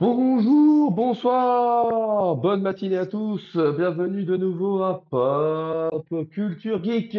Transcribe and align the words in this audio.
Bonjour, 0.00 0.90
bonsoir, 0.92 2.34
bonne 2.36 2.62
matinée 2.62 2.96
à 2.96 3.04
tous. 3.04 3.54
Bienvenue 3.54 4.24
de 4.24 4.34
nouveau 4.34 4.82
à 4.82 5.04
Pop 5.10 6.08
Culture 6.30 6.82
Geek. 6.82 7.18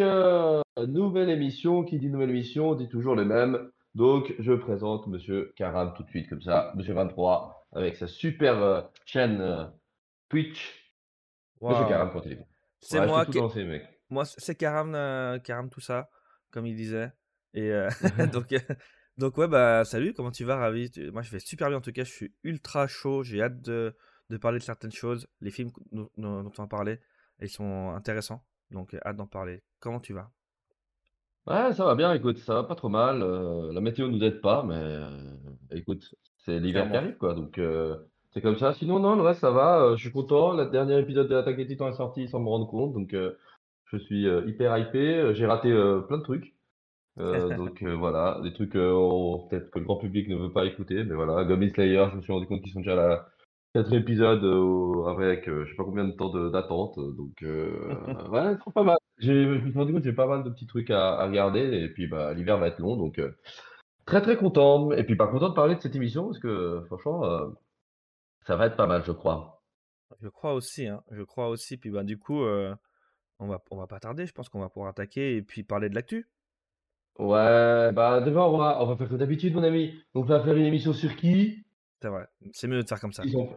Nouvelle 0.88 1.30
émission, 1.30 1.84
qui 1.84 2.00
dit 2.00 2.10
nouvelle 2.10 2.30
émission 2.30 2.74
dit 2.74 2.88
toujours 2.88 3.14
les 3.14 3.24
mêmes. 3.24 3.70
Donc, 3.94 4.34
je 4.40 4.52
présente 4.52 5.06
Monsieur 5.06 5.52
Karam 5.54 5.94
tout 5.96 6.02
de 6.02 6.08
suite, 6.08 6.28
comme 6.28 6.42
ça, 6.42 6.72
Monsieur 6.74 6.94
23, 6.94 7.68
avec 7.70 7.94
sa 7.94 8.08
super 8.08 8.60
euh, 8.60 8.80
chaîne 9.06 9.40
euh, 9.40 9.64
Twitch. 10.28 10.92
Monsieur 11.60 11.82
Waouh. 11.82 11.88
Karam, 11.88 12.10
pour 12.10 12.22
téléphone. 12.22 12.46
C'est 12.80 12.98
Ouais, 12.98 13.06
moi 13.06 13.24
qui. 13.26 13.38
mec. 13.62 13.86
Moi, 14.10 14.24
c'est 14.24 14.56
Karam, 14.56 14.92
euh, 14.96 15.38
Karam 15.38 15.70
tout 15.70 15.80
ça, 15.80 16.10
comme 16.50 16.66
il 16.66 16.74
disait. 16.74 17.12
Et 17.54 17.70
donc, 18.32 18.52
donc, 19.18 19.36
ouais, 19.38 19.48
bah, 19.48 19.84
salut, 19.84 20.14
comment 20.14 20.30
tu 20.30 20.44
vas, 20.44 20.56
ravi? 20.56 20.90
Moi, 21.12 21.22
je 21.22 21.30
vais 21.30 21.38
super 21.38 21.68
bien 21.68 21.78
en 21.78 21.80
tout 21.80 21.92
cas, 21.92 22.04
je 22.04 22.10
suis 22.12 22.34
ultra 22.44 22.86
chaud, 22.86 23.22
j'ai 23.22 23.42
hâte 23.42 23.60
de, 23.62 23.94
de 24.30 24.36
parler 24.36 24.58
de 24.58 24.64
certaines 24.64 24.92
choses. 24.92 25.26
Les 25.40 25.50
films 25.50 25.70
dont, 25.92 26.10
on 26.18 26.42
va 26.56 26.66
parler, 26.66 27.00
ils 27.40 27.48
sont 27.50 27.90
intéressants, 27.90 28.44
donc 28.70 28.94
euh, 28.94 29.00
hâte 29.04 29.16
d'en 29.16 29.26
parler. 29.26 29.62
Comment 29.80 30.00
tu 30.00 30.12
vas? 30.14 30.30
Ouais, 31.46 31.72
ça 31.74 31.84
va 31.84 31.94
bien, 31.96 32.12
écoute, 32.14 32.38
ça 32.38 32.54
va 32.54 32.62
pas 32.64 32.74
trop 32.76 32.88
mal. 32.88 33.20
euh, 33.22 33.72
la 33.72 33.80
météo 33.80 34.08
nous 34.08 34.22
aide 34.22 34.40
pas, 34.40 34.62
mais 34.62 34.74
euh, 34.76 35.34
écoute, 35.72 36.14
c'est 36.38 36.60
l'hiver 36.60 36.88
qui 36.90 36.90
Clairement. 36.90 36.94
arrive, 36.96 37.16
quoi. 37.16 37.34
Donc, 37.34 37.58
euh, 37.58 37.96
c'est 38.32 38.40
comme 38.40 38.56
ça. 38.58 38.72
Sinon, 38.74 39.00
non, 39.00 39.16
le 39.16 39.22
reste, 39.22 39.40
ça 39.40 39.50
va. 39.50 39.82
euh, 39.82 39.96
je 39.96 40.02
suis 40.02 40.12
content. 40.12 40.52
Le 40.54 40.66
dernier 40.70 40.98
épisode 41.00 41.28
de 41.28 41.34
l'Attaque 41.34 41.56
des 41.56 41.66
Titans 41.66 41.88
est 41.88 41.96
sorti 41.96 42.28
sans 42.28 42.40
me 42.40 42.48
rendre 42.48 42.68
compte. 42.68 42.92
Donc, 42.92 43.12
euh, 43.14 43.36
je 43.86 43.96
suis 43.98 44.26
euh, 44.28 44.46
hyper 44.46 44.78
hypé. 44.78 45.32
J'ai 45.34 45.46
raté 45.46 45.70
euh, 45.72 46.00
plein 46.02 46.18
de 46.18 46.22
trucs. 46.22 46.54
Euh, 47.18 47.48
donc, 47.56 47.82
euh, 47.82 47.94
voilà, 47.94 48.40
des 48.42 48.52
trucs 48.52 48.74
euh, 48.76 48.92
on- 48.92 49.46
peut-être 49.48 49.70
que 49.70 49.78
le 49.78 49.84
grand 49.84 49.96
public 49.96 50.28
ne 50.28 50.36
veut 50.36 50.52
pas 50.52 50.64
écouter. 50.66 51.04
Mais 51.04 51.14
voilà, 51.14 51.44
Goblin 51.44 51.68
Slayer, 51.70 52.06
je 52.10 52.16
me 52.16 52.22
suis 52.22 52.32
rendu 52.32 52.46
compte 52.46 52.62
qu'ils 52.62 52.72
sont 52.72 52.80
déjà 52.80 52.92
à 52.92 52.96
la 53.08 53.28
quatrième 53.74 54.02
épisode 54.02 54.44
euh, 54.44 55.04
avec 55.06 55.48
euh, 55.48 55.64
je 55.64 55.70
sais 55.70 55.76
pas 55.76 55.84
combien 55.84 56.04
de 56.04 56.12
temps 56.12 56.30
de- 56.30 56.48
d'attente. 56.50 56.96
Donc, 56.98 57.42
euh, 57.42 57.88
ouais, 58.30 58.56
c'est 58.64 58.72
pas 58.74 58.82
mal. 58.82 58.96
J'ai- 59.18 59.44
Je 59.44 59.48
me 59.64 59.70
suis 59.70 59.78
rendu 59.78 59.92
compte 59.92 60.02
que 60.02 60.08
j'ai 60.10 60.14
pas 60.16 60.26
mal 60.26 60.42
de 60.44 60.50
petits 60.50 60.66
trucs 60.66 60.90
à, 60.90 61.14
à 61.20 61.26
regarder. 61.26 61.60
Et 61.60 61.88
puis, 61.88 62.06
bah, 62.06 62.32
l'hiver 62.34 62.58
va 62.58 62.68
être 62.68 62.78
long. 62.80 62.96
Donc, 62.96 63.18
euh, 63.18 63.30
très, 64.06 64.22
très 64.22 64.36
content. 64.36 64.92
Et 64.92 65.04
puis, 65.04 65.16
pas 65.16 65.28
content 65.28 65.50
de 65.50 65.54
parler 65.54 65.74
de 65.76 65.80
cette 65.80 65.96
émission 65.96 66.26
parce 66.26 66.38
que, 66.38 66.82
franchement, 66.86 67.24
euh, 67.24 67.46
ça 68.46 68.56
va 68.56 68.66
être 68.66 68.76
pas 68.76 68.86
mal, 68.86 69.04
je 69.04 69.12
crois. 69.12 69.62
Je 70.20 70.28
crois 70.28 70.54
aussi, 70.54 70.86
hein, 70.86 71.02
je 71.10 71.22
crois 71.22 71.48
aussi. 71.48 71.76
Puis, 71.76 71.90
bah, 71.90 72.04
du 72.04 72.18
coup, 72.18 72.42
euh, 72.42 72.74
on 73.38 73.48
va, 73.48 73.62
on 73.70 73.76
va 73.78 73.86
pas 73.86 74.00
tarder, 74.00 74.26
je 74.26 74.32
pense 74.32 74.48
qu'on 74.48 74.60
va 74.60 74.68
pouvoir 74.68 74.90
attaquer 74.90 75.36
et 75.36 75.42
puis 75.42 75.62
parler 75.64 75.88
de 75.88 75.94
l'actu. 75.94 76.28
Ouais, 77.18 77.92
bah, 77.92 78.20
d'abord, 78.20 78.54
on 78.54 78.58
va, 78.58 78.82
on 78.82 78.86
va 78.86 78.96
faire 78.96 79.08
comme 79.08 79.18
d'habitude, 79.18 79.54
mon 79.54 79.62
ami. 79.62 79.94
Donc, 80.14 80.24
on 80.24 80.28
va 80.28 80.42
faire 80.42 80.56
une 80.56 80.64
émission 80.66 80.92
sur 80.92 81.14
qui? 81.16 81.64
C'est 82.00 82.08
vrai, 82.08 82.26
c'est 82.52 82.68
mieux 82.68 82.82
de 82.82 82.88
faire 82.88 83.00
comme 83.00 83.12
ça. 83.12 83.22
Ils 83.24 83.36
ont... 83.36 83.50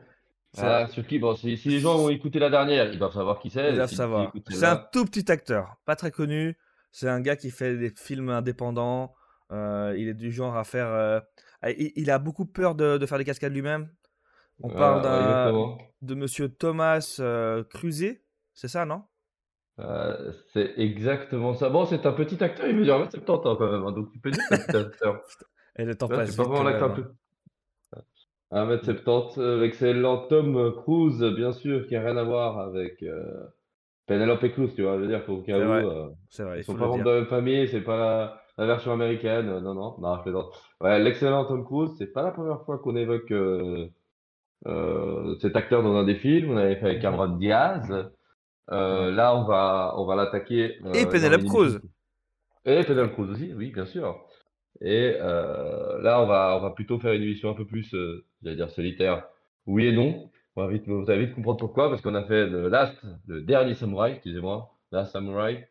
Ah, 0.57 0.87
sur 0.87 1.05
qui? 1.05 1.19
Bon, 1.19 1.35
si, 1.35 1.57
si 1.57 1.67
les 1.69 1.79
gens 1.79 1.97
ont 1.97 2.09
écouté 2.09 2.39
la 2.39 2.49
dernière, 2.49 2.91
ils 2.93 2.97
doivent 2.99 3.13
savoir 3.13 3.39
qui 3.39 3.49
Ils 3.49 3.51
c'est. 3.51 3.73
doivent 3.73 3.87
Si, 3.89 3.95
s'ils 3.95 3.97
savoir. 3.97 4.31
C'est 4.49 4.65
un 4.65 4.77
tout 4.77 5.03
petit 5.05 5.29
acteur, 5.31 5.75
pas 5.85 5.95
très 5.95 6.11
connu. 6.11 6.57
C'est 6.91 7.09
un 7.09 7.19
gars 7.19 7.35
qui 7.35 7.51
fait 7.51 7.75
des 7.75 7.89
films 7.89 8.29
indépendants. 8.29 9.13
euh, 9.51 9.95
il 9.97 10.07
est 10.07 10.13
du 10.13 10.31
genre 10.31 10.55
à 10.55 10.63
faire. 10.63 10.87
euh, 10.87 11.19
il, 11.63 11.91
il 11.95 12.09
a 12.11 12.19
beaucoup 12.19 12.45
peur 12.45 12.75
de, 12.75 12.97
de 12.97 13.05
faire 13.05 13.17
des 13.17 13.25
cascades 13.25 13.53
lui-même. 13.53 13.89
On 14.61 14.69
parle 14.69 15.01
d'un 15.01 15.19
exactement. 15.19 15.77
de 16.01 16.15
Monsieur 16.15 16.47
Thomas 16.47 17.17
euh, 17.19 17.63
Cruzet, 17.65 18.23
c'est 18.53 18.69
ça, 18.69 18.85
non? 18.85 19.03
Euh, 19.79 20.31
c'est 20.53 20.73
exactement 20.79 21.53
ça. 21.53 21.69
Bon, 21.69 21.85
c'est 21.85 22.05
un 22.05 22.13
petit 22.13 22.41
acteur, 22.43 22.67
il 22.67 22.75
mesure 22.77 22.95
1m70 22.99 23.47
hein, 23.47 23.55
quand 23.59 23.71
même. 23.71 23.83
hein, 23.85 23.91
donc, 23.91 24.11
tu 24.11 24.19
peux 24.19 24.31
dire 24.31 24.41
que 24.41 24.47
c'est 24.47 24.55
un 24.55 24.59
petit 24.59 24.75
acteur. 24.75 25.21
Et 25.77 25.85
le 25.85 25.95
temps 25.95 26.09
passe 26.09 26.31
c'est 26.31 26.35
pas 26.35 26.43
vite 26.43 26.47
vraiment 26.47 26.63
quand 26.63 26.63
l'acteur 26.63 26.89
même. 26.89 26.93
plus. 26.93 27.03
1m70, 28.51 29.37
euh, 29.39 29.59
l'excellent 29.61 30.27
Tom 30.27 30.73
Cruise, 30.75 31.21
bien 31.35 31.51
sûr, 31.51 31.87
qui 31.87 31.95
a 31.95 32.01
rien 32.03 32.17
à 32.17 32.23
voir 32.23 32.59
avec 32.59 33.01
euh, 33.03 33.47
Penelope 34.07 34.47
Cruz, 34.53 34.73
tu 34.75 34.83
vois. 34.83 34.97
Je 34.97 35.01
veux 35.03 35.07
dire, 35.07 35.25
qu'au 35.25 35.41
cas 35.43 35.59
C'est 35.59 35.65
où, 35.65 35.65
vrai, 35.65 35.83
euh, 35.85 36.09
c'est 36.29 36.43
vrai, 36.43 36.59
ils 36.59 36.63
il 36.63 36.63
sont 36.63 36.75
pas 36.77 36.85
le 36.85 36.91
membres 36.91 37.03
dire. 37.03 37.05
de 37.05 37.09
la 37.11 37.15
même 37.21 37.27
famille, 37.29 37.67
c'est 37.69 37.81
pas 37.81 37.97
la, 37.97 38.41
la 38.57 38.65
version 38.67 38.93
américaine. 38.93 39.49
euh, 39.49 39.61
Non, 39.61 39.73
non, 39.75 39.97
non, 39.99 40.17
je 40.17 40.23
plaisante. 40.23 40.53
Ouais, 40.81 40.99
l'excellent 40.99 41.45
Tom 41.45 41.65
Cruise, 41.65 41.91
c'est 41.97 42.13
pas 42.13 42.23
la 42.23 42.31
première 42.31 42.63
fois 42.65 42.79
qu'on 42.79 42.95
évoque 42.95 43.31
euh, 43.31 43.87
euh, 44.67 45.35
cet 45.41 45.55
acteur 45.55 45.83
dans 45.83 45.95
un 45.95 46.05
des 46.05 46.15
films. 46.15 46.51
On 46.51 46.57
avait 46.57 46.77
fait 46.77 46.85
avec 46.87 47.01
Mhm. 47.01 47.01
Cameron 47.01 47.29
Diaz. 47.37 48.11
Euh, 48.71 49.11
là, 49.11 49.35
on 49.35 49.43
va, 49.43 49.93
on 49.97 50.05
va 50.05 50.15
l'attaquer 50.15 50.77
Et 50.77 50.81
euh, 50.83 51.03
dans 51.03 51.11
Penelope. 51.11 51.45
Cruz. 51.45 51.79
Et 52.65 52.83
Penelope 52.83 53.13
Cruz 53.13 53.29
aussi, 53.29 53.53
oui, 53.53 53.71
bien 53.71 53.85
sûr. 53.85 54.25
Et 54.81 55.15
euh, 55.19 56.01
là, 56.01 56.21
on 56.21 56.25
va, 56.25 56.57
on 56.57 56.61
va 56.61 56.71
plutôt 56.71 56.99
faire 56.99 57.13
une 57.13 57.23
émission 57.23 57.49
un 57.49 57.53
peu 57.53 57.65
plus, 57.65 57.95
j'allais 58.41 58.55
dire 58.55 58.69
solitaire. 58.69 59.27
Oui 59.67 59.87
et 59.87 59.91
non. 59.91 60.29
On 60.55 60.65
va 60.65 60.71
vite, 60.71 60.87
vous 60.87 61.09
allez 61.09 61.25
vite 61.25 61.35
comprendre 61.35 61.59
pourquoi, 61.59 61.89
parce 61.89 62.01
qu'on 62.01 62.15
a 62.15 62.23
fait 62.23 62.47
le 62.47 62.69
Last, 62.69 62.95
le 63.27 63.41
dernier 63.41 63.73
Samouraï, 63.73 64.13
excusez-moi, 64.13 64.71
Last 64.91 65.11
Samurai. 65.11 65.67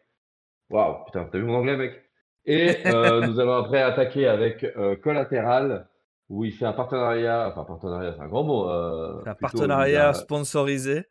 Waouh, 0.70 1.04
putain, 1.06 1.28
t'as 1.30 1.38
vu 1.38 1.44
mon 1.44 1.56
anglais, 1.56 1.76
mec? 1.76 2.04
Et 2.46 2.86
euh, 2.86 3.20
nous 3.26 3.40
allons 3.40 3.54
après 3.54 3.80
attaquer 3.80 4.28
avec 4.28 4.64
euh, 4.64 4.96
Collateral, 4.96 5.88
où 6.28 6.44
il 6.44 6.52
fait 6.52 6.66
un 6.66 6.72
partenariat, 6.72 7.48
enfin 7.50 7.64
partenariat, 7.64 8.12
c'est 8.14 8.22
un 8.22 8.28
grand 8.28 8.44
mot, 8.44 8.68
euh, 8.68 9.22
un 9.24 9.34
partenariat 9.34 10.12
sponsorisé. 10.12 11.04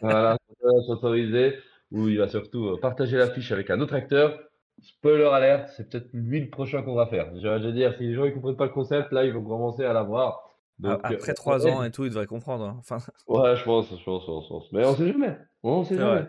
voilà, 0.00 0.36
sponsorisé, 0.82 1.56
où 1.90 2.08
il 2.08 2.18
va 2.18 2.28
surtout 2.28 2.66
euh, 2.68 2.80
partager 2.80 3.16
l'affiche 3.16 3.52
avec 3.52 3.70
un 3.70 3.80
autre 3.80 3.94
acteur. 3.94 4.38
Spoiler 4.82 5.24
alert, 5.24 5.68
c'est 5.76 5.88
peut-être 5.88 6.08
lui 6.12 6.40
le 6.40 6.50
prochain 6.50 6.82
qu'on 6.82 6.94
va 6.94 7.06
faire. 7.06 7.30
Je, 7.36 7.46
veux 7.46 7.72
dire, 7.72 7.94
si 7.96 8.04
les 8.08 8.14
gens 8.14 8.24
ne 8.24 8.30
comprennent 8.30 8.56
pas 8.56 8.66
le 8.66 8.72
concept, 8.72 9.12
là, 9.12 9.24
ils 9.24 9.32
vont 9.32 9.44
commencer 9.44 9.84
à 9.84 9.92
l'avoir. 9.92 10.50
A- 10.82 10.88
Donc, 10.88 10.92
euh, 10.92 10.98
Après 11.14 11.30
on 11.30 11.34
trois 11.34 11.66
ans 11.68 11.84
et 11.84 11.90
tout, 11.92 12.04
il 12.04 12.08
devrait 12.10 12.26
comprendre. 12.26 12.64
hein. 12.64 12.76
Enfin, 12.80 12.98
Ouais, 13.28 13.54
je 13.56 13.62
pense, 13.64 13.88
je 13.96 14.04
pense, 14.04 14.22
je 14.24 14.48
pense. 14.48 14.72
Mais 14.72 14.84
on 14.84 14.94
sait 14.96 15.06
jamais. 15.12 15.38
On 15.62 15.84
sait 15.84 15.96
jamais. 15.96 16.22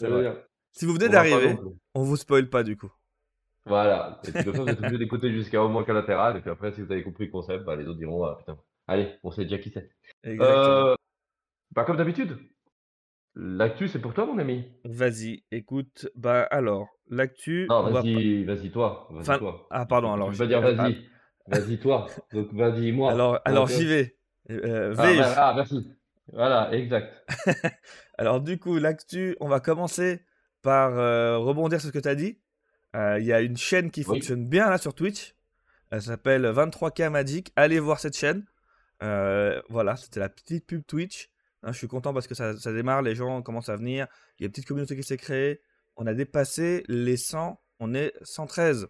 vrai, 0.00 0.44
Si 0.72 0.86
vous 0.86 0.94
venez 0.94 1.08
d'arriver, 1.10 1.56
on 1.94 2.02
vous 2.02 2.16
spoil 2.16 2.48
pas 2.48 2.62
du 2.62 2.76
coup. 2.76 2.90
Voilà. 3.66 4.20
Et 4.26 4.32
puis 4.32 4.44
comme 4.44 4.54
ça, 4.54 4.62
vous 4.62 4.68
êtes 4.70 4.78
obligé 4.78 4.98
d'écouter 4.98 5.30
jusqu'à 5.32 5.62
au 5.62 5.68
moins 5.68 5.84
collatéral. 5.84 6.38
Et 6.38 6.40
puis 6.40 6.50
après, 6.50 6.72
si 6.72 6.80
vous 6.80 6.90
avez 6.90 7.02
compris 7.02 7.26
le 7.26 7.30
concept, 7.30 7.64
bah, 7.64 7.76
les 7.76 7.86
autres 7.86 7.98
diront, 7.98 8.24
ah, 8.24 8.36
putain, 8.38 8.56
allez, 8.88 9.10
on 9.22 9.30
sait 9.30 9.42
déjà 9.44 9.58
qui 9.58 9.70
c'est. 9.70 9.90
Euh, 10.26 10.94
bah, 11.72 11.84
comme 11.84 11.98
d'habitude, 11.98 12.38
l'actu, 13.34 13.88
c'est 13.88 13.98
pour 14.00 14.14
toi, 14.14 14.26
mon 14.26 14.38
ami? 14.38 14.64
Vas-y, 14.84 15.44
écoute, 15.50 16.08
bah 16.14 16.42
alors, 16.50 16.88
l'actu, 17.08 17.66
Non, 17.68 17.80
on 17.80 17.90
va 17.90 18.02
vas-y, 18.02 18.44
vas-y, 18.44 18.70
toi. 18.70 19.08
Vas-y, 19.10 19.20
Enfin, 19.22 19.38
toi. 19.38 19.66
ah 19.70 19.86
pardon, 19.86 20.12
alors, 20.12 20.32
je- 20.32 20.38
pas 20.38 20.46
dire 20.46 20.58
euh, 20.64 20.74
ah, 20.78 20.82
vas-y. 20.82 21.08
Vas-y, 21.46 21.78
toi. 21.78 22.06
Donc, 22.32 22.52
vas-y, 22.54 22.92
moi. 22.92 23.10
alors, 23.12 23.32
Donc, 23.34 23.42
alors 23.44 23.64
euh, 23.64 23.74
j'y 23.74 23.86
vais. 23.86 24.16
Euh, 24.50 24.94
ah, 24.96 25.02
vais-je? 25.02 25.18
mer- 25.20 25.34
ah, 25.38 25.52
merci. 25.54 25.90
Voilà, 26.32 26.72
exact. 26.72 27.26
Alors 28.18 28.40
du 28.40 28.58
coup, 28.58 28.76
l'actu, 28.78 29.36
on 29.40 29.48
va 29.48 29.58
commencer 29.60 30.20
par 30.62 30.96
euh, 30.98 31.38
rebondir 31.38 31.80
sur 31.80 31.88
ce 31.88 31.92
que 31.92 31.98
tu 31.98 32.08
as 32.08 32.14
dit. 32.14 32.38
Euh, 32.94 33.18
Il 33.18 33.26
y 33.26 33.32
a 33.32 33.40
une 33.40 33.56
chaîne 33.56 33.90
qui 33.90 34.02
Oui. 34.02 34.06
fonctionne 34.06 34.46
bien 34.46 34.70
là 34.70 34.78
sur 34.78 34.94
Twitch. 34.94 35.34
Elle 35.90 36.02
s'appelle 36.02 36.44
23K 36.46 37.08
Magic. 37.10 37.52
Allez 37.56 37.80
voir 37.80 37.98
cette 37.98 38.16
chaîne. 38.16 38.44
Euh, 39.02 39.60
voilà, 39.70 39.96
c'était 39.96 40.20
la 40.20 40.28
petite 40.28 40.66
pub 40.66 40.84
Twitch. 40.86 41.30
Hein, 41.62 41.72
je 41.72 41.78
suis 41.78 41.88
content 41.88 42.12
parce 42.14 42.26
que 42.26 42.34
ça, 42.34 42.56
ça 42.58 42.72
démarre, 42.72 43.02
les 43.02 43.14
gens 43.14 43.42
commencent 43.42 43.68
à 43.68 43.76
venir. 43.76 44.06
Il 44.38 44.42
y 44.42 44.44
a 44.44 44.46
une 44.46 44.52
petite 44.52 44.66
communauté 44.66 44.96
qui 44.96 45.02
s'est 45.02 45.16
créée. 45.16 45.60
On 45.96 46.06
a 46.06 46.14
dépassé 46.14 46.84
les 46.88 47.16
100. 47.16 47.60
On 47.80 47.94
est 47.94 48.12
113. 48.22 48.88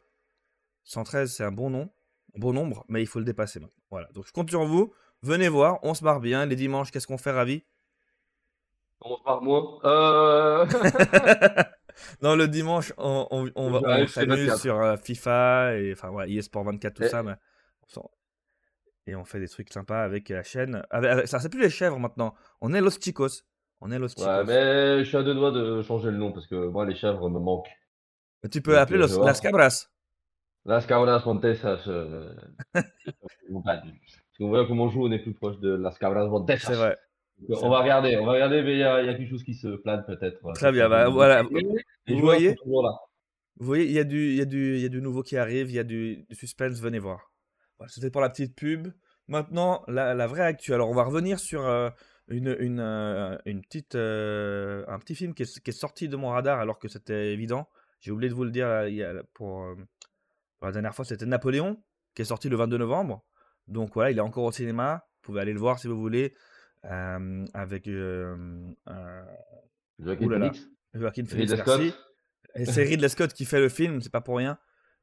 113, 0.84 1.32
c'est 1.32 1.44
un 1.44 1.52
bon 1.52 1.70
nom, 1.70 1.90
un 2.36 2.38
bon 2.38 2.52
nombre, 2.52 2.84
mais 2.88 3.02
il 3.02 3.06
faut 3.06 3.18
le 3.18 3.24
dépasser 3.24 3.60
maintenant. 3.60 3.74
Voilà, 3.90 4.08
donc 4.12 4.26
je 4.26 4.32
compte 4.32 4.48
sur 4.50 4.64
vous. 4.64 4.92
Venez 5.22 5.48
voir, 5.48 5.78
on 5.82 5.94
se 5.94 6.02
marre 6.04 6.20
bien. 6.20 6.46
Les 6.46 6.56
dimanches, 6.56 6.90
qu'est-ce 6.90 7.06
qu'on 7.06 7.18
fait, 7.18 7.30
Ravi? 7.32 7.64
On 9.02 9.16
se 9.16 9.22
parle 9.22 9.44
moins. 9.44 9.78
Euh... 9.84 10.66
non, 12.22 12.34
le 12.36 12.48
dimanche, 12.48 12.92
on, 12.98 13.26
on, 13.30 13.50
on 13.54 13.70
va, 13.70 13.78
Je 13.80 13.84
on 13.84 13.88
rêve, 13.88 14.08
c'est 14.08 14.20
s'amuse 14.20 14.38
24. 14.46 14.60
sur 14.60 14.80
euh, 14.80 14.96
FIFA 14.96 15.76
et 15.78 15.92
enfin 15.92 16.10
ouais, 16.10 16.30
eSport 16.32 16.64
24, 16.64 16.94
tout 16.94 17.02
Et- 17.04 17.08
ça, 17.08 17.22
mais 17.22 17.34
et 19.10 19.16
on 19.16 19.24
fait 19.24 19.40
des 19.40 19.48
trucs 19.48 19.72
sympas 19.72 20.02
avec 20.02 20.28
la 20.28 20.42
chaîne. 20.42 20.82
Avec, 20.90 21.10
avec- 21.10 21.26
ça, 21.28 21.38
c'est 21.40 21.48
plus 21.48 21.60
les 21.60 21.70
chèvres 21.70 21.98
maintenant. 21.98 22.34
On 22.60 22.72
est 22.72 22.80
Los 22.80 22.98
Chicos. 23.00 23.42
On 23.80 23.90
est 23.90 23.98
Los 23.98 24.08
Chicos. 24.08 24.24
Ouais, 24.24 24.44
mais 24.44 24.98
je 25.00 25.08
suis 25.08 25.16
à 25.16 25.22
deux 25.22 25.34
doigts 25.34 25.50
de 25.52 25.82
changer 25.82 26.10
le 26.10 26.16
nom 26.16 26.32
parce 26.32 26.46
que 26.46 26.68
moi, 26.68 26.86
les 26.86 26.94
chèvres 26.94 27.28
me 27.28 27.38
manquent. 27.40 27.70
Mais 28.42 28.48
Tu 28.48 28.62
peux 28.62 28.72
Donc, 28.72 28.80
appeler 28.80 28.98
euh, 28.98 29.06
Los, 29.08 29.24
Las. 29.24 29.40
Cabras. 29.40 29.88
Las 30.64 30.86
Cabras 30.86 31.22
Montesas. 31.26 31.82
Euh... 31.88 32.34
Parce 32.72 32.84
qu'on 34.38 34.48
voit 34.48 34.66
comment 34.66 34.84
on 34.84 34.88
joue, 34.90 35.06
on 35.06 35.10
est 35.12 35.18
plus 35.18 35.34
proche 35.34 35.58
de 35.60 35.70
Las 35.74 35.98
Cabras 35.98 36.26
Montesas. 36.28 36.66
C'est 36.68 36.74
vrai. 36.74 36.96
Donc, 37.48 37.62
On 37.62 37.70
va 37.70 37.80
regarder, 37.80 38.16
on 38.18 38.26
va 38.26 38.32
regarder, 38.32 38.62
mais 38.62 38.74
il 38.74 38.78
y, 38.78 38.82
a 38.82 39.00
il 39.02 39.06
y 39.06 39.08
a 39.08 39.14
quelque 39.14 39.30
chose 39.30 39.42
qui 39.44 39.54
se 39.54 39.68
plane 39.76 40.04
peut-être. 40.06 40.44
euh, 40.46 40.52
Très 40.52 40.72
bien, 40.72 40.88
bah, 40.90 41.08
voilà. 41.08 41.42
Les 42.06 42.14
Vous 42.14 42.20
voyez. 42.20 42.54
Vous 43.56 43.74
il 43.76 43.90
y, 43.92 43.98
a 43.98 44.04
du, 44.04 44.34
y 44.34 44.40
a 44.40 44.44
du, 44.46 44.76
il 44.76 44.82
y 44.82 44.86
a 44.86 44.88
du 44.90 45.02
nouveau 45.02 45.22
qui 45.22 45.36
arrive, 45.36 45.70
il 45.70 45.74
y 45.74 45.78
a 45.78 45.84
du, 45.84 46.24
du 46.28 46.34
suspense, 46.34 46.80
venez 46.80 46.98
voir. 46.98 47.32
Voilà, 47.78 47.90
C'était 47.90 48.10
pour 48.10 48.20
la 48.20 48.28
petite 48.30 48.54
pub. 48.54 48.88
Maintenant, 49.30 49.82
la, 49.88 50.12
la 50.14 50.26
vraie 50.26 50.42
actu. 50.42 50.74
Alors, 50.74 50.90
on 50.90 50.94
va 50.94 51.04
revenir 51.04 51.38
sur 51.38 51.64
euh, 51.66 51.88
une, 52.28 52.54
une, 52.60 52.80
euh, 52.80 53.38
une 53.46 53.62
petite, 53.62 53.94
euh, 53.94 54.84
un 54.88 54.98
petit 54.98 55.14
film 55.14 55.32
qui 55.34 55.44
est, 55.44 55.60
qui 55.62 55.70
est 55.70 55.72
sorti 55.72 56.08
de 56.08 56.16
mon 56.16 56.28
radar 56.30 56.58
alors 56.60 56.78
que 56.78 56.88
c'était 56.88 57.32
évident. 57.32 57.68
J'ai 58.00 58.10
oublié 58.10 58.28
de 58.28 58.34
vous 58.34 58.44
le 58.44 58.50
dire 58.50 58.68
là, 58.68 58.88
il 58.88 58.96
y 58.96 59.02
a- 59.04 59.22
pour, 59.34 59.64
pour 60.58 60.66
la 60.66 60.72
dernière 60.72 60.94
fois, 60.94 61.04
c'était 61.04 61.26
Napoléon 61.26 61.82
qui 62.14 62.22
est 62.22 62.26
sorti 62.26 62.48
le 62.48 62.56
22 62.56 62.76
novembre. 62.78 63.24
Donc 63.68 63.94
voilà, 63.94 64.10
il 64.10 64.18
est 64.18 64.22
encore 64.22 64.44
au 64.44 64.52
cinéma. 64.52 65.06
Vous 65.16 65.20
pouvez 65.26 65.40
aller 65.40 65.52
le 65.52 65.60
voir 65.60 65.78
si 65.78 65.86
vous 65.86 65.96
voulez. 65.96 66.34
avec 66.82 67.86
Joaquin. 69.98 70.26
Phoenix, 70.50 70.68
Joaquin 70.94 71.24
Phoenix, 71.26 71.52
merci. 71.78 71.94
Et 72.56 72.64
c'est 72.64 72.82
Ridley 72.82 73.08
Scott 73.08 73.32
qui 73.32 73.44
fait 73.44 73.60
le 73.60 73.68
film, 73.68 74.00
c'est 74.00 74.10
pas 74.10 74.20
pour 74.22 74.38
rien. 74.38 74.58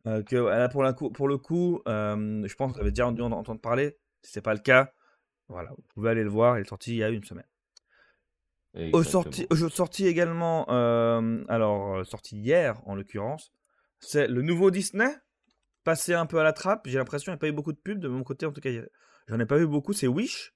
Euh, 0.05 0.21
que, 0.23 0.35
là, 0.35 0.67
pour, 0.69 0.83
la 0.83 0.93
coup- 0.93 1.11
pour 1.11 1.27
le 1.27 1.37
coup, 1.37 1.81
euh, 1.87 2.45
je 2.45 2.55
pense 2.55 2.71
que 2.71 2.77
vous 2.77 2.81
avez 2.81 2.91
déjà 2.91 3.09
dû 3.11 3.21
en 3.21 3.31
entendre 3.31 3.61
parler. 3.61 3.97
Si 4.27 4.33
c'est 4.33 4.41
pas 4.41 4.53
le 4.53 4.59
cas, 4.59 4.91
voilà, 5.47 5.69
vous 5.71 5.83
pouvez 5.93 6.09
aller 6.09 6.23
le 6.23 6.29
voir. 6.29 6.57
Il 6.57 6.61
est 6.61 6.67
sorti 6.67 6.91
il 6.91 6.97
y 6.97 7.03
a 7.03 7.09
une 7.09 7.23
semaine. 7.23 7.45
Au 8.91 9.03
sorti, 9.03 9.47
sorti 9.69 10.05
également, 10.05 10.65
euh, 10.69 11.43
alors 11.47 11.95
euh, 11.95 12.03
sorti 12.03 12.37
hier 12.37 12.81
en 12.85 12.95
l'occurrence, 12.95 13.53
c'est 13.99 14.27
le 14.27 14.41
nouveau 14.41 14.69
Disney, 14.69 15.07
passé 15.85 16.13
un 16.13 16.25
peu 16.25 16.39
à 16.39 16.43
la 16.43 16.51
trappe. 16.51 16.87
J'ai 16.87 16.97
l'impression 16.97 17.31
qu'il 17.31 17.35
n'y 17.35 17.37
a 17.37 17.39
pas 17.39 17.47
eu 17.47 17.53
beaucoup 17.53 17.71
de 17.71 17.79
pubs 17.79 17.99
de 17.99 18.09
mon 18.09 18.23
côté, 18.23 18.45
en 18.45 18.51
tout 18.51 18.59
cas, 18.59 18.69
j'en 19.27 19.39
ai 19.39 19.45
pas 19.45 19.57
vu 19.57 19.65
beaucoup. 19.65 19.93
C'est 19.93 20.07
Wish, 20.07 20.53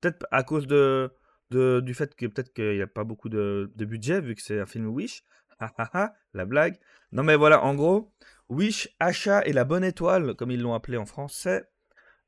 peut-être 0.00 0.26
à 0.32 0.42
cause 0.42 0.66
de, 0.66 1.12
de- 1.50 1.80
du 1.80 1.94
fait 1.94 2.14
que 2.16 2.26
peut-être 2.26 2.52
qu'il 2.52 2.74
n'y 2.74 2.82
a 2.82 2.88
pas 2.88 3.04
beaucoup 3.04 3.28
de, 3.28 3.70
de 3.76 3.84
budget 3.84 4.20
vu 4.20 4.34
que 4.34 4.42
c'est 4.42 4.58
un 4.58 4.66
film 4.66 4.88
Wish. 4.88 5.22
Ha, 5.60 5.72
ha, 5.78 5.90
ha, 5.92 6.14
la 6.34 6.44
blague. 6.44 6.80
Non 7.12 7.22
mais 7.22 7.36
voilà, 7.36 7.62
en 7.62 7.74
gros, 7.76 8.12
Wish, 8.48 8.88
Achat 8.98 9.46
et 9.46 9.52
la 9.52 9.62
bonne 9.64 9.84
étoile, 9.84 10.34
comme 10.34 10.50
ils 10.50 10.60
l'ont 10.60 10.74
appelé 10.74 10.96
en 10.96 11.06
français, 11.06 11.64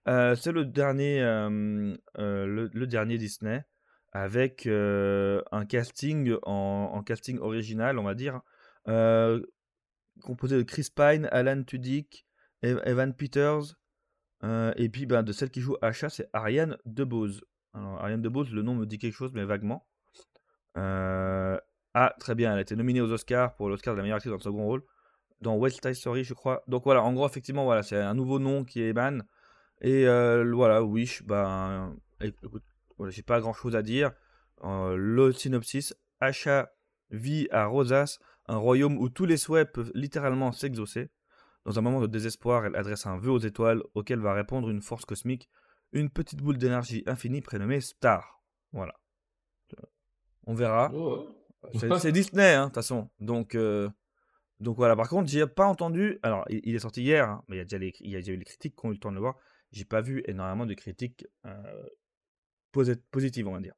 euh, 0.08 0.34
c'est 0.36 0.52
le 0.52 0.64
dernier, 0.64 1.22
euh, 1.22 1.94
euh, 2.18 2.68
le, 2.72 2.86
dernier 2.86 3.18
Disney 3.18 3.64
avec 4.12 4.66
un 4.68 5.64
casting 5.68 6.36
en, 6.42 7.02
casting 7.04 7.38
original, 7.38 7.98
on 7.98 8.04
va 8.04 8.14
dire, 8.14 8.42
composé 10.22 10.56
de 10.56 10.62
Chris 10.62 10.88
Pine, 10.94 11.28
Alan 11.32 11.64
Tudyk, 11.64 12.26
Ev- 12.62 12.80
Evan 12.84 13.12
Peters, 13.14 13.74
et 14.76 14.88
puis 14.88 15.06
ben, 15.06 15.24
de 15.24 15.32
celle 15.32 15.50
qui 15.50 15.60
joue 15.60 15.76
Asha, 15.82 16.10
c'est 16.10 16.28
Ariane 16.32 16.76
DeBose. 16.84 17.44
Alors, 17.72 18.00
Ariane 18.00 18.22
DeBose, 18.22 18.52
le 18.52 18.62
nom 18.62 18.76
me 18.76 18.86
dit 18.86 18.98
quelque 18.98 19.14
chose, 19.14 19.32
mais 19.34 19.44
vaguement. 19.44 19.84
Ah, 20.76 22.12
très 22.18 22.34
bien, 22.34 22.52
elle 22.52 22.58
a 22.58 22.62
été 22.62 22.74
nominée 22.74 23.00
aux 23.00 23.10
Oscars 23.12 23.54
pour 23.54 23.68
l'Oscar 23.68 23.94
de 23.94 23.98
la 23.98 24.02
meilleure 24.02 24.16
actrice 24.16 24.30
dans 24.30 24.36
le 24.36 24.42
second 24.42 24.64
rôle, 24.64 24.82
dans 25.40 25.56
West 25.56 25.80
Side 25.84 25.94
Story, 25.94 26.24
je 26.24 26.34
crois. 26.34 26.64
Donc 26.66 26.84
voilà, 26.84 27.02
en 27.02 27.12
gros, 27.12 27.26
effectivement, 27.26 27.64
voilà, 27.64 27.84
c'est 27.84 27.96
un 27.96 28.14
nouveau 28.14 28.40
nom 28.40 28.64
qui 28.64 28.82
émane. 28.82 29.24
Et 29.84 30.08
euh, 30.08 30.50
voilà, 30.54 30.82
Wish, 30.82 31.22
ben, 31.24 31.94
écoute, 32.22 32.62
voilà, 32.96 33.10
j'ai 33.10 33.22
pas 33.22 33.38
grand 33.40 33.52
chose 33.52 33.76
à 33.76 33.82
dire. 33.82 34.12
Euh, 34.62 34.96
le 34.96 35.30
synopsis 35.30 35.94
Asha 36.20 36.72
vit 37.10 37.48
à 37.50 37.66
Rosas, 37.66 38.18
un 38.46 38.56
royaume 38.56 38.96
où 38.96 39.10
tous 39.10 39.26
les 39.26 39.36
souhaits 39.36 39.70
peuvent 39.70 39.92
littéralement 39.94 40.52
s'exaucer. 40.52 41.10
Dans 41.66 41.78
un 41.78 41.82
moment 41.82 42.00
de 42.00 42.06
désespoir, 42.06 42.64
elle 42.64 42.76
adresse 42.76 43.04
un 43.04 43.18
vœu 43.18 43.30
aux 43.30 43.38
étoiles 43.38 43.82
auquel 43.92 44.20
va 44.20 44.32
répondre 44.32 44.70
une 44.70 44.80
force 44.80 45.04
cosmique, 45.04 45.50
une 45.92 46.08
petite 46.08 46.40
boule 46.40 46.56
d'énergie 46.56 47.02
infinie 47.04 47.42
prénommée 47.42 47.82
Star. 47.82 48.42
Voilà. 48.72 48.94
On 50.46 50.54
verra. 50.54 50.90
Oh. 50.94 51.28
C'est 51.74 52.12
Disney, 52.12 52.54
hein, 52.54 52.62
de 52.62 52.66
toute 52.68 52.76
façon. 52.76 53.10
Donc, 53.20 53.54
euh, 53.54 53.90
donc 54.60 54.78
voilà. 54.78 54.96
Par 54.96 55.10
contre, 55.10 55.28
j'ai 55.28 55.46
pas 55.46 55.66
entendu. 55.66 56.20
Alors, 56.22 56.46
il, 56.48 56.62
il 56.64 56.74
est 56.74 56.78
sorti 56.78 57.02
hier, 57.02 57.28
hein, 57.28 57.44
mais 57.48 57.56
il 57.56 57.58
y, 57.58 57.62
a 57.62 57.64
déjà 57.64 57.78
les, 57.78 57.92
il 58.00 58.10
y 58.10 58.16
a 58.16 58.20
déjà 58.20 58.32
eu 58.32 58.36
les 58.36 58.44
critiques 58.44 58.76
qui 58.76 58.86
ont 58.86 58.88
eu 58.88 58.94
le 58.94 58.98
temps 58.98 59.10
de 59.10 59.16
le 59.16 59.20
voir. 59.20 59.36
J'ai 59.74 59.84
pas 59.84 60.00
vu 60.00 60.22
énormément 60.26 60.66
de 60.66 60.74
critiques 60.74 61.26
euh, 61.46 61.86
posi- 62.72 63.00
positives, 63.10 63.48
on 63.48 63.52
va 63.52 63.60
dire. 63.60 63.74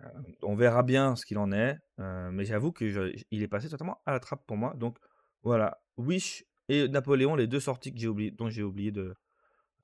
Euh, 0.00 0.08
on 0.42 0.54
verra 0.56 0.82
bien 0.82 1.14
ce 1.14 1.26
qu'il 1.26 1.36
en 1.36 1.52
est, 1.52 1.76
euh, 1.98 2.30
mais 2.32 2.46
j'avoue 2.46 2.72
que 2.72 2.88
je- 2.88 3.14
il 3.30 3.42
est 3.42 3.48
passé 3.48 3.68
totalement 3.68 4.00
à 4.06 4.12
la 4.12 4.20
trappe 4.20 4.46
pour 4.46 4.56
moi. 4.56 4.72
Donc 4.76 4.96
voilà, 5.42 5.78
Wish 5.98 6.44
et 6.70 6.88
Napoléon, 6.88 7.36
les 7.36 7.46
deux 7.46 7.60
sorties 7.60 7.92
que 7.92 8.06
oublié, 8.06 8.30
dont 8.30 8.48
j'ai 8.48 8.62
oublié 8.62 8.92
de, 8.92 9.14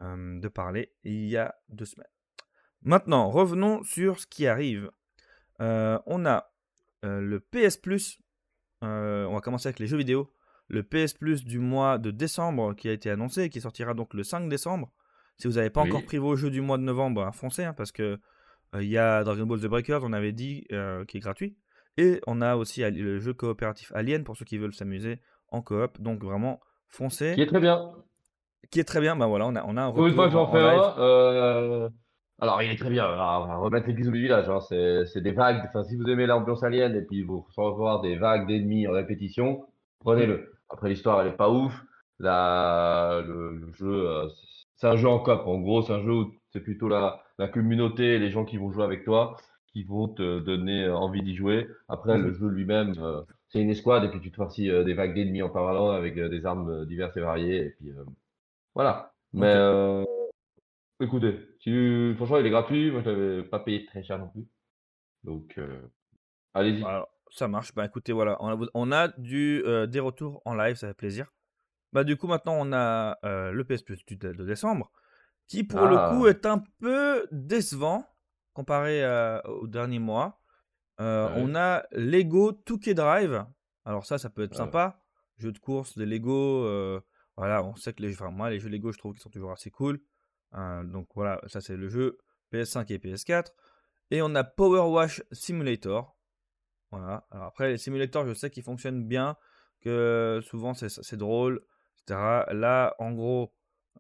de 0.01 0.49
parler 0.49 0.95
il 1.05 1.27
y 1.29 1.37
a 1.37 1.55
deux 1.69 1.85
semaines. 1.85 2.09
Maintenant, 2.81 3.29
revenons 3.29 3.83
sur 3.83 4.21
ce 4.21 4.27
qui 4.27 4.47
arrive. 4.47 4.91
On 5.59 6.25
a 6.27 6.51
le 7.03 7.41
PS 7.41 7.77
Plus. 7.77 8.19
on 8.81 9.35
va 9.35 9.41
commencer 9.43 9.69
avec 9.69 9.81
les 9.81 9.87
jeux 9.87 9.99
vidéo. 9.99 10.33
Le 10.69 10.83
PS 10.83 11.15
Plus 11.15 11.45
du 11.45 11.59
mois 11.59 11.99
de 11.99 12.11
décembre 12.11 12.75
qui 12.75 12.89
a 12.89 12.93
été 12.93 13.11
annoncé 13.11 13.43
et 13.43 13.51
qui 13.51 13.61
sortira 13.61 13.93
donc 13.95 14.15
le 14.15 14.23
5 14.25 14.49
décembre. 14.49 14.93
Si 15.39 15.47
vous 15.49 15.55
n'avez 15.55 15.71
pas 15.71 15.83
Oui. 15.83 15.89
encore 15.91 16.05
pris 16.05 16.19
vos 16.19 16.35
jeux 16.37 16.51
du 16.51 16.61
mois 16.61 16.79
de 16.79 16.83
novembre, 16.83 17.23
hein, 17.25 17.33
foncez 17.33 17.65
hein, 17.65 17.75
parce 17.75 17.93
que 17.93 18.19
euh, 18.75 18.83
il 18.83 18.89
y 18.89 18.99
a 18.99 19.23
Dragon 19.25 19.47
Ball 19.47 19.61
The 19.61 19.67
Breakers, 19.67 20.03
on 20.03 20.13
avait 20.13 20.33
dit, 20.33 20.67
euh, 20.73 21.05
qui 21.05 21.19
est 21.19 21.21
gratuit. 21.21 21.57
Et 21.99 22.21
on 22.27 22.41
a 22.43 22.57
aussi 22.57 22.83
le 22.91 23.19
jeu 23.19 23.33
coopératif 23.33 23.93
Alien 23.95 24.25
pour 24.25 24.37
ceux 24.37 24.45
qui 24.45 24.59
veulent 24.59 24.75
s'amuser 24.75 25.21
en 25.49 25.63
coop. 25.63 26.01
Donc 26.01 26.23
vraiment, 26.23 26.61
foncez. 26.89 27.35
Qui 27.35 27.43
est 27.43 27.47
très 27.47 27.61
bien. 27.61 27.93
Qui 28.71 28.81
est 28.81 28.85
très 28.85 29.01
bien. 29.01 29.17
Bah 29.17 29.27
voilà, 29.27 29.47
on 29.47 29.55
a, 29.57 29.65
on 29.65 29.77
a 29.77 29.83
un 29.83 29.93
Pour 29.93 30.07
une 30.07 30.15
fois 30.15 30.29
que 30.29 30.35
retour 30.37 30.53
j'en 30.55 30.61
en, 30.61 30.67
en 30.67 30.95
fais 30.95 31.01
un, 31.01 31.03
euh, 31.03 31.89
alors 32.39 32.61
il 32.63 32.71
est 32.71 32.77
très 32.77 32.91
bien. 32.91 33.05
Alors, 33.05 33.45
on 33.45 33.47
va 33.47 33.57
remettre 33.57 33.87
l'église 33.87 34.09
au 34.09 34.13
village. 34.13 34.49
Hein. 34.49 34.61
C'est, 34.69 35.21
des 35.23 35.33
vagues. 35.33 35.63
Enfin, 35.69 35.85
si 35.85 35.97
vous 35.97 36.05
aimez 36.09 36.27
l'ambiance 36.27 36.63
alien 36.63 36.95
et 36.95 37.03
puis 37.03 37.23
vous 37.23 37.47
revoir 37.57 38.01
des 38.03 38.17
vagues 38.17 38.47
d'ennemis 38.47 38.87
en 38.87 38.93
répétition, 38.93 39.65
prenez-le. 40.01 40.53
Après 40.69 40.89
l'histoire, 40.91 41.21
elle 41.23 41.29
est 41.29 41.37
pas 41.37 41.49
ouf. 41.49 41.73
La, 42.19 43.23
le, 43.27 43.57
le 43.57 43.73
jeu, 43.73 44.09
euh, 44.09 44.29
c'est 44.77 44.87
un 44.87 44.97
jeu 44.97 45.09
en 45.09 45.19
coop. 45.19 45.43
En 45.47 45.59
gros, 45.59 45.83
c'est 45.83 45.93
un 45.93 46.03
jeu 46.03 46.13
où 46.13 46.35
c'est 46.53 46.61
plutôt 46.61 46.89
la, 46.89 47.23
la 47.39 47.49
communauté, 47.49 48.19
les 48.19 48.31
gens 48.31 48.45
qui 48.45 48.57
vont 48.57 48.71
jouer 48.71 48.85
avec 48.85 49.05
toi, 49.05 49.37
qui 49.73 49.85
vont 49.85 50.09
te 50.09 50.41
donner 50.41 50.85
euh, 50.85 50.97
envie 50.97 51.23
d'y 51.23 51.35
jouer. 51.35 51.69
Après, 51.89 52.17
le 52.17 52.33
jeu 52.33 52.49
lui-même, 52.49 52.95
euh, 52.99 53.23
c'est 53.49 53.61
une 53.61 53.71
escouade 53.71 54.05
et 54.05 54.09
puis 54.09 54.21
tu 54.21 54.31
te 54.31 54.37
farcis 54.37 54.71
euh, 54.71 54.85
des 54.85 54.95
vagues 54.95 55.15
d'ennemis 55.15 55.43
en 55.43 55.51
parlant 55.51 55.91
avec 55.91 56.17
euh, 56.17 56.29
des 56.29 56.47
armes 56.47 56.87
diverses 56.87 57.17
et 57.17 57.21
variées. 57.21 57.67
Et 57.67 57.71
puis 57.71 57.93
voilà. 58.75 59.13
Mais 59.33 59.55
écoutez, 60.99 61.39
si, 61.61 62.15
franchement, 62.17 62.39
il 62.39 62.47
est 62.47 62.51
gratuit. 62.51 62.91
Moi, 62.91 63.03
je 63.05 63.11
l'avais 63.11 63.43
pas 63.43 63.59
payé 63.59 63.85
très 63.85 64.03
cher 64.03 64.19
non 64.19 64.29
plus. 64.29 64.47
Donc, 65.25 65.61
allez-y. 66.55 66.83
Alors, 66.85 67.09
ça 67.31 67.49
marche. 67.49 67.75
Bah 67.75 67.85
écoutez, 67.85 68.13
voilà, 68.13 68.39
on 68.41 68.49
a, 68.49 68.67
on 68.73 68.93
a 68.93 69.09
du, 69.19 69.63
des 69.89 70.01
retours 70.01 70.41
en 70.47 70.55
live, 70.55 70.77
ça 70.77 70.89
fait 70.89 70.95
plaisir. 70.95 71.35
Bah 71.93 72.05
du 72.05 72.17
coup, 72.17 72.27
maintenant, 72.27 72.55
on 72.59 72.73
a 72.73 73.19
euh, 73.25 73.53
le 73.53 73.65
PS 73.65 73.83
Plus 73.83 74.05
du- 74.05 74.17
de 74.17 74.45
décembre, 74.45 74.91
qui 75.47 75.65
pour 75.65 75.81
le 75.87 75.97
coup 76.11 76.27
Ah. 76.27 76.31
est 76.31 76.47
un 76.47 76.63
peu 76.81 77.27
décevant 77.33 78.07
comparé 78.53 79.05
à- 79.05 79.43
au 79.49 79.67
dernier 79.67 79.99
mois. 79.99 80.41
Euh, 81.01 81.29
Ouais. 81.29 81.35
On 81.39 81.55
a 81.55 81.85
Lego 81.93 82.53
2K 82.53 82.95
Drive. 82.95 83.45
Alors 83.85 84.05
ça, 84.07 84.19
ça 84.19 84.31
peut 84.31 84.43
être 84.43 84.53
Ouais. 84.53 84.57
sympa. 84.57 85.03
Jeu 85.39 85.53
de 85.53 85.59
course, 85.59 85.97
des 85.99 86.07
Lego. 86.07 86.65
euh, 86.65 87.01
voilà, 87.37 87.63
on 87.63 87.77
sait 87.77 87.93
que 87.93 88.03
les, 88.03 88.15
enfin, 88.15 88.31
moi, 88.31 88.49
les 88.51 88.59
jeux 88.59 88.71
Lego, 88.71 88.93
je 88.93 88.99
trouve 88.99 89.13
qu'ils 89.13 89.23
sont 89.23 89.29
toujours 89.31 89.53
assez 89.53 89.71
cool. 89.71 90.01
Euh, 90.55 90.83
donc 90.85 91.09
voilà, 91.15 91.41
ça 91.49 91.61
c'est 91.61 91.77
le 91.77 91.89
jeu 91.89 92.19
PS5 92.51 92.91
et 92.91 92.99
PS4. 92.99 93.53
Et 94.11 94.23
on 94.23 94.35
a 94.35 94.43
Power 94.45 94.91
Wash 94.91 95.23
Simulator. 95.33 96.17
Voilà. 96.91 97.27
Alors 97.31 97.47
après, 97.47 97.69
les 97.69 97.79
simulateurs, 97.79 98.27
je 98.27 98.33
sais 98.35 98.49
qu'ils 98.51 98.63
fonctionnent 98.63 99.07
bien, 99.07 99.37
que 99.83 100.41
souvent 100.43 100.73
c'est 100.73 100.89
c'est 100.89 101.17
drôle, 101.17 101.61
etc. 102.07 102.45
Là, 102.53 102.95
en 102.99 103.13
gros, 103.13 103.53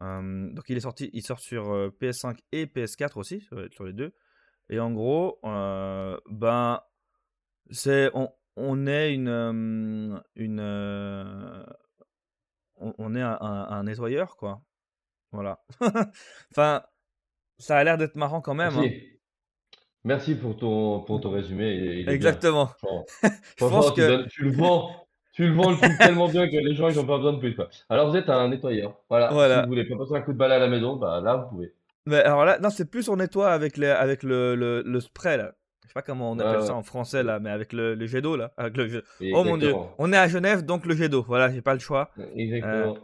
euh, 0.03 0.51
donc 0.53 0.65
il 0.69 0.77
est 0.77 0.81
sorti, 0.81 1.11
il 1.13 1.23
sort 1.23 1.41
sur 1.41 1.71
euh, 1.73 1.91
PS5 2.01 2.39
et 2.53 2.67
PS4 2.67 3.19
aussi, 3.19 3.41
sur, 3.41 3.67
sur 3.73 3.85
les 3.85 3.93
deux. 3.93 4.15
Et 4.69 4.79
en 4.81 4.91
gros, 4.93 5.39
ben, 5.43 6.81
c'est 7.71 8.11
on, 8.15 8.31
on 8.57 8.87
est 8.87 9.15
une 9.15 10.21
une 10.35 10.61
on, 12.79 12.95
on 12.99 13.15
est 13.15 13.23
un, 13.23 13.39
un- 13.41 13.69
un 13.71 13.85
nettoyeur 13.85 14.37
quoi. 14.37 14.63
Voilà. 15.33 15.61
enfin, 16.53 16.83
ça 17.59 17.79
a 17.79 17.85
l'air 17.85 17.97
d'être 17.99 18.17
marrant 18.17 18.41
quand 18.41 18.55
même. 18.55 18.77
hein. 18.77 18.91
Merci. 20.05 20.35
Pour 20.37 20.57
ton, 20.57 21.01
pour 21.01 21.21
ton 21.21 21.31
résumé. 21.31 21.75
Il, 21.75 21.83
il 21.85 21.99
est 22.01 22.05
bien. 22.05 22.13
Exactement. 22.15 22.71
Je 23.23 23.29
pense 23.59 23.89
tu, 23.95 24.01
que 24.01 24.07
donnes- 24.07 24.27
tu 24.29 24.43
le 24.45 24.53
vends. 24.53 25.06
Tu 25.37 25.47
le 25.47 25.55
vends 25.55 25.71
le 25.71 25.76
truc 25.76 25.93
tellement 26.00 26.28
bien 26.28 26.49
que 26.49 26.57
les 26.57 26.75
gens, 26.75 26.88
ils 26.88 26.99
ont 26.99 27.07
pas 27.07 27.19
besoin 27.19 27.35
de 27.35 27.38
plus. 27.38 27.55
Quoi. 27.55 27.69
Alors, 27.90 28.11
vous 28.11 28.16
êtes 28.16 28.28
un 28.28 28.49
nettoyeur. 28.49 28.97
Voilà. 29.09 29.31
Voilà. 29.33 29.57
Si 29.57 29.62
vous 29.62 29.69
voulez 29.69 29.85
pas 29.85 29.97
passer 29.97 30.14
un 30.14 30.23
coup 30.23 30.33
de 30.33 30.38
balai 30.38 30.55
à 30.55 30.59
la 30.59 30.69
maison, 30.69 30.97
bah, 30.97 31.21
là, 31.23 31.37
vous 31.37 31.49
pouvez. 31.50 31.75
Mais 32.07 32.21
alors 32.23 32.45
là, 32.45 32.59
non, 32.59 32.71
c'est 32.71 32.90
plus 32.90 33.09
on 33.09 33.16
nettoie 33.16 33.50
avec, 33.52 33.76
les, 33.76 33.88
avec 33.88 34.23
le, 34.23 34.55
le, 34.55 34.83
le 34.83 35.00
spray 35.00 35.37
là. 35.37 35.52
Je 35.83 35.88
sais 35.88 35.93
pas 35.95 36.02
comment 36.02 36.31
on 36.33 36.38
appelle 36.38 36.61
ouais. 36.61 36.66
ça 36.66 36.75
en 36.75 36.83
français 36.83 37.23
là, 37.23 37.38
mais 37.40 37.50
avec 37.50 37.73
le, 37.73 37.95
le 37.95 38.07
jet 38.07 38.21
d'eau 38.23 38.37
là. 38.37 38.52
Avec 38.57 38.76
le 38.76 38.87
jet- 38.88 39.02
Oh 39.35 39.43
mon 39.45 39.57
dieu, 39.57 39.75
on 39.99 40.12
est 40.12 40.16
à 40.16 40.26
Genève 40.28 40.64
donc 40.64 40.87
le 40.87 40.95
jet 40.97 41.09
d'eau. 41.09 41.25
Voilà, 41.26 41.50
j'ai 41.52 41.62
pas 41.62 41.75
le 41.75 41.81
choix. 41.81 42.11
Exactement. 42.37 42.97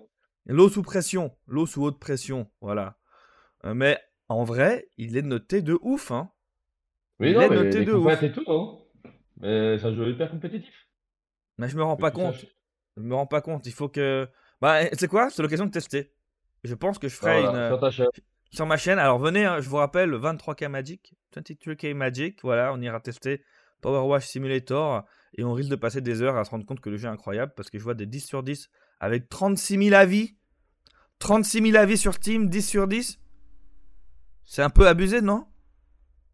L'eau 0.46 0.68
sous 0.68 0.82
pression, 0.82 1.32
l'eau 1.48 1.66
sous 1.66 1.82
haute 1.84 1.98
pression, 1.98 2.48
voilà. 2.60 2.96
Euh, 3.64 3.74
mais 3.74 3.98
en 4.28 4.44
vrai, 4.44 4.88
il 4.98 5.16
est 5.16 5.22
noté 5.22 5.62
de 5.62 5.76
ouf, 5.82 6.10
hein. 6.12 6.30
oui, 7.20 7.30
il 7.30 7.34
non, 7.34 7.40
est 7.42 7.48
mais 7.50 7.56
noté 7.56 7.78
les 7.80 7.84
de 7.84 7.92
ouf. 7.92 8.22
et 8.22 8.32
tout, 8.32 8.44
hein. 8.48 8.78
Mais 9.40 9.78
c'est 9.78 9.86
un 9.86 9.94
jeu 9.94 10.08
hyper 10.08 10.30
compétitif. 10.30 10.88
Mais 11.59 11.68
je 11.68 11.76
me 11.76 11.82
rends 11.82 11.97
que 11.97 12.00
pas 12.00 12.11
tu 12.11 12.16
compte. 12.16 12.35
saches. 12.35 12.47
Je 12.97 13.02
me 13.02 13.14
rends 13.14 13.26
pas 13.26 13.40
compte. 13.40 13.66
Il 13.66 13.73
faut 13.73 13.88
que. 13.88 14.28
Bah, 14.61 14.80
c'est 14.94 15.09
quoi? 15.09 15.30
C'est 15.30 15.42
l'occasion 15.42 15.66
de 15.66 15.71
tester. 15.71 16.12
Je 16.64 16.75
pense 16.75 16.99
que 16.99 17.09
je 17.09 17.14
ferai 17.16 17.40
Voilà, 17.42 17.64
une. 17.64 17.68
sur 17.73 17.80
ta 17.80 17.90
chaîne. 17.90 18.09
sur 18.50 18.66
ma 18.66 18.76
chaîne. 18.76 18.99
Alors 18.99 19.18
venez, 19.18 19.44
hein, 19.44 19.61
je 19.61 19.68
vous 19.68 19.76
rappelle, 19.76 20.09
le 20.11 20.18
23K 20.18 20.68
Magic, 20.68 21.14
23K 21.35 21.94
Magic, 21.94 22.40
voilà, 22.42 22.73
on 22.73 22.80
ira 22.80 23.00
tester 23.00 23.42
Power 23.80 24.06
Wash 24.09 24.26
Simulator 24.26 25.04
et 25.37 25.42
on 25.44 25.52
risque 25.54 25.71
de 25.71 25.76
passer 25.76 26.00
des 26.00 26.23
heures 26.23 26.37
à 26.37 26.44
se 26.44 26.50
rendre 26.50 26.64
compte 26.66 26.80
que 26.80 26.90
le 26.90 26.97
jeu 26.99 27.09
est 27.09 27.11
incroyable 27.11 27.52
parce 27.56 27.71
que 27.71 27.78
je 27.78 27.82
vois 27.85 27.94
des 27.94 28.06
10 28.06 28.21
sur 28.21 28.42
10 28.44 28.71
avec 29.00 29.28
36 29.28 29.78
000 29.88 29.94
avis. 29.97 30.37
36 31.18 31.62
000 31.62 31.76
avis 31.76 31.97
sur 31.99 32.14
Steam, 32.14 32.49
10 32.49 32.62
sur 32.68 32.87
10. 32.87 33.18
C'est 34.44 34.62
un 34.62 34.71
peu 34.71 34.87
abusé, 34.87 35.21
non? 35.21 35.47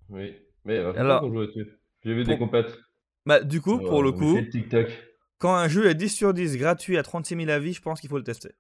Oui, 0.09 0.35
mais 0.65 0.79
euh, 0.79 0.93
Alors, 0.97 1.27
jouer 1.27 1.47
dessus. 1.47 1.79
J'ai 2.05 2.15
vu 2.15 2.25
pour- 2.25 2.33
des 2.35 2.39
compètes. 2.39 2.79
Bah, 3.27 3.41
du 3.43 3.61
coup, 3.61 3.79
pour 3.79 4.03
le 4.03 4.11
euh, 4.11 4.13
coup, 4.13 4.41
TikTok. 4.51 4.89
Quand 5.39 5.55
un 5.55 5.69
jeu 5.69 5.87
est 5.89 5.95
10 5.95 6.09
sur 6.09 6.35
10 6.35 6.57
gratuit 6.57 6.99
à 6.99 7.03
36 7.03 7.37
000 7.37 7.49
avis, 7.51 7.73
je 7.73 7.81
pense 7.83 8.01
qu'il 8.01 8.09
faut 8.11 8.19
le 8.19 8.25
tester. 8.25 8.53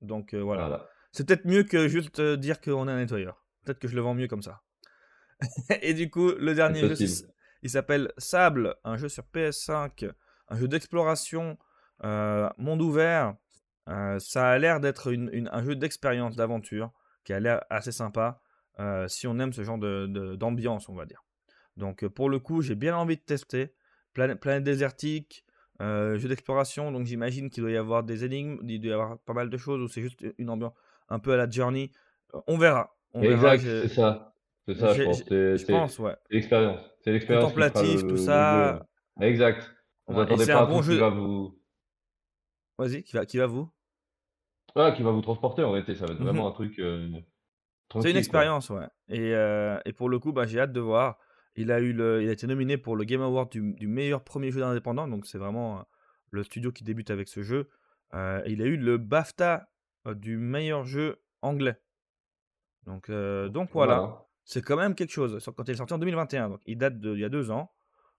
Donc 0.00 0.34
euh, 0.34 0.40
voilà. 0.40 0.68
Voilà. 0.68 0.88
C'est 1.12 1.26
peut-être 1.26 1.46
mieux 1.46 1.62
que 1.62 1.88
juste 1.88 2.20
euh, 2.20 2.36
dire 2.36 2.60
qu'on 2.60 2.88
est 2.88 2.92
un 2.92 2.96
nettoyeur. 2.98 3.42
Peut-être 3.64 3.78
que 3.78 3.88
je 3.88 3.94
le 3.96 4.02
vends 4.02 4.14
mieux 4.14 4.28
comme 4.28 4.42
ça. 4.42 4.62
Et 5.82 5.94
du 5.94 6.10
coup, 6.10 6.32
le 6.32 6.54
dernier 6.54 6.80
jeu, 6.88 6.94
il 7.62 7.70
s'appelle 7.70 8.12
Sable, 8.18 8.74
un 8.84 8.96
jeu 8.96 9.08
sur 9.08 9.24
PS5, 9.34 10.10
un 10.48 10.56
jeu 10.56 10.68
d'exploration, 10.68 11.58
euh, 12.04 12.48
monde 12.58 12.82
ouvert. 12.82 13.34
Euh, 13.88 14.18
ça 14.18 14.50
a 14.50 14.58
l'air 14.58 14.80
d'être 14.80 15.12
une- 15.12 15.30
une- 15.32 15.48
un 15.52 15.62
jeu 15.64 15.74
d'expérience, 15.76 16.36
d'aventure, 16.36 16.92
qui 17.24 17.32
a 17.32 17.40
l'air 17.40 17.64
assez 17.70 17.92
sympa, 17.92 18.40
euh, 18.80 19.08
si 19.08 19.26
on 19.26 19.38
aime 19.38 19.52
ce 19.52 19.62
genre 19.62 19.78
de- 19.78 20.06
de- 20.06 20.36
d'ambiance, 20.36 20.88
on 20.88 20.94
va 20.94 21.06
dire. 21.06 21.24
Donc 21.76 22.06
pour 22.08 22.28
le 22.28 22.38
coup, 22.40 22.62
j'ai 22.62 22.74
bien 22.74 22.96
envie 22.96 23.16
de 23.16 23.22
tester. 23.22 23.74
Planète, 24.12 24.40
planète 24.40 24.64
désertique, 24.64 25.44
euh, 25.80 26.16
jeu 26.18 26.28
d'exploration, 26.28 26.90
donc 26.92 27.06
j'imagine 27.06 27.50
qu'il 27.50 27.62
doit 27.62 27.70
y 27.72 27.76
avoir 27.76 28.02
des 28.02 28.24
énigmes, 28.24 28.58
il 28.68 28.80
doit 28.80 28.90
y 28.90 28.92
avoir 28.92 29.18
pas 29.18 29.32
mal 29.34 29.50
de 29.50 29.56
choses, 29.56 29.80
ou 29.80 29.88
c'est 29.88 30.02
juste 30.02 30.24
une 30.38 30.50
ambiance 30.50 30.72
un 31.08 31.18
peu 31.18 31.32
à 31.32 31.36
la 31.36 31.48
Journey. 31.48 31.90
Euh, 32.34 32.40
On 32.46 32.56
verra. 32.58 32.96
On 33.14 33.20
verra. 33.20 33.54
Exact, 33.54 33.62
c'est 33.82 33.88
ça. 33.94 34.32
C'est 34.68 34.74
ça, 34.74 34.92
je 34.94 35.02
pense. 35.04 35.22
Je 35.30 35.56
c'est 35.56 35.66
pense, 35.72 35.98
ouais. 36.00 36.16
l'expérience. 36.30 36.80
C'est 37.02 37.12
l'expérience 37.12 37.44
Contemplatif, 37.44 38.02
le- 38.02 38.08
tout 38.08 38.16
ça. 38.16 38.84
Exact. 39.20 39.72
Vous 40.08 40.18
Ouais, 40.20 40.36
c'est 40.38 40.52
pas 40.52 40.62
un 40.62 40.66
bon 40.66 40.80
qui 40.80 40.86
jeu. 40.86 40.96
va 40.98 41.08
vous... 41.10 41.56
Vas-y, 42.78 43.02
qui 43.02 43.14
va, 43.16 43.24
qui 43.26 43.38
va 43.38 43.46
vous? 43.46 43.70
Ah, 44.74 44.92
qui 44.92 45.02
va 45.02 45.10
vous 45.10 45.22
transporter 45.22 45.62
en 45.62 45.70
réalité. 45.70 45.94
Ça 45.94 46.06
va 46.06 46.12
être 46.14 46.20
vraiment 46.22 46.48
un 46.48 46.52
truc 46.52 46.78
euh, 46.78 47.08
C'est 47.94 48.08
une 48.08 48.12
quoi. 48.12 48.18
expérience, 48.18 48.70
ouais. 48.70 48.86
Et, 49.08 49.34
euh, 49.34 49.78
et 49.84 49.92
pour 49.92 50.08
le 50.08 50.18
coup, 50.18 50.32
bah, 50.32 50.46
j'ai 50.46 50.60
hâte 50.60 50.72
de 50.72 50.80
voir. 50.80 51.18
Il 51.56 51.72
a, 51.72 51.80
eu 51.80 51.92
le, 51.92 52.22
il 52.22 52.28
a 52.28 52.32
été 52.32 52.46
nominé 52.46 52.76
pour 52.76 52.96
le 52.96 53.04
Game 53.04 53.22
Award 53.22 53.50
du, 53.50 53.72
du 53.74 53.86
meilleur 53.86 54.22
premier 54.22 54.50
jeu 54.50 54.62
indépendant, 54.62 55.08
donc 55.08 55.26
c'est 55.26 55.38
vraiment 55.38 55.78
euh, 55.78 55.82
le 56.30 56.42
studio 56.42 56.70
qui 56.72 56.84
débute 56.84 57.10
avec 57.10 57.28
ce 57.28 57.42
jeu. 57.42 57.68
Euh, 58.14 58.42
il 58.46 58.60
a 58.62 58.66
eu 58.66 58.76
le 58.76 58.98
BAFTA 58.98 59.68
euh, 60.06 60.14
du 60.14 60.36
meilleur 60.36 60.84
jeu 60.84 61.20
anglais. 61.42 61.76
Donc, 62.84 63.08
euh, 63.10 63.48
donc 63.48 63.70
voilà, 63.72 63.98
Voilà. 63.98 64.26
c'est 64.44 64.62
quand 64.62 64.76
même 64.76 64.94
quelque 64.94 65.10
chose. 65.12 65.38
Quand 65.56 65.64
il 65.66 65.70
est 65.72 65.76
sorti 65.76 65.92
en 65.94 65.98
2021, 65.98 66.50
donc 66.50 66.60
il 66.66 66.78
date 66.78 66.98
d'il 67.00 67.18
y 67.18 67.24
a 67.24 67.28
deux 67.28 67.50
ans. 67.50 67.72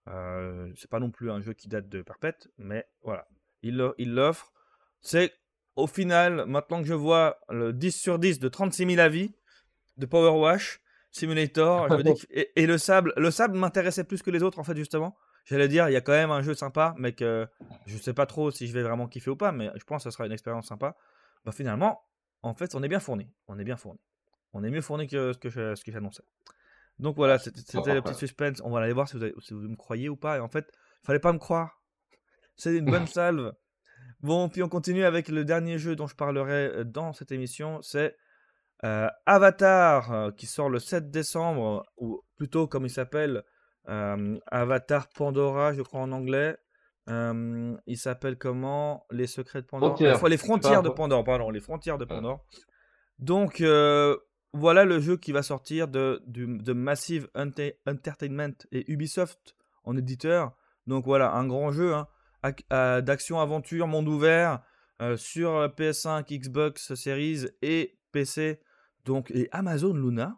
Euh, 0.08 0.72
c'est 0.75 0.89
pas 0.89 1.00
non 1.00 1.12
plus 1.12 1.29
un 1.32 1.39
jeu 1.41 1.53
qui 1.53 1.67
date 1.67 1.89
de 1.89 2.01
perpète, 2.01 2.50
mais 2.58 2.88
voilà, 3.03 3.27
il 3.62 3.75
l'offre. 4.13 4.51
C'est 5.01 5.34
au 5.75 5.86
final, 5.86 6.46
maintenant 6.48 6.82
que 6.82 6.88
je 6.88 6.94
vois 6.94 7.38
le 7.50 7.72
10 7.72 7.91
sur 7.91 8.17
10 8.17 8.39
de 8.39 8.48
36 8.48 8.88
000 8.96 9.00
avis 9.00 9.36
de 9.98 10.06
Power 10.06 10.39
Wash 10.39 10.82
Simulator, 11.12 11.88
je 11.90 11.96
me 11.96 12.04
dis 12.04 12.14
que- 12.20 12.28
et, 12.32 12.52
et 12.64 12.68
le 12.68 12.78
sable, 12.78 13.14
le 13.18 13.32
sable 13.32 13.58
m'intéressait 13.58 14.04
plus 14.04 14.22
que 14.22 14.32
les 14.32 14.44
autres 14.44 14.60
en 14.60 14.64
fait 14.64 14.76
justement. 14.76 15.18
J'allais 15.46 15.70
dire, 15.70 15.88
il 15.90 15.94
y 15.94 15.96
a 15.96 16.02
quand 16.02 16.12
même 16.12 16.32
un 16.32 16.42
jeu 16.42 16.54
sympa, 16.54 16.94
mais 16.98 17.14
que 17.14 17.48
je 17.86 17.98
sais 17.98 18.14
pas 18.14 18.26
trop 18.26 18.52
si 18.52 18.68
je 18.68 18.74
vais 18.74 18.84
vraiment 18.84 19.08
kiffer 19.08 19.30
ou 19.32 19.38
pas, 19.38 19.54
mais 19.54 19.72
je 19.76 19.84
pense 19.86 20.04
que 20.04 20.10
ça 20.10 20.12
sera 20.12 20.26
une 20.26 20.34
expérience 20.34 20.68
sympa. 20.68 20.98
Bah 21.46 21.54
finalement, 21.54 22.02
en 22.44 22.54
fait, 22.54 22.76
on 22.76 22.84
est 22.84 22.90
bien 22.90 23.00
fourni. 23.00 23.32
On 23.48 23.58
est 23.58 23.64
bien 23.64 23.78
fourni. 23.78 24.00
On 24.52 24.64
est 24.66 24.70
mieux 24.70 24.82
fourni 24.82 25.08
que 25.08 25.32
ce 25.32 25.38
que 25.38 25.50
je- 25.50 25.76
ce 25.76 25.84
que 25.86 25.92
j'annonçais. 25.92 26.24
Donc 27.00 27.16
voilà, 27.16 27.38
c'était 27.40 27.62
c'était 27.62 27.94
le 27.94 28.02
petit 28.02 28.16
suspense. 28.16 28.62
On 28.66 28.72
va 28.72 28.80
aller 28.82 28.92
voir 28.92 29.08
si 29.08 29.16
vous, 29.16 29.24
avez- 29.24 29.34
si 29.40 29.54
vous 29.54 29.62
me 29.62 29.76
croyez 29.78 30.10
ou 30.10 30.18
pas. 30.18 30.38
Et 30.38 30.40
en 30.42 30.50
fait, 30.50 30.70
fallait 31.04 31.20
pas 31.20 31.32
me 31.32 31.38
croire. 31.40 31.82
C'est 32.58 32.76
une 32.76 32.86
bonne 32.86 33.08
salve. 33.08 33.54
Bon, 34.22 34.50
puis 34.50 34.64
on 34.64 34.70
continue 34.70 35.04
avec 35.06 35.30
le 35.30 35.46
dernier 35.46 35.78
jeu 35.78 35.96
dont 35.96 36.08
je 36.08 36.16
parlerai 36.16 36.66
euh, 36.76 36.84
dans 36.84 37.14
cette 37.14 37.32
émission. 37.32 37.82
C'est 37.82 38.18
euh, 38.84 39.07
Avatar, 39.25 40.12
euh, 40.13 40.31
qui 40.31 40.46
sort 40.46 40.69
le 40.69 40.79
7 40.79 41.10
décembre, 41.12 41.84
ou 41.98 42.22
plutôt 42.36 42.67
comme 42.67 42.86
il 42.86 42.89
s'appelle, 42.91 43.43
euh, 43.89 44.38
Avatar 44.48 45.07
Pandora, 45.10 45.74
je 45.74 45.81
crois 45.81 46.01
en 46.01 46.12
anglais. 46.12 46.57
Il 47.10 47.98
s'appelle 47.98 48.38
comment? 48.38 49.05
Les 49.12 49.27
secrets 49.27 49.62
de 49.62 49.67
Pandore 49.67 49.89
Frontières. 49.91 50.15
Enfin, 50.15 50.27
Les 50.29 50.38
frontières 50.38 50.84
de 50.84 50.89
Pandore, 50.96 51.24
pardon, 51.24 51.50
les 51.50 51.62
frontières 51.62 51.98
de. 51.98 52.03
Pandore. 52.05 52.46
Donc, 53.19 53.62
voilà 54.53 54.86
le 54.86 55.00
jeu 55.00 55.17
qui 55.17 55.31
va 55.31 55.41
sortir 55.43 55.88
de, 55.88 56.22
de 56.27 56.74
Massive 56.74 57.29
Ente- 57.36 57.75
Entertainment 57.88 58.53
et 58.72 58.91
Ubisoft 58.91 59.55
en 59.84 59.96
éditeur. 59.98 60.53
Donc 60.88 61.05
voilà, 61.05 61.31
un 61.34 61.46
grand 61.48 61.72
jeu 61.72 61.93
hein, 61.93 62.07
ac- 62.43 63.01
d'action-aventure, 63.01 63.88
monde 63.88 64.07
ouvert, 64.07 64.62
sur 65.15 65.51
euh, 65.55 65.67
PS5, 65.67 66.25
Xbox 66.39 66.93
Series 66.96 67.46
et 67.62 67.98
PC. 68.12 68.60
Donc, 69.08 69.32
et 69.32 69.48
Amazon 69.52 69.94
Luna. 69.94 70.38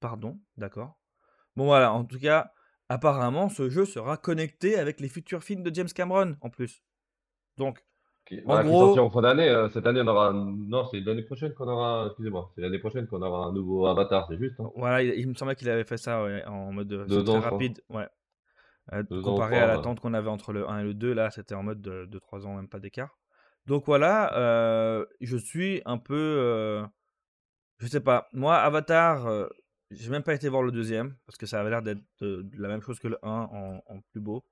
Pardon, 0.00 0.38
d'accord. 0.58 0.98
Bon 1.56 1.64
voilà, 1.64 1.92
en 1.92 2.04
tout 2.04 2.18
cas, 2.18 2.52
apparemment, 2.88 3.48
ce 3.48 3.70
jeu 3.70 3.84
sera 3.86 4.16
connecté 4.18 4.76
avec 4.78 5.00
les 5.00 5.08
futurs 5.08 5.42
films 5.42 5.62
de 5.62 5.72
James 5.74 5.88
Cameron 5.88 6.36
en 6.42 6.50
plus. 6.50 6.82
Donc, 7.56 7.82
Qui, 8.26 8.40
En 8.40 8.42
voilà, 8.46 8.62
qui 8.64 8.68
gros- 8.70 8.80
sortiront 8.86 9.06
en 9.06 9.10
fin 9.10 9.22
d'année. 9.22 9.48
euh, 9.48 9.68
cette 9.68 9.86
année, 9.86 10.00
on 10.02 10.06
aura. 10.08 10.32
Non, 10.32 10.86
c'est 10.90 11.00
l'année 11.00 11.22
prochaine 11.22 11.54
qu'on 11.54 11.68
aura. 11.68 12.06
Excusez-moi, 12.06 12.50
c'est 12.54 12.62
l'année 12.62 12.78
prochaine 12.80 13.06
qu'on 13.06 13.22
aura 13.22 13.46
un 13.46 13.52
nouveau 13.52 13.86
Avatar, 13.86 14.26
c'est 14.28 14.38
juste. 14.38 14.58
hein. 14.60 14.70
Voilà, 14.76 15.02
il, 15.02 15.14
il 15.20 15.28
me 15.28 15.34
semblait 15.34 15.54
qu'il 15.54 15.68
avait 15.70 15.84
fait 15.84 15.96
ça 15.98 16.22
ouais, 16.24 16.44
en 16.46 16.72
mode 16.72 16.92
euh, 16.92 17.22
très 17.22 17.38
rapide. 17.38 17.80
Ouais. 17.90 18.08
Euh, 18.92 19.02
ans, 19.02 19.22
comparé 19.22 19.58
à 19.58 19.60
ouais. 19.62 19.66
l'attente 19.76 20.00
qu'on 20.00 20.12
avait 20.14 20.28
entre 20.28 20.52
le 20.52 20.68
1 20.68 20.80
et 20.80 20.82
le 20.84 20.94
2, 20.94 21.12
là 21.14 21.30
c'était 21.30 21.54
en 21.54 21.62
mode 21.62 21.80
de, 21.80 22.18
3 22.18 22.46
ans, 22.46 22.56
même 22.56 22.68
pas 22.68 22.80
d'écart. 22.80 23.16
Donc 23.66 23.86
voilà, 23.86 24.36
euh, 24.36 25.06
je 25.20 25.36
suis 25.38 25.80
un 25.86 25.96
peu. 25.98 26.82
Euh, 27.84 27.86
je 27.86 27.90
sais 27.90 28.00
pas, 28.00 28.28
moi, 28.32 28.56
Avatar, 28.56 29.26
euh, 29.26 29.46
j'ai 29.90 30.10
même 30.10 30.22
pas 30.22 30.34
été 30.34 30.48
voir 30.48 30.62
le 30.62 30.72
deuxième 30.72 31.14
parce 31.26 31.36
que 31.38 31.46
ça 31.46 31.60
avait 31.60 31.70
l'air 31.70 31.82
d'être 31.82 32.02
de, 32.20 32.42
de 32.42 32.62
la 32.62 32.68
même 32.68 32.80
chose 32.80 32.98
que 32.98 33.08
le 33.08 33.18
1 33.22 33.28
en, 33.30 33.82
en 33.86 34.00
plus 34.10 34.20
beau. 34.20 34.44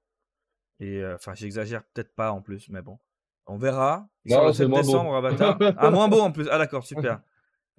Et 0.80 1.02
euh, 1.02 1.14
enfin, 1.14 1.34
j'exagère 1.34 1.82
peut-être 1.94 2.14
pas 2.14 2.32
en 2.32 2.42
plus, 2.42 2.68
mais 2.68 2.82
bon. 2.82 2.98
On 3.46 3.56
verra. 3.56 4.06
Il 4.24 4.32
Non, 4.34 4.52
c'est 4.52 4.58
7 4.64 4.68
moins 4.68 4.80
beau. 4.80 4.86
décembre, 4.86 5.14
Avatar. 5.16 5.58
ah, 5.76 5.90
moins 5.90 6.08
beau 6.08 6.20
en 6.20 6.32
plus. 6.32 6.48
Ah, 6.50 6.58
d'accord, 6.58 6.84
super. 6.84 7.20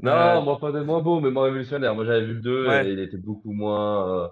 Non, 0.01 0.12
Euh, 0.12 0.41
moi 0.41 0.57
pas 0.60 0.72
des 0.72 0.81
moins 0.81 1.01
beau, 1.03 1.19
mais 1.19 1.29
moins 1.29 1.43
révolutionnaire. 1.43 1.93
Moi 1.93 2.03
j'avais 2.03 2.25
vu 2.25 2.33
le 2.33 2.41
2 2.41 2.67
Ouais. 2.67 2.88
et 2.88 2.93
il 2.93 3.00
était 3.00 3.17
beaucoup 3.17 3.51
moins. 3.53 4.24
euh, 4.24 4.27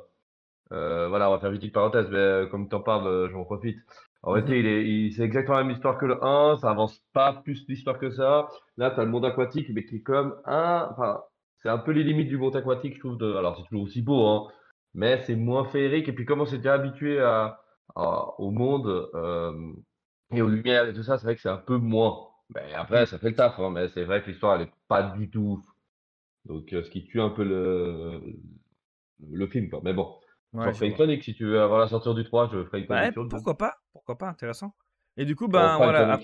euh, 0.72 1.08
voilà, 1.08 1.30
on 1.30 1.34
va 1.34 1.40
faire 1.40 1.51
une 1.51 1.58
petite 1.60 1.74
parenthèse, 1.74 2.08
mais 2.10 2.18
euh, 2.18 2.48
comme 2.48 2.68
tu 2.68 2.74
en 2.75 2.82
parles, 2.82 3.06
euh, 3.08 3.30
j'en 3.30 3.44
profite. 3.44 3.78
En 4.24 4.32
Mhm. 4.32 4.36
réalité, 4.36 4.60
il 4.60 4.66
est, 4.68 4.88
il- 4.90 5.13
c'est 5.13 5.24
exactement 5.24 5.58
la 5.58 5.63
même 5.63 5.75
histoire 5.75 5.98
que 5.98 6.06
le 6.06 6.24
1, 6.24 6.58
ça 6.58 6.70
avance 6.72 7.00
pas 7.13 7.34
plus 7.44 7.66
l'histoire 7.68 7.98
que 8.00 8.12
ça. 8.12 8.48
Là, 8.78 8.92
tu 8.92 9.00
as 9.00 9.04
le 9.06 9.10
monde 9.12 9.25
aquatique, 9.25 9.70
mais 9.74 9.86
qui 9.86 9.98
est 9.98 10.01
comme 10.01 10.36
un. 10.46 10.90
Enfin, 10.92 11.22
c'est 11.58 11.70
un 11.70 11.78
peu 11.80 11.92
les 11.92 12.04
limites 12.04 12.30
du 12.30 12.38
monde 12.38 12.56
aquatique, 12.56 12.96
je 12.96 13.00
trouve. 13.00 13.18
De... 13.18 13.36
Alors, 13.36 13.58
c'est 13.58 13.63
toujours 13.68 13.84
aussi 13.84 14.01
beau, 14.01 14.25
hein, 14.28 14.48
mais 14.94 15.22
c'est 15.25 15.36
moins 15.36 15.66
féerique. 15.66 16.08
Et 16.10 16.13
puis, 16.13 16.25
comme 16.25 16.42
on 16.42 16.46
déjà 16.46 16.74
habitué 16.74 17.20
à, 17.20 17.60
à- 17.96 18.40
au 18.40 18.51
monde 18.51 18.88
euh, 19.16 19.74
et 20.32 20.42
aux 20.42 20.50
lumières 20.50 20.88
et 20.88 20.94
tout 20.94 21.04
ça, 21.04 21.18
c'est 21.18 21.25
vrai 21.25 21.36
que 21.36 21.42
c'est 21.42 21.50
un 21.50 21.58
peu 21.58 21.78
moins. 21.78 22.28
Mais 22.56 22.74
après, 22.74 23.06
ça 23.06 23.18
fait 23.20 23.30
le 23.30 23.36
taf, 23.36 23.60
hein, 23.60 23.70
mais 23.72 23.90
c'est 23.90 24.04
vrai 24.04 24.22
que 24.24 24.30
l'histoire, 24.30 24.56
elle 24.56 24.68
est 24.68 24.72
pas 24.88 25.04
du 25.04 25.30
tout 25.30 25.40
ouf. 25.60 25.66
Donc, 26.46 26.74
euh, 26.74 26.84
ce 26.84 26.90
qui 26.92 27.06
tue 27.06 27.22
un 27.22 27.30
peu 27.30 27.44
le, 27.44 28.22
le 29.30 29.48
film, 29.48 29.70
quoi. 29.70 29.82
Mais 29.84 29.94
bon, 29.94 30.16
ouais, 30.54 30.72
je 30.72 30.78
ferai 30.78 30.88
une 30.88 30.94
chronique 30.94 31.24
si 31.24 31.34
tu 31.34 31.46
veux. 31.46 31.62
Avant 31.62 31.78
la 31.78 31.88
sortie 31.88 32.13
du 32.13 32.24
3, 32.24 32.50
je 32.51 32.63
ferai 32.66 32.80
une 32.80 32.86
chronique 32.86 33.13
2. 33.16 33.30
pourquoi 33.30 33.58
pas 33.58 33.81
Pourquoi 33.93 34.17
pas 34.17 34.27
Intéressant. 34.27 34.75
Et 35.17 35.25
du 35.25 35.36
coup, 35.36 35.48
ben 35.48 35.77
voilà. 35.77 36.19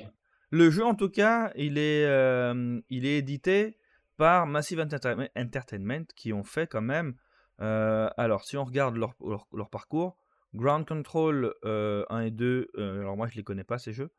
Le 0.50 0.70
jeu, 0.70 0.86
en 0.86 0.96
tout 0.96 1.10
cas, 1.10 1.52
il 1.56 1.78
est, 1.78 2.06
euh, 2.06 2.80
il 2.90 3.06
est 3.06 3.18
édité 3.18 3.78
par 4.16 4.48
Massive 4.48 4.80
Entertainment, 4.80 6.06
qui 6.16 6.32
ont 6.32 6.44
fait 6.44 6.68
quand 6.68 6.82
même. 6.82 7.16
euh, 7.62 8.10
alors, 8.18 8.46
si 8.46 8.56
on 8.56 8.64
regarde 8.64 8.96
leur, 8.96 9.14
leur, 9.20 9.48
leur 9.52 9.70
parcours, 9.70 10.18
Ground 10.54 10.88
Control 10.88 11.54
euh, 11.66 12.06
1 12.10 12.22
et 12.22 12.32
2, 12.32 12.70
euh, 12.78 13.02
alors 13.02 13.18
moi 13.18 13.28
je 13.28 13.36
les 13.36 13.44
connais 13.44 13.64
pas 13.64 13.78
ces 13.78 13.94
jeux. 13.94 14.12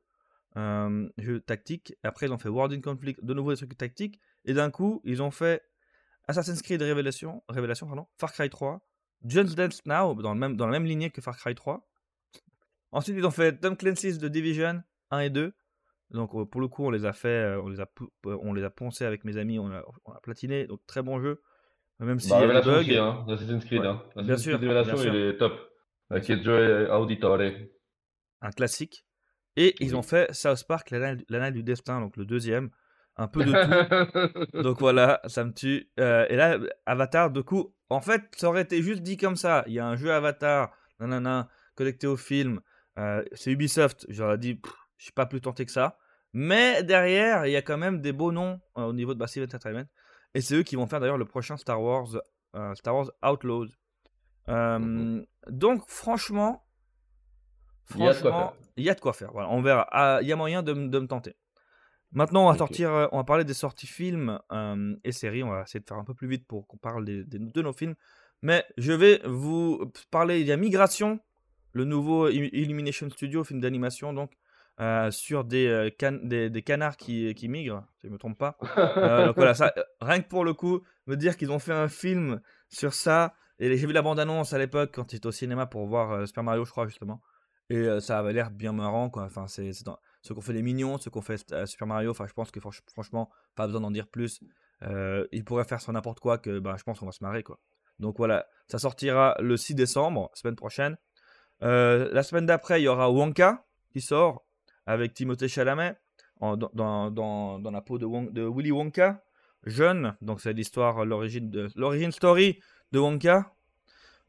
Euh, 0.57 1.09
jeux 1.19 1.41
tactiques. 1.41 1.95
Après, 2.03 2.27
ils 2.27 2.33
ont 2.33 2.39
fait 2.39 2.49
World 2.49 2.73
in 2.73 2.81
Conflict, 2.81 3.25
de 3.25 3.35
nouveau 3.35 3.51
des 3.53 3.57
trucs 3.57 3.77
tactiques. 3.77 4.21
Et 4.45 4.55
d'un 4.55 4.71
coup, 4.71 5.01
ils 5.05 5.23
ont 5.23 5.31
fait 5.31 5.63
Assassin's 6.27 6.63
Creed 6.63 6.83
Révélation, 6.83 7.43
Révélation 7.49 7.87
pardon, 7.87 8.07
Far 8.19 8.33
Cry 8.33 8.51
3, 8.51 8.81
Just 9.25 9.55
Dance 9.57 9.85
Now, 9.87 10.15
dans, 10.15 10.35
le 10.35 10.39
même, 10.39 10.57
dans 10.57 10.67
la 10.67 10.73
même 10.73 10.85
lignée 10.85 11.11
que 11.11 11.21
Far 11.21 11.37
Cry 11.37 11.55
3. 11.55 11.88
Ensuite, 12.93 13.17
ils 13.19 13.27
ont 13.27 13.31
fait 13.31 13.59
Tom 13.61 13.77
Clancy's 13.77 14.19
The 14.19 14.27
Division 14.27 14.83
1 15.11 15.19
et 15.21 15.31
2. 15.31 15.53
Donc, 16.11 16.35
euh, 16.35 16.45
pour 16.47 16.61
le 16.61 16.69
coup, 16.69 16.85
on 16.87 16.91
les 16.91 17.05
a 17.05 17.13
fait, 17.13 17.29
euh, 17.29 17.61
on 17.63 17.69
les 17.69 17.81
a, 17.81 17.87
euh, 18.27 18.39
on 18.43 18.55
les 18.55 18.65
a 18.65 18.71
poncés 18.71 19.05
avec 19.05 19.25
mes 19.25 19.37
amis, 19.37 19.59
on 19.59 19.71
a, 19.71 19.83
on 20.07 20.13
a 20.13 20.21
platiné. 20.21 20.67
Donc, 20.67 20.81
très 20.87 21.03
bon 21.03 21.21
jeu. 21.21 21.43
Même 22.01 22.19
s'il 22.21 22.31
Bah, 22.31 22.41
y 22.47 22.51
a 22.51 22.61
des 22.61 22.67
bugs. 22.67 22.99
hein. 23.03 23.27
Assassin's 23.29 23.65
Creed, 23.65 23.81
Ouais. 23.83 23.87
hein. 23.89 24.03
Bien 24.15 24.23
Assassin's 24.35 24.43
sûr, 24.43 24.53
Creed 24.59 24.69
Révélation, 24.71 24.95
bien 24.95 25.03
sûr. 25.03 25.15
il 25.15 25.21
est 25.21 25.37
top. 25.37 25.53
Bien 26.11 26.17
Avec 26.17 26.91
Auditore. 26.93 27.39
un 28.41 28.51
classique. 28.53 29.05
Et 29.57 29.75
ils 29.81 29.97
ont 29.97 30.03
fait 30.03 30.33
South 30.33 30.65
Park, 30.69 30.91
l'Anal 30.93 31.53
du 31.53 31.63
destin, 31.65 32.01
donc 32.01 32.17
le 32.17 32.25
deuxième. 32.25 32.71
Un 33.21 33.27
peu 33.27 33.43
de 33.45 33.51
tout. 33.53 34.63
Donc 34.63 34.79
voilà, 34.79 35.21
ça 35.27 35.45
me 35.45 35.53
tue. 35.53 35.91
Euh, 35.99 36.25
et 36.29 36.37
là, 36.37 36.57
Avatar, 36.87 37.33
du 37.33 37.43
coup, 37.43 37.75
en 37.91 38.01
fait, 38.01 38.23
ça 38.37 38.49
aurait 38.49 38.63
été 38.63 38.81
juste 38.81 39.03
dit 39.03 39.17
comme 39.17 39.35
ça. 39.35 39.65
Il 39.67 39.73
y 39.73 39.81
a 39.81 39.87
un 39.89 39.97
jeu 39.97 40.13
Avatar, 40.13 40.71
nanana, 41.01 41.49
connecté 41.75 42.07
au 42.07 42.17
film. 42.17 42.61
Euh, 42.99 43.25
c'est 43.33 43.51
Ubisoft. 43.53 44.05
J'aurais 44.09 44.39
dit, 44.39 44.61
je 44.99 45.05
suis 45.05 45.13
pas 45.13 45.27
plus 45.27 45.41
tenté 45.41 45.65
que 45.65 45.73
ça. 45.73 45.99
Mais 46.35 46.83
derrière, 46.83 47.47
il 47.47 47.53
y 47.53 47.57
a 47.57 47.63
quand 47.63 47.79
même 47.79 48.01
des 48.03 48.13
beaux 48.13 48.33
noms 48.33 48.61
euh, 48.77 48.83
au 48.85 48.93
niveau 48.93 49.15
de 49.15 49.19
Massive 49.19 49.43
Entertainment. 49.45 49.87
Et 50.35 50.41
c'est 50.43 50.57
eux 50.57 50.63
qui 50.63 50.77
vont 50.77 50.87
faire 50.87 51.01
d'ailleurs 51.01 51.17
le 51.19 51.25
prochain 51.25 51.57
Star 51.57 51.81
Wars 51.83 52.09
Star 52.75 52.95
Wars 52.95 53.11
Outlaws. 53.23 53.69
Mhm. 54.49 55.25
Donc, 55.49 55.85
franchement, 55.89 56.65
Il 57.95 58.01
y 58.03 58.09
a 58.09 58.13
de 58.15 58.21
quoi 58.21 58.31
franchement, 58.31 58.49
faire. 58.53 58.61
il 58.77 58.85
y 58.85 58.91
a 58.91 58.95
de 58.95 59.01
quoi 59.01 59.13
faire. 59.13 59.33
Voilà, 59.33 59.49
on 59.51 59.63
verra. 59.63 59.87
Ah, 59.91 60.19
Il 60.23 60.29
y 60.29 60.33
a 60.33 60.37
moyen 60.37 60.63
de, 60.63 60.73
de 60.73 60.99
me 60.99 61.07
tenter. 61.07 61.37
Maintenant, 62.13 62.47
on 62.47 62.51
va 62.53 62.57
sortir, 62.59 62.91
euh, 62.93 63.07
on 63.13 63.19
va 63.19 63.25
parler 63.25 63.45
des 63.45 63.55
sorties 63.55 63.87
films 63.87 64.39
euh, 64.53 64.97
et 65.05 65.13
séries. 65.13 65.43
On 65.43 65.51
va 65.51 65.63
essayer 65.63 65.81
de 65.81 65.87
faire 65.87 65.99
un 65.99 66.05
peu 66.05 66.15
plus 66.15 66.27
vite 66.29 66.47
pour 66.47 66.67
qu'on 66.67 66.79
parle 66.79 67.05
des- 67.05 67.25
des- 67.25 67.39
de 67.39 67.63
nos 67.63 67.73
films. 67.75 67.95
Mais 68.41 68.65
je 68.79 68.93
vais 68.93 69.21
vous 69.27 69.91
parler. 70.11 70.41
Il 70.41 70.47
y 70.47 70.53
a 70.53 70.57
Migration, 70.57 71.21
le 71.73 71.85
nouveau 71.85 72.29
Illumination 72.29 73.09
Studio, 73.11 73.45
film 73.45 73.61
d'animation, 73.61 74.13
donc 74.13 74.33
euh, 74.81 75.11
sur 75.11 75.43
des, 75.45 75.67
euh, 75.67 75.91
canards 76.61 76.97
qui, 76.97 77.35
migrent, 77.49 77.85
si 77.97 78.03
je 78.03 78.09
ne 78.09 78.13
me 78.13 78.19
trompe 78.19 78.39
pas. 78.39 78.57
Euh, 78.77 79.27
donc 79.27 79.37
voilà, 79.37 79.55
ça, 79.55 79.73
rien 80.01 80.21
que 80.21 80.29
pour 80.29 80.45
le 80.45 80.55
coup, 80.55 80.83
me 81.07 81.17
dire 81.17 81.37
qu'ils 81.37 81.51
ont 81.51 81.59
fait 81.59 81.73
un 81.73 81.89
film 81.89 82.41
sur 82.69 82.95
ça. 82.95 83.35
Et 83.59 83.77
j'ai 83.77 83.87
vu 83.87 83.93
la 83.93 84.03
bande-annonce 84.03 84.53
à 84.53 84.59
l'époque 84.59 84.93
quand 84.95 85.11
j'étais 85.11 85.27
au 85.27 85.33
cinéma 85.33 85.67
pour 85.67 85.87
voir 85.87 86.29
Super 86.29 86.45
Mario, 86.45 86.65
je 86.65 86.71
crois, 86.71 86.87
justement. 86.87 87.21
Et 87.71 87.89
ça 88.01 88.21
avait 88.21 88.33
l'air 88.33 88.53
bien 88.53 88.73
marrant, 88.73 89.11
quoi. 89.11 89.25
Enfin, 89.25 89.49
c'est 89.49 89.73
ceux 89.73 90.35
qu'on 90.35 90.41
fait 90.41 90.53
les 90.53 90.63
mignons, 90.63 90.97
ceux 90.99 91.11
qu'on 91.11 91.23
fait 91.23 91.39
Super 91.67 91.89
Mario. 91.89 92.13
Enfin, 92.13 92.27
je 92.29 92.33
pense 92.35 92.53
que 92.53 92.61
franch- 92.61 92.83
franchement, 92.93 93.31
pas 93.57 93.67
besoin 93.67 93.81
d'en 93.81 93.91
dire 93.91 94.07
plus. 94.07 94.41
Il 95.33 95.45
pourrait 95.45 95.65
faire 95.65 95.81
sur 95.81 95.93
n'importe 95.93 96.21
quoi 96.21 96.39
que 96.39 96.61
ben, 96.61 96.77
je 96.77 96.85
pense 96.85 97.01
qu'on 97.01 97.07
va 97.07 97.13
se 97.13 97.25
marrer, 97.25 97.43
quoi. 97.43 97.59
Donc 97.99 98.17
voilà, 98.17 98.47
ça 98.69 98.79
sortira 98.79 99.37
le 99.41 99.57
6 99.57 99.75
décembre, 99.75 100.31
semaine 100.35 100.55
prochaine. 100.55 100.97
Euh, 101.63 102.09
la 102.13 102.23
semaine 102.23 102.47
d'après, 102.47 102.81
il 102.81 102.85
y 102.85 102.89
aura 102.89 103.11
Wonka 103.11 103.65
qui 103.93 104.01
sort 104.01 104.45
avec 104.87 105.15
Timothée 105.15 105.49
Chalamet 105.49 105.97
dans, 106.41 107.71
la 107.73 107.81
peau 107.81 107.99
de, 107.99 108.07
Willy 108.47 108.71
Wonka, 108.71 109.23
jeune. 109.65 110.17
Donc 110.23 110.41
c'est 110.41 110.53
l'histoire, 110.53 111.05
l'origine 111.05 111.51
de 111.51 111.69
l'origine 111.75 112.13
story 112.13 112.61
de 112.93 112.99
Wonka. 112.99 113.53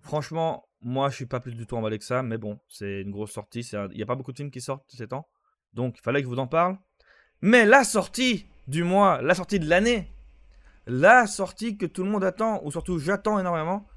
Franchement, 0.01 0.67
moi 0.81 1.09
je 1.09 1.15
suis 1.15 1.25
pas 1.25 1.39
plus 1.39 1.55
du 1.55 1.67
tout 1.67 1.75
emballé 1.75 2.00
que 2.00 2.05
ça, 2.05 2.24
mais 2.24 2.38
bon, 2.38 2.59
c'est 2.67 3.01
une 3.01 3.12
grosse 3.12 3.31
sortie. 3.31 3.62
Il 3.91 3.98
n'y 3.98 4.03
a 4.03 4.05
pas 4.05 4.15
beaucoup 4.15 4.31
de 4.31 4.38
films 4.38 4.51
qui 4.51 4.62
sortent 4.62 4.86
ces 4.88 5.07
temps, 5.07 5.27
donc 5.74 5.98
il 5.98 6.01
fallait 6.01 6.21
que 6.21 6.25
je 6.25 6.33
vous 6.33 6.39
en 6.39 6.48
parle. 6.48 6.77
Mais 7.41 7.65
la 7.65 7.83
sortie 7.83 8.45
du 8.67 8.83
mois, 8.83 9.21
la 9.21 9.36
sortie 9.36 9.59
de 9.59 9.69
l'année, 9.69 10.12
la 10.88 11.27
sortie 11.27 11.77
que 11.77 11.86
tout 11.86 12.03
le 12.03 12.09
monde 12.09 12.24
attend, 12.24 12.62
ou 12.63 12.71
surtout 12.71 12.98
j'attends 12.98 13.39
énormément, 13.39 13.88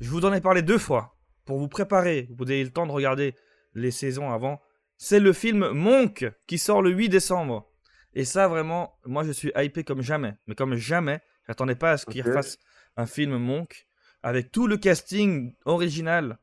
je 0.00 0.08
vous 0.10 0.24
en 0.24 0.32
ai 0.32 0.40
parlé 0.40 0.62
deux 0.62 0.78
fois 0.78 1.15
pour 1.46 1.58
vous 1.58 1.68
préparer. 1.68 2.28
Vous 2.36 2.44
avez 2.44 2.60
eu 2.60 2.64
le 2.64 2.70
temps 2.70 2.86
de 2.86 2.92
regarder 2.92 3.34
les 3.74 3.90
saisons 3.90 4.30
avant. 4.30 4.60
C'est 4.98 5.20
le 5.20 5.32
film 5.32 5.70
Monk 5.70 6.30
qui 6.46 6.58
sort 6.58 6.82
le 6.82 6.90
8 6.90 7.08
décembre. 7.08 7.70
Et 8.14 8.24
ça, 8.24 8.48
vraiment, 8.48 8.98
moi 9.04 9.24
je 9.24 9.32
suis 9.32 9.52
hypé 9.56 9.84
comme 9.84 10.02
jamais. 10.02 10.34
Mais 10.46 10.54
comme 10.54 10.74
jamais, 10.74 11.20
j'attendais 11.46 11.74
pas 11.74 11.92
à 11.92 11.96
ce 11.96 12.06
qu'il 12.06 12.20
Ok. 12.22 12.28
refasse 12.28 12.58
un 12.96 13.06
film 13.06 13.36
Monk 13.36 13.86
avec 14.22 14.50
tout 14.50 14.66
le 14.66 14.76
casting 14.76 15.54
original. 15.64 16.38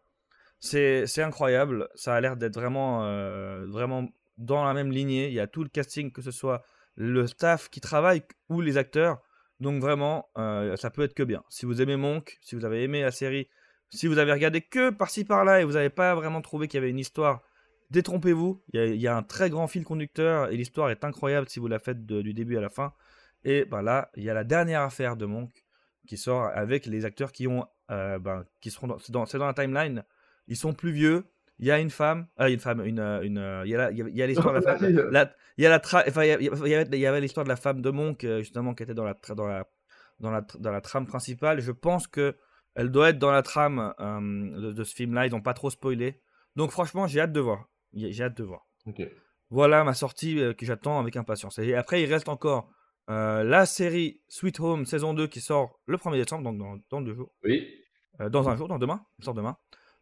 C'est 0.59 1.05
c'est 1.07 1.21
incroyable. 1.23 1.89
Ça 1.95 2.15
a 2.15 2.21
l'air 2.21 2.37
d'être 2.37 2.53
vraiment, 2.55 3.03
euh, 3.05 3.65
vraiment 3.67 4.07
dans 4.37 4.63
la 4.63 4.73
même 4.73 4.91
lignée. 4.91 5.27
Il 5.27 5.33
y 5.33 5.39
a 5.39 5.47
tout 5.47 5.63
le 5.63 5.69
casting, 5.69 6.11
que 6.11 6.21
ce 6.21 6.31
soit 6.31 6.63
le 6.95 7.27
staff 7.27 7.69
qui 7.69 7.81
travaille 7.81 8.23
ou 8.49 8.61
les 8.61 8.77
acteurs. 8.77 9.21
Donc 9.59 9.81
vraiment, 9.81 10.29
euh, 10.37 10.75
ça 10.77 10.89
peut 10.91 11.01
être 11.03 11.13
que 11.13 11.23
bien. 11.23 11.43
Si 11.49 11.65
vous 11.65 11.81
aimez 11.81 11.97
Monk, 11.97 12.37
si 12.41 12.55
vous 12.55 12.65
avez 12.65 12.83
aimé 12.83 13.01
la 13.01 13.11
série, 13.11 13.49
si 13.95 14.07
vous 14.07 14.17
avez 14.17 14.31
regardé 14.31 14.61
que 14.61 14.89
par-ci 14.89 15.23
par-là 15.25 15.61
et 15.61 15.63
vous 15.65 15.73
n'avez 15.73 15.89
pas 15.89 16.15
vraiment 16.15 16.41
trouvé 16.41 16.67
qu'il 16.67 16.77
y 16.79 16.81
avait 16.83 16.89
une 16.89 16.99
histoire, 16.99 17.41
détrompez-vous. 17.91 18.63
Il 18.73 18.79
y, 18.79 18.83
a, 18.83 18.85
il 18.87 19.01
y 19.01 19.07
a 19.07 19.15
un 19.15 19.23
très 19.23 19.49
grand 19.49 19.67
fil 19.67 19.83
conducteur 19.83 20.51
et 20.51 20.57
l'histoire 20.57 20.89
est 20.89 21.03
incroyable 21.03 21.47
si 21.49 21.59
vous 21.59 21.67
la 21.67 21.79
faites 21.79 22.05
de- 22.05 22.21
du 22.21 22.33
début 22.33 22.57
à 22.57 22.61
la 22.61 22.69
fin. 22.69 22.93
Et 23.43 23.65
ben 23.65 23.81
là, 23.81 24.09
il 24.15 24.23
y 24.23 24.29
a 24.29 24.33
la 24.33 24.43
dernière 24.43 24.81
affaire 24.81 25.15
de 25.17 25.25
Monk 25.25 25.51
qui 26.07 26.17
sort 26.17 26.45
avec 26.53 26.85
les 26.85 27.05
acteurs 27.05 27.31
qui 27.31 27.47
ont, 27.47 27.65
euh, 27.91 28.19
ben, 28.19 28.45
qui 28.61 28.71
seront 28.71 28.87
dans, 28.87 28.97
c'est 28.99 29.11
dans, 29.37 29.45
la 29.47 29.53
timeline. 29.53 30.03
Ils 30.47 30.57
sont 30.57 30.73
plus 30.73 30.91
vieux. 30.91 31.25
Il 31.59 31.67
y 31.67 31.71
a 31.71 31.79
une 31.79 31.91
femme, 31.91 32.27
ah, 32.37 32.47
il 32.49 32.51
y 32.51 32.53
a 32.53 32.55
une 32.55 32.59
femme, 32.59 32.85
une, 32.85 32.99
une, 32.99 33.61
il 33.65 33.69
y 33.71 34.21
a 34.21 34.27
l'histoire 34.27 34.53
de 34.53 34.59
la 34.59 34.77
femme. 34.77 35.29
Il 35.57 35.63
y 35.63 35.67
a 35.67 35.69
la 35.69 35.77
tra- 35.79 36.03
enfin, 36.07 36.23
il 36.23 36.99
y 36.99 37.05
avait, 37.05 37.21
l'histoire 37.21 37.43
de 37.43 37.49
la 37.49 37.55
femme 37.55 37.81
de 37.81 37.89
Monk 37.91 38.23
euh, 38.23 38.39
justement 38.39 38.73
qui 38.73 38.83
était 38.83 38.95
dans 38.95 39.03
la, 39.05 39.13
tra- 39.13 39.35
dans 39.35 39.45
la, 39.47 39.67
dans 40.19 40.31
la, 40.31 40.41
dans 40.59 40.71
la 40.71 40.81
trame 40.81 41.05
principale. 41.05 41.61
Je 41.61 41.71
pense 41.71 42.07
que 42.07 42.35
elle 42.75 42.89
doit 42.91 43.09
être 43.09 43.19
dans 43.19 43.31
la 43.31 43.41
trame 43.41 43.93
euh, 43.99 44.61
de, 44.61 44.71
de 44.71 44.83
ce 44.83 44.93
film-là. 44.95 45.25
Ils 45.27 45.31
n'ont 45.31 45.41
pas 45.41 45.53
trop 45.53 45.69
spoilé. 45.69 46.21
Donc 46.55 46.71
franchement, 46.71 47.07
j'ai 47.07 47.19
hâte 47.19 47.31
de 47.33 47.39
voir. 47.39 47.65
J'ai 47.93 48.23
hâte 48.23 48.37
de 48.37 48.43
voir. 48.43 48.65
Voilà 49.49 49.83
ma 49.83 49.93
sortie 49.93 50.39
euh, 50.39 50.53
que 50.53 50.65
j'attends 50.65 50.99
avec 50.99 51.15
impatience. 51.15 51.59
Et 51.59 51.75
après, 51.75 52.01
il 52.01 52.11
reste 52.11 52.27
encore 52.29 52.69
euh, 53.09 53.43
la 53.43 53.65
série 53.65 54.21
Sweet 54.27 54.59
Home 54.59 54.85
saison 54.85 55.13
2 55.13 55.27
qui 55.27 55.41
sort 55.41 55.79
le 55.85 55.97
1er 55.97 56.15
décembre, 56.23 56.43
donc 56.43 56.57
dans, 56.57 56.77
dans 56.89 57.01
deux 57.01 57.13
jours. 57.13 57.31
Oui. 57.43 57.67
Euh, 58.21 58.29
dans 58.29 58.49
un 58.49 58.55
jour, 58.55 58.67
dans 58.67 58.79
demain. 58.79 59.01
Elle 59.19 59.25
sort 59.25 59.33
demain. 59.33 59.57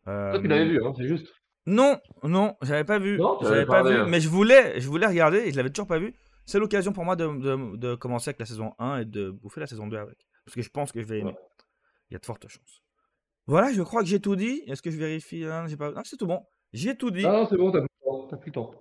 Toi, 0.05 0.31
tu 0.39 0.45
Euh, 0.45 0.47
l'avais 0.47 0.67
vu, 0.67 0.83
hein, 0.83 0.93
c'est 0.97 1.07
juste. 1.07 1.27
non, 1.65 1.99
non, 2.23 2.55
j'avais 2.61 2.83
pas 2.85 2.99
vu. 2.99 3.17
Non, 3.17 3.37
tu 3.37 3.45
j'avais 3.45 3.57
avais 3.57 3.65
pas 3.65 3.83
vu, 3.83 3.95
hein. 3.95 4.05
mais 4.07 4.19
je 4.21 4.29
voulais, 4.29 4.79
je 4.79 4.87
voulais 4.87 5.05
regarder 5.07 5.39
et 5.39 5.51
je 5.51 5.57
l'avais 5.57 5.69
toujours 5.69 5.87
pas 5.87 5.99
vu. 5.99 6.13
C'est 6.45 6.57
l'occasion 6.59 6.91
pour 6.91 7.05
moi 7.05 7.15
de, 7.15 7.27
de- 7.27 7.77
de 7.77 7.95
commencer 7.95 8.29
avec 8.29 8.39
la 8.39 8.45
saison 8.45 8.73
1 8.79 8.97
et 8.99 9.05
de 9.05 9.29
bouffer 9.31 9.59
la 9.61 9.67
saison 9.67 9.87
2 9.87 9.95
avec. 9.97 10.17
Parce 10.45 10.55
que 10.55 10.61
je 10.63 10.69
pense 10.69 10.91
que 10.91 11.01
je 11.01 11.07
vais 11.07 11.19
aimer. 11.19 11.31
Ouais. 11.31 11.37
Il 12.11 12.15
y 12.15 12.17
a 12.17 12.19
de 12.19 12.25
fortes 12.25 12.47
chances. 12.47 12.83
Voilà, 13.47 13.71
je 13.73 13.81
crois 13.81 14.01
que 14.01 14.07
j'ai 14.07 14.19
tout 14.19 14.35
dit. 14.35 14.61
Est-ce 14.67 14.81
que 14.81 14.91
je 14.91 14.97
vérifie? 14.97 15.45
Hein, 15.45 15.65
j'ai 15.67 15.77
pas... 15.77 15.91
Non, 15.91 16.01
c'est 16.03 16.17
tout 16.17 16.27
bon. 16.27 16.45
J'ai 16.73 16.95
tout 16.95 17.09
dit. 17.09 17.25
Ah 17.25 17.31
non, 17.31 17.47
c'est 17.49 17.57
bon, 17.57 17.71
t'as 17.71 17.79
plus 17.79 17.87
le 17.89 18.05
temps. 18.05 18.27
T'as 18.27 18.37
plus 18.37 18.49
le 18.49 18.53
temps. 18.53 18.71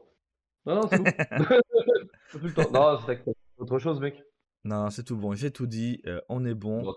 Non, 0.67 0.75
non, 0.75 0.89
c'est 0.89 0.99
bon. 0.99 1.05
t'as 2.33 2.39
plus 2.39 2.49
le 2.49 2.55
temps. 2.55 2.71
Non, 2.73 2.99
c'est 3.07 3.23
autre 3.57 3.79
chose, 3.79 4.01
mec. 4.01 4.23
Non, 4.65 4.91
c'est 4.91 5.05
tout 5.05 5.17
bon. 5.17 5.33
J'ai 5.35 5.51
tout 5.51 5.67
dit. 5.67 6.03
euh, 6.07 6.21
on 6.29 6.45
est 6.45 6.55
bon. 6.55 6.93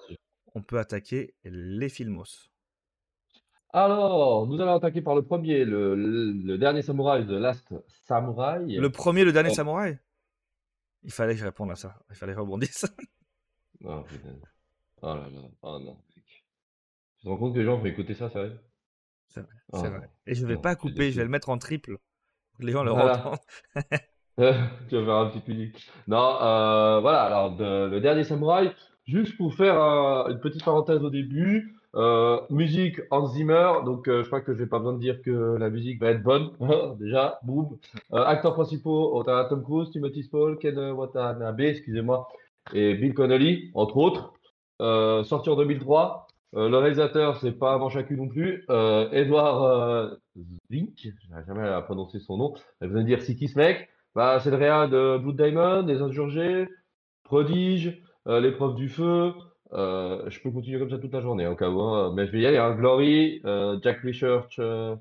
On 0.55 0.61
peut 0.61 0.77
attaquer 0.79 1.35
les 1.45 1.89
filmos. 1.89 2.49
Alors, 3.75 4.45
nous 4.45 4.61
allons 4.61 4.75
attaquer 4.75 5.01
par 5.01 5.15
le 5.15 5.23
premier, 5.23 5.65
le, 5.65 5.95
le, 5.95 6.31
le 6.31 6.57
dernier 6.59 6.83
samouraï, 6.83 7.25
The 7.25 7.29
Last 7.31 7.73
Samurai. 8.05 8.59
Le 8.67 8.89
premier, 8.91 9.23
le 9.23 9.31
dernier 9.31 9.49
Oh. 9.51 9.55
samouraï? 9.55 9.99
Il 11.03 11.11
fallait 11.11 11.33
que 11.33 11.39
je 11.39 11.45
réponde 11.45 11.71
à 11.71 11.75
ça. 11.75 11.95
Il 12.11 12.15
fallait 12.15 12.33
rebondir 12.35 12.69
ça. 12.71 12.87
Oh, 13.83 14.01
putain. 14.07 14.35
Oh 15.01 15.07
là 15.15 15.27
là. 15.27 15.41
Oh 15.63 15.79
non. 15.79 15.97
Tu 17.23 17.27
te 17.27 17.31
rends 17.31 17.37
compte 17.37 17.53
que 17.53 17.59
les 17.59 17.63
gens 17.65 17.77
vont 17.77 17.85
écouter 17.85 18.15
ça, 18.15 18.29
sérieux? 18.29 18.59
C'est 19.29 19.39
vrai. 19.39 19.49
C'est 19.71 19.87
vrai. 19.87 20.09
Et 20.27 20.35
je 20.35 20.45
vais 20.45 20.55
non, 20.55 20.61
pas 20.61 20.75
couper. 20.75 21.09
Je 21.09 21.17
vais 21.19 21.23
le 21.23 21.29
mettre 21.29 21.47
en 21.47 21.57
triple. 21.57 21.95
Pour 22.51 22.59
que 22.59 22.65
les 22.65 22.73
gens 22.73 22.83
le 22.83 22.91
Voilà. 22.91 23.17
entendent. 23.19 23.39
tu 24.89 24.97
vas 24.97 25.05
faire 25.05 25.13
un 25.15 25.29
petit 25.29 25.49
unique. 25.49 25.89
Non, 26.07 26.35
euh, 26.41 26.99
voilà, 26.99 27.21
alors 27.21 27.55
de- 27.55 27.87
le 27.89 28.01
dernier 28.01 28.25
samouraï, 28.25 28.73
juste 29.05 29.37
pour 29.37 29.53
faire 29.53 29.79
une 30.27 30.41
petite 30.41 30.65
parenthèse 30.65 31.01
au 31.01 31.09
début, 31.09 31.77
euh, 31.95 32.41
musique 32.49 32.99
Hans 33.09 33.27
Zimmer, 33.27 33.71
donc 33.85 34.09
euh, 34.09 34.21
je 34.23 34.27
crois 34.27 34.41
que 34.41 34.53
je 34.53 34.59
n'ai 34.61 34.67
pas 34.67 34.79
besoin 34.79 34.93
de 34.93 34.99
dire 34.99 35.21
que 35.21 35.55
la 35.57 35.69
musique 35.69 36.01
va 36.01 36.09
être 36.09 36.23
bonne, 36.23 36.51
déjà, 36.99 37.39
boum. 37.43 37.77
Euh, 38.11 38.25
acteurs 38.25 38.53
principaux, 38.53 39.15
on 39.17 39.21
a 39.21 39.45
Tom 39.45 39.63
Cruise, 39.63 39.91
Timothy 39.91 40.23
Spall, 40.23 40.57
Ken 40.57 40.77
Watanabe, 40.91 41.61
excusez-moi, 41.61 42.27
et 42.73 42.95
Bill 42.95 43.13
Connolly, 43.13 43.71
entre 43.75 43.95
autres. 43.95 44.33
Euh, 44.81 45.23
sorti 45.23 45.49
en 45.49 45.55
2003. 45.55 46.22
Euh, 46.55 46.69
le 46.69 46.77
réalisateur, 46.77 47.37
c'est 47.37 47.51
pas 47.51 47.73
avant 47.73 47.89
chacune 47.89 48.17
non 48.17 48.27
plus. 48.27 48.65
Euh, 48.69 49.09
euh, 49.11 50.15
Zink, 50.71 50.93
je 51.01 51.29
n'arrive 51.29 51.47
jamais 51.47 51.67
à 51.67 51.81
prononcer 51.81 52.19
son 52.19 52.37
nom. 52.37 52.53
Vous 52.81 52.85
allez 52.85 52.93
me 52.93 53.03
dire, 53.03 53.21
c'est 53.21 53.35
qui 53.35 53.47
ce 53.47 53.57
mec? 53.57 53.89
Bah, 54.15 54.39
c'est 54.39 54.51
le 54.51 54.57
réal 54.57 54.89
de 54.89 55.17
Blood 55.17 55.35
Diamond, 55.35 55.85
Les 55.85 56.01
Insurgés, 56.01 56.67
Prodige, 57.23 58.01
euh, 58.27 58.39
L'épreuve 58.39 58.75
du 58.75 58.89
feu. 58.89 59.33
Euh, 59.73 60.29
je 60.29 60.39
peux 60.41 60.51
continuer 60.51 60.77
comme 60.79 60.91
ça 60.91 60.99
toute 60.99 61.13
la 61.13 61.21
journée, 61.21 61.47
au 61.47 61.55
cas 61.55 61.69
où, 61.69 61.81
hein, 61.81 62.13
mais 62.15 62.27
je 62.27 62.31
vais 62.31 62.41
y 62.41 62.45
aller. 62.45 62.57
Hein. 62.57 62.75
Glory, 62.75 63.41
euh, 63.45 63.79
Jack 63.81 64.01
Research, 64.01 64.57
euh, 64.59 64.95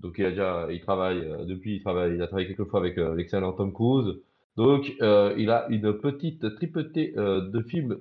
donc 0.00 0.16
il 0.18 0.24
a 0.26 0.30
déjà, 0.30 0.66
il 0.70 0.80
travaille 0.80 1.20
euh, 1.20 1.44
depuis, 1.44 1.76
il 1.76 1.82
travaille, 1.82 2.14
il 2.14 2.22
a 2.22 2.26
travaillé 2.26 2.48
quelques 2.48 2.68
fois 2.68 2.80
avec 2.80 2.98
euh, 2.98 3.14
l'excellent 3.14 3.52
Tom 3.52 3.72
Cruise. 3.72 4.16
Donc 4.56 4.92
euh, 5.02 5.34
il 5.38 5.50
a 5.50 5.68
une 5.68 5.92
petite 5.98 6.54
tripotée 6.56 7.14
euh, 7.16 7.48
de 7.48 7.62
films 7.62 7.98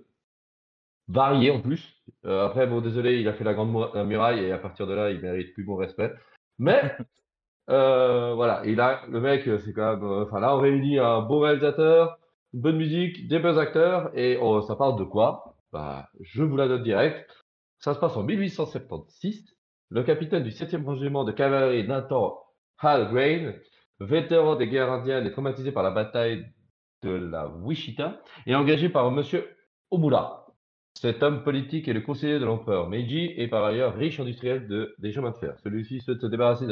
variés 1.08 1.52
en 1.52 1.62
plus. 1.62 1.96
Euh, 2.26 2.46
après, 2.46 2.68
bon, 2.68 2.82
désolé, 2.82 3.20
il 3.20 3.28
a 3.28 3.34
fait 3.34 3.44
la 3.44 3.54
Grande 3.54 3.72
Muraille 4.08 4.44
et 4.46 4.52
à 4.52 4.58
partir 4.58 4.88
de 4.88 4.94
là, 4.94 5.10
il 5.12 5.22
mérite 5.22 5.54
plus 5.54 5.66
mon 5.66 5.76
respect. 5.76 6.12
Mais 6.60 6.96
euh, 7.70 8.34
voilà, 8.36 8.66
et 8.66 8.76
là, 8.76 9.02
le 9.10 9.20
mec, 9.22 9.48
euh, 9.48 9.60
c'est 9.60 9.74
quand 9.74 9.96
même. 9.96 10.04
euh, 10.04 10.24
Enfin, 10.26 10.40
là, 10.40 10.56
on 10.56 10.60
réunit 10.60 11.00
un 11.00 11.22
beau 11.22 11.40
réalisateur, 11.40 12.18
une 12.54 12.62
bonne 12.62 12.78
musique, 12.78 13.28
des 13.28 13.40
bons 13.40 13.58
acteurs, 13.58 14.12
et 14.18 14.38
oh, 14.42 14.62
ça 14.62 14.76
parle 14.76 14.98
de 15.00 15.04
quoi? 15.04 15.56
Bah, 15.74 16.10
Je 16.22 16.44
vous 16.44 16.58
la 16.58 16.68
donne 16.68 16.84
direct. 16.84 17.30
Ça 17.80 17.94
se 17.94 18.00
passe 18.00 18.18
en 18.18 18.24
1876. 18.24 19.46
Le 19.90 20.04
capitaine 20.04 20.44
du 20.44 20.50
7e 20.52 20.86
régiment 20.90 21.24
de 21.24 21.32
cavalerie 21.32 21.88
Nathan 21.88 22.38
Hal 22.80 23.10
Grain, 23.14 23.54
vétéran 24.00 24.56
des 24.56 24.68
guerres 24.68 24.92
indiennes 24.92 25.26
et 25.28 25.32
traumatisé 25.32 25.72
par 25.72 25.84
la 25.84 25.92
bataille 25.92 26.46
de 27.04 27.12
la 27.12 27.48
Wichita, 27.48 28.20
est 28.46 28.56
engagé 28.56 28.90
par 28.90 29.12
monsieur 29.12 29.48
Omura. 29.92 30.47
Cet 31.00 31.22
homme 31.22 31.44
politique 31.44 31.88
est 31.88 31.94
le 31.94 32.02
conseiller 32.02 32.40
de 32.40 32.46
l'empereur 32.46 32.90
Meiji 32.90 33.32
et 33.38 33.48
par 33.48 33.64
ailleurs 33.64 33.96
riche 33.96 34.20
industriel 34.20 34.68
de, 34.68 34.96
des 34.98 35.12
chemins 35.12 35.30
de 35.30 35.38
fer. 35.38 35.56
Celui-ci 35.64 36.02
souhaite 36.02 36.22
se 36.22 36.26
débarrasser 36.26 36.66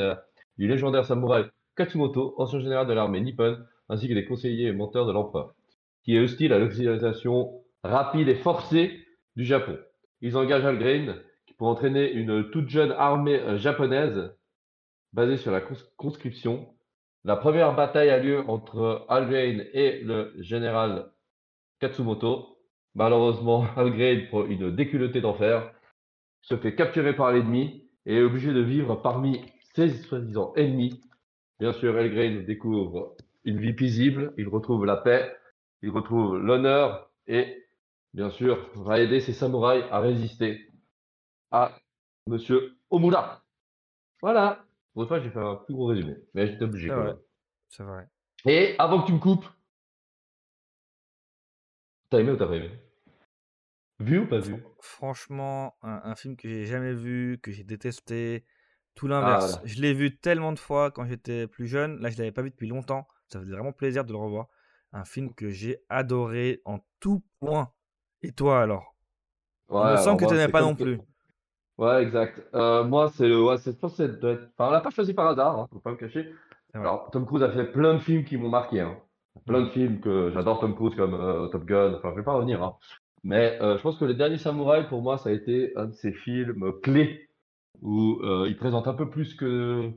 du 0.58 0.68
légendaire 0.68 1.06
samouraï 1.06 1.46
Katsumoto, 1.76 2.34
ancien 2.40 2.60
général 2.60 2.88
de 2.88 2.94
l'armée 2.94 3.22
nippone, 3.22 3.68
ainsi 3.88 4.08
que 4.08 4.16
des 4.16 4.26
conseillers 4.26 4.70
et 4.70 4.72
menteurs 4.72 5.06
de 5.06 5.12
l'empereur, 5.12 5.54
qui 6.04 6.16
est 6.16 6.20
hostile 6.20 6.54
à 6.54 6.58
l'occidentalisation 6.58 7.62
rapide 7.84 8.28
et 8.28 8.34
forcée 8.34 9.06
du 9.36 9.46
Japon. 9.46 9.78
Ils 10.22 10.38
engagent 10.38 10.66
Algren 10.66 11.18
pour 11.60 11.68
entraîner 11.68 12.12
une 12.12 12.50
toute 12.50 12.70
jeune 12.70 12.94
armée 12.94 13.40
euh, 13.40 13.58
japonaise 13.58 14.34
basée 15.14 15.38
sur 15.38 15.52
la 15.52 15.62
conscription. 15.98 16.74
La 17.26 17.36
première 17.36 17.76
bataille 17.76 18.10
a 18.10 18.18
lieu 18.18 18.44
entre 18.48 19.06
Algrain 19.08 19.60
et 19.74 20.00
le 20.02 20.34
général 20.40 21.12
Katsumoto. 21.80 22.55
Malheureusement, 22.96 23.66
Algrain 23.76 24.26
prend 24.30 24.46
une 24.46 24.74
déculottée 24.76 25.22
d'enfer, 25.22 25.72
se 26.42 26.56
fait 26.58 26.76
capturer 26.76 27.16
par 27.16 27.32
l'ennemi 27.32 27.90
et 28.06 28.18
est 28.18 28.22
obligé 28.22 28.54
de 28.54 28.62
vivre 28.62 28.96
parmi 28.96 29.42
ses 29.74 29.90
soi-disant 29.90 30.54
ennemis. 30.56 31.02
Bien 31.60 31.74
sûr, 31.74 31.96
Algrain 31.98 32.42
découvre 32.42 33.16
une 33.44 33.60
vie 33.60 33.74
paisible, 33.74 34.34
il 34.38 34.48
retrouve 34.48 34.86
la 34.86 34.98
paix, 34.98 35.36
il 35.82 35.90
retrouve 35.90 36.38
l'honneur 36.38 37.12
et, 37.28 37.66
bien 38.14 38.30
sûr, 38.30 38.70
va 38.76 39.00
aider 39.00 39.20
ses 39.20 39.34
samouraïs 39.34 39.86
à 39.92 40.00
résister 40.00 40.70
à 41.52 41.78
Monsieur 42.28 42.76
Omura. 42.90 43.44
Voilà. 44.22 44.66
Pour 44.94 45.08
fois, 45.08 45.20
j'ai 45.20 45.30
fait 45.30 45.40
un 45.40 45.56
plus 45.56 45.74
gros 45.74 45.88
résumé, 45.88 46.16
mais 46.34 46.48
j'étais 46.48 46.64
obligé. 46.64 46.90
C'est 47.70 47.84
vrai. 47.84 48.08
Et 48.46 48.76
avant 48.80 49.02
que 49.02 49.08
tu 49.08 49.14
me 49.14 49.20
coupes, 49.20 49.46
t'as 52.10 52.20
aimé 52.20 52.32
ou 52.32 52.38
t'as 52.38 52.48
pas 52.48 52.56
aimé? 52.56 52.72
Vu 54.00 54.20
ou 54.20 54.28
pas 54.28 54.40
vu? 54.40 54.64
Franchement, 54.80 55.76
un, 55.82 56.16
film 56.16 56.36
que 56.36 56.50
j'ai 56.50 56.66
jamais 56.66 56.94
vu, 56.94 57.40
que 57.42 57.52
j'ai 57.52 57.64
détesté, 57.64 58.46
tout 58.94 59.08
l'inverse. 59.08 59.58
Ah, 59.58 59.62
je 59.66 59.82
l'ai 59.82 59.94
vu 59.94 60.18
tellement 60.18 60.52
de 60.52 60.60
fois 60.60 60.92
quand 60.92 61.06
j'étais 61.06 61.48
plus 61.48 61.68
jeune. 61.68 62.00
Là, 62.02 62.10
je 62.10 62.18
l'avais 62.18 62.32
pas 62.32 62.42
vu 62.42 62.50
depuis 62.50 62.68
longtemps. 62.68 63.08
Ça 63.28 63.40
faisait 63.40 63.54
vraiment 63.54 63.72
plaisir 63.72 64.04
de 64.04 64.12
le 64.12 64.18
revoir. 64.18 64.48
Un 64.92 65.06
film 65.06 65.34
que 65.34 65.50
j'ai 65.50 65.80
adoré 65.90 66.62
en 66.66 66.80
tout 67.00 67.24
point. 67.40 67.72
Et 68.22 68.32
toi 68.32 68.62
alors? 68.62 68.96
Ouais, 69.70 69.82
On 69.82 69.98
sent 69.98 70.18
que 70.18 70.26
tu 70.26 70.34
n'aimais 70.34 70.52
pas 70.52 70.62
non 70.62 70.76
plus. 70.76 71.00
Ouais, 71.78 72.04
exact. 72.04 72.42
Euh, 72.54 72.84
moi, 72.84 73.12
c'est 73.16 73.28
le. 73.28 73.44
Ouais, 73.44 73.58
c'est, 73.58 73.84
enfin, 73.84 74.46
on 74.60 74.70
l'a 74.72 74.82
pas 74.82 74.92
choisi 74.92 75.14
par 75.14 75.28
hasard, 75.28 75.60
hein, 75.60 75.68
faut 75.72 75.80
pas 75.80 75.92
me 75.92 75.98
cacher. 75.98 76.34
Alors, 76.74 77.10
Tom 77.12 77.26
Cruise 77.26 77.44
a 77.44 77.52
fait 77.52 77.66
plein 77.72 77.96
de 77.96 78.00
films 78.00 78.24
qui 78.24 78.38
m'ont 78.38 78.50
marqué. 78.50 78.82
Hein. 78.82 78.98
Plein 79.46 79.62
de 79.62 79.70
films 79.70 80.00
que 80.00 80.32
j'adore 80.32 80.60
Tom 80.60 80.76
Cruise 80.76 80.96
comme 80.96 81.14
euh, 81.14 81.48
Top 81.48 81.66
Gun. 81.66 81.96
Enfin, 81.96 82.12
je 82.12 82.16
vais 82.16 82.24
pas 82.24 82.34
revenir. 82.34 82.64
Hein. 82.64 82.76
Mais 83.26 83.60
euh, 83.62 83.76
je 83.78 83.82
pense 83.82 83.98
que 83.98 84.06
Les 84.06 84.14
Derniers 84.14 84.38
Samouraïs, 84.38 84.88
pour 84.88 85.02
moi, 85.02 85.18
ça 85.18 85.30
a 85.30 85.34
été 85.34 85.74
un 85.76 85.88
de 85.88 85.94
ces 85.94 86.14
films 86.14 86.72
clés 86.82 87.28
où 87.82 88.22
il 88.48 88.56
présente 88.56 88.88
un 88.88 88.94
peu 88.94 89.10
plus 89.10 89.36
que. 89.36 89.92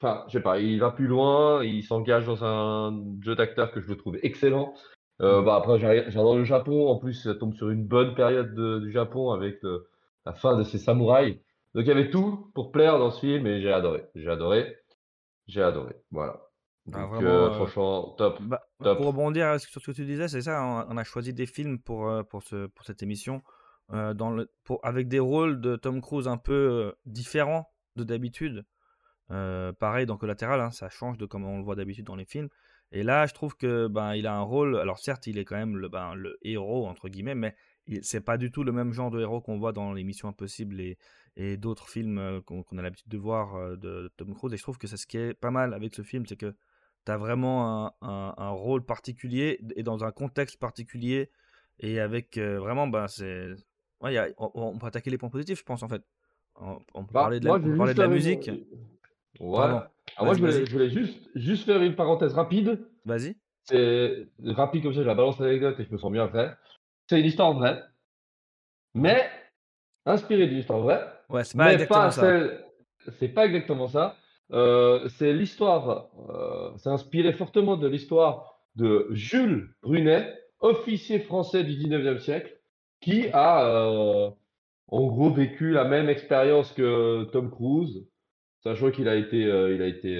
Enfin, 0.00 0.24
je 0.28 0.32
sais 0.32 0.42
pas, 0.42 0.58
il 0.58 0.80
va 0.80 0.90
plus 0.90 1.06
loin, 1.06 1.62
il 1.62 1.82
s'engage 1.84 2.24
dans 2.26 2.44
un 2.44 3.04
jeu 3.20 3.34
d'acteur 3.36 3.70
que 3.70 3.80
je 3.80 3.88
le 3.88 3.96
trouve 3.96 4.16
excellent. 4.22 4.72
bah, 5.20 5.56
après, 5.56 5.78
j'adore 5.78 6.36
le 6.36 6.44
Japon. 6.44 6.88
En 6.88 6.96
plus, 6.96 7.12
ça 7.14 7.34
tombe 7.34 7.54
sur 7.54 7.68
une 7.70 7.84
bonne 7.86 8.14
période 8.14 8.54
du 8.80 8.90
Japon 8.90 9.30
avec 9.32 9.60
la 10.24 10.32
fin 10.32 10.56
de 10.56 10.64
ces 10.64 10.78
samouraïs. 10.78 11.36
Donc 11.74 11.84
il 11.84 11.88
y 11.88 11.92
avait 11.92 12.10
tout 12.10 12.50
pour 12.54 12.72
plaire 12.72 12.98
dans 12.98 13.10
ce 13.10 13.20
film 13.20 13.46
et 13.46 13.60
j'ai 13.60 13.72
adoré. 13.72 14.04
J'ai 14.14 14.28
adoré. 14.28 14.76
J'ai 15.46 15.62
adoré. 15.62 15.94
Voilà. 16.10 16.51
Ah, 16.90 17.02
Donc, 17.02 17.22
euh, 17.22 17.26
euh, 17.26 17.50
franchement, 17.52 18.14
top, 18.18 18.42
bah, 18.42 18.60
top, 18.82 18.98
Pour 18.98 19.06
rebondir 19.06 19.60
sur 19.60 19.80
ce 19.80 19.90
que 19.90 19.96
tu 19.96 20.04
disais, 20.04 20.26
c'est 20.26 20.42
ça, 20.42 20.86
on 20.88 20.96
a 20.96 21.04
choisi 21.04 21.32
des 21.32 21.46
films 21.46 21.78
pour, 21.78 22.08
euh, 22.08 22.22
pour, 22.24 22.42
ce, 22.42 22.66
pour 22.66 22.84
cette 22.84 23.02
émission 23.02 23.42
dans 23.90 24.30
le, 24.30 24.50
pour, 24.64 24.80
avec 24.84 25.06
des 25.06 25.18
rôles 25.18 25.60
de 25.60 25.76
Tom 25.76 26.00
Cruise 26.00 26.26
un 26.26 26.38
peu 26.38 26.94
différents 27.04 27.70
de 27.96 28.04
d'habitude. 28.04 28.64
pareil 29.28 30.06
dans 30.06 30.16
Collateral, 30.16 30.60
hein, 30.62 30.70
ça 30.70 30.88
change 30.88 31.18
de 31.18 31.26
comment 31.26 31.50
on 31.50 31.58
le 31.58 31.64
voit 31.64 31.76
d'habitude 31.76 32.06
dans 32.06 32.16
les 32.16 32.24
films. 32.24 32.48
Et 32.90 33.02
là, 33.02 33.26
je 33.26 33.34
trouve 33.34 33.54
que 33.54 33.88
ben, 33.88 34.14
il 34.14 34.26
a 34.26 34.34
un 34.34 34.40
rôle. 34.40 34.78
Alors 34.78 34.98
certes, 34.98 35.26
il 35.26 35.36
est 35.36 35.44
quand 35.44 35.56
même 35.56 35.76
le, 35.76 35.88
ben, 35.88 36.14
le 36.14 36.38
héros 36.42 36.86
entre 36.86 37.10
guillemets, 37.10 37.34
mais 37.34 37.54
c'est 38.00 38.22
pas 38.22 38.38
du 38.38 38.50
tout 38.50 38.64
le 38.64 38.72
même 38.72 38.92
genre 38.92 39.10
de 39.10 39.20
héros 39.20 39.42
qu'on 39.42 39.58
voit 39.58 39.72
dans 39.72 39.92
les 39.92 40.04
Missions 40.04 40.28
Impossibles 40.28 40.80
et, 40.80 40.96
et 41.36 41.58
d'autres 41.58 41.88
films 41.88 42.40
qu'on 42.46 42.78
a 42.78 42.82
l'habitude 42.82 43.08
de 43.08 43.18
voir 43.18 43.76
de, 43.76 44.10
Tom 44.16 44.34
Cruise. 44.34 44.54
Et 44.54 44.56
je 44.56 44.62
trouve 44.62 44.78
que 44.78 44.86
c'est 44.86 44.96
ce 44.96 45.06
qui 45.06 45.18
est 45.18 45.34
pas 45.34 45.50
mal 45.50 45.74
avec 45.74 45.94
ce 45.94 46.02
film, 46.02 46.24
c'est 46.24 46.36
que 46.36 46.54
tu 47.04 47.12
as 47.12 47.16
vraiment 47.16 47.92
un, 48.02 48.34
un, 48.36 48.50
rôle 48.50 48.84
particulier 48.84 49.60
et 49.76 49.82
dans 49.82 50.04
un 50.04 50.12
contexte 50.12 50.58
particulier. 50.58 51.30
Et 51.80 52.00
avec 52.00 52.38
euh, 52.38 52.58
vraiment, 52.58 52.86
ben, 52.86 53.08
c'est. 53.08 53.48
Ouais, 54.00 54.34
on, 54.38 54.78
peut 54.78 54.86
attaquer 54.86 55.10
les 55.10 55.18
points 55.18 55.30
positifs, 55.30 55.58
je 55.58 55.64
pense, 55.64 55.82
en 55.82 55.88
fait. 55.88 56.02
On, 56.56 56.76
peut 57.04 57.12
bah, 57.12 57.22
parler 57.22 57.40
de 57.40 57.46
la, 57.46 57.58
parler 57.76 57.94
de 57.94 58.00
la 58.00 58.08
musique. 58.08 58.50
Ouais. 59.40 59.58
Ah, 60.16 60.24
moi, 60.24 60.34
je 60.34 60.40
voulais, 60.40 60.66
je 60.66 60.72
voulais, 60.72 60.90
juste, 60.90 61.18
juste 61.34 61.64
faire 61.64 61.80
une 61.82 61.94
parenthèse 61.94 62.34
rapide. 62.34 62.84
Vas-y. 63.04 63.36
C'est 63.64 64.28
rapide 64.44 64.82
comme 64.82 64.92
ça, 64.92 65.02
je 65.02 65.06
la 65.06 65.14
balance 65.14 65.38
l'anecdote 65.38 65.78
et 65.78 65.84
je 65.84 65.92
me 65.92 65.98
sens 65.98 66.10
bien 66.10 66.24
après. 66.24 66.56
C'est 67.08 67.20
une 67.20 67.26
histoire 67.26 67.52
vraie, 67.52 67.82
mais 68.94 69.30
inspirée 70.04 70.48
d'une 70.48 70.58
histoire 70.58 70.80
vraie. 70.80 71.06
Ouais, 71.28 71.44
c'est 71.44 71.56
pas 71.56 71.72
exactement 71.72 72.10
ça. 72.10 72.40
C'est 73.18 73.28
pas 73.28 73.46
exactement 73.46 73.88
ça. 73.88 74.16
Euh, 74.52 75.08
c'est 75.16 75.32
l'histoire, 75.32 76.08
euh, 76.30 76.70
c'est 76.76 76.90
inspiré 76.90 77.32
fortement 77.32 77.76
de 77.76 77.88
l'histoire 77.88 78.58
de 78.76 79.08
Jules 79.10 79.74
Brunet, 79.82 80.32
officier 80.60 81.20
français 81.20 81.64
du 81.64 81.72
19e 81.72 82.18
siècle, 82.18 82.52
qui 83.00 83.28
a 83.32 83.66
euh, 83.66 84.30
en 84.88 85.06
gros 85.06 85.30
vécu 85.30 85.72
la 85.72 85.84
même 85.84 86.08
expérience 86.08 86.72
que 86.72 87.24
Tom 87.32 87.50
Cruise, 87.50 88.06
sachant 88.62 88.90
qu'il 88.90 89.08
a 89.08 89.16
été, 89.16 89.38
il 89.38 89.82
a 89.82 89.86
été, 89.86 90.16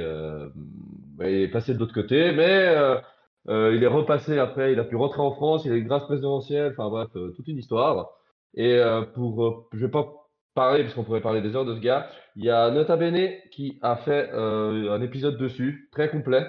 bah, 1.17 1.31
il 1.31 1.43
est 1.43 1.49
passé 1.49 1.75
de 1.75 1.79
l'autre 1.79 1.95
côté, 1.95 2.33
mais 2.33 3.01
euh, 3.49 3.75
il 3.75 3.83
est 3.83 3.89
repassé 3.89 4.39
après, 4.39 4.73
il 4.73 4.79
a 4.79 4.85
pu 4.85 4.97
rentrer 4.97 5.21
en 5.21 5.33
France, 5.33 5.65
il 5.65 5.73
a 5.73 5.77
eu 5.77 5.85
grâce 5.85 6.05
présidentielle, 6.05 6.73
enfin 6.77 6.89
bref, 6.89 7.09
euh, 7.17 7.33
toute 7.33 7.49
une 7.49 7.59
histoire. 7.59 8.11
Et 8.55 8.75
euh, 8.75 9.03
pour, 9.03 9.69
je 9.73 9.87
vais 9.87 9.91
pas 9.91 10.22
parler, 10.55 10.83
parce 10.83 10.95
qu'on 10.95 11.05
pourrait 11.05 11.21
parler 11.21 11.41
des 11.41 11.55
heures 11.57 11.65
de 11.65 11.75
ce 11.75 11.81
gars, 11.81 12.09
il 12.37 12.45
y 12.45 12.51
a 12.51 12.71
Nota 12.71 12.97
Bene 12.97 13.31
qui 13.51 13.79
a 13.83 13.97
fait 13.97 14.31
un 14.31 15.01
épisode 15.01 15.39
dessus, 15.39 15.89
très 15.93 16.11
complet. 16.11 16.47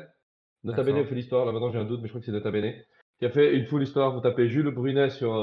Nota 0.63 0.83
Bene 0.83 1.05
fait 1.05 1.15
l'histoire, 1.15 1.45
là 1.45 1.51
maintenant 1.51 1.71
j'ai 1.71 1.79
un 1.79 1.85
doute, 1.85 1.99
mais 2.01 2.07
je 2.07 2.11
crois 2.11 2.19
que 2.19 2.25
c'est 2.25 2.31
Nota 2.31 2.51
Bene, 2.51 2.73
qui 3.19 3.25
a 3.25 3.29
fait 3.29 3.55
une 3.55 3.65
full 3.65 3.83
histoire. 3.83 4.13
Vous 4.13 4.21
tapez 4.21 4.47
Jules 4.47 4.71
Brunet 4.71 5.09
sur 5.09 5.33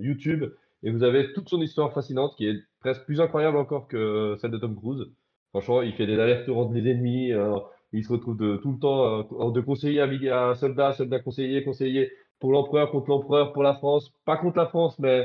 YouTube 0.00 0.44
et 0.82 0.90
vous 0.90 1.02
avez 1.02 1.32
toute 1.32 1.48
son 1.48 1.60
histoire 1.60 1.92
fascinante 1.92 2.34
qui 2.36 2.46
est 2.46 2.56
presque 2.80 3.04
plus 3.04 3.20
incroyable 3.20 3.56
encore 3.56 3.88
que 3.88 4.36
celle 4.40 4.50
de 4.50 4.58
Tom 4.58 4.76
Cruise. 4.76 5.06
Franchement, 5.50 5.82
il 5.82 5.92
fait 5.94 6.06
des 6.06 6.18
allers-retours 6.18 6.58
entre 6.58 6.74
les 6.74 6.90
ennemis 6.90 7.32
il 7.94 8.04
se 8.04 8.12
retrouve 8.12 8.36
de, 8.36 8.56
tout 8.56 8.72
le 8.72 8.78
temps 8.78 9.24
euh, 9.30 9.50
de 9.52 9.60
conseiller 9.60 10.00
à, 10.00 10.48
un 10.48 10.54
soldat, 10.54 10.92
soldat 10.92 11.20
conseiller, 11.20 11.62
conseiller 11.62 12.10
pour 12.40 12.52
l'empereur, 12.52 12.90
contre 12.90 13.08
l'empereur, 13.08 13.52
pour 13.52 13.62
la 13.62 13.74
France, 13.74 14.12
pas 14.24 14.36
contre 14.36 14.58
la 14.58 14.66
France, 14.66 14.98
mais 14.98 15.24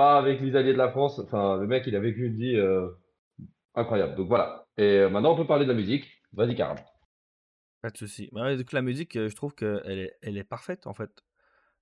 pas 0.00 0.18
avec 0.18 0.40
les 0.40 0.56
alliés 0.56 0.72
de 0.72 0.78
la 0.78 0.90
France. 0.90 1.18
Enfin, 1.18 1.56
le 1.58 1.66
mec, 1.66 1.84
il 1.86 1.94
a 1.96 2.00
vécu 2.00 2.26
une 2.26 2.36
vie 2.36 2.56
euh, 2.56 2.88
incroyable. 3.74 4.16
Donc 4.16 4.28
voilà. 4.28 4.66
Et 4.76 4.98
euh, 4.98 5.10
maintenant, 5.10 5.32
on 5.34 5.36
peut 5.36 5.46
parler 5.46 5.66
de 5.66 5.72
la 5.72 5.76
musique. 5.76 6.06
Vas-y, 6.32 6.54
Karam. 6.54 6.78
Pas 7.82 7.90
de 7.90 7.96
souci. 7.96 8.28
Bah 8.32 8.50
la 8.72 8.82
musique, 8.82 9.14
je 9.14 9.34
trouve 9.34 9.54
qu'elle 9.54 9.98
est, 9.98 10.16
elle 10.22 10.36
est 10.36 10.44
parfaite, 10.44 10.86
en 10.86 10.94
fait. 10.94 11.10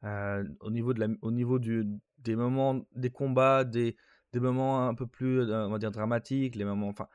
au 0.03 0.71
niveau, 0.71 0.95
de 0.95 1.01
la, 1.01 1.09
au 1.23 1.31
niveau 1.31 1.59
du, 1.59 1.85
des 2.19 2.37
moments, 2.37 2.87
des 2.95 3.11
combats, 3.11 3.65
des, 3.65 3.97
des 4.33 4.41
moments 4.41 4.89
un 4.89 4.95
peu 4.95 5.07
plus, 5.07 5.43
on 5.53 5.71
va 5.71 5.79
dire, 5.79 5.91
dramatiques, 5.91 6.55
les 6.57 6.65
moments. 6.65 6.89
Enfin, 6.89 7.09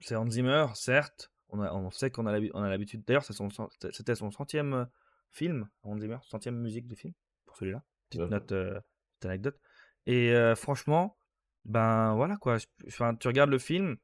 c'est 0.00 0.16
Hans 0.16 0.30
Zimmer, 0.30 0.66
certes, 0.74 1.30
on, 1.48 1.90
sait 1.90 2.10
qu'on 2.10 2.26
a 2.26 2.68
l'habitude. 2.68 3.04
D'ailleurs, 3.06 3.24
c'était 3.24 4.14
son 4.14 4.30
centième 4.30 4.74
euh, 4.74 4.84
film, 5.30 5.68
Hans 5.82 5.98
Zimmer, 5.98 6.18
centième 6.22 6.56
musique 6.56 6.86
du 6.86 6.96
film, 6.96 7.14
pour 7.46 7.56
celui-là. 7.56 7.82
Petite 8.10 8.30
note, 8.30 8.52
euh, 8.52 8.80
petite 9.18 9.26
anecdote. 9.26 9.60
Et 10.06 10.34
franchement, 10.56 11.16
ben 11.64 12.14
voilà 12.14 12.36
quoi. 12.36 12.58
Tu 12.58 13.28
regardes 13.28 13.50
le 13.50 13.58
film, 13.58 13.96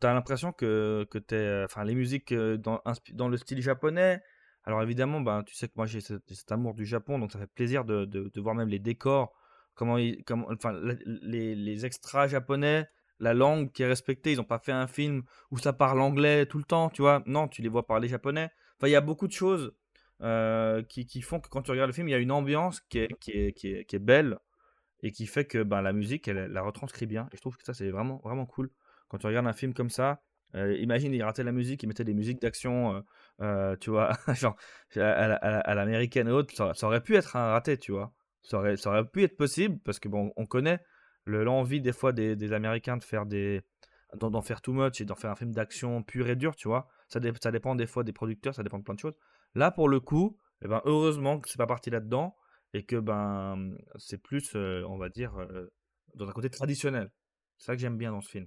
tu 0.00 0.06
as 0.06 0.14
l'impression 0.14 0.52
que, 0.52 1.06
que 1.10 1.18
es, 1.34 1.64
enfin, 1.64 1.84
les 1.84 1.94
musiques 1.94 2.32
dans, 2.34 2.80
dans 3.12 3.28
le 3.28 3.36
style 3.36 3.60
japonais. 3.62 4.22
Alors 4.64 4.82
évidemment, 4.82 5.20
ben, 5.20 5.42
tu 5.42 5.54
sais 5.54 5.68
que 5.68 5.74
moi 5.76 5.86
j'ai 5.86 6.00
cet, 6.00 6.52
amour 6.52 6.74
du 6.74 6.86
Japon, 6.86 7.18
donc 7.18 7.32
ça 7.32 7.38
fait 7.38 7.46
plaisir 7.48 7.84
de, 7.84 8.04
de, 8.06 8.40
voir 8.40 8.54
même 8.54 8.68
les 8.68 8.78
décors, 8.78 9.34
comment, 9.74 9.98
comment 10.26 10.46
enfin, 10.50 10.72
les, 11.04 11.54
les 11.54 11.84
extras 11.86 12.28
japonais 12.28 12.88
la 13.20 13.34
langue 13.34 13.72
qui 13.72 13.82
est 13.82 13.86
respectée. 13.86 14.32
Ils 14.32 14.36
n'ont 14.36 14.44
pas 14.44 14.58
fait 14.58 14.72
un 14.72 14.86
film 14.86 15.22
où 15.50 15.58
ça 15.58 15.72
parle 15.72 16.00
anglais 16.00 16.46
tout 16.46 16.58
le 16.58 16.64
temps, 16.64 16.90
tu 16.90 17.02
vois. 17.02 17.22
Non, 17.26 17.48
tu 17.48 17.62
les 17.62 17.68
vois 17.68 17.86
parler 17.86 18.08
japonais. 18.08 18.50
Enfin, 18.78 18.88
il 18.88 18.92
y 18.92 18.96
a 18.96 19.00
beaucoup 19.00 19.26
de 19.26 19.32
choses 19.32 19.72
euh, 20.22 20.82
qui, 20.82 21.22
font 21.22 21.40
que 21.40 21.48
quand 21.48 21.62
tu 21.62 21.70
regardes 21.70 21.88
le 21.88 21.94
film, 21.94 22.08
il 22.08 22.12
y 22.12 22.14
a 22.14 22.18
une 22.18 22.32
ambiance 22.32 22.80
qui 22.82 22.98
est, 22.98 23.18
qui 23.18 23.32
est, 23.32 23.52
qui 23.52 23.96
est, 23.96 23.98
belle 23.98 24.38
et 25.04 25.12
qui 25.12 25.26
fait 25.26 25.44
que 25.44 25.62
ben, 25.62 25.82
la 25.82 25.92
musique, 25.92 26.26
elle, 26.28 26.50
la 26.50 26.62
retranscrit 26.62 27.04
bien. 27.04 27.28
Et 27.30 27.36
je 27.36 27.40
trouve 27.42 27.58
que 27.58 27.62
ça, 27.62 27.74
c'est 27.74 27.90
vraiment, 27.90 28.22
vraiment 28.24 28.46
cool. 28.46 28.70
Quand 29.08 29.18
tu 29.18 29.26
regardes 29.26 29.46
un 29.46 29.52
film 29.52 29.74
comme 29.74 29.90
ça, 29.90 30.22
euh, 30.54 30.74
imagine, 30.78 31.12
il 31.12 31.22
ratait 31.22 31.44
la 31.44 31.52
musique, 31.52 31.82
il 31.82 31.88
mettait 31.88 32.04
des 32.04 32.14
musiques 32.14 32.40
d'action, 32.40 33.04
euh, 33.42 33.76
tu 33.76 33.90
vois, 33.90 34.12
genre 34.34 34.56
à, 34.96 35.74
l'américaine 35.74 36.28
et 36.28 36.30
autres, 36.30 36.54
ça, 36.74 36.86
aurait 36.86 37.02
pu 37.02 37.16
être 37.16 37.36
un 37.36 37.50
raté, 37.50 37.76
tu 37.76 37.92
vois. 37.92 38.14
Ça 38.42 38.58
aurait, 38.58 38.78
ça 38.78 38.90
aurait 38.90 39.06
pu 39.06 39.22
être 39.24 39.36
possible 39.36 39.78
parce 39.84 39.98
que 39.98 40.08
bon, 40.08 40.32
on 40.36 40.46
connaît 40.46 40.80
l'envie 41.26 41.82
des 41.82 41.92
fois 41.92 42.12
des, 42.12 42.52
Américains 42.52 42.96
de 42.96 43.04
faire 43.04 43.26
des 43.26 43.62
d'en 44.14 44.42
faire 44.42 44.62
too 44.62 44.72
much 44.72 45.00
et 45.00 45.04
d'en 45.04 45.16
faire 45.16 45.32
un 45.32 45.36
film 45.36 45.52
d'action 45.52 46.02
pur 46.02 46.28
et 46.28 46.36
dur, 46.36 46.56
tu 46.56 46.68
vois. 46.68 46.88
Ça, 47.08 47.20
ça, 47.42 47.50
dépend 47.50 47.74
des 47.74 47.86
fois 47.86 48.04
des 48.04 48.12
producteurs, 48.12 48.54
ça 48.54 48.62
dépend 48.62 48.78
de 48.78 48.84
plein 48.84 48.94
de 48.94 49.00
choses. 49.00 49.16
Là, 49.54 49.70
pour 49.70 49.88
le 49.88 50.00
coup, 50.00 50.38
eh 50.62 50.68
ben, 50.68 50.80
heureusement 50.84 51.40
que 51.40 51.48
c'est 51.48 51.58
pas 51.58 51.66
parti 51.66 51.90
là-dedans 51.90 52.36
et 52.74 52.84
que 52.84 52.96
ben 52.96 53.72
c'est 53.96 54.22
plus, 54.22 54.54
euh, 54.56 54.84
on 54.88 54.98
va 54.98 55.08
dire, 55.08 55.32
euh, 55.38 55.72
dans 56.14 56.28
un 56.28 56.32
côté 56.32 56.50
traditionnel. 56.50 57.10
C'est 57.56 57.66
ça 57.66 57.74
que 57.74 57.80
j'aime 57.80 57.96
bien 57.96 58.10
dans 58.10 58.20
ce 58.20 58.28
film. 58.28 58.46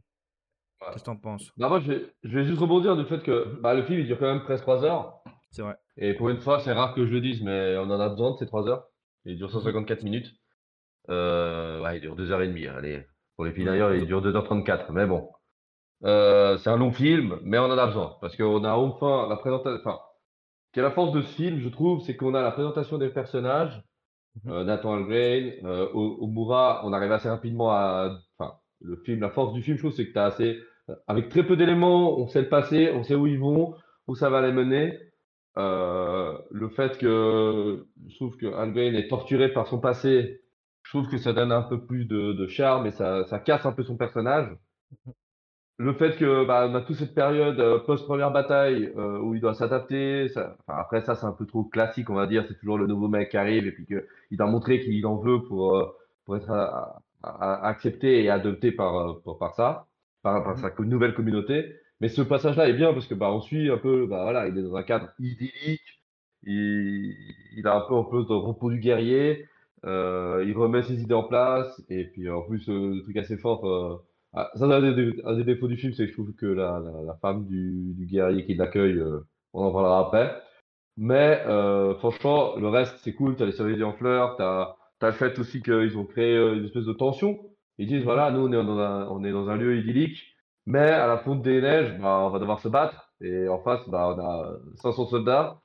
Qu'est-ce 0.79 0.99
que 0.99 1.05
t'en 1.05 1.15
penses? 1.15 1.51
Bah, 1.57 1.69
moi, 1.69 1.79
je 1.79 1.91
vais, 1.91 2.13
je 2.23 2.37
vais 2.37 2.45
juste 2.45 2.59
rebondir 2.59 2.95
du 2.95 3.05
fait 3.05 3.23
que 3.23 3.59
bah, 3.61 3.73
le 3.73 3.83
film, 3.83 3.99
il 3.99 4.05
dure 4.05 4.19
quand 4.19 4.31
même 4.31 4.43
presque 4.43 4.63
3 4.63 4.83
heures. 4.83 5.23
C'est 5.49 5.63
vrai. 5.63 5.75
Et 5.95 6.13
pour 6.13 6.29
une 6.29 6.39
fois, 6.39 6.59
c'est 6.59 6.73
rare 6.73 6.93
que 6.93 7.05
je 7.05 7.11
le 7.11 7.21
dise, 7.21 7.41
mais 7.41 7.77
on 7.77 7.89
en 7.89 7.99
a 7.99 8.09
besoin 8.09 8.31
de 8.31 8.37
ces 8.37 8.45
3 8.45 8.67
heures. 8.67 8.87
Il 9.25 9.37
dure 9.37 9.49
154 9.49 10.03
minutes. 10.03 10.31
Euh, 11.09 11.81
ouais, 11.81 11.97
il 11.97 12.01
dure 12.01 12.15
2h30. 12.15 12.69
Allez, 12.69 13.07
pour 13.35 13.45
les 13.45 13.53
films 13.53 13.67
d'ailleurs, 13.67 13.95
il 13.95 14.05
dure 14.05 14.21
2h34. 14.21 14.91
Mais 14.91 15.07
bon, 15.07 15.31
euh, 16.03 16.57
c'est 16.57 16.69
un 16.69 16.77
long 16.77 16.91
film, 16.91 17.39
mais 17.43 17.57
on 17.57 17.65
en 17.65 17.77
a 17.77 17.87
besoin. 17.87 18.17
Parce 18.21 18.35
qu'on 18.35 18.63
a 18.63 18.73
enfin 18.73 19.27
la 19.29 19.37
présentation. 19.37 19.79
Enfin, 19.79 19.99
qui 20.73 20.79
est 20.79 20.83
la 20.83 20.91
force 20.91 21.13
de 21.13 21.21
ce 21.21 21.33
film, 21.33 21.59
je 21.59 21.69
trouve, 21.69 22.01
c'est 22.01 22.17
qu'on 22.17 22.35
a 22.35 22.41
la 22.41 22.51
présentation 22.51 22.97
des 22.97 23.09
personnages. 23.09 23.81
Euh, 24.47 24.63
Nathan 24.63 24.95
Algren, 24.95 25.53
euh, 25.63 25.87
Omura, 25.93 26.81
on 26.85 26.93
arrive 26.93 27.11
assez 27.11 27.29
rapidement 27.29 27.71
à. 27.71 28.19
Enfin, 28.37 28.53
le 28.81 28.95
film, 28.97 29.21
la 29.21 29.29
force 29.29 29.53
du 29.53 29.61
film, 29.61 29.77
je 29.77 29.81
trouve, 29.81 29.93
c'est 29.93 30.07
que 30.07 30.13
tu 30.13 30.19
as 30.19 30.25
assez. 30.25 30.59
Avec 31.07 31.29
très 31.29 31.45
peu 31.45 31.57
d'éléments, 31.57 32.17
on 32.17 32.27
sait 32.27 32.41
le 32.41 32.49
passé, 32.49 32.91
on 32.93 33.03
sait 33.03 33.15
où 33.15 33.27
ils 33.27 33.39
vont, 33.39 33.75
où 34.07 34.15
ça 34.15 34.29
va 34.29 34.41
les 34.41 34.53
mener. 34.53 34.97
Euh, 35.57 36.37
le 36.51 36.69
fait 36.69 36.97
que 36.97 37.87
je 38.07 38.15
trouve 38.15 38.37
que 38.37 38.45
Algren 38.45 38.95
est 38.95 39.07
torturé 39.07 39.51
par 39.51 39.67
son 39.67 39.79
passé, 39.79 40.41
je 40.83 40.91
trouve 40.91 41.09
que 41.09 41.17
ça 41.17 41.33
donne 41.33 41.51
un 41.51 41.63
peu 41.63 41.85
plus 41.85 42.05
de, 42.05 42.47
charme 42.47 42.85
et 42.85 42.91
ça, 42.91 43.25
ça 43.25 43.39
casse 43.39 43.65
un 43.65 43.73
peu 43.73 43.83
son 43.83 43.97
personnage. 43.97 44.55
Le 45.79 45.93
fait 45.93 46.17
que 46.17 46.43
bah, 46.45 46.67
on 46.69 46.73
a 46.75 46.81
toute 46.81 46.95
cette 46.95 47.13
période 47.13 47.59
euh, 47.59 47.77
post-première 47.79 48.31
bataille 48.31 48.91
euh, 48.97 49.19
où 49.19 49.35
il 49.35 49.41
doit 49.41 49.53
s'adapter, 49.53 50.27
ça, 50.29 50.55
enfin, 50.67 50.79
après 50.79 51.01
ça 51.01 51.15
c'est 51.15 51.25
un 51.27 51.31
peu 51.33 51.45
trop 51.45 51.63
classique 51.65 52.09
on 52.09 52.15
va 52.15 52.25
dire, 52.25 52.45
c'est 52.47 52.57
toujours 52.59 52.79
le 52.79 52.87
nouveau 52.87 53.07
mec 53.07 53.29
qui 53.29 53.37
arrive 53.37 53.67
et 53.67 53.71
puis 53.71 53.85
que 53.85 54.07
il 54.31 54.37
doit 54.37 54.47
montrer 54.47 54.79
qu'il 54.79 55.05
en 55.05 55.17
veut 55.17 55.43
pour, 55.43 55.77
euh, 55.77 55.85
pour 56.25 56.35
être 56.37 56.49
à- 56.49 57.03
à- 57.21 57.29
à- 57.63 57.67
accepté 57.67 58.23
et 58.23 58.29
adopté 58.29 58.71
par, 58.71 59.21
par, 59.39 59.53
ça, 59.53 59.85
par, 60.23 60.43
par 60.43 60.57
Mhm. 60.57 60.61
sa 60.61 60.83
nouvelle 60.83 61.13
communauté. 61.13 61.75
Mais 62.01 62.09
ce 62.09 62.21
passage-là 62.23 62.67
est 62.69 62.73
bien 62.73 62.93
parce 62.93 63.05
que 63.07 63.13
bah, 63.15 63.31
on 63.31 63.39
suit 63.41 63.69
un 63.71 63.77
peu, 63.77 64.07
bah, 64.07 64.23
voilà, 64.23 64.47
il 64.47 64.57
est 64.57 64.63
dans 64.63 64.75
un 64.75 64.83
cadre 64.83 65.09
idyllique, 65.19 66.01
il, 66.43 67.15
il 67.55 67.67
a 67.67 67.75
un 67.77 67.81
peu 67.87 67.95
un 67.95 68.03
peu 68.03 68.23
de 68.23 68.33
repos 68.33 68.69
du 68.71 68.79
guerrier, 68.79 69.47
il 69.83 70.53
remet 70.57 70.81
ses 70.83 71.01
idées 71.01 71.13
en 71.13 71.23
place 71.23 71.81
et 71.89 72.05
puis 72.05 72.29
en 72.29 72.41
plus 72.41 72.67
le 72.67 73.01
truc 73.03 73.17
assez 73.17 73.37
fort. 73.37 74.03
Ah, 74.37 74.51
ça, 74.55 74.65
un 74.65 74.91
des, 74.91 75.21
un 75.25 75.35
des 75.35 75.43
défauts 75.43 75.67
du 75.67 75.77
film, 75.77 75.93
c'est 75.93 76.03
que 76.05 76.09
je 76.09 76.13
trouve 76.13 76.33
que 76.35 76.45
la, 76.45 76.79
la, 77.05 77.15
femme 77.15 77.47
du, 77.47 77.93
du 77.95 78.05
guerrier 78.05 78.45
qui 78.45 78.53
l'accueille, 78.53 78.99
euh, 78.99 79.21
on 79.53 79.63
en 79.63 79.71
parlera 79.71 79.99
après. 80.07 80.39
Mais 80.97 81.41
euh, 81.47 81.95
franchement, 81.95 82.55
le 82.57 82.67
reste, 82.67 82.95
c'est 83.03 83.13
cool. 83.13 83.35
Tu 83.35 83.41
as 83.43 83.47
les 83.47 83.51
cerisiers 83.51 83.83
en 83.83 83.93
fleurs, 83.93 84.35
tu 84.37 84.43
as, 84.43 84.75
le 85.01 85.11
fait 85.13 85.39
aussi 85.39 85.63
qu'ils 85.63 85.97
ont 85.97 86.05
créé 86.05 86.35
euh, 86.37 86.55
une 86.55 86.65
espèce 86.65 86.85
de 86.85 86.93
tension. 86.93 87.39
Ils 87.79 87.87
disent, 87.87 88.03
voilà, 88.03 88.29
nous, 88.31 88.41
on 88.41 88.51
est 88.51 88.63
dans 88.63 88.79
un, 88.79 89.07
on 89.07 89.23
est 89.23 89.31
dans 89.31 89.49
un 89.49 89.57
lieu 89.57 89.77
idyllique, 89.77 90.35
mais 90.67 90.79
à 90.91 91.07
la 91.07 91.17
fonte 91.19 91.41
des 91.41 91.59
neiges, 91.61 91.97
bah, 91.99 92.19
on 92.21 92.29
va 92.29 92.37
devoir 92.39 92.59
se 92.59 92.67
battre. 92.67 93.11
Et 93.21 93.47
en 93.47 93.59
face, 93.59 93.87
bah, 93.89 94.13
on 94.15 94.19
a 94.19 94.57
500 94.75 95.07
soldats, 95.07 95.61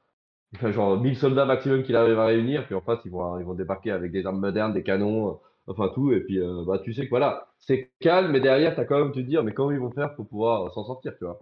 genre 0.63 0.99
1000 0.99 1.17
soldats 1.17 1.45
maximum 1.45 1.83
qu'il 1.83 1.97
arrive 1.97 2.19
à 2.19 2.27
réunir. 2.27 2.65
Puis 2.67 2.75
en 2.75 2.81
face, 2.81 3.01
ils 3.05 3.11
vont, 3.11 3.39
ils 3.39 3.45
vont 3.45 3.55
débarquer 3.55 3.91
avec 3.91 4.13
des 4.13 4.25
armes 4.27 4.41
modernes, 4.41 4.73
des 4.73 4.83
canons, 4.83 5.41
enfin 5.67 5.91
tout. 5.95 6.13
Et 6.13 6.21
puis, 6.21 6.41
euh, 6.41 6.65
bah, 6.67 6.79
tu 6.85 6.93
sais 6.95 7.05
que 7.05 7.11
voilà, 7.11 7.49
c'est 7.59 7.93
calme, 8.01 8.33
mais 8.33 8.41
derrière, 8.41 8.75
tu 8.75 8.81
as 8.81 8.85
quand 8.85 8.99
même 8.99 9.13
te 9.13 9.21
dire, 9.21 9.45
mais 9.45 9.53
comment 9.55 9.71
ils 9.73 9.79
vont 9.81 9.91
faire 9.93 10.15
pour 10.17 10.29
pouvoir 10.29 10.73
s'en 10.75 10.85
sortir, 10.85 11.15
tu 11.19 11.25
vois? 11.25 11.41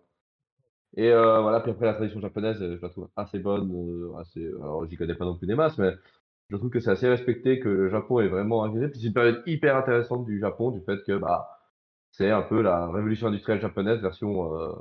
Et 0.96 1.08
euh, 1.10 1.40
voilà, 1.40 1.60
puis 1.60 1.70
après 1.70 1.86
la 1.86 1.94
tradition 1.94 2.20
japonaise, 2.20 2.60
euh, 2.62 2.76
je 2.76 2.82
la 2.82 2.88
trouve 2.88 3.08
assez 3.16 3.38
bonne, 3.38 3.70
euh, 3.72 4.16
assez, 4.18 4.44
alors 4.60 4.86
j'y 4.88 4.96
connais 4.96 5.14
pas 5.14 5.24
non 5.24 5.36
plus 5.36 5.46
des 5.46 5.54
masses, 5.54 5.78
mais 5.78 5.92
je 6.50 6.56
trouve 6.56 6.70
que 6.70 6.80
c'est 6.80 6.90
assez 6.90 7.08
respecté, 7.08 7.60
que 7.60 7.68
le 7.68 7.88
Japon 7.90 8.20
est 8.20 8.28
vraiment 8.28 8.58
organisé. 8.58 8.88
Puis 8.88 9.00
c'est 9.00 9.06
une 9.08 9.12
période 9.14 9.42
hyper 9.46 9.76
intéressante 9.76 10.26
du 10.26 10.40
Japon, 10.40 10.70
du 10.72 10.80
fait 10.82 10.98
que 11.06 11.16
bah, 11.18 11.48
c'est 12.12 12.30
un 12.30 12.42
peu 12.42 12.62
la 12.62 12.88
révolution 12.90 13.28
industrielle 13.28 13.60
japonaise 13.60 14.00
version, 14.02 14.54
euh, 14.58 14.72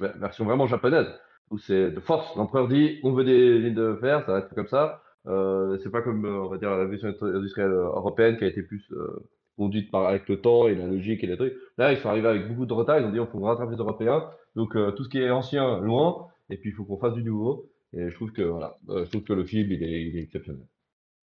ver- 0.00 0.16
version 0.18 0.44
vraiment 0.44 0.66
japonaise, 0.66 1.08
où 1.50 1.58
c'est 1.58 1.90
de 1.90 2.00
force. 2.00 2.34
L'empereur 2.36 2.68
dit, 2.68 3.00
on 3.02 3.12
veut 3.12 3.24
des 3.24 3.58
lignes 3.58 3.74
de 3.74 3.96
fer, 4.00 4.24
ça 4.26 4.32
va 4.32 4.38
être 4.40 4.54
comme 4.54 4.68
ça. 4.68 5.02
Euh, 5.28 5.78
c'est 5.82 5.90
pas 5.90 6.02
comme, 6.02 6.24
euh, 6.24 6.44
on 6.44 6.48
va 6.48 6.58
dire, 6.58 6.70
la 6.70 6.78
révolution 6.78 7.08
industrielle 7.22 7.70
européenne 7.70 8.36
qui 8.38 8.44
a 8.44 8.48
été 8.48 8.62
plus 8.62 8.84
euh, 8.92 9.26
conduite 9.56 9.90
par, 9.90 10.06
avec 10.06 10.28
le 10.28 10.40
temps 10.40 10.68
et 10.68 10.74
la 10.74 10.86
logique 10.86 11.22
et 11.22 11.26
les 11.26 11.36
trucs. 11.36 11.54
Là, 11.76 11.92
ils 11.92 11.98
sont 11.98 12.08
arrivés 12.08 12.28
avec 12.28 12.48
beaucoup 12.48 12.66
de 12.66 12.72
retard, 12.72 12.98
ils 12.98 13.04
ont 13.04 13.12
dit, 13.12 13.20
on 13.20 13.26
faut 13.26 13.40
rattraper 13.40 13.72
les 13.72 13.78
Européens. 13.78 14.24
Donc 14.56 14.74
euh, 14.76 14.90
tout 14.92 15.04
ce 15.04 15.08
qui 15.08 15.18
est 15.18 15.30
ancien, 15.30 15.78
loin, 15.80 16.28
et 16.50 16.56
puis 16.56 16.70
il 16.70 16.72
faut 16.74 16.84
qu'on 16.84 16.98
fasse 16.98 17.14
du 17.14 17.22
nouveau. 17.22 17.68
Et 17.92 18.08
je 18.10 18.14
trouve 18.14 18.32
que 18.32 18.42
voilà, 18.42 18.76
euh, 18.90 19.04
je 19.04 19.10
trouve 19.10 19.22
que 19.24 19.32
le 19.32 19.44
film 19.44 19.70
il 19.72 19.82
est, 19.82 20.02
il 20.08 20.16
est 20.16 20.22
exceptionnel. 20.22 20.66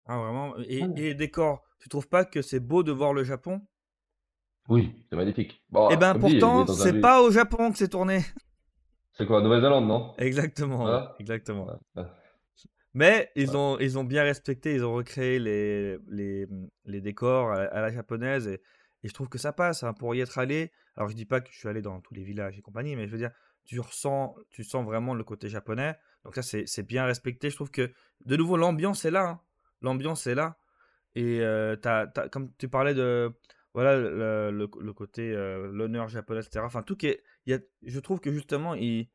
Ah, 0.06 0.18
vraiment 0.20 0.56
Et, 0.68 0.82
Ah. 0.84 0.88
et 0.96 1.02
les 1.02 1.16
décors, 1.16 1.64
tu 1.80 1.90
trouves 1.90 2.08
pas 2.08 2.24
que 2.26 2.42
c'est 2.42 2.60
beau 2.60 2.84
de 2.84 2.92
voir 2.92 3.14
le 3.14 3.24
Japon? 3.24 3.62
Oui, 4.70 4.92
c'est 5.10 5.16
magnifique. 5.16 5.62
Bon, 5.70 5.90
Eh 5.92 5.98
ben 5.98 6.14
pourtant, 6.14 6.68
c'est 6.68 7.00
pas 7.00 7.22
au 7.22 7.32
Japon 7.32 7.72
que 7.72 7.78
c'est 7.78 7.88
tourné. 7.90 8.20
C'est 9.14 9.26
quoi, 9.26 9.42
Nouvelle-Zélande, 9.42 9.88
non? 9.88 10.14
Exactement, 10.18 10.78
Voilà. 10.78 11.16
exactement. 11.20 11.66
Ouais, 11.66 12.04
ouais. 12.04 12.08
Mais 12.98 13.32
ils 13.36 13.52
Ouais. 13.52 13.56
ont, 13.56 13.78
ils 13.80 14.00
ont 14.00 14.04
bien 14.04 14.24
respecté, 14.24 14.74
ils 14.74 14.84
ont 14.84 14.94
recréé 14.96 15.38
les, 15.40 15.98
les, 16.08 16.48
les 16.86 17.02
décors 17.02 17.52
à, 17.52 17.58
à 17.78 17.82
la 17.82 17.92
japonaise 17.92 18.48
et, 18.48 18.56
et 19.04 19.08
je 19.08 19.14
trouve 19.14 19.30
que 19.30 19.38
ça 19.38 19.54
passe. 19.54 19.84
hein, 19.84 19.94
pour 19.94 20.16
y 20.16 20.20
être 20.22 20.40
allé, 20.40 20.72
alors 20.96 21.08
je 21.10 21.16
dis 21.16 21.26
pas 21.26 21.40
que 21.42 21.50
je 21.52 21.58
suis 21.60 21.68
allé 21.70 21.82
dans 21.84 22.02
tous 22.02 22.16
les 22.16 22.24
villages 22.24 22.58
et 22.58 22.62
compagnie, 22.62 22.96
mais 22.96 23.06
je 23.06 23.12
veux 23.12 23.20
dire, 23.20 23.32
tu 23.66 23.80
ressens, 23.80 24.36
tu 24.50 24.64
sens 24.64 24.84
vraiment 24.84 25.14
le 25.14 25.24
côté 25.24 25.48
japonais. 25.48 25.96
Donc 26.24 26.34
ça, 26.36 26.42
c'est 26.42 26.84
bien 26.88 27.06
respecté. 27.06 27.50
Je 27.52 27.56
trouve 27.56 27.70
que, 27.70 27.92
de 28.26 28.36
nouveau, 28.36 28.58
l'ambiance 28.58 29.06
est 29.06 29.12
là. 29.12 29.28
hein. 29.30 29.42
L'ambiance 29.82 30.26
est 30.26 30.36
là. 30.36 30.58
Et 31.16 31.40
euh, 31.42 31.76
comme 32.32 32.52
tu 32.58 32.68
parlais 32.70 32.94
de 32.96 33.32
voilà 33.74 33.96
le, 33.98 34.52
le- 34.52 34.70
le 34.80 34.94
côté 34.94 35.32
euh, 35.34 35.70
l'honneur 35.72 36.08
japonais, 36.08 36.40
etc. 36.42 36.66
Enfin, 36.66 36.82
tout 36.84 36.96
qui 36.96 37.08
est, 37.08 37.24
y 37.46 37.54
a, 37.54 37.60
je 37.84 38.00
trouve 38.00 38.20
que 38.20 38.32
justement, 38.32 38.74
il, 38.74 39.08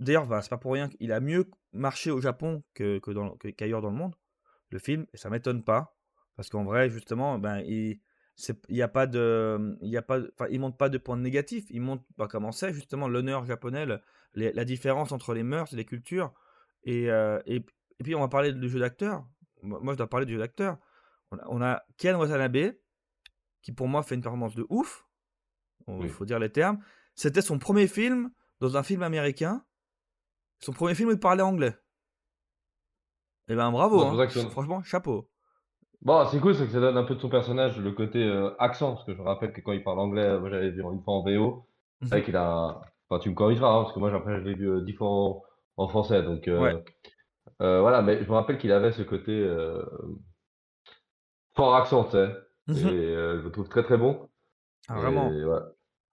d'ailleurs, 0.00 0.26
bah, 0.26 0.42
c'est 0.42 0.48
pas 0.50 0.58
pour 0.58 0.72
rien 0.72 0.88
qu'il 0.88 1.12
a 1.12 1.20
mieux 1.20 1.48
marché 1.72 2.10
au 2.10 2.20
Japon 2.20 2.62
que, 2.74 2.98
que 2.98 3.10
dans, 3.12 3.36
que- 3.36 3.48
qu'ailleurs 3.48 3.80
dans 3.82 3.90
le 3.90 3.96
monde, 3.96 4.14
le 4.70 4.78
film, 4.78 5.06
et 5.12 5.16
ça 5.16 5.30
m'étonne 5.30 5.62
pas, 5.62 5.96
parce 6.36 6.48
qu'en 6.48 6.64
vrai, 6.64 6.90
justement, 6.90 7.38
ben, 7.38 7.60
il 7.60 8.00
c'est- 8.36 8.58
il 8.70 8.76
y 8.76 8.82
a 8.82 8.88
pas 8.88 9.06
de, 9.06 9.76
il 9.82 9.90
y 9.90 9.96
a 9.98 10.02
pas, 10.02 10.18
enfin, 10.32 10.46
il 10.50 10.60
montre 10.60 10.76
pas 10.78 10.88
de 10.88 10.96
points 10.98 11.16
négatifs, 11.18 11.66
il 11.70 11.82
montre 11.82 12.04
bah, 12.16 12.26
comment 12.30 12.52
c'est 12.52 12.72
justement 12.72 13.06
l'honneur 13.08 13.44
japonais, 13.44 13.84
les- 14.34 14.52
la 14.52 14.64
différence 14.64 15.12
entre 15.12 15.34
les 15.34 15.42
mœurs 15.42 15.72
et 15.72 15.76
les 15.76 15.84
cultures, 15.84 16.32
et, 16.84 17.10
euh, 17.10 17.38
et, 17.46 17.56
et 17.56 18.02
puis 18.02 18.14
on 18.14 18.20
va 18.20 18.28
parler 18.28 18.52
du 18.54 18.68
jeu 18.68 18.80
d'acteur. 18.80 19.26
Moi, 19.62 19.78
moi, 19.82 19.92
je 19.92 19.98
dois 19.98 20.08
parler 20.08 20.24
du 20.24 20.32
jeu 20.32 20.38
d'acteur. 20.38 20.78
On 21.32 21.36
a, 21.38 21.44
on 21.48 21.60
a 21.60 21.82
Ken 21.98 22.16
Watanabe, 22.16 22.72
qui 23.62 23.72
pour 23.72 23.88
moi 23.88 24.02
fait 24.02 24.14
une 24.14 24.22
performance 24.22 24.54
de 24.54 24.64
ouf. 24.70 25.04
Il 25.88 25.94
Oui. 25.94 26.08
faut 26.08 26.24
dire 26.24 26.38
les 26.38 26.50
termes. 26.50 26.78
C'était 27.14 27.42
son 27.42 27.58
premier 27.58 27.86
film 27.88 28.30
dans 28.60 28.76
un 28.78 28.82
film 28.82 29.02
américain. 29.02 29.64
Son 30.60 30.72
premier 30.72 30.94
film 30.94 31.08
où 31.08 31.12
il 31.12 31.18
parlait 31.18 31.42
anglais. 31.42 31.74
Eh 33.48 33.56
ben 33.56 33.70
bravo, 33.72 34.02
hein. 34.02 34.26
que 34.26 34.40
franchement, 34.50 34.82
chapeau. 34.82 35.28
Bon, 36.02 36.26
c'est 36.30 36.40
cool, 36.40 36.54
c'est 36.54 36.64
que 36.66 36.72
ça 36.72 36.80
donne 36.80 36.96
un 36.96 37.04
peu 37.04 37.14
de 37.14 37.20
son 37.20 37.28
personnage 37.28 37.78
le 37.78 37.92
côté 37.92 38.22
euh, 38.24 38.50
accent, 38.58 38.94
parce 38.94 39.04
que 39.04 39.14
je 39.14 39.20
rappelle 39.20 39.52
que 39.52 39.60
quand 39.60 39.72
il 39.72 39.82
parle 39.82 39.98
anglais, 39.98 40.22
euh, 40.24 40.40
moi 40.40 40.48
j'avais 40.48 40.70
vu 40.70 40.82
une 40.82 41.02
fois 41.02 41.14
en 41.14 41.22
VO, 41.22 41.66
c'est 42.02 42.08
vrai 42.08 42.18
Mhm. 42.20 42.24
qu'il 42.24 42.36
a, 42.36 42.80
enfin 43.08 43.20
tu 43.20 43.28
me 43.28 43.34
corrigeras, 43.34 43.68
hein, 43.70 43.82
parce 43.82 43.92
que 43.94 43.98
moi 43.98 44.14
après 44.14 44.40
je 44.40 44.44
l'ai 44.44 44.54
vu 44.54 44.68
euh, 44.70 44.80
dix 44.82 44.94
fois 44.94 45.08
en, 45.08 45.42
en 45.76 45.88
français, 45.88 46.22
donc 46.22 46.48
euh, 46.48 46.72
Ouais. 47.58 47.80
voilà, 47.80 48.00
mais 48.02 48.22
je 48.24 48.28
me 48.28 48.34
rappelle 48.34 48.56
qu'il 48.58 48.72
avait 48.72 48.92
ce 48.92 49.02
côté 49.02 49.46
fort 51.54 51.74
accent, 51.74 52.04
tu 52.04 52.10
sais, 52.12 52.24
et 52.68 52.72
Mhm. 52.72 52.88
je 52.90 53.42
le 53.44 53.50
trouve 53.52 53.68
très 53.68 53.82
très 53.82 53.98
bon. 53.98 54.28
Ah, 54.88 54.96
Et 54.96 55.00
vraiment. 55.00 55.28
ouais. 55.30 55.60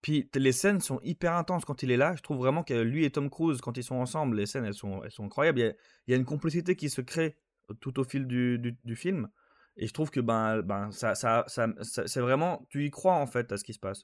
Puis 0.02 0.30
les 0.36 0.52
scènes 0.52 0.80
sont 0.80 1.00
hyper 1.04 1.34
intenses 1.36 1.66
quand 1.66 1.82
il 1.84 1.92
est 1.92 1.98
là. 1.98 2.16
Je 2.16 2.22
trouve 2.22 2.38
vraiment 2.38 2.64
que 2.64 2.74
lui 2.74 3.04
et 3.04 3.12
Tom 3.12 3.30
Cruise, 3.30 3.62
quand 3.62 3.78
ils 3.78 3.84
sont 3.84 3.96
ensemble, 3.96 4.38
les 4.38 4.46
scènes 4.46 4.66
elles 4.66 4.74
sont, 4.74 5.04
elles 5.04 5.12
sont 5.12 5.26
incroyables. 5.26 5.60
Il 5.60 5.66
y, 5.66 5.68
a, 5.68 5.74
il 6.08 6.12
y 6.12 6.14
a 6.14 6.18
une 6.18 6.26
complicité 6.26 6.76
qui 6.76 6.90
se 6.90 7.02
crée 7.02 7.36
tout 7.82 8.00
au 8.00 8.04
fil 8.04 8.28
du, 8.28 8.60
du, 8.60 8.78
du 8.84 8.96
film. 8.96 9.28
Et 9.76 9.88
je 9.88 9.94
trouve 9.94 10.10
que 10.10 10.20
ben, 10.20 10.62
ben, 10.62 10.92
ça, 10.92 11.16
ça, 11.16 11.44
ça, 11.48 11.68
ça- 11.82 12.08
c'est 12.08 12.22
vraiment. 12.22 12.66
Tu 12.70 12.86
y 12.86 12.90
crois 12.92 13.16
en 13.16 13.28
fait 13.28 13.52
à 13.52 13.58
ce 13.58 13.64
qui 13.64 13.74
se 13.74 13.80
passe. 13.80 14.04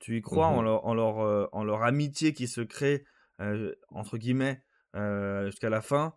Tu 0.00 0.16
y 0.18 0.22
crois 0.22 0.46
en, 0.46 0.58
Mhm. 0.58 0.64
leur, 0.64 0.84
en, 0.86 0.94
leur, 0.94 1.18
euh, 1.20 1.46
en 1.52 1.64
leur 1.64 1.82
amitié 1.82 2.32
qui 2.34 2.46
se 2.46 2.60
crée, 2.60 3.04
euh, 3.40 3.72
entre 3.88 4.16
guillemets, 4.18 4.62
euh, 4.96 5.46
jusqu'à 5.46 5.70
la 5.70 5.80
fin. 5.80 6.14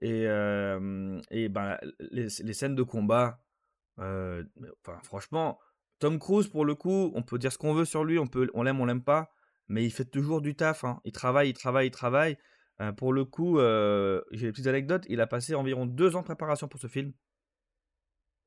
Et, 0.00 0.26
euh, 0.26 1.20
et 1.30 1.48
ben, 1.48 1.76
les, 1.98 2.28
les 2.42 2.52
scènes 2.54 2.74
de 2.74 2.82
combat, 2.82 3.42
euh, 3.98 4.44
enfin, 4.86 4.98
franchement, 5.02 5.58
Tom 5.98 6.18
Cruise, 6.18 6.48
pour 6.48 6.64
le 6.64 6.74
coup, 6.74 7.12
on 7.14 7.22
peut 7.22 7.38
dire 7.38 7.52
ce 7.52 7.58
qu'on 7.58 7.74
veut 7.74 7.84
sur 7.84 8.04
lui, 8.04 8.18
on 8.18 8.26
peut, 8.26 8.48
on 8.54 8.62
l'aime, 8.62 8.80
on 8.80 8.86
l'aime 8.86 9.02
pas, 9.02 9.32
mais 9.68 9.84
il 9.84 9.90
fait 9.90 10.04
toujours 10.04 10.40
du 10.40 10.54
taf. 10.54 10.84
hein. 10.84 11.00
Il 11.04 11.12
travaille, 11.12 11.50
il 11.50 11.54
travaille, 11.54 11.88
il 11.88 11.90
travaille. 11.90 12.38
Euh, 12.80 12.92
pour 12.92 13.12
le 13.12 13.24
coup, 13.24 13.58
euh, 13.58 14.22
j'ai 14.30 14.46
des 14.46 14.52
petites 14.52 14.68
anecdotes. 14.68 15.04
Il 15.08 15.20
a 15.20 15.26
passé 15.26 15.54
environ 15.54 15.86
deux 15.86 16.14
ans 16.16 16.20
de 16.20 16.24
préparation 16.24 16.68
pour 16.68 16.80
ce 16.80 16.86
film. 16.86 17.12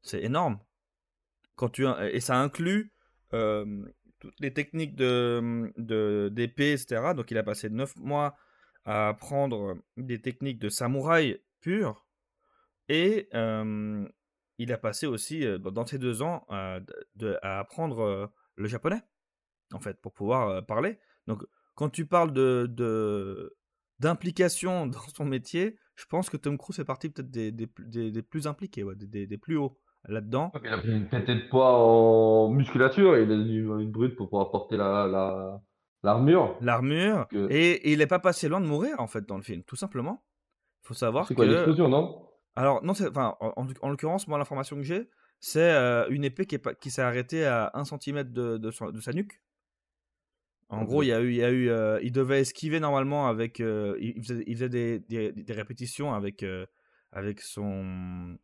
C'est 0.02 0.24
énorme. 0.24 0.60
Quand 1.56 1.70
tu, 1.70 1.86
et 2.12 2.22
ça 2.22 2.38
inclut 2.38 2.92
euh, 3.34 3.86
toutes 4.20 4.40
les 4.40 4.54
techniques 4.54 4.96
de, 4.96 6.30
d'épée, 6.32 6.72
etc. 6.72 7.14
Donc 7.16 7.30
il 7.32 7.38
a 7.38 7.44
passé 7.44 7.70
neuf 7.70 7.96
mois 7.98 8.36
à 8.86 9.10
apprendre 9.10 9.78
des 9.98 10.22
techniques 10.22 10.60
de 10.60 10.70
samouraï 10.70 11.40
pur. 11.60 12.08
Et 12.90 13.30
il 14.62 14.72
a 14.74 14.78
passé 14.78 15.08
aussi, 15.08 15.44
dans 15.60 15.86
ces 15.86 15.98
deux 15.98 16.22
ans, 16.22 16.46
de- 17.16 17.38
à 17.42 17.60
apprendre 17.60 18.32
le 18.56 18.68
japonais, 18.68 19.02
en 19.74 19.80
fait, 19.80 20.00
pour 20.02 20.14
pouvoir 20.14 20.66
parler. 20.66 21.00
Donc, 21.28 21.44
quand 21.76 21.90
tu 21.90 22.06
parles 22.06 22.34
de, 22.34 23.56
d'implication 24.00 24.88
dans 24.88 25.00
son 25.16 25.26
métier, 25.26 25.78
je 25.96 26.06
pense 26.06 26.30
que 26.30 26.38
Tom 26.38 26.58
Cruise 26.58 26.76
fait 26.76 26.86
partie 26.86 27.10
peut-être 27.10 27.30
des, 27.30 27.52
des, 27.52 27.68
des, 28.12 28.22
plus 28.22 28.48
impliqués, 28.48 28.84
des, 28.96 29.28
des, 29.28 29.38
plus 29.38 29.58
hauts 29.58 29.78
là-dedans. 30.08 30.52
Il 30.64 30.70
a 30.70 30.78
pris 30.78 30.92
une 30.92 31.08
quantité 31.08 31.36
de 31.36 31.48
poids 31.50 31.78
en 31.78 32.50
musculature, 32.50 33.18
il 33.18 33.32
a 33.32 33.36
une 33.36 33.92
brute 33.92 34.16
pour 34.16 34.30
pouvoir 34.30 34.50
porter 34.50 34.78
la, 34.78 35.08
la, 35.08 35.62
l'armure. 36.04 36.58
L'armure, 36.62 37.28
et, 37.50 37.92
il 37.92 38.00
n'est 38.00 38.08
pas 38.08 38.20
passé 38.20 38.50
loin 38.50 38.62
de 38.62 38.66
mourir 38.66 39.00
en 39.00 39.08
fait 39.08 39.28
dans 39.28 39.38
le 39.38 39.44
film, 39.44 39.64
tout 39.64 39.76
simplement. 39.76 40.24
Il 40.84 40.88
faut 40.88 40.94
savoir 40.96 41.28
c'est 41.28 41.36
quoi, 41.36 41.46
l'explosion, 41.46 41.88
non? 41.88 42.28
Alors, 42.56 42.84
non, 42.84 42.92
enfin, 42.92 43.38
en, 43.40 43.68
en, 43.82 43.90
l'occurrence, 43.90 44.28
moi, 44.28 44.38
l'information 44.38 44.76
que 44.76 44.84
j'ai, 44.84 45.10
c'est 45.40 45.72
euh, 45.72 46.08
une 46.10 46.24
épée 46.24 46.46
qui, 46.46 46.56
est, 46.56 46.80
qui 46.80 46.92
s'est 46.92 47.02
arrêtée 47.02 47.46
à 47.46 47.72
1 47.74 47.86
cm 47.86 48.24
de, 48.32 48.58
de, 48.58 48.72
sa 48.72 49.14
nuque. 49.14 49.42
En 50.70 50.84
gros, 50.84 51.04
il 51.04 51.08
y 51.08 51.14
a 51.14 51.20
eu, 51.22 51.32
il 51.32 51.36
y 51.38 51.44
a 51.44 51.52
eu, 51.52 51.70
euh, 51.70 52.00
il 52.02 52.12
devait 52.12 52.40
esquiver 52.42 52.80
normalement 52.80 53.28
avec, 53.28 53.60
euh, 53.60 53.98
il, 54.00 54.24
faisait, 54.24 54.70
des, 54.70 55.00
des, 55.00 55.54
répétitions 55.54 56.14
avec, 56.14 56.46
avec 57.12 57.42
son, 57.42 58.38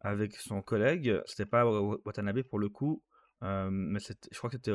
avec 0.00 0.36
son 0.36 0.62
collègue. 0.62 1.20
C'était 1.26 1.46
pas 1.46 1.66
Watanabe 1.66 2.42
pour 2.42 2.58
le 2.58 2.68
coup, 2.70 3.02
mais 3.42 3.98
je 4.00 4.38
crois 4.38 4.48
que 4.48 4.56
c'était 4.56 4.72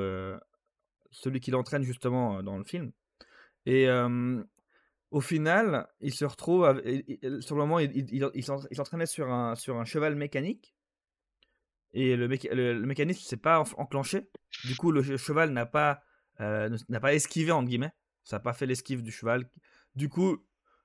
celui 1.10 1.40
qui 1.40 1.50
l'entraîne 1.50 1.84
justement 1.84 2.44
dans 2.44 2.58
le 2.58 2.66
film. 2.66 2.92
Et 3.66 3.88
au 5.12 5.22
final, 5.22 5.88
il 6.02 6.14
se 6.14 6.26
retrouve, 6.26 6.82
sur 7.40 7.56
le 7.56 7.62
moment, 7.62 7.80
il, 7.80 7.92
il, 7.96 8.30
il 8.34 8.44
s'entraînait 8.44 9.06
sur 9.06 9.32
un, 9.32 9.56
sur 9.56 9.78
un 9.78 9.86
cheval 9.86 10.16
mécanique. 10.16 10.76
Et 11.94 12.18
le, 12.18 12.28
le 12.28 12.86
mécanisme 12.86 13.22
s'est 13.22 13.38
pas 13.38 13.64
enclenché. 13.78 14.30
Du 14.66 14.76
coup, 14.76 14.92
le 14.92 15.02
cheval 15.18 15.52
n'a 15.52 15.66
pas 15.66 16.02
euh, 16.42 16.76
n'a 16.90 17.00
pas 17.00 17.14
esquivé, 17.14 17.52
entre 17.52 17.68
guillemets. 17.70 17.94
Ça 18.24 18.38
n'a 18.38 18.40
pas 18.42 18.54
fait 18.54 18.66
l'esquive 18.66 19.04
du 19.04 19.12
cheval. 19.12 19.50
Du 19.96 20.10
coup, 20.10 20.44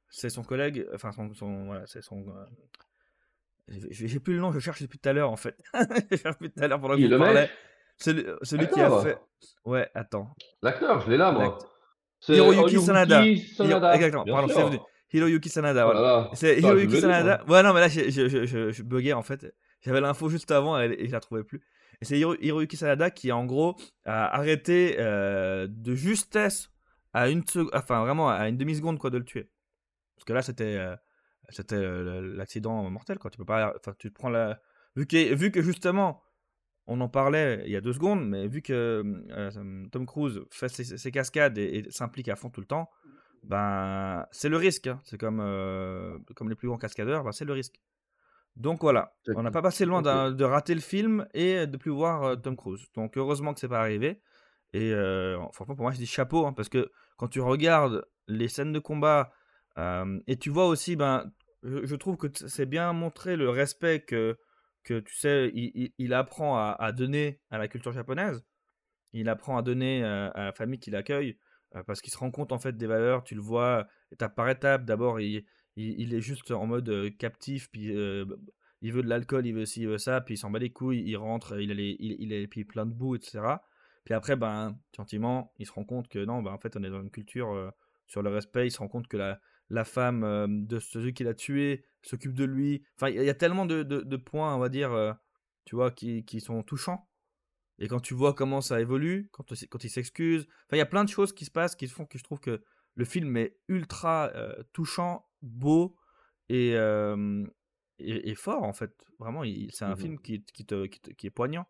c'est 0.08 0.30
son 0.30 0.44
collègue, 0.44 0.86
enfin, 0.94 1.12
son, 1.12 1.32
son 1.34 1.66
voilà, 1.66 1.86
c'est 1.86 2.02
son. 2.02 2.26
Euh, 2.28 3.76
j'ai 3.90 4.20
plus 4.20 4.34
le 4.34 4.40
nom, 4.40 4.52
je 4.52 4.58
cherche 4.58 4.82
depuis 4.82 4.98
tout 4.98 5.08
à 5.08 5.12
l'heure 5.12 5.30
en 5.30 5.36
fait. 5.36 5.56
je 6.10 6.16
cherche 6.16 6.36
depuis 6.38 6.50
tout 6.50 6.62
à 6.62 6.68
l'heure 6.68 6.80
pendant 6.80 6.96
que 6.96 7.02
vous 7.02 7.18
parlez. 7.18 7.48
Celui, 7.96 8.24
celui 8.42 8.68
qui 8.68 8.80
a 8.80 9.00
fait. 9.02 9.18
Ouais, 9.64 9.90
attends. 9.94 10.34
L'acteur, 10.62 11.00
je 11.00 11.10
l'ai 11.10 11.16
là, 11.16 11.32
moi. 11.32 11.58
C'est 12.20 12.34
Hiroyuki 12.36 12.80
Sanada. 12.80 13.24
Sanada. 13.56 13.94
exactement, 13.94 14.24
pardon, 14.24 14.48
c'est 14.54 14.62
venu. 14.64 14.78
Hiroyuki 15.12 15.48
Sanada, 15.48 15.84
voilà. 15.86 16.28
Oh 16.30 16.34
c'est 16.34 16.58
Hiroyuki 16.58 17.00
Sanada. 17.00 17.42
Ouais, 17.48 17.62
non, 17.62 17.72
mais 17.72 17.80
là, 17.80 17.88
je, 17.88 18.10
je, 18.10 18.28
je, 18.46 18.70
je 18.70 18.82
buguais 18.82 19.12
en 19.12 19.22
fait. 19.22 19.52
J'avais 19.80 20.00
l'info 20.00 20.28
juste 20.28 20.50
avant 20.50 20.80
et, 20.80 20.94
et 20.98 21.06
je 21.08 21.12
la 21.12 21.20
trouvais 21.20 21.42
plus. 21.42 21.60
Et 22.00 22.04
c'est 22.04 22.18
Hiroyuki 22.18 22.76
Sanada 22.76 23.10
qui, 23.10 23.32
en 23.32 23.44
gros, 23.44 23.76
a 24.04 24.34
arrêté 24.34 24.96
euh, 24.98 25.66
de 25.68 25.94
justesse 25.94 26.70
à 27.12 27.28
une 27.28 27.42
enfin 27.72 28.04
vraiment 28.04 28.30
à 28.30 28.48
une 28.48 28.56
demi-seconde 28.56 28.98
quoi 28.98 29.10
de 29.10 29.18
le 29.18 29.24
tuer. 29.24 29.50
Parce 30.16 30.24
que 30.24 30.32
là, 30.32 30.42
c'était 30.42 30.76
euh, 30.76 30.94
c'était 31.48 31.74
euh, 31.76 32.34
l'accident 32.36 32.88
mortel 32.88 33.18
quoi. 33.18 33.30
Tu 33.30 33.38
peux 33.38 33.44
pas, 33.44 33.74
enfin 33.76 33.94
tu 33.98 34.10
te 34.10 34.14
prends 34.14 34.30
la 34.30 34.60
vu 34.96 35.06
que 35.06 35.34
vu 35.34 35.50
que 35.50 35.62
justement 35.62 36.22
on 36.90 37.00
en 37.00 37.08
parlait 37.08 37.62
il 37.64 37.72
y 37.72 37.76
a 37.76 37.80
deux 37.80 37.92
secondes, 37.92 38.28
mais 38.28 38.48
vu 38.48 38.60
que 38.60 39.02
Tom 39.90 40.06
Cruise 40.06 40.40
fait 40.50 40.68
ses, 40.68 41.10
cascades 41.10 41.56
et, 41.56 41.86
s'implique 41.90 42.28
à 42.28 42.36
fond 42.36 42.50
tout 42.50 42.60
le 42.60 42.66
temps, 42.66 42.90
ben 43.44 44.26
c'est 44.32 44.48
le 44.48 44.56
risque. 44.56 44.88
Hein. 44.88 45.00
C'est 45.04 45.18
comme 45.18 45.38
comme 46.34 46.48
les 46.50 46.56
plus 46.56 46.68
grands 46.68 46.78
cascadeurs, 46.78 47.24
ben, 47.24 47.32
c'est 47.32 47.44
le 47.44 47.52
risque. 47.52 47.80
Donc 48.56 48.82
voilà, 48.82 49.14
on 49.36 49.42
n'a 49.42 49.50
pas 49.50 49.62
passé 49.62 49.84
loin 49.84 50.02
de 50.02 50.44
rater 50.44 50.74
le 50.74 50.80
film 50.80 51.26
et 51.34 51.66
de 51.66 51.76
plus 51.76 51.90
voir 51.90 52.24
euh, 52.24 52.36
Tom 52.36 52.56
Cruise. 52.56 52.86
Donc 52.94 53.16
heureusement 53.16 53.54
que 53.54 53.60
c'est 53.60 53.68
pas 53.68 53.80
arrivé. 53.80 54.20
Et 54.72 54.92
euh, 54.92 55.38
franchement, 55.52 55.74
pour 55.74 55.84
moi, 55.84 55.92
je 55.92 55.98
dis 55.98 56.06
chapeau, 56.06 56.46
hein, 56.46 56.52
parce 56.52 56.68
que 56.68 56.90
quand 57.16 57.28
tu 57.28 57.40
regardes 57.40 58.04
les 58.28 58.48
scènes 58.48 58.72
de 58.72 58.78
combat 58.78 59.32
euh, 59.78 60.20
et 60.26 60.36
tu 60.36 60.50
vois 60.50 60.66
aussi, 60.66 60.96
ben, 60.96 61.30
je, 61.62 61.94
trouve 61.94 62.16
que 62.16 62.26
c'est 62.32 62.66
bien 62.66 62.92
montré 62.92 63.36
le 63.36 63.48
respect 63.48 64.00
que, 64.00 64.36
que 64.84 65.00
tu 65.00 65.14
sais, 65.14 65.50
il, 65.54 66.14
apprend 66.14 66.56
à, 66.56 66.92
donner 66.92 67.40
à 67.50 67.58
la 67.58 67.68
culture 67.68 67.92
japonaise. 67.92 68.44
Il 69.12 69.28
apprend 69.28 69.56
à 69.56 69.62
donner 69.62 70.04
à 70.04 70.44
la 70.44 70.52
famille 70.52 70.78
qui 70.78 70.90
l'accueille, 70.90 71.38
parce 71.86 72.00
qu'il 72.00 72.12
se 72.12 72.18
rend 72.18 72.30
compte 72.30 72.52
en 72.52 72.58
fait 72.58 72.76
des 72.76 72.86
valeurs. 72.86 73.24
Tu 73.24 73.34
le 73.34 73.40
vois 73.40 73.86
étape 74.12 74.34
par 74.34 74.48
étape. 74.48 74.84
D'abord, 74.84 75.20
il 75.20 75.44
il, 75.76 76.14
est 76.14 76.20
juste 76.20 76.50
en 76.50 76.66
mode 76.66 77.16
captif, 77.18 77.70
puis 77.70 77.86
il 78.82 78.92
veut 78.92 79.02
de 79.02 79.08
l'alcool, 79.08 79.46
il 79.46 79.54
veut 79.54 79.66
ci, 79.66 79.82
il 79.82 79.88
veut 79.88 79.98
ça, 79.98 80.20
puis 80.20 80.34
il 80.34 80.38
s'en 80.38 80.50
bat 80.50 80.58
les 80.58 80.70
couilles, 80.70 81.02
il 81.06 81.16
rentre, 81.16 81.60
il 81.60 81.70
il, 81.70 82.32
il 82.32 82.48
puis 82.48 82.64
plein 82.64 82.86
de 82.86 82.92
boue, 82.92 83.14
etc. 83.16 83.40
Puis 84.04 84.14
après, 84.14 84.36
ben, 84.36 84.78
gentiment, 84.96 85.52
il 85.58 85.66
se 85.66 85.72
rend 85.72 85.84
compte 85.84 86.08
que 86.08 86.24
non, 86.24 86.42
ben, 86.42 86.52
en 86.52 86.58
fait, 86.58 86.76
on 86.76 86.82
est 86.82 86.90
dans 86.90 87.02
une 87.02 87.10
culture 87.10 87.72
sur 88.06 88.22
le 88.22 88.30
respect, 88.30 88.66
il 88.66 88.70
se 88.70 88.78
rend 88.78 88.88
compte 88.88 89.06
que 89.08 89.16
la, 89.16 89.40
la 89.70 89.84
femme 89.84 90.66
de 90.66 90.78
celui 90.78 91.14
qui 91.14 91.24
l'a 91.24 91.34
tué 91.34 91.84
s'occupe 92.02 92.34
de 92.34 92.44
lui. 92.44 92.84
Enfin, 92.96 93.08
il 93.08 93.22
y, 93.22 93.30
a 93.30 93.34
tellement 93.34 93.66
de, 93.66 93.82
de, 93.82 94.16
points, 94.16 94.54
on 94.54 94.58
va 94.58 94.68
dire, 94.68 95.16
tu 95.64 95.76
vois, 95.76 95.90
qui, 95.90 96.24
qui, 96.24 96.40
sont 96.40 96.62
touchants. 96.62 97.08
Et 97.78 97.88
quand 97.88 98.00
tu 98.00 98.14
vois 98.14 98.34
comment 98.34 98.60
ça 98.60 98.80
évolue, 98.80 99.28
quand, 99.32 99.44
quand 99.70 99.84
il 99.84 99.88
s'excuse, 99.88 100.42
enfin, 100.66 100.76
il 100.76 100.78
y 100.78 100.82
a 100.82 100.86
plein 100.86 101.04
de 101.04 101.08
choses 101.08 101.32
qui 101.32 101.44
se 101.44 101.50
passent 101.50 101.76
qui 101.76 101.86
font 101.86 102.04
que 102.04 102.18
je 102.18 102.24
trouve 102.24 102.40
que 102.40 102.62
le 102.94 103.04
film 103.04 103.36
est 103.36 103.56
ultra 103.68 104.32
touchant 104.72 105.24
beau 105.40 105.96
et, 106.48 106.74
et, 107.98 108.34
fort 108.34 108.64
en 108.64 108.72
fait. 108.72 108.92
Vraiment, 109.18 109.42
c'est 109.70 109.84
un 109.84 109.94
mmh 109.94 109.98
film 109.98 110.20
qui, 110.20 110.44
qui, 110.44 110.64
te, 110.66 110.86
qui, 110.86 111.26
est 111.26 111.30
poignant. 111.30 111.66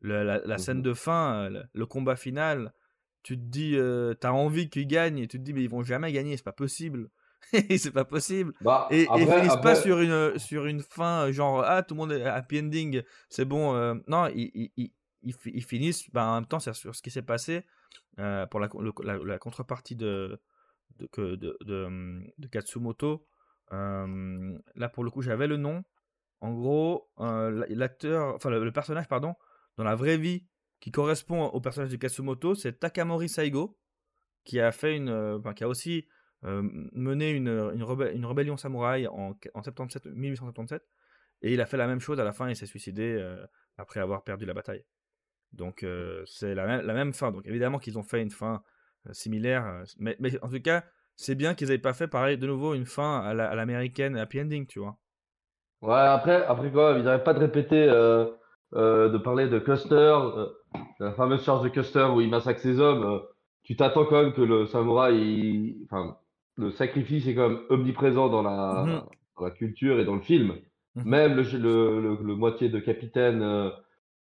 la, 0.00 0.38
mmh 0.38 0.58
scène 0.58 0.82
de 0.82 0.94
fin, 0.94 1.50
le, 1.74 1.86
combat 1.86 2.16
final, 2.16 2.72
tu 3.22 3.36
te 3.36 3.42
dis, 3.42 3.72
tu 3.72 4.26
as 4.26 4.34
envie 4.34 4.70
qu'ils 4.70 4.86
gagnent 4.86 5.18
et 5.18 5.28
tu 5.28 5.38
te 5.38 5.42
dis, 5.42 5.52
mais 5.52 5.62
ils 5.62 5.70
vont 5.70 5.82
jamais 5.82 6.12
gagner, 6.12 6.36
c'est 6.36 6.44
pas 6.44 6.52
possible. 6.52 7.10
c'est 7.78 7.92
pas 7.92 8.04
possible. 8.04 8.52
Bah, 8.60 8.88
et, 8.90 9.06
ils 9.16 9.26
finissent 9.26 9.60
pas 9.62 9.74
sur 9.74 10.00
une, 10.00 10.38
sur 10.38 10.66
une 10.66 10.80
fin 10.80 11.30
genre, 11.32 11.62
ah, 11.64 11.82
tout 11.82 11.94
le 11.94 11.98
monde 11.98 12.12
est 12.12 12.24
happy 12.24 12.60
ending, 12.60 13.02
c'est 13.28 13.44
bon. 13.44 13.74
non, 14.06 14.28
ils, 14.34 14.70
ils, 14.76 14.92
ils, 15.22 15.64
finissent, 15.64 16.10
bah, 16.10 16.24
en 16.26 16.34
même 16.36 16.46
temps, 16.46 16.60
sur 16.60 16.94
ce 16.94 17.02
qui 17.02 17.10
s'est 17.10 17.22
passé 17.22 17.64
pour 18.16 18.60
la, 18.60 18.68
la, 19.24 19.38
contrepartie 19.38 19.96
de, 19.96 20.40
de, 20.98 21.36
de, 21.36 21.56
de, 21.64 22.22
de 22.38 22.48
Katsumoto. 22.48 23.26
là, 23.70 24.88
pour 24.92 25.04
le 25.04 25.10
coup, 25.10 25.22
j'avais 25.22 25.46
le 25.46 25.56
nom. 25.56 25.84
En 26.40 26.52
gros, 26.52 27.08
l'acteur, 27.18 28.34
enfin 28.34 28.50
le, 28.50 28.72
personnage, 28.72 29.08
pardon, 29.08 29.34
dans 29.76 29.84
la 29.84 29.94
vraie 29.94 30.18
vie, 30.18 30.46
qui 30.80 30.90
correspond 30.90 31.44
au 31.44 31.60
personnage 31.60 31.92
de 31.92 31.96
Katsumoto, 31.96 32.56
c'est 32.56 32.80
Takamori 32.80 33.28
Saigo, 33.28 33.78
qui 34.44 34.58
a 34.58 34.72
fait 34.72 34.96
une, 34.96 35.40
qui 35.54 35.62
a 35.62 35.68
aussi 35.68 36.08
mené 36.42 37.30
une, 37.30 37.48
une, 37.74 38.24
rébellion 38.24 38.56
samouraï 38.56 39.06
en, 39.06 39.36
en 39.54 39.62
77, 39.62 40.06
1877, 40.06 40.82
et 41.42 41.52
il 41.52 41.60
a 41.60 41.66
fait 41.66 41.76
la 41.76 41.86
même 41.86 42.00
chose 42.00 42.18
à 42.18 42.24
la 42.24 42.32
fin, 42.32 42.48
il 42.48 42.56
s'est 42.56 42.66
suicidé 42.66 43.24
après 43.78 44.00
avoir 44.00 44.24
perdu 44.24 44.44
la 44.44 44.54
bataille. 44.54 44.84
Donc 45.52 45.86
c'est 46.26 46.54
la, 46.54 46.82
la, 46.82 46.94
même 46.94 47.12
fin. 47.12 47.30
Donc 47.30 47.46
évidemment 47.46 47.78
qu'ils 47.78 47.98
ont 47.98 48.02
fait 48.02 48.22
une 48.22 48.30
fin 48.30 48.62
euh, 49.08 49.12
similaire. 49.12 49.66
Euh, 49.66 49.84
mais, 49.98 50.16
en 50.42 50.48
tout 50.48 50.60
cas, 50.60 50.84
c'est 51.16 51.34
bien 51.34 51.54
qu'ils 51.54 51.68
n'aient 51.68 51.78
pas 51.78 51.92
fait 51.92 52.06
pareil 52.06 52.38
de 52.38 52.46
nouveau 52.46 52.74
une 52.74 52.86
fin 52.86 53.20
à 53.20 53.34
l'américaine 53.34 54.16
happy 54.16 54.40
ending, 54.40 54.66
tu 54.66 54.78
vois. 54.78 54.96
Ouais, 55.82 55.94
après, 55.94 56.44
après 56.44 56.70
quoi, 56.70 56.94
ils 56.96 57.02
n'arrêtent 57.02 57.24
pas 57.24 57.34
de 57.34 57.40
répéter, 57.40 57.88
euh, 57.88 58.28
de 58.72 59.18
parler 59.18 59.48
de 59.48 59.58
Custer, 59.58 60.16
la 61.00 61.12
fameuse 61.14 61.42
charge 61.44 61.64
de 61.64 61.68
Custer 61.68 62.04
où 62.14 62.20
il 62.20 62.30
massacre 62.30 62.60
ses 62.60 62.78
hommes. 62.78 63.22
tu 63.64 63.76
t'attends 63.76 64.04
quand 64.04 64.22
même 64.22 64.32
que 64.32 64.42
le 64.42 64.66
samouraï, 64.66 65.76
enfin, 65.84 66.16
le 66.56 66.70
sacrifice 66.70 67.26
est 67.26 67.34
quand 67.34 67.48
même 67.48 67.60
omniprésent 67.70 68.28
dans 68.28 68.42
la, 68.42 68.84
mmh 68.84 69.02
dans 69.38 69.44
la 69.46 69.50
culture 69.50 69.98
et 69.98 70.04
dans 70.04 70.14
le 70.14 70.20
film. 70.20 70.54
Mmh 70.94 71.02
même 71.04 71.36
le, 71.36 71.42
le, 71.58 72.18
le, 72.22 72.34
moitié 72.36 72.68
de 72.68 72.78
capitaine, 72.78 73.40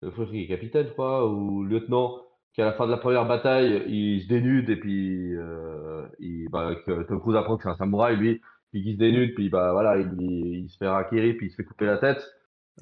le 0.03 0.47
capitaine, 0.49 0.87
je 0.89 0.93
crois, 0.93 1.31
ou 1.31 1.64
lieutenant, 1.64 2.20
qu'à 2.57 2.64
la 2.64 2.72
fin 2.72 2.87
de 2.87 2.91
la 2.91 2.97
première 2.97 3.27
bataille, 3.27 3.83
il 3.87 4.22
se 4.22 4.29
dénude 4.29 4.70
et 4.70 4.77
puis 4.77 5.35
euh, 5.35 6.07
il, 6.18 6.49
bah, 6.51 6.74
que 6.87 7.03
Tom 7.03 7.20
Cruise 7.20 7.37
apprend 7.37 7.57
que 7.57 7.62
c'est 7.62 7.68
un 7.68 7.77
samouraï, 7.77 8.16
lui, 8.16 8.41
puis 8.72 8.83
il 8.85 8.95
se 8.95 8.99
dénude, 8.99 9.35
puis 9.35 9.51
bah 9.51 9.72
voilà, 9.72 9.99
il, 9.99 10.20
il, 10.20 10.68
se 10.70 10.79
fait 10.79 10.89
raquer, 10.89 11.35
puis 11.35 11.47
il 11.47 11.51
se 11.51 11.57
fait 11.57 11.64
couper 11.64 11.85
la 11.85 11.99
tête. 11.99 12.24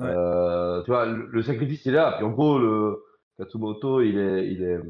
Euh, 0.01 0.82
tu 0.82 0.90
vois, 0.90 1.07
le, 1.07 1.42
sacrifice 1.42 1.84
il 1.84 1.92
est 1.92 1.97
là. 1.97 2.14
Puis 2.16 2.24
en 2.24 2.30
gros, 2.30 2.59
le 2.59 3.03
Katsumoto, 3.36 4.01
il 4.01 4.18
est, 4.18 4.49
il 4.49 4.62
est, 4.62 4.80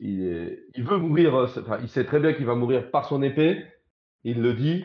il 0.00 0.24
est, 0.24 0.64
il 0.74 0.84
veut 0.84 0.98
mourir. 0.98 1.34
Enfin, 1.34 1.78
il 1.82 1.88
sait 1.88 2.04
très 2.04 2.20
bien 2.20 2.32
qu'il 2.32 2.46
va 2.46 2.54
mourir 2.54 2.90
par 2.90 3.06
son 3.06 3.22
épée. 3.22 3.64
Il 4.24 4.42
le 4.42 4.54
dit 4.54 4.84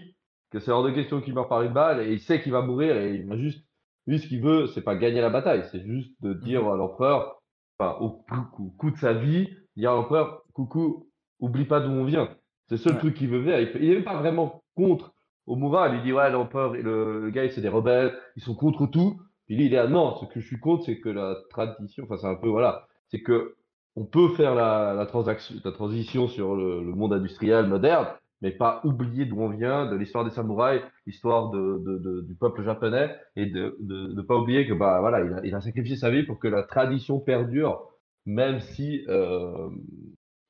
que 0.51 0.59
c'est 0.59 0.71
hors 0.71 0.83
de 0.83 0.91
question 0.91 1.21
qu'il 1.21 1.33
meure 1.33 1.47
par 1.47 1.61
une 1.61 1.73
balle 1.73 2.01
et 2.01 2.13
il 2.13 2.19
sait 2.19 2.41
qu'il 2.41 2.51
va 2.51 2.61
mourir 2.61 2.95
et 2.97 3.15
il 3.15 3.25
va 3.27 3.37
juste, 3.37 3.65
lui, 4.07 4.19
ce 4.19 4.27
qu'il 4.27 4.41
veut, 4.41 4.67
c'est 4.67 4.83
pas 4.83 4.95
gagner 4.95 5.21
la 5.21 5.29
bataille, 5.29 5.63
c'est 5.71 5.83
juste 5.83 6.13
de 6.21 6.33
dire 6.33 6.63
mhm. 6.63 6.71
à 6.71 6.75
l'empereur 6.75 7.41
enfin, 7.79 7.97
au 7.99 8.09
coup, 8.09 8.91
de 8.91 8.97
sa 8.97 9.13
vie, 9.13 9.49
dire 9.75 9.91
à 9.91 9.95
l'empereur, 9.95 10.43
coucou, 10.53 11.09
oublie 11.39 11.65
pas 11.65 11.79
d'où 11.79 11.91
on 11.91 12.05
vient. 12.05 12.29
C'est 12.67 12.75
le 12.75 12.81
seul 12.81 12.97
truc 12.97 13.15
qu'il 13.15 13.29
veut 13.29 13.43
faire. 13.43 13.59
Il 13.59 13.89
n'est 13.89 13.95
même 13.95 14.03
pas 14.03 14.17
vraiment 14.17 14.63
contre 14.75 15.13
Omura. 15.45 15.89
Il 15.89 15.95
lui 15.95 16.01
dit, 16.03 16.13
ouais, 16.13 16.31
l'empereur, 16.31 16.73
le, 16.73 17.21
le 17.21 17.29
gars, 17.29 17.49
c'est 17.49 17.61
des 17.61 17.69
rebelles, 17.69 18.17
ils 18.35 18.43
sont 18.43 18.55
contre 18.55 18.87
tout. 18.87 19.19
Puis 19.45 19.55
lui, 19.55 19.65
il 19.65 19.73
est 19.73 19.77
là, 19.77 19.87
non, 19.87 20.15
ce 20.15 20.25
que 20.25 20.39
je 20.39 20.47
suis 20.47 20.59
contre, 20.59 20.85
c'est 20.85 20.99
que 20.99 21.09
la 21.09 21.35
tradition, 21.49 22.05
enfin, 22.05 22.17
c'est 22.17 22.27
un 22.27 22.35
peu, 22.35 22.47
voilà, 22.47 22.87
c'est 23.09 23.21
que 23.21 23.55
on 23.95 24.05
peut 24.05 24.29
faire 24.29 24.55
la, 24.55 24.93
la, 24.93 25.05
transaction, 25.05 25.55
la 25.63 25.71
transition 25.71 26.27
sur 26.27 26.55
le, 26.55 26.83
le, 26.83 26.91
monde 26.93 27.13
industriel 27.13 27.67
moderne, 27.67 28.07
mais 28.41 28.51
pas 28.51 28.81
oublier 28.83 29.25
d'où 29.25 29.39
on 29.41 29.49
vient, 29.49 29.85
de 29.85 29.95
l'histoire 29.95 30.25
des 30.25 30.31
samouraïs, 30.31 30.81
l'histoire 31.05 31.49
de, 31.51 31.81
de, 31.85 31.97
de, 31.97 32.21
du 32.21 32.35
peuple 32.35 32.63
japonais, 32.63 33.15
et 33.35 33.45
de 33.45 33.77
ne 33.81 34.21
pas 34.21 34.35
oublier 34.35 34.67
que 34.67 34.73
bah 34.73 34.99
voilà, 34.99 35.21
il 35.21 35.33
a, 35.33 35.45
il 35.45 35.55
a, 35.55 35.61
sacrifié 35.61 35.95
sa 35.95 36.09
vie 36.09 36.23
pour 36.23 36.39
que 36.39 36.47
la 36.47 36.63
tradition 36.63 37.19
perdure, 37.19 37.89
même 38.25 38.59
si 38.59 39.05
euh, 39.07 39.69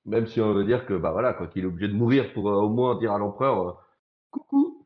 même 0.06 0.28
si 0.28 0.40
on 0.42 0.54
veut 0.54 0.66
dire 0.66 0.86
que 0.86 0.94
bah 0.94 1.12
voilà, 1.12 1.34
quand 1.34 1.48
il 1.56 1.64
est 1.64 1.68
obligé 1.68 1.88
de 1.88 1.98
mourir 1.98 2.32
pour 2.34 2.50
euh, 2.50 2.62
au 2.62 2.70
moins 2.70 2.98
dire 2.98 3.12
à 3.12 3.18
l'empereur 3.18 3.68
euh, 3.68 3.74
coucou, 4.32 4.86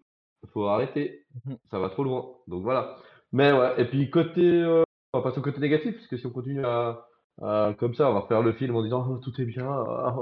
faut 0.53 0.65
arrêter, 0.67 1.25
mmh 1.45 1.55
ça 1.69 1.79
va 1.79 1.89
trop 1.89 2.03
loin. 2.03 2.25
Donc 2.47 2.63
voilà. 2.63 2.97
Mais 3.31 3.51
ouais, 3.51 3.73
et 3.77 3.85
puis 3.85 4.09
côté, 4.09 4.41
euh, 4.41 4.83
on 5.13 5.19
va 5.19 5.23
passer 5.23 5.39
au 5.39 5.43
côté 5.43 5.59
négatif, 5.59 5.95
parce 5.95 6.07
que 6.07 6.17
si 6.17 6.25
on 6.25 6.31
continue 6.31 6.65
à, 6.65 7.05
comme 7.39 7.93
ça, 7.93 8.09
on 8.09 8.13
va 8.13 8.19
refaire 8.21 8.41
le 8.41 8.53
film 8.53 8.75
en 8.75 8.83
disant 8.83 9.05
oh, 9.09 9.17
tout 9.17 9.39
est 9.41 9.45
bien, 9.45 9.67
ah, 9.67 10.15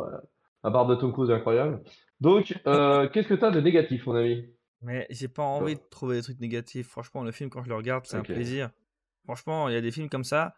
la 0.63 0.69
barre 0.69 0.87
de 0.87 0.95
Tom 0.95 1.11
Cruise 1.11 1.31
incroyable. 1.31 1.81
Donc, 2.19 2.45
qu'est-ce 3.13 3.27
que 3.27 3.33
tu 3.33 3.45
as 3.45 3.51
de 3.51 3.61
négatif, 3.61 4.05
mon 4.05 4.15
ami? 4.15 4.45
Mais 4.81 5.07
j'ai 5.09 5.27
pas 5.27 5.43
envie 5.43 5.75
de 5.75 5.81
trouver 5.89 6.17
des 6.17 6.21
trucs 6.21 6.39
négatifs. 6.39 6.87
Franchement, 6.87 7.23
le 7.23 7.31
film, 7.31 7.49
quand 7.49 7.63
je 7.63 7.69
le 7.69 7.75
regarde, 7.75 8.05
c'est 8.05 8.17
un 8.17 8.21
plaisir. 8.21 8.69
Franchement, 9.23 9.69
il 9.69 9.73
y 9.73 9.77
a 9.77 9.81
des 9.81 9.91
films 9.91 10.09
comme 10.09 10.23
ça. 10.23 10.53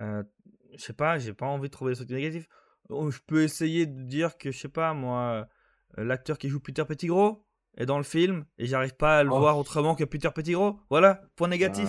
je 0.00 0.24
sais 0.78 0.92
pas, 0.92 1.18
j'ai 1.18 1.34
pas 1.34 1.46
envie 1.46 1.68
de 1.68 1.72
trouver 1.72 1.92
des 1.92 1.96
trucs 1.96 2.10
négatifs. 2.10 2.48
Oh, 2.88 3.10
je 3.10 3.20
peux 3.26 3.42
essayer 3.42 3.86
de 3.86 4.02
dire 4.02 4.36
que, 4.36 4.50
je 4.50 4.58
sais 4.58 4.68
pas, 4.68 4.92
moi, 4.94 5.46
l'acteur 5.96 6.38
qui 6.38 6.48
joue 6.48 6.60
Peter 6.60 6.84
Pettigrew, 6.84 7.36
est 7.76 7.86
dans 7.86 7.98
le 7.98 8.04
film 8.04 8.44
et 8.58 8.66
j'arrive 8.66 8.94
pas 8.96 9.18
à 9.18 9.22
le 9.22 9.30
oh. 9.30 9.38
voir 9.38 9.58
autrement 9.58 9.94
que 9.94 10.04
Peter 10.04 10.28
Pettigrew. 10.34 10.74
Voilà, 10.90 11.22
point 11.36 11.48
négatif. 11.48 11.88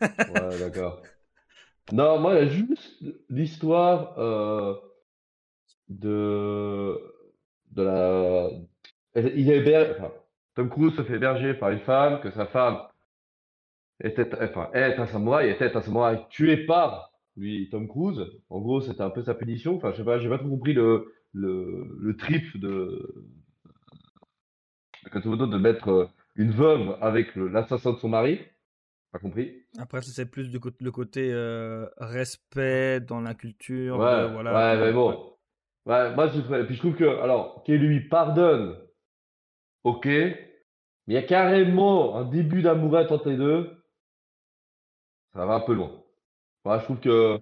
Ah 0.00 0.08
ouais, 0.34 0.58
d'accord. 0.58 1.02
Non, 1.92 2.18
moi, 2.20 2.34
il 2.34 2.38
y 2.38 2.40
a 2.40 2.48
juste 2.48 3.02
l'histoire 3.30 4.18
euh, 4.18 4.74
de, 5.88 6.98
de 7.72 7.82
la. 7.82 8.50
Il 9.14 9.50
est 9.50 9.96
Tom 10.54 10.70
Cruise 10.70 10.94
se 10.96 11.02
fait 11.02 11.16
héberger 11.16 11.54
par 11.54 11.70
une 11.70 11.80
femme, 11.80 12.20
que 12.20 12.30
sa 12.30 12.46
femme 12.46 12.78
était, 14.02 14.28
enfin, 14.42 14.70
est 14.72 14.98
un 14.98 15.06
samouraï, 15.06 15.50
était 15.50 15.76
un 15.76 15.80
samouraï 15.82 16.26
tué 16.30 16.66
par 16.66 17.12
lui, 17.36 17.68
Tom 17.70 17.88
Cruise. 17.88 18.20
En 18.50 18.60
gros, 18.60 18.80
c'était 18.80 19.02
un 19.02 19.10
peu 19.10 19.22
sa 19.22 19.34
punition. 19.34 19.76
Enfin, 19.76 19.92
je 19.92 19.98
sais 19.98 20.04
pas, 20.04 20.18
j'ai 20.18 20.28
pas 20.28 20.38
trop 20.38 20.48
compris 20.48 20.72
le, 20.72 21.12
le, 21.32 22.16
trip 22.16 22.58
de, 22.58 23.26
de 25.12 25.58
mettre 25.58 25.88
euh, 25.90 26.08
une 26.36 26.50
veuve 26.50 26.96
avec 27.00 27.34
l'assassin 27.36 27.92
de 27.92 27.98
son 27.98 28.08
mari. 28.08 28.40
Pas 29.16 29.20
compris. 29.20 29.62
Après, 29.78 30.02
c'est 30.02 30.26
plus 30.26 30.50
du 30.50 30.60
le 30.80 30.90
côté 30.90 31.30
euh, 31.32 31.88
respect 31.96 33.00
dans 33.00 33.22
la 33.22 33.32
culture. 33.32 33.98
Ouais, 33.98 34.30
voilà, 34.30 34.52
ouais 34.52 34.84
mais 34.84 34.92
bon. 34.92 35.38
Ouais, 35.86 36.14
moi, 36.14 36.28
je, 36.28 36.40
puis 36.64 36.74
je 36.74 36.80
trouve 36.80 36.96
que, 36.96 37.22
alors, 37.22 37.62
qu'il 37.64 37.76
lui 37.76 38.06
pardonne, 38.08 38.76
ok, 39.84 40.04
mais 40.04 40.36
il 41.06 41.14
y 41.14 41.16
a 41.16 41.22
carrément 41.22 42.18
un 42.18 42.24
début 42.24 42.60
d'amourette 42.60 43.10
entre 43.10 43.30
les 43.30 43.38
deux. 43.38 43.70
Ça 45.32 45.46
va 45.46 45.54
un 45.54 45.60
peu 45.60 45.72
loin. 45.72 45.92
Moi, 46.66 46.78
je 46.80 46.84
trouve 46.84 47.00
que. 47.00 47.40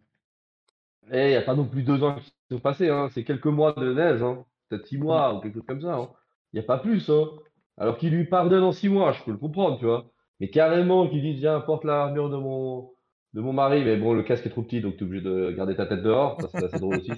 Eh, 1.10 1.24
il 1.24 1.30
n'y 1.30 1.34
a 1.34 1.42
pas 1.42 1.56
non 1.56 1.66
plus 1.66 1.82
deux 1.82 2.04
ans 2.04 2.14
qui 2.14 2.32
sont 2.52 2.60
passés, 2.60 2.88
hein. 2.88 3.08
c'est 3.12 3.24
quelques 3.24 3.46
mois 3.46 3.72
de 3.72 3.92
neige, 3.92 4.22
hein. 4.22 4.44
peut-être 4.68 4.86
six 4.86 4.96
mois 4.96 5.34
ou 5.34 5.40
quelque 5.40 5.54
chose 5.54 5.66
comme 5.66 5.82
ça. 5.82 5.96
Hein. 5.96 6.10
Il 6.52 6.60
n'y 6.60 6.64
a 6.64 6.66
pas 6.68 6.78
plus. 6.78 7.10
Hein. 7.10 7.30
Alors 7.78 7.98
qu'il 7.98 8.14
lui 8.14 8.26
pardonne 8.26 8.62
en 8.62 8.70
six 8.70 8.88
mois, 8.88 9.10
je 9.10 9.24
peux 9.24 9.32
le 9.32 9.38
comprendre, 9.38 9.78
tu 9.80 9.86
vois. 9.86 10.13
Mais 10.40 10.50
carrément 10.50 11.08
qu'il 11.08 11.22
dise, 11.22 11.38
viens, 11.38 11.60
porte 11.60 11.84
l'armure 11.84 12.30
de 12.30 12.36
mon, 12.36 12.90
de 13.34 13.40
mon 13.40 13.52
mari. 13.52 13.84
Mais 13.84 13.96
bon, 13.96 14.14
le 14.14 14.22
casque 14.22 14.46
est 14.46 14.50
trop 14.50 14.62
petit, 14.62 14.80
donc 14.80 14.96
tu 14.96 15.04
es 15.04 15.06
obligé 15.06 15.24
de 15.24 15.52
garder 15.56 15.76
ta 15.76 15.86
tête 15.86 16.02
dehors. 16.02 16.40
Ça, 16.40 16.48
c'est 16.48 16.64
assez 16.64 16.78
drôle 16.78 16.96
aussi. 16.96 17.12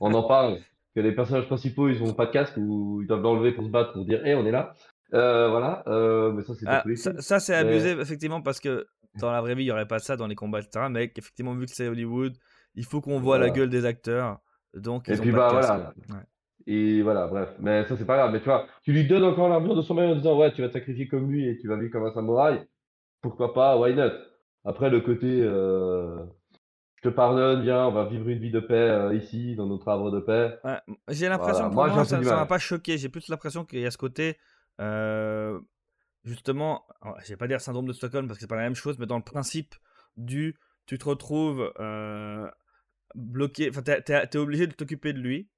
on 0.00 0.14
en 0.14 0.22
parle, 0.22 0.58
que 0.94 1.00
les 1.00 1.12
personnages 1.12 1.46
principaux, 1.46 1.88
ils 1.88 2.02
ont 2.02 2.14
pas 2.14 2.26
de 2.26 2.32
casque 2.32 2.56
ou 2.56 3.02
ils 3.02 3.06
doivent 3.06 3.22
l'enlever 3.22 3.52
pour 3.52 3.64
se 3.64 3.70
battre, 3.70 3.92
pour 3.92 4.04
dire, 4.04 4.24
hé, 4.26 4.34
on 4.34 4.46
est 4.46 4.50
là. 4.50 4.74
Euh, 5.14 5.48
voilà. 5.50 5.84
Euh, 5.86 6.32
mais 6.32 6.42
ça, 6.42 6.54
c'est 6.54 6.66
ah, 6.66 6.84
ça, 7.20 7.40
c'est 7.40 7.54
abusé, 7.54 7.90
effectivement, 7.90 8.40
parce 8.40 8.60
que 8.60 8.86
dans 9.20 9.30
la 9.30 9.40
vraie 9.40 9.54
vie, 9.54 9.62
il 9.62 9.66
n'y 9.66 9.72
aurait 9.72 9.86
pas 9.86 9.98
ça 9.98 10.16
dans 10.16 10.26
les 10.26 10.34
combats, 10.34 10.60
etc. 10.60 10.86
Mais 10.90 11.12
effectivement, 11.16 11.54
vu 11.54 11.66
que 11.66 11.72
c'est 11.72 11.88
Hollywood, 11.88 12.34
il 12.74 12.84
faut 12.84 13.00
qu'on 13.00 13.20
voit 13.20 13.38
la 13.38 13.50
gueule 13.50 13.70
des 13.70 13.84
acteurs. 13.84 14.38
Donc, 14.74 15.08
ils 15.08 15.14
Et 15.14 15.18
puis, 15.18 15.32
bah, 15.32 15.48
voilà. 15.50 15.94
Et 16.66 17.02
voilà, 17.02 17.28
bref. 17.28 17.50
Mais 17.60 17.84
ça, 17.86 17.96
c'est 17.96 18.04
pas 18.04 18.16
grave. 18.16 18.32
Mais 18.32 18.40
tu 18.40 18.46
vois, 18.46 18.66
tu 18.82 18.92
lui 18.92 19.06
donnes 19.06 19.24
encore 19.24 19.48
l'armure 19.48 19.76
de 19.76 19.82
son 19.82 19.94
mari 19.94 20.10
en 20.10 20.16
disant, 20.16 20.36
ouais, 20.36 20.52
tu 20.52 20.62
vas 20.62 20.68
te 20.68 20.72
sacrifier 20.72 21.06
comme 21.06 21.30
lui 21.30 21.48
et 21.48 21.58
tu 21.58 21.68
vas 21.68 21.76
vivre 21.76 21.92
comme 21.92 22.04
un 22.06 22.12
samouraï. 22.12 22.66
Pourquoi 23.22 23.54
pas, 23.54 23.78
why 23.78 23.94
not? 23.94 24.10
Après, 24.64 24.90
le 24.90 25.00
côté, 25.00 25.42
euh, 25.42 26.18
je 26.96 27.08
te 27.08 27.08
pardonne, 27.08 27.62
viens, 27.62 27.86
on 27.86 27.92
va 27.92 28.06
vivre 28.06 28.28
une 28.28 28.40
vie 28.40 28.50
de 28.50 28.58
paix 28.58 28.74
euh, 28.74 29.14
ici, 29.14 29.54
dans 29.54 29.66
notre 29.66 29.86
arbre 29.86 30.10
de 30.10 30.18
paix. 30.18 30.58
j'ai 31.08 31.28
l'impression 31.28 31.70
que 31.70 31.74
moi, 31.74 32.04
ça 32.04 32.18
ne 32.18 32.24
m'a 32.24 32.46
pas 32.46 32.58
choqué. 32.58 32.98
J'ai 32.98 33.08
plus 33.08 33.28
l'impression 33.28 33.64
qu'il 33.64 33.78
y 33.78 33.86
a 33.86 33.92
ce 33.92 33.98
côté, 33.98 34.38
euh, 34.80 35.60
justement, 36.24 36.84
je 37.22 37.28
vais 37.28 37.36
pas 37.36 37.46
dire 37.46 37.60
syndrome 37.60 37.86
de 37.86 37.92
Stockholm 37.92 38.26
parce 38.26 38.38
que 38.38 38.40
c'est 38.42 38.48
pas 38.48 38.56
la 38.56 38.62
même 38.62 38.74
chose, 38.74 38.98
mais 38.98 39.06
dans 39.06 39.18
le 39.18 39.22
principe 39.22 39.76
du, 40.16 40.56
tu 40.86 40.98
te 40.98 41.04
retrouves 41.04 41.72
bloqué, 43.14 43.70
enfin, 43.70 43.82
t'es 43.82 44.02
es 44.08 44.36
obligé 44.36 44.66
de 44.66 44.72
t'occuper 44.72 45.12
de 45.12 45.20
lui. 45.20 45.48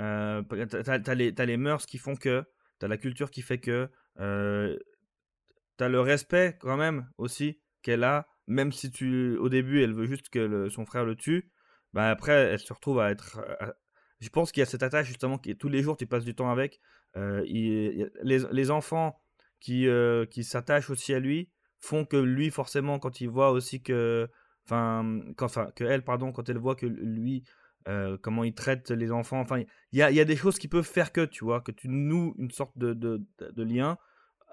Euh, 0.00 0.42
t'as, 0.42 0.98
as 1.04 1.14
les, 1.14 1.32
les 1.32 1.56
mœurs 1.56 1.86
qui 1.86 1.98
font 1.98 2.16
que, 2.16 2.44
t'as 2.78 2.88
la 2.88 2.96
culture 2.96 3.30
qui 3.30 3.42
fait 3.42 3.58
que, 3.58 3.90
euh, 4.20 4.78
t'as 5.76 5.88
le 5.88 6.00
respect 6.00 6.56
quand 6.60 6.76
même 6.76 7.08
aussi 7.18 7.60
qu'elle 7.82 8.04
a, 8.04 8.26
même 8.46 8.72
si 8.72 8.90
tu, 8.90 9.36
au 9.38 9.48
début, 9.48 9.82
elle 9.82 9.94
veut 9.94 10.06
juste 10.06 10.28
que 10.28 10.68
son 10.68 10.86
frère 10.86 11.04
le 11.04 11.16
tue, 11.16 11.50
bah 11.92 12.10
après, 12.10 12.32
elle 12.32 12.58
se 12.58 12.72
retrouve 12.72 13.00
à 13.00 13.10
être. 13.10 13.40
je 14.20 14.28
pense 14.28 14.52
qu'il 14.52 14.60
y 14.60 14.62
a 14.62 14.66
cette 14.66 14.82
attache 14.82 15.06
justement, 15.06 15.38
qui 15.38 15.56
tous 15.56 15.68
les 15.68 15.82
jours 15.82 15.96
tu 15.96 16.06
passes 16.06 16.24
du 16.24 16.34
temps 16.34 16.50
avec. 16.50 16.80
Euh, 17.16 17.42
les, 17.44 18.38
les, 18.50 18.70
enfants 18.70 19.20
qui, 19.60 19.86
euh, 19.86 20.24
qui 20.24 20.44
s'attachent 20.44 20.88
aussi 20.88 21.12
à 21.12 21.20
lui 21.20 21.50
font 21.78 22.06
que 22.06 22.16
lui, 22.16 22.50
forcément, 22.50 22.98
quand 22.98 23.20
il 23.20 23.28
voit 23.28 23.50
aussi 23.50 23.82
que. 23.82 24.28
Enfin, 24.64 25.20
elle, 25.80 26.04
pardon, 26.04 26.32
quand 26.32 26.48
elle 26.48 26.58
voit 26.58 26.76
que 26.76 26.86
lui 26.86 27.44
euh, 27.88 28.16
comment 28.20 28.44
ils 28.44 28.54
traitent 28.54 28.90
les 28.90 29.12
enfants. 29.12 29.40
Enfin, 29.40 29.62
il 29.92 29.98
y 29.98 30.02
a, 30.02 30.24
des 30.24 30.36
choses 30.36 30.58
qui 30.58 30.68
peuvent 30.68 30.86
faire 30.86 31.12
que, 31.12 31.24
tu 31.24 31.44
vois, 31.44 31.60
que 31.60 31.72
tu 31.72 31.88
noues 31.88 32.34
une 32.38 32.50
sorte 32.50 32.76
de, 32.78 33.24
lien 33.56 33.98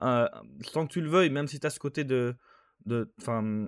euh, 0.02 0.28
sans 0.62 0.88
que 0.88 0.94
tu 0.94 1.02
le 1.02 1.10
veuilles, 1.10 1.30
même 1.30 1.48
si 1.48 1.60
tu 1.60 1.68
as 1.68 1.70
ce 1.70 1.80
côté 1.80 2.04
de. 2.04 2.36
enfin, 3.20 3.68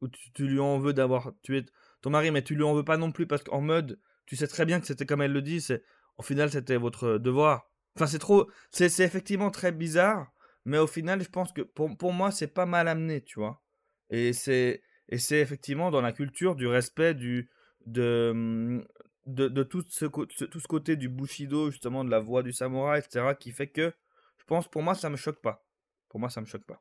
où 0.00 0.08
tu, 0.08 0.46
lui 0.46 0.60
en 0.60 0.78
veux 0.78 0.92
d'avoir 0.92 1.32
tué 1.42 1.64
ton 2.02 2.10
mari, 2.10 2.30
mais 2.30 2.42
tu 2.42 2.54
lui 2.54 2.62
en 2.62 2.74
veux 2.74 2.84
pas 2.84 2.96
non 2.96 3.10
plus 3.10 3.26
parce 3.26 3.42
qu'en 3.42 3.60
mode, 3.60 3.98
tu 4.26 4.36
sais 4.36 4.46
très 4.46 4.66
bien 4.66 4.80
que 4.80 4.86
c'était 4.86 5.06
comme 5.06 5.22
elle 5.22 5.32
le 5.32 5.42
dit, 5.42 5.60
c'est 5.60 5.82
au 6.18 6.22
final 6.22 6.50
c'était 6.50 6.76
votre 6.76 7.18
devoir. 7.18 7.70
Enfin, 7.96 8.06
c'est 8.06 8.18
trop. 8.18 8.50
C'est 8.70 9.00
effectivement 9.00 9.50
très 9.50 9.72
bizarre, 9.72 10.32
mais 10.64 10.78
au 10.78 10.86
final, 10.86 11.22
je 11.22 11.28
pense 11.28 11.52
que 11.52 11.62
pour, 11.62 11.96
pour 11.96 12.12
moi, 12.12 12.30
c'est 12.30 12.48
pas 12.48 12.66
mal 12.66 12.88
amené, 12.88 13.22
tu 13.22 13.38
vois. 13.38 13.62
Et 14.10 14.32
c'est 14.32 14.82
effectivement 15.10 15.90
dans 15.90 16.00
la 16.00 16.12
culture 16.12 16.56
du 16.56 16.66
respect, 16.66 17.14
du, 17.14 17.50
de, 17.86 18.84
de, 19.26 19.48
de 19.48 19.62
tout, 19.62 19.82
ce, 19.88 20.06
tout 20.06 20.60
ce 20.60 20.68
côté 20.68 20.96
du 20.96 21.08
Bushido, 21.08 21.70
justement, 21.70 22.04
de 22.04 22.10
la 22.10 22.20
voix 22.20 22.42
du 22.42 22.52
samouraï, 22.52 23.00
etc., 23.00 23.34
qui 23.38 23.52
fait 23.52 23.68
que, 23.68 23.92
je 24.38 24.44
pense, 24.44 24.68
pour 24.68 24.82
moi, 24.82 24.94
ça 24.94 25.10
me 25.10 25.16
choque 25.16 25.40
pas. 25.40 25.64
Pour 26.08 26.20
moi, 26.20 26.28
ça 26.28 26.40
me 26.40 26.46
choque 26.46 26.64
pas. 26.64 26.78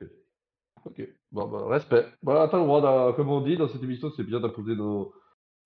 Ok, 0.85 1.01
bon, 1.31 1.47
bah, 1.47 1.65
respect. 1.67 2.05
T'as 2.25 2.57
le 2.57 2.63
droit, 2.63 3.15
comme 3.15 3.29
on 3.29 3.41
dit 3.41 3.57
dans 3.57 3.67
cette 3.69 3.83
émission, 3.83 4.11
c'est 4.15 4.23
bien 4.23 4.39
d'imposer 4.39 4.75
nos, 4.75 5.13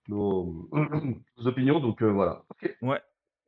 nos, 0.07 0.69
opinions, 1.45 1.79
donc 1.79 2.01
euh, 2.01 2.11
voilà. 2.11 2.43
Ouais. 2.81 3.01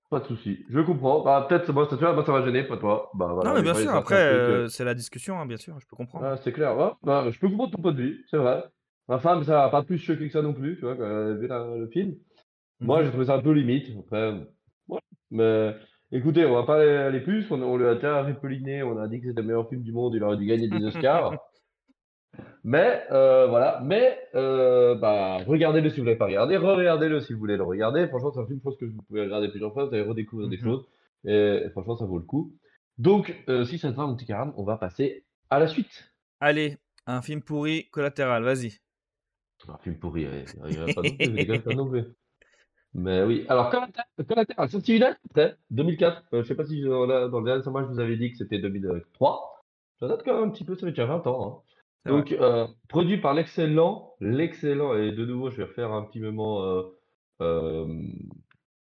Pas 0.09 0.19
de 0.19 0.25
souci. 0.25 0.65
Je 0.69 0.79
comprends. 0.79 1.23
Bah, 1.23 1.45
peut-être, 1.47 1.71
moi, 1.71 1.87
ça, 1.87 1.97
ça 1.99 2.11
va 2.11 2.43
gêner, 2.43 2.63
pas 2.63 2.77
toi. 2.77 3.11
Bah, 3.13 3.31
voilà, 3.33 3.51
non, 3.51 3.55
mais 3.55 3.61
bien 3.61 3.75
sûr, 3.75 3.93
après, 3.93 4.15
euh, 4.15 4.67
c'est 4.67 4.83
la 4.83 4.95
discussion, 4.95 5.39
hein, 5.39 5.45
bien 5.45 5.57
sûr, 5.57 5.79
je 5.79 5.85
peux 5.85 5.95
comprendre. 5.95 6.25
Ah, 6.25 6.37
c'est 6.37 6.51
clair, 6.51 6.75
ouais. 6.75 6.89
bah, 7.03 7.29
je 7.29 7.39
peux 7.39 7.47
comprendre 7.47 7.71
ton 7.75 7.81
point 7.81 7.91
de 7.91 8.01
vue, 8.01 8.25
c'est 8.31 8.37
vrai. 8.37 8.63
Ma 9.09 9.19
femme, 9.19 9.43
ça 9.43 9.53
n'a 9.53 9.69
pas 9.69 9.83
plus 9.83 9.97
choqué 9.97 10.27
que 10.27 10.31
ça 10.31 10.41
non 10.41 10.53
plus, 10.53 10.75
tu 10.75 10.81
vois, 10.81 10.95
quand 10.95 11.03
elle 11.03 11.51
a 11.51 11.65
vu 11.73 11.79
le 11.79 11.87
film. 11.87 12.15
Moi, 12.79 12.99
mhm. 12.99 13.05
j'ai 13.05 13.09
trouvé 13.09 13.25
ça 13.25 13.35
un 13.35 13.41
peu 13.41 13.51
limite. 13.51 13.87
Après, 13.99 14.33
Mais 15.31 15.75
écoutez, 16.11 16.45
on 16.45 16.53
va 16.53 16.63
pas 16.63 16.79
aller 17.07 17.19
plus. 17.19 17.51
On, 17.51 17.61
on 17.61 17.75
lui 17.75 17.87
a 17.87 17.95
déjà 17.95 18.21
répeliné, 18.21 18.83
on 18.83 18.97
a 18.97 19.07
dit 19.07 19.19
que 19.19 19.27
c'était 19.27 19.41
le 19.41 19.47
meilleur 19.47 19.67
film 19.67 19.81
du 19.81 19.91
monde, 19.91 20.13
il 20.15 20.23
aurait 20.23 20.37
dû 20.37 20.45
gagner 20.45 20.69
des 20.69 20.85
Oscars. 20.85 21.33
Mais 22.63 23.03
euh, 23.11 23.47
voilà, 23.47 23.81
mais 23.83 24.19
euh, 24.35 24.95
bah, 24.95 25.37
regardez-le 25.45 25.89
si 25.89 25.97
vous 25.97 26.03
ne 26.03 26.07
l'avez 26.07 26.17
pas 26.17 26.25
regardé, 26.25 26.57
re-regardez-le 26.57 27.21
si 27.21 27.33
vous 27.33 27.39
voulez 27.39 27.57
le 27.57 27.63
regarder. 27.63 28.07
Franchement, 28.07 28.31
c'est 28.31 28.39
un 28.39 28.45
film, 28.45 28.59
je 28.59 28.63
pense 28.63 28.77
que 28.77 28.85
vous 28.85 29.01
pouvez 29.07 29.21
regarder 29.21 29.49
plusieurs 29.49 29.73
fois, 29.73 29.85
vous 29.85 29.93
allez 29.93 30.03
redécouvrir 30.03 30.49
des 30.49 30.57
mhm. 30.57 30.63
choses. 30.63 30.85
Et, 31.25 31.69
franchement, 31.71 31.97
ça 31.97 32.05
vaut 32.05 32.17
le 32.17 32.25
coup. 32.25 32.53
Donc, 32.97 33.35
euh, 33.49 33.65
si 33.65 33.77
ça 33.77 33.91
te 33.91 33.95
va, 33.95 34.05
mon 34.05 34.15
petit 34.15 34.25
Karam, 34.25 34.53
on 34.57 34.63
va 34.63 34.77
passer 34.77 35.25
à 35.49 35.59
la 35.59 35.67
suite. 35.67 36.11
Allez, 36.39 36.77
un 37.07 37.21
film 37.21 37.41
pourri 37.41 37.89
collatéral, 37.89 38.43
vas-y. 38.43 38.79
Un 39.73 39.77
film 39.77 39.97
pourri, 39.97 40.27
il 40.69 40.93
pas 40.93 41.73
non 41.73 41.87
plus, 41.89 42.05
Mais 42.93 43.23
oui, 43.23 43.45
alors 43.49 43.69
Collateral, 43.69 44.69
sorti 44.69 44.97
une 44.97 45.03
année 45.03 45.53
2004. 45.71 46.23
je 46.31 46.43
sais 46.43 46.55
pas 46.55 46.65
si 46.65 46.81
dans 46.81 47.05
le 47.05 47.45
dernier 47.45 47.63
je 47.63 47.69
vous 47.69 47.99
avais 47.99 48.17
dit 48.17 48.31
que 48.31 48.37
c'était 48.37 48.59
2003. 48.59 49.63
Ça 49.99 50.07
date 50.07 50.23
quand 50.23 50.33
même 50.33 50.49
un 50.49 50.51
petit 50.51 50.63
peu, 50.63 50.75
ça 50.75 50.81
fait 50.87 50.91
déjà 50.91 51.05
20 51.05 51.27
ans. 51.27 51.63
Hein. 52.05 52.09
Donc, 52.09 52.31
euh, 52.31 52.65
produit 52.87 53.17
par 53.17 53.33
l'excellent, 53.33 54.15
l'excellent, 54.21 54.95
et 54.95 55.11
de 55.11 55.25
nouveau, 55.25 55.49
je 55.49 55.57
vais 55.57 55.65
refaire 55.65 55.91
un 55.91 56.03
petit 56.03 56.21
moment 56.21 56.83
euh, 57.41 57.85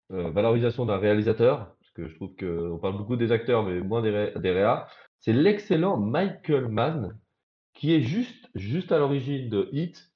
valorisation 0.08 0.86
d'un 0.86 0.98
réalisateur, 0.98 1.74
parce 1.80 1.90
que 1.92 2.08
je 2.08 2.14
trouve 2.14 2.34
qu'on 2.36 2.78
parle 2.78 2.96
beaucoup 2.96 3.16
des 3.16 3.32
acteurs, 3.32 3.64
mais 3.64 3.80
moins 3.80 4.02
des, 4.02 4.32
des 4.36 4.50
réas, 4.50 4.86
c'est 5.18 5.32
l'excellent 5.32 5.96
Michael 5.96 6.68
Mann, 6.68 7.18
qui 7.74 7.94
est 7.94 8.00
juste, 8.00 8.48
juste 8.54 8.92
à 8.92 8.98
l'origine 8.98 9.48
de 9.48 9.68
Hit. 9.72 10.07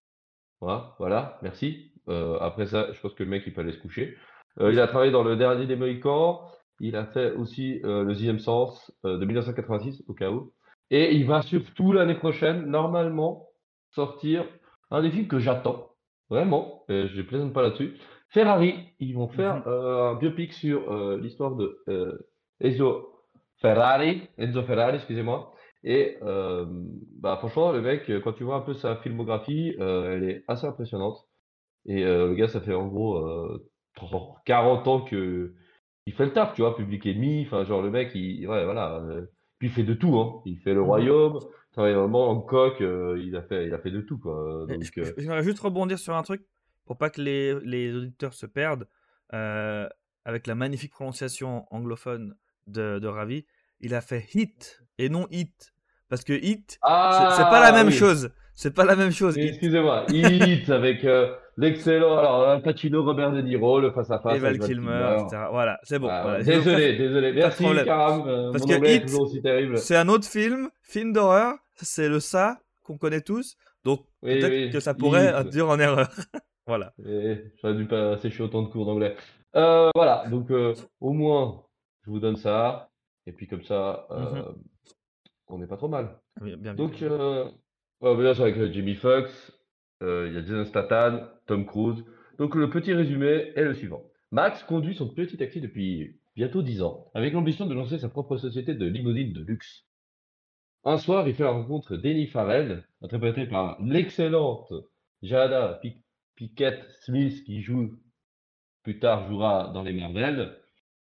Voilà, 0.62 0.94
voilà 0.98 1.38
merci. 1.42 1.92
après 2.40 2.66
ça, 2.66 2.92
je 2.92 3.00
pense 3.00 3.14
que 3.14 3.22
le 3.24 3.28
mec, 3.28 3.42
il 3.46 3.52
peut 3.52 3.60
aller 3.60 3.72
se 3.72 3.80
coucher. 3.80 4.16
il 4.60 4.78
a 4.78 4.86
travaillé 4.86 5.10
dans 5.10 5.24
le 5.24 5.36
dernier 5.36 5.66
des 5.66 5.76
Mohicans. 5.76 6.40
Il 6.80 6.96
a 6.96 7.06
fait 7.06 7.32
aussi 7.32 7.80
le 7.82 8.14
Sixième 8.14 8.38
Sens 8.38 8.92
de 9.04 9.24
1986, 9.24 10.04
au 10.08 10.14
cas 10.14 10.30
où. 10.30 10.52
Et 10.90 11.14
il 11.14 11.26
va 11.26 11.42
surtout 11.42 11.92
l'année 11.92 12.14
prochaine, 12.14 12.66
normalement, 12.66 13.48
sortir 13.90 14.44
un 14.90 15.02
des 15.02 15.10
films 15.10 15.26
que 15.26 15.40
j'attends. 15.40 15.90
Vraiment, 16.30 16.84
je 16.88 17.16
ne 17.16 17.22
plaisante 17.22 17.52
pas 17.52 17.62
là-dessus. 17.62 17.98
Ferrari, 18.32 18.74
ils 18.98 19.14
vont 19.14 19.28
faire 19.28 19.56
mhm. 19.56 19.62
euh, 19.66 20.10
un 20.10 20.14
biopic 20.14 20.52
sur 20.54 20.90
euh, 20.90 21.18
l'histoire 21.20 21.54
de 21.54 21.82
euh, 21.88 22.18
Enzo 22.60 23.10
Ferrari, 23.60 24.22
Enzo 24.38 24.62
Ferrari, 24.62 24.96
excusez-moi. 24.96 25.52
Et 25.84 26.18
bah, 26.20 27.36
franchement, 27.38 27.72
le 27.72 27.80
mec, 27.80 28.10
quand 28.22 28.32
tu 28.32 28.44
vois 28.44 28.56
un 28.56 28.60
peu 28.60 28.74
sa 28.74 28.96
filmographie, 28.96 29.74
elle 29.78 30.24
est 30.24 30.44
assez 30.48 30.66
impressionnante. 30.66 31.28
Et 31.86 32.04
le 32.04 32.34
gars, 32.34 32.48
ça 32.48 32.60
fait 32.60 32.74
en 32.74 32.86
gros 32.86 33.58
40 34.44 34.88
ans 34.88 35.00
que 35.00 35.54
il 36.06 36.12
fait 36.12 36.24
le 36.24 36.32
taf, 36.32 36.54
tu 36.54 36.62
vois, 36.62 36.76
Public 36.76 37.06
Enemy, 37.06 37.44
enfin 37.46 37.64
genre 37.64 37.82
le 37.82 37.90
mec, 37.90 38.10
il, 38.14 38.46
ouais, 38.48 38.64
voilà, 38.64 39.00
puis 39.58 39.68
il 39.68 39.72
fait 39.72 39.84
de 39.84 39.94
tout, 39.94 40.18
hein. 40.18 40.42
Il 40.46 40.58
fait 40.58 40.74
le 40.74 40.80
mhm. 40.80 40.86
royaume, 40.86 41.38
travaille 41.72 41.94
vraiment 41.94 42.28
en 42.28 42.40
coq, 42.40 42.76
il 42.80 43.36
a 43.36 43.42
fait, 43.42 43.66
il 43.66 43.74
a 43.74 43.78
fait 43.78 43.90
de 43.92 44.00
tout, 44.00 44.18
quoi. 44.18 44.66
Donc, 44.68 44.82
J'aimerais 45.16 45.44
juste 45.44 45.60
rebondir 45.60 45.98
sur 45.98 46.14
un 46.14 46.22
truc 46.22 46.42
pour 46.84 46.98
pas 46.98 47.10
que 47.10 47.20
les, 47.20 47.58
les 47.60 47.94
auditeurs 47.94 48.34
se 48.34 48.46
perdent, 48.46 48.88
euh, 49.32 49.88
avec 50.24 50.46
la 50.46 50.54
magnifique 50.54 50.92
prononciation 50.92 51.66
anglophone 51.70 52.36
de, 52.66 52.98
de, 52.98 53.06
Ravi, 53.06 53.46
il 53.80 53.94
a 53.94 54.00
fait 54.00 54.26
hit 54.34 54.82
et 54.98 55.08
non 55.08 55.26
hit. 55.30 55.71
Parce 56.12 56.24
que 56.24 56.34
hit, 56.34 56.78
ah, 56.82 57.32
c'est 57.38 57.44
pas 57.44 57.58
la 57.58 57.72
même 57.72 57.90
chose. 57.90 58.28
C'est 58.52 58.74
pas 58.74 58.84
la 58.84 58.96
même 58.96 59.12
chose. 59.12 59.34
Excusez-moi, 59.38 60.04
hit 60.10 60.68
avec 60.68 61.04
euh, 61.04 61.34
l'excellent 61.56 62.18
alors 62.18 62.60
Pacino, 62.60 63.02
Robert 63.02 63.32
De 63.32 63.40
Niro, 63.40 63.80
le 63.80 63.92
face 63.92 64.10
à 64.10 64.18
face. 64.18 64.36
Et 64.36 64.38
Val 64.38 64.58
Kilmer, 64.58 65.20
etc. 65.22 65.44
Voilà, 65.50 65.80
c'est 65.84 65.98
bon. 65.98 66.08
Ah, 66.10 66.42
désolé, 66.42 66.98
désolé. 66.98 67.32
Merci, 67.32 67.64
Karam. 67.86 68.24
Euh, 68.28 68.52
Parce 68.52 68.66
que 68.66 68.86
Hit, 68.86 69.78
c'est 69.78 69.96
un 69.96 70.06
autre 70.10 70.26
film, 70.26 70.68
film 70.82 71.14
d'horreur. 71.14 71.54
C'est 71.76 72.10
le 72.10 72.20
ça 72.20 72.58
qu'on 72.82 72.98
connaît 72.98 73.22
tous. 73.22 73.56
Donc 73.82 74.00
peut-être 74.20 74.70
que 74.70 74.80
ça 74.80 74.92
pourrait 74.92 75.42
dire 75.44 75.66
en 75.70 75.78
erreur. 75.78 76.10
Voilà. 76.66 76.92
J'aurais 77.62 77.74
dû 77.74 77.86
pas 77.86 78.18
sécher 78.18 78.42
autant 78.42 78.60
de 78.60 78.68
cours 78.68 78.84
d'anglais. 78.84 79.16
Euh, 79.56 79.88
voilà, 79.94 80.28
donc 80.28 80.50
euh, 80.50 80.74
au 81.00 81.14
moins, 81.14 81.62
je 82.04 82.10
vous 82.10 82.20
donne 82.20 82.36
ça. 82.36 82.90
Et 83.26 83.32
puis 83.32 83.46
comme 83.46 83.62
ça, 83.62 84.06
euh, 84.10 84.42
on 85.52 85.58
n'est 85.58 85.66
pas 85.66 85.76
trop 85.76 85.88
mal. 85.88 86.18
Ah 86.40 86.44
bien, 86.44 86.74
donc, 86.74 86.98
bien 86.98 88.34
sûr, 88.34 88.42
avec 88.44 88.72
Jimmy 88.72 88.94
Fox, 88.94 89.52
il 90.00 90.32
y 90.32 90.36
a 90.36 90.44
Jason 90.44 90.64
Statham, 90.64 91.28
Tom 91.46 91.66
Cruise. 91.66 92.04
Donc 92.38 92.54
le 92.54 92.70
petit 92.70 92.92
résumé 92.92 93.52
est 93.54 93.64
le 93.64 93.74
suivant. 93.74 94.02
Max 94.30 94.64
conduit 94.64 94.94
son 94.94 95.08
petit 95.08 95.36
taxi 95.36 95.60
depuis 95.60 96.18
bientôt 96.34 96.62
10 96.62 96.82
ans, 96.82 97.10
avec 97.14 97.34
l'ambition 97.34 97.66
de 97.66 97.74
lancer 97.74 97.98
sa 97.98 98.08
propre 98.08 98.38
société 98.38 98.74
de 98.74 98.86
limousine 98.86 99.32
de 99.32 99.42
luxe. 99.42 99.86
Un 100.84 100.96
soir, 100.96 101.28
il 101.28 101.34
fait 101.34 101.44
la 101.44 101.50
rencontre 101.50 101.96
d'Annie 101.96 102.26
Farrell, 102.26 102.84
interprétée 103.02 103.46
par 103.46 103.80
l'excellente 103.82 104.72
Jada 105.20 105.80
Pickett 106.34 106.82
Smith, 107.02 107.44
qui 107.44 107.60
joue 107.60 107.92
plus 108.82 108.98
tard 108.98 109.28
jouera 109.28 109.70
dans 109.72 109.82
les 109.82 109.92
Marvel, 109.92 110.58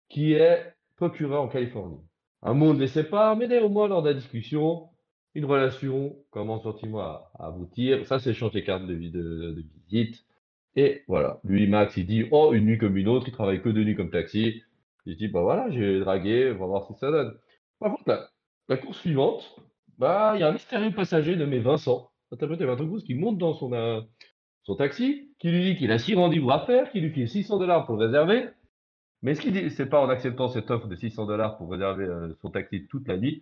qui 0.07 0.33
est 0.33 0.73
procureur 0.95 1.41
en 1.41 1.47
Californie. 1.49 1.99
Un 2.45 2.53
monde 2.53 2.85
sait 2.85 3.09
pas, 3.09 3.33
mais 3.35 3.47
néanmoins, 3.47 3.87
lors 3.87 4.03
de 4.03 4.09
la 4.09 4.13
discussion, 4.13 4.89
une 5.33 5.45
relation 5.45 6.15
commence 6.29 6.63
gentiment 6.63 6.99
à, 6.99 7.31
aboutir. 7.39 8.05
Ça, 8.05 8.19
c'est 8.19 8.35
chanter 8.35 8.63
carte 8.63 8.85
de, 8.85 8.93
visite. 8.93 10.23
Et 10.75 11.01
voilà, 11.07 11.39
lui, 11.43 11.67
Max, 11.67 11.97
il 11.97 12.05
dit 12.05 12.27
Oh, 12.29 12.53
une 12.53 12.65
nuit 12.65 12.77
comme 12.77 12.97
une 12.97 13.07
autre, 13.07 13.27
il 13.27 13.31
travaille 13.31 13.63
que 13.63 13.69
de 13.69 13.83
nuit 13.83 13.95
comme 13.95 14.11
taxi. 14.11 14.61
Il 15.07 15.17
dit 15.17 15.27
Bah 15.27 15.41
voilà, 15.41 15.71
j'ai 15.71 15.99
dragué, 16.01 16.51
on 16.55 16.59
va 16.59 16.65
voir 16.67 16.83
ce 16.83 16.93
que 16.93 16.99
ça 16.99 17.09
donne. 17.09 17.35
Par 17.79 17.91
contre, 17.91 18.29
la, 18.69 18.77
course 18.77 18.99
suivante, 18.99 19.55
bah, 19.97 20.33
il 20.35 20.41
y 20.41 20.43
a 20.43 20.49
un 20.49 20.53
mystérieux 20.53 20.91
passager 20.91 21.35
nommé 21.35 21.57
Vincent, 21.57 22.11
interprété 22.31 22.67
par 22.67 22.77
Tom 22.77 22.95
qui 23.01 23.15
monte 23.15 23.39
dans 23.39 23.55
son, 23.55 23.73
euh, 23.73 24.01
son 24.65 24.75
taxi, 24.75 25.31
qui 25.39 25.49
lui 25.49 25.63
dit 25.63 25.77
qu'il 25.77 25.91
a 25.91 25.97
six 25.97 26.13
rendez-vous 26.13 26.51
à 26.51 26.59
faire, 26.67 26.91
qui 26.91 27.01
lui 27.01 27.09
file 27.09 27.27
600 27.27 27.57
dollars 27.57 27.87
pour 27.87 27.95
le 27.95 28.05
réserver. 28.05 28.49
Mais 29.25 29.33
ce 29.33 29.41
qu'il 29.41 29.53
dit, 29.53 29.71
c'est 29.71 29.87
pas 29.87 29.99
en 29.99 30.09
acceptant 30.09 30.49
cette 30.49 30.69
offre 30.69 30.85
de 30.85 30.95
600 30.95 31.25
dollars 31.25 31.57
pour 31.57 31.71
réserver 31.71 32.05
euh, 32.05 32.35
son 32.43 32.51
taxi 32.51 32.85
toute 32.85 33.07
la 33.07 33.17
nuit, 33.17 33.41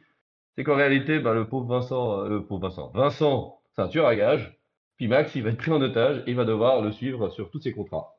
c'est 0.55 0.63
qu'en 0.63 0.77
réalité, 0.77 1.19
bah, 1.19 1.33
le 1.33 1.49
pauvre 1.49 1.67
Vincent, 1.67 2.21
euh, 2.21 2.29
le 2.29 2.45
pauvre 2.45 2.61
Vincent, 2.61 2.89
Vincent, 2.93 3.61
c'est 3.75 3.81
un 3.81 3.89
tueur 3.89 4.07
à 4.07 4.15
gage. 4.15 4.57
Puis 4.95 5.09
Max, 5.09 5.35
il 5.35 5.43
va 5.43 5.49
être 5.49 5.57
pris 5.57 5.71
en 5.71 5.81
otage 5.81 6.23
et 6.25 6.31
il 6.31 6.37
va 6.37 6.45
devoir 6.45 6.81
le 6.81 6.93
suivre 6.93 7.27
sur 7.27 7.51
tous 7.51 7.59
ses 7.59 7.73
contrats. 7.73 8.15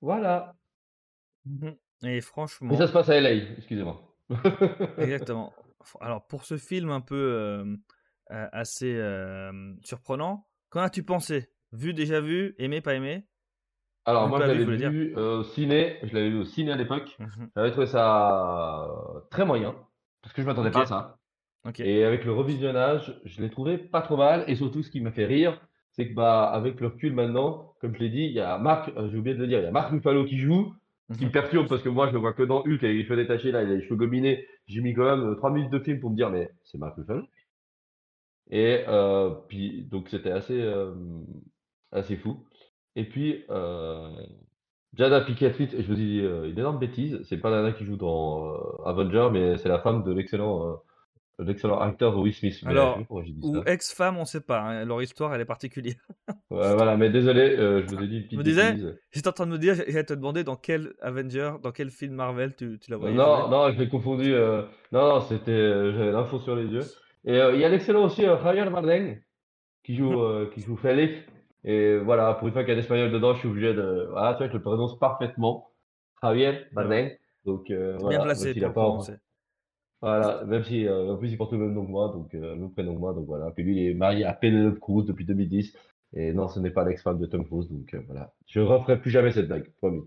Voilà. 0.00 0.54
Mmh 1.44 1.70
et 2.04 2.20
franchement. 2.20 2.72
Et 2.72 2.76
ça 2.76 2.86
se 2.86 2.92
passe 2.92 3.08
à 3.08 3.20
LA, 3.20 3.32
excusez-moi. 3.58 4.00
Exactement. 4.98 5.52
Alors, 6.00 6.24
pour 6.26 6.44
ce 6.44 6.56
film 6.56 6.90
un 6.90 7.00
peu 7.00 7.16
euh, 7.16 7.76
assez 8.28 8.96
surprenant, 9.82 10.46
qu'en 10.68 10.82
as-tu 10.82 11.02
pensé? 11.02 11.48
Vu, 11.72 11.94
déjà 11.94 12.20
vu, 12.20 12.54
aimé, 12.58 12.80
pas 12.80 12.94
aimé? 12.94 13.26
Alors, 14.04 14.28
moi, 14.28 14.40
je 14.40 14.46
l'avais 14.46 14.64
vu 14.64 15.14
euh, 15.16 15.40
au 15.40 15.44
ciné. 15.44 15.96
Je 16.02 16.14
l'avais 16.14 16.30
vu 16.30 16.38
au 16.38 16.44
ciné 16.44 16.72
à 16.72 16.76
l'époque. 16.76 17.16
Mhm. 17.18 17.50
J'avais 17.56 17.70
trouvé 17.70 17.86
ça 17.86 18.84
euh, 18.84 19.20
très 19.30 19.44
moyen. 19.44 19.74
Parce 20.22 20.34
que 20.34 20.42
je 20.42 20.46
m'attendais 20.46 20.70
pas 20.70 20.82
à 20.82 20.86
ça. 20.86 21.18
Et 21.78 22.04
avec 22.04 22.24
le 22.24 22.32
revisionnage, 22.32 23.20
je 23.24 23.40
l'ai 23.40 23.50
trouvé 23.50 23.78
pas 23.78 24.02
trop 24.02 24.16
mal. 24.16 24.44
Et 24.48 24.56
surtout, 24.56 24.82
ce 24.82 24.90
qui 24.90 25.00
m'a 25.00 25.12
fait 25.12 25.26
rire, 25.26 25.60
c'est 25.92 26.08
que 26.08 26.14
bah, 26.14 26.44
avec 26.44 26.80
le 26.80 26.88
recul 26.88 27.12
maintenant, 27.12 27.74
comme 27.80 27.94
je 27.94 28.00
l'ai 28.00 28.08
dit, 28.08 28.24
il 28.24 28.32
y 28.32 28.40
a 28.40 28.58
Marc, 28.58 28.90
euh, 28.96 29.08
j'ai 29.10 29.18
oublié 29.18 29.36
de 29.36 29.40
le 29.40 29.46
dire, 29.46 29.60
il 29.60 29.64
y 29.64 29.68
a 29.68 29.70
Marc 29.70 29.90
Ruffalo 29.90 30.24
qui 30.24 30.38
joue, 30.38 30.74
ce 31.12 31.18
qui 31.18 31.24
me 31.24 31.28
mhm. 31.28 31.32
perturbe 31.32 31.68
parce 31.68 31.82
que 31.82 31.88
moi, 31.88 32.08
je 32.08 32.12
le 32.12 32.18
vois 32.18 32.32
que 32.32 32.42
dans 32.42 32.62
Hulk 32.62 32.82
avec 32.82 32.96
les 32.96 33.04
cheveux 33.04 33.16
détachés, 33.16 33.52
là, 33.52 33.62
il 33.62 33.70
a 33.70 33.74
les 33.74 33.82
cheveux 33.82 33.96
gominés. 33.96 34.46
J'ai 34.66 34.80
mis 34.80 34.94
quand 34.94 35.04
même 35.04 35.36
3 35.36 35.50
minutes 35.50 35.70
de 35.70 35.78
film 35.78 36.00
pour 36.00 36.10
me 36.10 36.16
dire, 36.16 36.30
mais 36.30 36.50
c'est 36.64 36.78
Marc 36.78 36.96
Ruffalo. 36.96 37.22
Et 38.50 38.84
puis, 39.48 39.84
donc, 39.84 40.08
c'était 40.08 40.30
assez, 40.30 40.62
assez 41.92 42.16
fou. 42.16 42.44
Et 42.96 43.04
puis, 43.04 43.44
euh, 43.50 44.10
Jada 44.94 45.22
Pinkett 45.22 45.58
et 45.60 45.82
je 45.82 45.88
vous 45.88 45.94
dis 45.94 46.20
euh, 46.20 46.50
une 46.50 46.58
énorme 46.58 46.78
bêtise, 46.78 47.20
c'est 47.24 47.38
pas 47.38 47.50
Nana 47.50 47.72
qui 47.72 47.84
joue 47.84 47.96
dans 47.96 48.52
euh, 48.52 48.58
Avenger, 48.84 49.28
mais 49.32 49.56
c'est 49.58 49.68
la 49.68 49.78
femme 49.78 50.04
de 50.04 50.12
l'excellent 50.12 50.80
l'excellent 51.38 51.80
acteur 51.80 52.16
Will 52.18 52.34
Smith. 52.34 52.62
Alors, 52.66 53.00
ou 53.10 53.62
ex-femme, 53.66 54.16
on 54.18 54.24
sait 54.24 54.42
pas. 54.42 54.60
Hein, 54.60 54.84
leur 54.84 55.02
histoire, 55.02 55.34
elle 55.34 55.40
est 55.40 55.46
particulière. 55.46 55.96
ouais, 56.50 56.74
voilà, 56.74 56.96
mais 56.96 57.10
désolé, 57.10 57.56
je 57.56 57.86
vous 57.86 58.02
ai 58.02 58.06
dit 58.06 58.16
une 58.18 58.22
petite 58.24 58.38
me 58.38 58.44
disais, 58.44 58.76
j'étais 59.10 59.28
en 59.28 59.32
train 59.32 59.46
de 59.46 59.52
me 59.52 59.58
dire, 59.58 59.74
j'allais 59.74 60.04
te 60.04 60.14
demander 60.14 60.44
dans 60.44 60.56
quel 60.56 60.92
Avenger, 61.00 61.52
dans 61.62 61.72
quel 61.72 61.90
film 61.90 62.14
Marvel 62.14 62.54
tu, 62.54 62.78
tu 62.78 62.90
la 62.90 62.98
voyais. 62.98 63.16
Non, 63.16 63.48
non, 63.48 63.72
je 63.72 63.78
l'ai 63.78 63.88
confondu. 63.88 64.30
non, 64.32 64.68
non 64.92 65.20
c'était, 65.22 65.92
j'avais 65.92 66.12
l'info 66.12 66.38
sur 66.38 66.54
les 66.54 66.66
yeux. 66.66 66.84
Et 67.24 67.38
il 67.38 67.60
y 67.60 67.64
a 67.64 67.68
l'excellent 67.68 68.04
aussi 68.04 68.22
Javier 68.22 68.68
Bardem 68.70 69.18
qui 69.82 69.96
joue, 69.96 70.22
qui 70.54 70.60
joue 70.60 70.76
Félix 70.76 71.18
et 71.64 71.98
voilà, 71.98 72.34
pour 72.34 72.48
une 72.48 72.54
fois 72.54 72.64
qu'il 72.64 72.70
y 72.70 72.76
a 72.76 72.80
d'espagnol 72.80 73.12
dedans, 73.12 73.34
je 73.34 73.40
suis 73.40 73.48
obligé 73.48 73.72
de. 73.74 74.08
Voilà, 74.10 74.34
tu 74.34 74.38
vois, 74.38 74.48
je 74.48 74.52
le 74.52 74.62
prononce 74.62 74.98
parfaitement. 74.98 75.70
Javier 76.22 76.66
Bardem. 76.72 77.10
Donc, 77.44 77.70
euh, 77.70 77.96
voilà, 77.98 78.18
Bien 78.18 78.24
placé 78.24 78.54
pour 78.54 78.72
pas... 78.72 78.98
Voilà, 80.00 80.44
même 80.46 80.64
si 80.64 80.86
euh, 80.86 81.12
en 81.12 81.16
plus 81.16 81.30
il 81.30 81.38
porte 81.38 81.52
le 81.52 81.58
même 81.58 81.74
nom 81.74 81.84
que 81.84 81.90
moi, 81.90 82.08
donc 82.08 82.34
euh, 82.34 82.54
le 82.54 82.56
même 82.56 82.72
prénom 82.72 82.94
que 82.94 82.98
moi, 82.98 83.14
donc 83.14 83.26
voilà. 83.26 83.52
Puis 83.52 83.62
lui, 83.62 83.76
il 83.76 83.90
est 83.90 83.94
marié 83.94 84.24
à 84.24 84.32
Penelope 84.32 84.80
Cruz 84.80 85.04
depuis 85.04 85.24
2010. 85.24 85.76
Et 86.14 86.32
non, 86.32 86.48
ce 86.48 86.58
n'est 86.58 86.70
pas 86.70 86.84
l'ex-femme 86.84 87.20
de 87.20 87.26
Tom 87.26 87.46
Cruise, 87.46 87.70
donc 87.70 87.94
euh, 87.94 88.00
voilà. 88.06 88.32
Je 88.48 88.60
ne 88.60 88.64
referai 88.64 89.00
plus 89.00 89.10
jamais 89.10 89.30
cette 89.30 89.46
blague, 89.46 89.70
promis. 89.78 90.02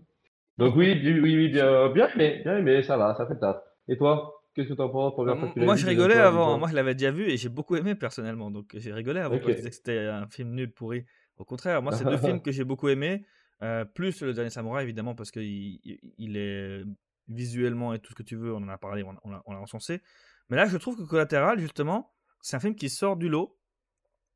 Donc 0.58 0.76
oui, 0.76 1.00
oui, 1.02 1.20
oui, 1.22 1.50
bien, 1.50 1.90
bien 1.90 2.10
aimé, 2.10 2.42
bien 2.44 2.58
aimé, 2.58 2.84
ça 2.84 2.98
va, 2.98 3.16
ça 3.16 3.26
fait 3.26 3.40
taf. 3.40 3.58
Et 3.88 3.98
toi 3.98 4.34
Qu'est-ce 4.54 4.70
que 4.70 4.74
tu 4.74 4.82
en 4.82 4.90
penses 4.90 5.14
Moi, 5.58 5.76
je 5.76 5.86
rigolais 5.86 6.16
avant. 6.16 6.58
Moi, 6.58 6.70
je 6.70 6.76
l'avais 6.76 6.94
déjà 6.94 7.12
vu 7.12 7.30
et 7.30 7.36
j'ai 7.36 7.50
beaucoup 7.50 7.76
aimé 7.76 7.94
personnellement. 7.94 8.52
Donc, 8.52 8.68
j'ai 8.74 8.94
rigolé 8.94 9.20
avant 9.20 9.36
okay. 9.36 9.54
que 9.54 9.70
c'était 9.70 9.98
un 9.98 10.28
film 10.28 10.52
nul 10.52 10.72
pourri. 10.72 11.06
Au 11.38 11.46
contraire, 11.46 11.82
moi, 11.82 11.92
c'est 11.94 12.06
deux 12.06 12.18
films 12.18 12.42
que 12.42 12.52
j'ai 12.52 12.64
beaucoup 12.64 12.88
aimés. 12.90 13.26
Euh, 13.62 13.86
plus 13.86 14.22
Le 14.22 14.34
Dernier 14.34 14.50
Samouraï, 14.50 14.84
évidemment, 14.84 15.16
parce 15.16 15.32
qu'il 15.32 15.80
il 16.18 16.38
est 16.38 16.84
visuellement 17.28 17.94
et 17.94 18.00
tout 18.00 18.12
ce 18.12 18.16
que 18.16 18.24
tu 18.24 18.36
veux, 18.36 18.54
on 18.54 18.58
en 18.58 18.70
a 18.70 18.78
parlé, 18.78 19.04
on 19.04 19.32
l'a 19.32 19.60
encensé. 19.60 20.02
Mais 20.50 20.58
là, 20.58 20.66
je 20.66 20.78
trouve 20.78 20.98
que 20.98 21.04
Collateral, 21.04 21.60
justement, 21.60 22.14
c'est 22.42 22.58
un 22.58 22.60
film 22.60 22.76
qui 22.76 22.90
sort 22.90 23.16
du 23.18 23.30
lot 23.30 23.58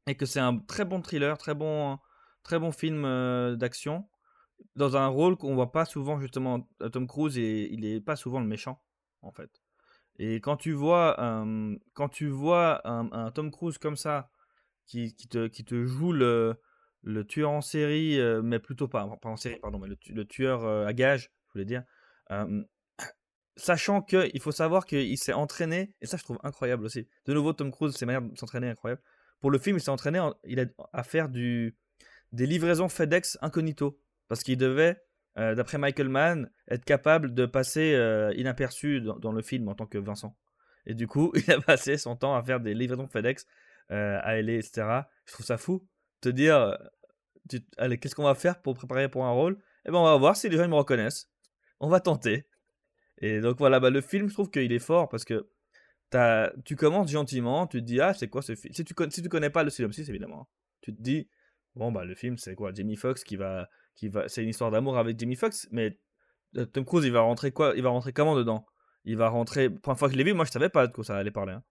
et 0.08 0.16
que 0.16 0.26
c'est 0.26 0.40
un 0.40 0.58
très 0.58 0.86
bon 0.86 1.02
thriller, 1.02 1.38
très 1.38 1.54
bon, 1.54 2.00
très 2.44 2.58
bon 2.58 2.72
film 2.72 3.06
euh, 3.06 3.56
d'action 3.56 4.10
dans 4.76 4.98
un 4.98 5.08
rôle 5.08 5.38
qu'on 5.38 5.56
voit 5.56 5.72
pas 5.72 5.86
souvent, 5.86 6.20
justement. 6.20 6.68
Tom 6.92 7.08
Cruise, 7.08 7.38
et 7.38 7.72
il 7.72 7.86
est 7.86 8.02
pas 8.02 8.16
souvent 8.16 8.40
le 8.40 8.48
méchant, 8.48 8.82
en 9.22 9.32
fait. 9.32 9.62
Et 10.18 10.36
quand 10.42 10.58
tu 10.58 10.74
vois, 10.74 11.16
quand 11.94 12.10
tu 12.10 12.28
vois 12.28 12.86
un, 12.86 13.10
un, 13.12 13.32
Tom 13.32 13.52
Cruise 13.52 13.78
comme 13.78 13.96
ça, 13.96 14.32
qui, 14.86 15.16
qui, 15.16 15.28
te, 15.28 15.48
qui 15.48 15.64
te 15.64 15.86
joue 15.86 16.12
le, 16.12 16.60
le 17.04 17.26
tueur 17.26 17.52
en 17.52 17.62
série, 17.62 18.20
euh, 18.20 18.42
mais 18.42 18.60
plutôt 18.60 18.88
pas, 18.88 19.08
en 19.24 19.38
série, 19.38 19.60
pardon, 19.60 19.80
mais 19.80 19.88
le, 19.88 20.26
tueur 20.26 20.66
euh, 20.66 20.86
à 20.86 20.94
gage, 20.94 21.32
je 21.48 21.54
voulais 21.54 21.66
dire. 21.66 21.84
sachant 23.56 24.02
qu'il 24.02 24.40
faut 24.40 24.52
savoir 24.52 24.86
qu'il 24.86 25.18
s'est 25.18 25.34
entraîné, 25.34 25.94
et 26.02 26.06
ça 26.06 26.18
je 26.18 26.24
trouve 26.24 26.40
incroyable 26.44 26.86
aussi. 26.86 27.08
De 27.26 27.34
nouveau, 27.34 27.54
Tom 27.54 27.72
Cruise, 27.72 27.96
ses 27.96 28.06
manières 28.06 28.22
de 28.22 28.38
s'entraîner 28.38 28.70
incroyable. 28.70 29.02
Pour 29.42 29.52
le 29.52 29.60
film, 29.60 29.78
il 29.78 29.82
s'est 29.82 29.90
entraîné 29.90 30.22
il 30.46 30.60
a, 30.60 30.66
à 30.94 31.04
faire 31.04 31.30
du, 31.30 31.76
des 32.32 32.46
livraisons 32.46 32.88
FedEx 32.88 33.38
incognito. 33.42 34.00
Parce 34.28 34.44
qu'il 34.44 34.58
devait, 34.58 35.02
d'après 35.36 35.80
Michael 35.80 36.08
Mann, 36.08 36.52
être 36.70 36.86
capable 36.86 37.34
de 37.34 37.48
passer 37.48 37.98
inaperçu 38.36 39.02
dans, 39.02 39.32
le 39.32 39.42
film 39.42 39.68
en 39.68 39.74
tant 39.76 39.88
que 39.88 39.98
Vincent. 39.98 40.38
Et 40.86 40.94
du 40.94 41.08
coup, 41.08 41.34
il 41.36 41.52
a 41.52 41.60
passé 41.60 41.98
son 41.98 42.16
temps 42.16 42.36
à 42.36 42.44
faire 42.44 42.60
des 42.60 42.76
livraisons 42.76 43.08
FedEx 43.08 43.48
à 43.90 44.42
LA, 44.42 44.54
etc. 44.54 45.02
Je 45.26 45.34
trouve 45.34 45.46
ça 45.46 45.58
fou 45.58 45.86
te 46.22 46.30
dire, 46.30 46.78
allez, 47.78 47.98
qu'est-ce 47.98 48.16
qu'on 48.16 48.24
va 48.24 48.36
faire 48.36 48.62
pour 48.62 48.76
préparer 48.76 49.10
pour 49.10 49.26
un 49.26 49.32
rôle? 49.32 49.58
Eh 49.86 49.92
ben, 49.92 49.98
on 49.98 50.04
va 50.04 50.18
voir 50.18 50.36
si 50.36 50.50
les 50.50 50.58
gens 50.58 50.68
me 50.68 50.76
reconnaissent. 50.76 51.30
On 51.80 51.90
va 51.90 52.00
tenter. 52.00 52.46
Et 53.20 53.42
donc 53.42 53.58
voilà, 53.58 53.80
bah, 53.80 53.90
le 53.90 54.02
film, 54.02 54.30
je 54.30 54.34
trouve 54.34 54.50
qu'il 54.50 54.72
est 54.72 54.80
fort 54.80 55.10
parce 55.10 55.26
que 55.26 55.50
tu 56.66 56.76
commences 56.76 57.12
gentiment, 57.12 57.68
tu 57.68 57.80
te 57.80 57.86
dis, 57.86 58.02
ah, 58.02 58.14
c'est 58.14 58.28
quoi 58.28 58.42
ce 58.42 58.56
film 58.56 58.74
si 58.74 58.84
tu, 58.84 58.94
si 59.10 59.24
connais 59.24 59.50
pas 59.50 59.64
le 59.64 59.70
synopsis, 59.70 60.10
évidemment, 60.10 60.50
tu 60.82 60.96
te 60.96 61.02
dis, 61.02 61.30
bon, 61.76 61.92
bah, 61.92 62.06
le 62.06 62.16
film, 62.16 62.38
c'est 62.38 62.56
quoi 62.56 62.74
Jamie 62.74 62.96
Foxx 62.96 63.24
qui 63.24 63.36
va. 63.36 63.70
Qui 63.96 64.08
va 64.08 64.28
c'est 64.30 64.44
une 64.44 64.50
histoire 64.50 64.72
d'amour 64.72 64.98
avec 64.98 65.20
Jamie 65.20 65.36
Foxx, 65.36 65.68
mais 65.72 66.00
Tom 66.74 66.86
Cruise, 66.86 67.06
il 67.06 67.12
va 67.12 67.22
rentrer 67.22 67.52
quoi 67.52 67.74
Il 67.76 67.84
va 67.84 67.90
rentrer 67.90 68.14
comment 68.14 68.36
dedans? 68.36 68.66
Il 69.04 69.18
va 69.18 69.30
rentrer. 69.30 69.70
Première 69.70 70.00
fois 70.00 70.08
que 70.08 70.14
je 70.14 70.18
l'ai 70.18 70.24
vu, 70.24 70.34
moi, 70.34 70.46
je 70.46 70.52
savais 70.52 70.70
pas 70.70 70.88
de 70.88 70.94
quoi 70.94 71.04
ça 71.04 71.18
allait 71.18 71.32
parler. 71.32 71.54
Hein. 71.54 71.64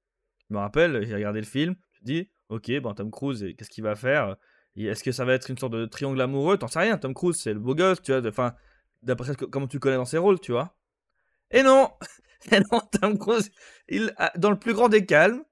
Je 0.49 0.55
me 0.55 0.61
rappelle, 0.61 1.05
j'ai 1.07 1.15
regardé 1.15 1.41
le 1.41 1.47
film, 1.47 1.75
je 1.93 2.05
dis, 2.05 2.31
ok, 2.49 2.81
bon, 2.81 2.95
Tom 2.95 3.11
Cruise, 3.11 3.55
qu'est-ce 3.57 3.71
qu'il 3.71 3.85
va 3.85 3.97
faire? 3.97 4.37
Est-ce 4.77 5.03
que 5.03 5.13
ça 5.13 5.25
va 5.25 5.35
être 5.35 5.51
une 5.51 5.59
sorte 5.59 5.73
de 5.73 5.87
triangle 5.87 6.21
amoureux? 6.21 6.57
T'en 6.57 6.69
sais 6.69 6.79
rien, 6.79 6.99
Tom 6.99 7.15
Cruise, 7.15 7.37
c'est 7.37 7.53
le 7.53 7.59
beau 7.59 7.75
gosse, 7.75 8.01
tu 8.03 8.13
vois, 8.13 8.27
enfin, 8.29 8.55
d'après 9.03 9.35
comment 9.35 9.67
tu 9.67 9.79
connais 9.81 9.97
dans 9.97 10.05
ses 10.05 10.19
rôles, 10.19 10.41
tu 10.41 10.53
vois. 10.53 10.77
Et 11.51 11.63
non 11.63 11.91
Et 12.53 12.61
non, 12.71 12.81
Tom 13.01 13.19
Cruise, 13.19 13.51
il, 13.89 14.15
dans 14.37 14.51
le 14.51 14.59
plus 14.59 14.73
grand 14.73 14.89
des 14.89 15.05
calmes, 15.05 15.43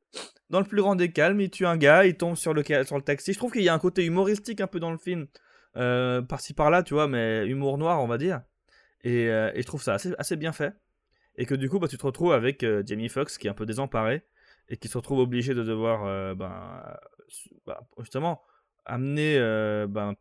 dans 0.51 0.61
le 0.61 0.67
plus 0.67 0.81
grand 0.81 0.97
il 0.99 1.51
tue 1.51 1.67
un 1.67 1.77
gars, 1.77 2.07
il 2.07 2.17
tombe 2.17 2.37
sur 2.37 2.55
le, 2.55 2.63
sur 2.63 2.97
le 2.97 3.03
taxi. 3.03 3.33
Je 3.33 3.39
trouve 3.39 3.53
qu'il 3.53 3.63
y 3.63 3.69
a 3.69 3.75
un 3.75 3.79
côté 3.79 4.05
humoristique 4.05 4.61
un 4.61 4.69
peu 4.69 4.79
dans 4.79 4.93
le 4.93 4.99
film, 4.99 5.27
euh, 5.77 6.23
par-ci 6.23 6.55
par-là, 6.55 6.83
tu 6.83 6.95
vois, 6.95 7.09
mais 7.09 7.47
humour 7.47 7.79
noir, 7.79 8.03
on 8.03 8.07
va 8.07 8.19
dire. 8.19 8.43
Et, 9.03 9.29
euh, 9.29 9.51
et 9.55 9.63
je 9.63 9.67
trouve 9.67 9.83
ça 9.83 9.95
assez, 9.95 10.13
assez, 10.19 10.37
bien 10.37 10.53
fait. 10.53 10.75
Et 11.37 11.47
que 11.47 11.55
du 11.55 11.69
coup, 11.69 11.79
bah, 11.79 11.89
tu 11.89 11.99
te 11.99 12.07
retrouves 12.07 12.33
avec 12.33 12.63
euh, 12.63 12.83
Jamie 12.87 13.09
Foxx 13.09 13.39
qui 13.39 13.47
est 13.47 13.51
un 13.51 13.55
peu 13.55 13.67
désemparé 13.67 14.25
et 14.69 14.77
qui 14.77 14.89
se 14.89 14.97
retrouve 14.97 15.19
obligé 15.19 15.55
de 15.55 15.63
devoir 15.63 16.05
euh, 16.05 16.35
ben, 16.35 16.83
bah, 17.67 17.81
justement 17.99 18.43
amener 18.85 19.37
euh, 19.39 19.87
ben, 19.89 20.15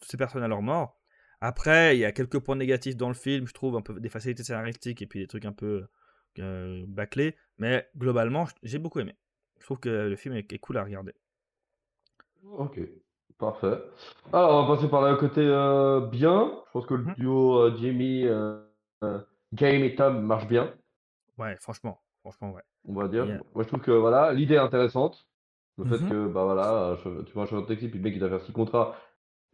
ces 0.00 0.16
personnes 0.16 0.42
à 0.42 0.48
leur 0.48 0.62
mort. 0.62 1.00
Après, 1.40 1.96
il 1.96 2.00
y 2.00 2.04
a 2.04 2.12
quelques 2.12 2.38
points 2.38 2.56
négatifs 2.56 2.96
dans 2.96 3.08
le 3.08 3.14
film, 3.14 3.46
je 3.48 3.54
trouve 3.54 3.76
un 3.76 3.80
peu 3.80 3.98
des 3.98 4.08
facilités 4.08 4.44
scénaristiques 4.44 5.02
et 5.02 5.06
puis 5.06 5.20
des 5.20 5.26
trucs 5.26 5.44
un 5.44 5.52
peu 5.52 5.86
euh, 6.38 6.84
bâclés, 6.86 7.36
mais 7.58 7.88
globalement, 7.96 8.46
j'ai 8.62 8.78
beaucoup 8.78 9.00
aimé. 9.00 9.16
Je 9.58 9.64
trouve 9.64 9.78
que 9.78 9.88
le 9.88 10.16
film 10.16 10.34
est, 10.34 10.58
cool 10.58 10.76
à 10.76 10.84
regarder. 10.84 11.14
Ok, 12.44 12.80
parfait. 13.38 13.78
Alors, 14.32 14.64
on 14.64 14.66
va 14.66 14.76
passer 14.76 14.88
par 14.88 15.08
le 15.08 15.16
côté 15.16 15.42
bien. 16.10 16.62
Je 16.66 16.70
pense 16.72 16.86
que 16.86 16.94
le 16.94 17.04
mmh 17.04 17.14
duo 17.16 17.76
Jamie, 17.76 18.26
Jamie 19.52 19.84
et 19.84 19.94
Tom 19.94 20.22
marche 20.24 20.48
bien. 20.48 20.72
Ouais, 21.38 21.56
franchement, 21.56 22.00
franchement, 22.22 22.52
ouais. 22.52 22.62
On 22.88 22.94
va 22.94 23.08
dire. 23.08 23.26
Moi, 23.26 23.62
je 23.62 23.68
trouve 23.68 23.80
que 23.80 23.90
voilà, 23.90 24.32
l'idée 24.32 24.54
est 24.54 24.58
intéressante. 24.58 25.28
Le 25.78 25.84
fait 25.84 26.04
mmh 26.04 26.08
que, 26.10 26.26
bah 26.28 26.44
voilà, 26.44 26.96
tu 27.02 27.32
vois 27.32 27.44
un 27.44 27.46
chauffeur 27.46 27.62
de 27.62 27.66
taxi, 27.66 27.88
puis 27.88 27.98
le 27.98 28.04
mec 28.04 28.14
il 28.14 28.20
doit 28.20 28.28
faire 28.28 28.42
six 28.42 28.52
contrats, 28.52 28.94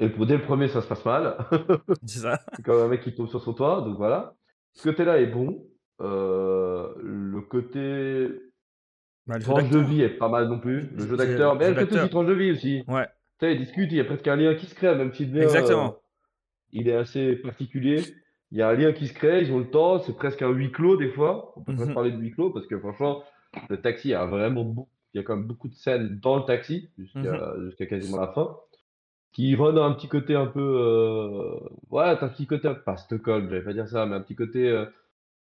et 0.00 0.08
pour, 0.08 0.26
dès 0.26 0.36
le 0.36 0.42
premier, 0.42 0.68
ça 0.68 0.80
se 0.80 0.86
passe 0.86 1.04
mal. 1.04 1.36
C'est 2.04 2.20
ça. 2.20 2.40
C'est 2.54 2.64
comme 2.64 2.80
un 2.80 2.88
mec 2.88 3.02
qui 3.02 3.14
tombe 3.14 3.28
sur 3.28 3.42
son 3.42 3.52
toit, 3.52 3.82
donc 3.82 3.96
voilà. 3.96 4.34
Ce 4.72 4.88
côté-là 4.88 5.20
est 5.20 5.26
bon. 5.26 5.64
Euh, 6.00 6.94
le 7.02 7.40
côté 7.40 8.28
bah, 9.26 9.38
tranche 9.40 9.68
de 9.68 9.80
vie 9.80 10.02
est 10.02 10.10
pas 10.10 10.28
mal 10.28 10.48
non 10.48 10.60
plus. 10.60 10.88
Le 10.90 11.06
jeu 11.06 11.16
d'acteur, 11.16 11.56
mais 11.56 11.70
le 11.70 11.84
côté 11.84 11.98
aussi 11.98 12.10
tranche 12.10 12.26
de 12.26 12.34
vie 12.34 12.52
aussi. 12.52 12.84
Ouais. 12.86 13.06
Tu 13.40 13.46
sais, 13.46 13.54
il 13.54 13.58
discute, 13.58 13.90
il 13.90 13.98
y 13.98 14.00
a 14.00 14.04
presque 14.04 14.28
un 14.28 14.36
lien 14.36 14.54
qui 14.54 14.66
se 14.66 14.74
crée, 14.74 14.94
même 14.94 15.12
si 15.12 15.24
Exactement. 15.24 15.94
Euh, 15.94 15.98
il 16.72 16.88
est 16.88 16.96
assez 16.96 17.34
particulier 17.36 18.02
il 18.50 18.58
y 18.58 18.62
a 18.62 18.68
un 18.68 18.74
lien 18.74 18.92
qui 18.92 19.06
se 19.08 19.14
crée, 19.14 19.42
ils 19.42 19.52
ont 19.52 19.58
le 19.58 19.68
temps, 19.70 20.00
c'est 20.00 20.16
presque 20.16 20.42
un 20.42 20.50
huis 20.50 20.72
clos 20.72 20.96
des 20.96 21.10
fois. 21.10 21.52
On 21.56 21.62
peut 21.62 21.76
pas 21.76 21.86
mhm. 21.86 21.94
parler 21.94 22.10
de 22.12 22.18
huis 22.18 22.30
clos 22.30 22.50
parce 22.50 22.66
que 22.66 22.78
franchement, 22.78 23.22
le 23.68 23.80
taxi 23.80 24.14
a 24.14 24.24
vraiment 24.26 24.64
beaucoup, 24.64 24.90
il 25.12 25.18
y 25.18 25.20
a 25.20 25.22
quand 25.22 25.36
même 25.36 25.46
beaucoup 25.46 25.68
de 25.68 25.74
scènes 25.74 26.18
dans 26.20 26.36
le 26.36 26.44
taxi 26.44 26.90
jusqu'à 26.98 27.20
mhm. 27.20 27.88
quasiment 27.88 28.20
la 28.20 28.28
fin 28.28 28.56
qui 29.32 29.54
rendent 29.54 29.78
un 29.78 29.92
petit 29.92 30.08
côté 30.08 30.34
un 30.34 30.46
peu 30.46 30.60
euh... 30.60 31.58
ouais 31.90 32.16
t'as 32.18 32.26
un 32.26 32.28
petit 32.28 32.46
côté 32.46 32.70
pas 32.84 32.96
Stockholm 32.96 33.48
j'allais 33.48 33.62
pas 33.62 33.72
dire 33.72 33.88
ça 33.88 34.06
mais 34.06 34.16
un 34.16 34.20
petit 34.20 34.34
côté 34.34 34.68
euh, 34.68 34.86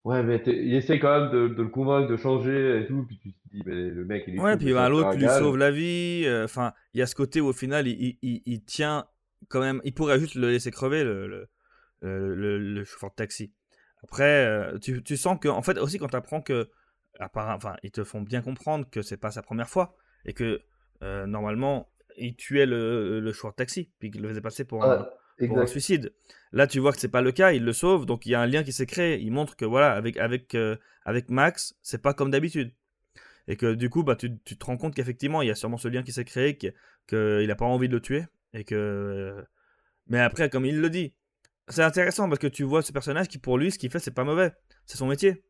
ouais 0.04 0.24
mais 0.24 0.42
il 0.46 0.76
essaie 0.76 1.00
quand 1.00 1.20
même 1.20 1.32
de, 1.32 1.62
le 1.62 1.70
convaincre 1.70 2.10
de 2.10 2.18
changer 2.18 2.82
et 2.82 2.86
tout 2.86 3.06
puis 3.08 3.18
tu 3.18 3.32
te 3.32 3.38
dis 3.52 3.64
mais 3.66 3.90
le 3.90 4.06
mec 4.06 4.26
il 4.28 4.36
est 4.36 4.40
ouais 4.40 4.58
puis 4.58 4.74
ben, 4.74 4.90
l'autre 4.90 5.16
lui 5.16 5.28
sauve 5.28 5.58
la 5.58 5.72
vie 5.72 6.24
euh, 6.26 6.46
enfin 6.46 6.74
il 6.94 7.00
y 7.00 7.02
a 7.02 7.06
ce 7.06 7.16
côté 7.16 7.42
où 7.42 7.48
au 7.48 7.54
final 7.54 7.88
il, 7.88 8.18
il, 8.22 8.42
il, 8.46 8.64
tient 8.64 9.06
quand 9.48 9.62
même 9.62 9.82
il 9.84 9.94
pourrait 9.94 10.20
juste 10.20 10.36
le 10.36 10.50
laisser 10.50 10.72
crever 10.72 11.04
le 11.04 11.48
le, 12.02 12.84
chauffeur 12.84 13.10
de 13.12 13.16
taxi. 13.16 13.52
Après, 14.04 14.46
euh, 14.46 14.78
tu, 14.80 15.04
tu, 15.04 15.18
sens 15.18 15.40
que, 15.40 15.48
en 15.48 15.62
fait, 15.62 15.78
aussi 15.78 15.98
quand 15.98 16.08
tu 16.08 16.16
apprends 16.16 16.42
que, 16.42 16.70
enfin, 17.20 17.76
ils 17.84 17.92
te 17.92 18.04
font 18.04 18.22
bien 18.22 18.42
comprendre 18.42 18.88
que 18.90 19.02
c'est 19.02 19.18
pas 19.18 19.32
sa 19.32 19.42
première 19.42 19.70
fois 19.70 19.96
et 20.26 20.34
que 20.34 20.62
euh, 21.04 21.26
normalement, 21.26 21.90
il 22.18 22.36
tuait 22.36 22.66
le, 22.66 23.20
le 23.20 23.32
chauffeur 23.32 23.52
de 23.52 23.56
taxi, 23.56 23.92
puis 24.00 24.12
qu'il 24.12 24.22
le 24.22 24.30
faisait 24.30 24.42
passer 24.42 24.66
pour, 24.66 24.84
un, 24.84 25.08
pour 25.48 25.60
un, 25.60 25.68
suicide. 25.68 26.14
Là, 26.52 26.68
tu 26.68 26.80
vois 26.80 26.92
que 26.92 27.00
c'est 27.00 27.10
pas 27.10 27.22
le 27.22 27.32
cas, 27.32 27.52
il 27.52 27.64
le 27.64 27.74
sauve, 27.74 28.06
donc 28.06 28.26
il 28.26 28.32
y 28.32 28.36
a 28.36 28.42
un 28.42 28.48
lien 28.48 28.64
qui 28.64 28.72
s'est 28.72 28.86
créé. 28.86 29.20
Il 29.20 29.32
montre 29.32 29.56
que 29.56 29.66
voilà, 29.66 29.94
avec, 29.94 30.18
avec, 30.18 30.56
avec 31.06 31.30
Max, 31.30 31.76
c'est 31.82 32.02
pas 32.02 32.14
comme 32.14 32.32
d'habitude. 32.32 32.72
Et 33.48 33.56
que 33.56 33.74
du 33.74 33.90
coup, 33.90 34.04
bah, 34.04 34.16
tu, 34.16 34.38
tu 34.40 34.58
te 34.58 34.66
rends 34.66 34.78
compte 34.78 34.94
qu'effectivement, 34.94 35.42
il 35.42 35.48
y 35.48 35.52
a 35.52 35.56
sûrement 35.56 35.78
ce 35.78 35.88
lien 35.88 36.04
qui 36.04 36.12
s'est 36.12 36.26
créé, 36.26 36.58
qu'il 36.58 36.74
que 37.08 37.50
a 37.50 37.56
pas 37.56 37.66
envie 37.66 37.88
de 37.88 37.94
le 37.94 38.02
tuer. 38.02 38.26
Et 38.54 38.64
que. 38.64 39.36
Mais 40.08 40.20
après, 40.20 40.50
comme 40.50 40.66
il 40.66 40.80
le 40.80 40.90
dit, 40.90 41.14
c'est 41.68 41.84
intéressant 41.84 42.30
parce 42.30 42.40
que 42.40 42.48
tu 42.48 42.64
vois 42.64 42.82
ce 42.82 42.92
personnage 42.92 43.28
qui, 43.28 43.38
pour 43.38 43.58
lui, 43.58 43.72
ce 43.72 43.80
qu'il 43.80 43.90
fait, 43.90 44.00
c'est 44.00 44.12
pas 44.12 44.24
mauvais. 44.24 44.52
C'est 44.86 44.98
son 44.98 45.08
métier. 45.08 45.44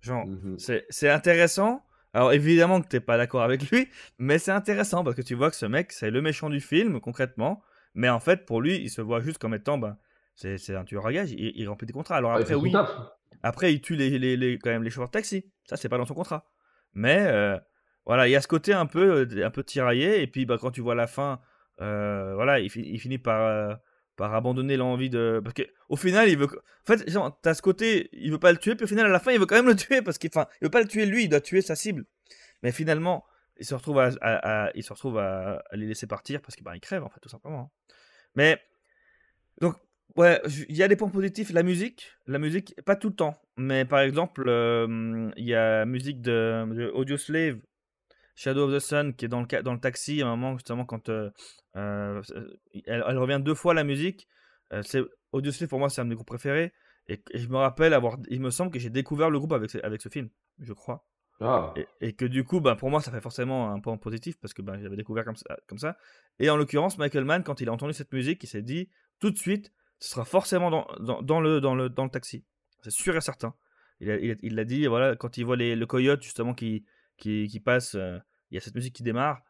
Genre, 0.00 0.26
mmh 0.26 0.56
c'est 0.90 1.08
intéressant. 1.08 1.84
Alors, 2.14 2.32
évidemment 2.32 2.82
que 2.82 2.88
t'es 2.88 3.00
pas 3.00 3.16
d'accord 3.16 3.42
avec 3.42 3.70
lui, 3.70 3.88
mais 4.18 4.38
c'est 4.38 4.50
intéressant 4.50 5.02
parce 5.02 5.16
que 5.16 5.22
tu 5.22 5.34
vois 5.34 5.50
que 5.50 5.56
ce 5.56 5.64
mec, 5.64 5.92
c'est 5.92 6.10
le 6.10 6.20
méchant 6.20 6.50
du 6.50 6.60
film, 6.60 7.00
concrètement. 7.00 7.62
Mais 7.94 8.08
en 8.08 8.20
fait, 8.20 8.44
pour 8.44 8.60
lui, 8.60 8.76
il 8.76 8.90
se 8.90 9.00
voit 9.00 9.20
juste 9.20 9.38
comme 9.38 9.54
étant, 9.54 9.78
ben, 9.78 9.96
c'est 10.34 10.74
un 10.74 10.84
tueur 10.84 11.06
à 11.06 11.12
gage, 11.12 11.32
il, 11.32 11.68
remplit 11.68 11.86
des 11.86 11.92
contrats. 11.92 12.16
Alors 12.16 12.32
après, 12.32 12.54
oui. 12.54 12.72
Après, 13.42 13.72
il 13.72 13.80
tue 13.80 13.96
les, 13.96 14.18
les, 14.18 14.36
les, 14.36 14.58
quand 14.58 14.70
même 14.70 14.82
les 14.82 14.90
chauffeurs 14.90 15.08
de 15.08 15.12
taxi. 15.12 15.50
Ça, 15.64 15.76
c'est 15.76 15.88
pas 15.88 15.98
dans 15.98 16.06
son 16.06 16.14
contrat. 16.14 16.50
Mais 16.94 17.18
euh, 17.20 17.58
voilà, 18.06 18.28
il 18.28 18.30
y 18.30 18.36
a 18.36 18.40
ce 18.40 18.48
côté 18.48 18.72
un 18.72 18.86
peu, 18.86 19.26
euh, 19.26 19.46
un 19.46 19.50
peu 19.50 19.64
tiraillé. 19.64 20.22
Et 20.22 20.26
puis, 20.26 20.46
bah, 20.46 20.58
quand 20.60 20.70
tu 20.70 20.80
vois 20.80 20.94
la 20.94 21.06
fin, 21.06 21.40
euh, 21.80 22.34
voilà, 22.34 22.60
il, 22.60 22.70
il, 22.76 23.00
finit 23.00 23.18
par 23.18 23.78
abandonner 24.30 24.76
l'envie 24.76 25.10
de 25.10 25.40
parce 25.42 25.54
que 25.54 25.62
au 25.88 25.96
final 25.96 26.28
il 26.28 26.38
veut 26.38 26.46
en 26.46 26.86
fait 26.86 27.08
genre 27.10 27.38
t'as 27.42 27.54
ce 27.54 27.62
côté 27.62 28.08
il 28.12 28.30
veut 28.30 28.38
pas 28.38 28.52
le 28.52 28.58
tuer 28.58 28.74
puis 28.74 28.84
au 28.84 28.88
final 28.88 29.06
à 29.06 29.08
la 29.08 29.18
fin 29.18 29.32
il 29.32 29.38
veut 29.38 29.46
quand 29.46 29.56
même 29.56 29.66
le 29.66 29.76
tuer 29.76 30.02
parce 30.02 30.18
qu'il 30.18 30.30
enfin 30.34 30.46
il 30.60 30.66
veut 30.66 30.70
pas 30.70 30.80
le 30.80 30.88
tuer 30.88 31.06
lui 31.06 31.24
il 31.24 31.28
doit 31.28 31.40
tuer 31.40 31.62
sa 31.62 31.76
cible. 31.76 32.04
Mais 32.62 32.72
finalement 32.72 33.24
il 33.58 33.66
se 33.66 33.74
retrouve 33.74 33.98
à, 33.98 34.70
il 34.74 34.82
se 34.82 34.92
retrouve 34.92 35.18
à, 35.18 35.62
les 35.72 35.86
laisser 35.86 36.06
partir 36.06 36.40
parce 36.40 36.56
qu'il 36.56 36.66
il 36.74 36.80
crève 36.80 37.04
en 37.04 37.08
fait 37.08 37.20
tout 37.20 37.28
simplement 37.28 37.72
mais 38.34 38.60
donc 39.60 39.76
ouais 40.16 40.40
il 40.68 40.76
y 40.76 40.82
a 40.82 40.88
des 40.88 40.96
points 40.96 41.08
positifs 41.08 41.52
la 41.52 41.62
musique 41.62 42.12
la 42.26 42.38
musique 42.38 42.74
pas 42.84 42.96
tout 42.96 43.08
le 43.08 43.14
temps. 43.14 43.36
Mais 43.56 43.84
par 43.84 44.00
exemple 44.00 44.44
euh, 44.46 45.30
il 45.36 45.44
y 45.44 45.54
a 45.54 45.84
musique 45.84 46.20
de 46.22 46.90
Audio 46.94 47.16
Slave 47.16 47.58
Shadow 48.34 48.68
of 48.68 48.74
the 48.74 48.78
Sun 48.78 49.14
qui 49.14 49.24
est 49.24 49.28
dans 49.28 49.40
le, 49.40 49.62
dans 49.62 49.72
le 49.72 49.80
taxi 49.80 50.22
à 50.22 50.26
un 50.26 50.36
moment 50.36 50.54
justement 50.56 50.84
quand 50.84 51.08
euh, 51.08 51.30
euh, 51.76 52.22
elle, 52.86 53.18
revient 53.18 53.40
deux 53.42 53.54
fois 53.54 53.74
la 53.74 53.84
musique. 53.84 54.28
Euh, 54.72 54.82
c'est 54.82 55.02
Audioslave 55.32 55.68
pour 55.68 55.78
moi 55.78 55.88
c'est 55.88 56.00
un 56.00 56.04
de 56.04 56.10
mes 56.10 56.14
groupes 56.14 56.26
préférés 56.26 56.72
et, 57.08 57.22
je 57.34 57.48
me 57.48 57.56
rappelle 57.56 57.94
avoir 57.94 58.18
il 58.28 58.40
me 58.40 58.50
semble 58.50 58.70
que 58.70 58.78
j'ai 58.78 58.90
découvert 58.90 59.30
le 59.30 59.38
groupe 59.38 59.52
avec, 59.52 59.74
avec 59.76 60.00
ce 60.00 60.08
film 60.08 60.28
je 60.58 60.72
crois. 60.72 61.06
Ah. 61.40 61.74
Et, 62.00 62.12
que 62.12 62.24
du 62.24 62.44
coup, 62.44 62.60
bah, 62.60 62.76
pour 62.76 62.88
moi, 62.90 63.00
ça 63.00 63.10
fait 63.10 63.20
forcément 63.20 63.72
un 63.72 63.80
point 63.80 63.96
positif 63.96 64.38
parce 64.40 64.54
que 64.54 64.62
bah, 64.62 64.78
j'avais 64.80 64.94
découvert 64.94 65.24
comme 65.24 65.34
ça, 65.34 65.56
comme 65.66 65.78
ça. 65.78 65.96
Et 66.38 66.48
en 66.50 66.56
l'occurrence, 66.56 66.98
Michael 66.98 67.24
Mann, 67.24 67.42
quand 67.42 67.60
il 67.60 67.68
a 67.68 67.72
entendu 67.72 67.92
cette 67.94 68.12
musique, 68.12 68.44
il 68.44 68.46
s'est 68.46 68.62
dit 68.62 68.90
tout 69.18 69.30
de 69.30 69.38
suite, 69.38 69.72
ce 69.98 70.10
sera 70.10 70.24
forcément 70.24 70.70
dans, 70.70 70.86
dans, 71.22 71.40
le, 71.40 71.60
dans, 71.60 71.74
le, 71.74 71.88
dans 71.88 72.04
le 72.04 72.10
taxi. 72.10 72.44
C'est 72.82 72.90
sûr 72.90 73.16
et 73.16 73.20
certain. 73.20 73.54
Il 74.00 74.08
l'a 74.08 74.16
il, 74.16 74.38
il 74.42 74.64
dit, 74.64 74.86
voilà, 74.86 75.16
quand 75.16 75.36
il 75.36 75.44
voit 75.44 75.56
les, 75.56 75.74
le 75.74 75.86
coyote 75.86 76.22
justement 76.22 76.54
qui, 76.54 76.84
qui, 77.16 77.60
passe, 77.64 77.94
il 77.94 78.54
y 78.54 78.56
a 78.56 78.60
cette 78.60 78.74
musique 78.74 78.94
qui 78.94 79.02
démarre. 79.02 79.42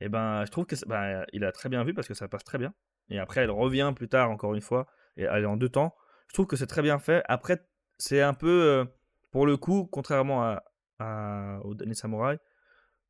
Et 0.00 0.08
ben, 0.08 0.44
je 0.44 0.50
trouve 0.50 0.66
que 0.66 0.76
bah, 0.86 1.24
il 1.32 1.44
a 1.44 1.52
très 1.52 1.68
bien 1.68 1.84
vu 1.84 1.94
parce 1.94 2.08
que 2.08 2.14
ça 2.14 2.28
passe 2.28 2.44
très 2.44 2.58
bien. 2.58 2.72
Et 3.10 3.18
après, 3.18 3.42
elle 3.42 3.50
revient 3.50 3.92
plus 3.94 4.08
tard 4.08 4.30
encore 4.30 4.54
une 4.54 4.60
fois 4.60 4.86
et 5.16 5.24
elle 5.24 5.42
est 5.42 5.46
en 5.46 5.56
deux 5.56 5.68
temps. 5.68 5.94
Je 6.28 6.34
trouve 6.34 6.46
que 6.46 6.56
c'est 6.56 6.66
très 6.66 6.82
bien 6.82 6.98
fait. 6.98 7.22
Après, 7.26 7.64
c'est 7.98 8.22
un 8.22 8.34
peu, 8.34 8.86
pour 9.30 9.46
le 9.46 9.56
coup, 9.56 9.88
contrairement 9.90 10.42
à, 10.44 10.62
à, 10.98 11.60
au 11.64 11.74
dernier 11.74 11.94
Samouraï, 11.94 12.38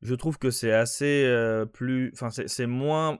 je 0.01 0.15
trouve 0.15 0.37
que 0.37 0.51
c'est 0.51 0.71
assez 0.71 1.31
plus, 1.73 2.11
enfin, 2.13 2.29
c'est 2.29 2.65
moins 2.65 3.19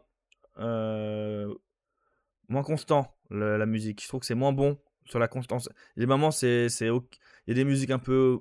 moins 2.50 2.64
constant 2.64 3.16
la 3.30 3.66
musique. 3.66 4.02
Je 4.02 4.08
trouve 4.08 4.22
que 4.22 4.26
c'est 4.26 4.36
moins 4.36 4.54
bon 4.54 4.80
sur 5.06 5.20
la 5.20 5.28
constance. 5.28 5.70
Il 5.96 6.02
des 6.02 6.06
moments, 6.06 6.32
c'est 6.32 6.68
il 6.80 7.02
y 7.48 7.52
a 7.52 7.54
des 7.54 7.64
musiques 7.64 7.92
un 7.92 8.00
peu, 8.00 8.40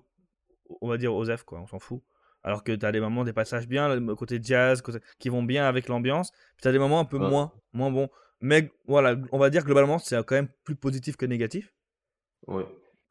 on 0.81 0.89
va 0.89 0.97
dire, 0.97 1.15
osef, 1.15 1.45
quoi, 1.45 1.61
on 1.61 1.67
s'en 1.67 1.79
fout. 1.79 2.03
Alors 2.49 2.65
que 2.65 2.73
tu 2.73 2.87
as 2.87 2.93
des 2.93 3.01
moments, 3.01 3.25
des 3.25 3.35
passages 3.35 3.69
bien, 3.69 3.95
le 3.95 4.15
côté 4.15 4.41
jazz, 4.43 4.83
qui 5.19 5.29
vont 5.29 5.43
bien 5.43 5.67
avec 5.67 5.87
l'ambiance. 5.87 6.31
Puis 6.31 6.63
tu 6.63 6.69
as 6.69 6.73
des 6.73 6.79
moments 6.79 6.99
un 6.99 7.05
peu 7.05 7.19
moins, 7.19 7.53
moins 7.75 7.91
bons. 7.91 8.09
Mais 8.41 8.73
voilà, 8.87 9.17
on 9.33 9.39
va 9.39 9.51
dire 9.51 9.65
globalement, 9.65 9.99
c'est 9.99 10.17
quand 10.25 10.35
même 10.35 10.49
plus 10.65 10.75
positif 10.75 11.19
que 11.19 11.27
négatif. 11.27 11.75
Oui. 12.47 12.63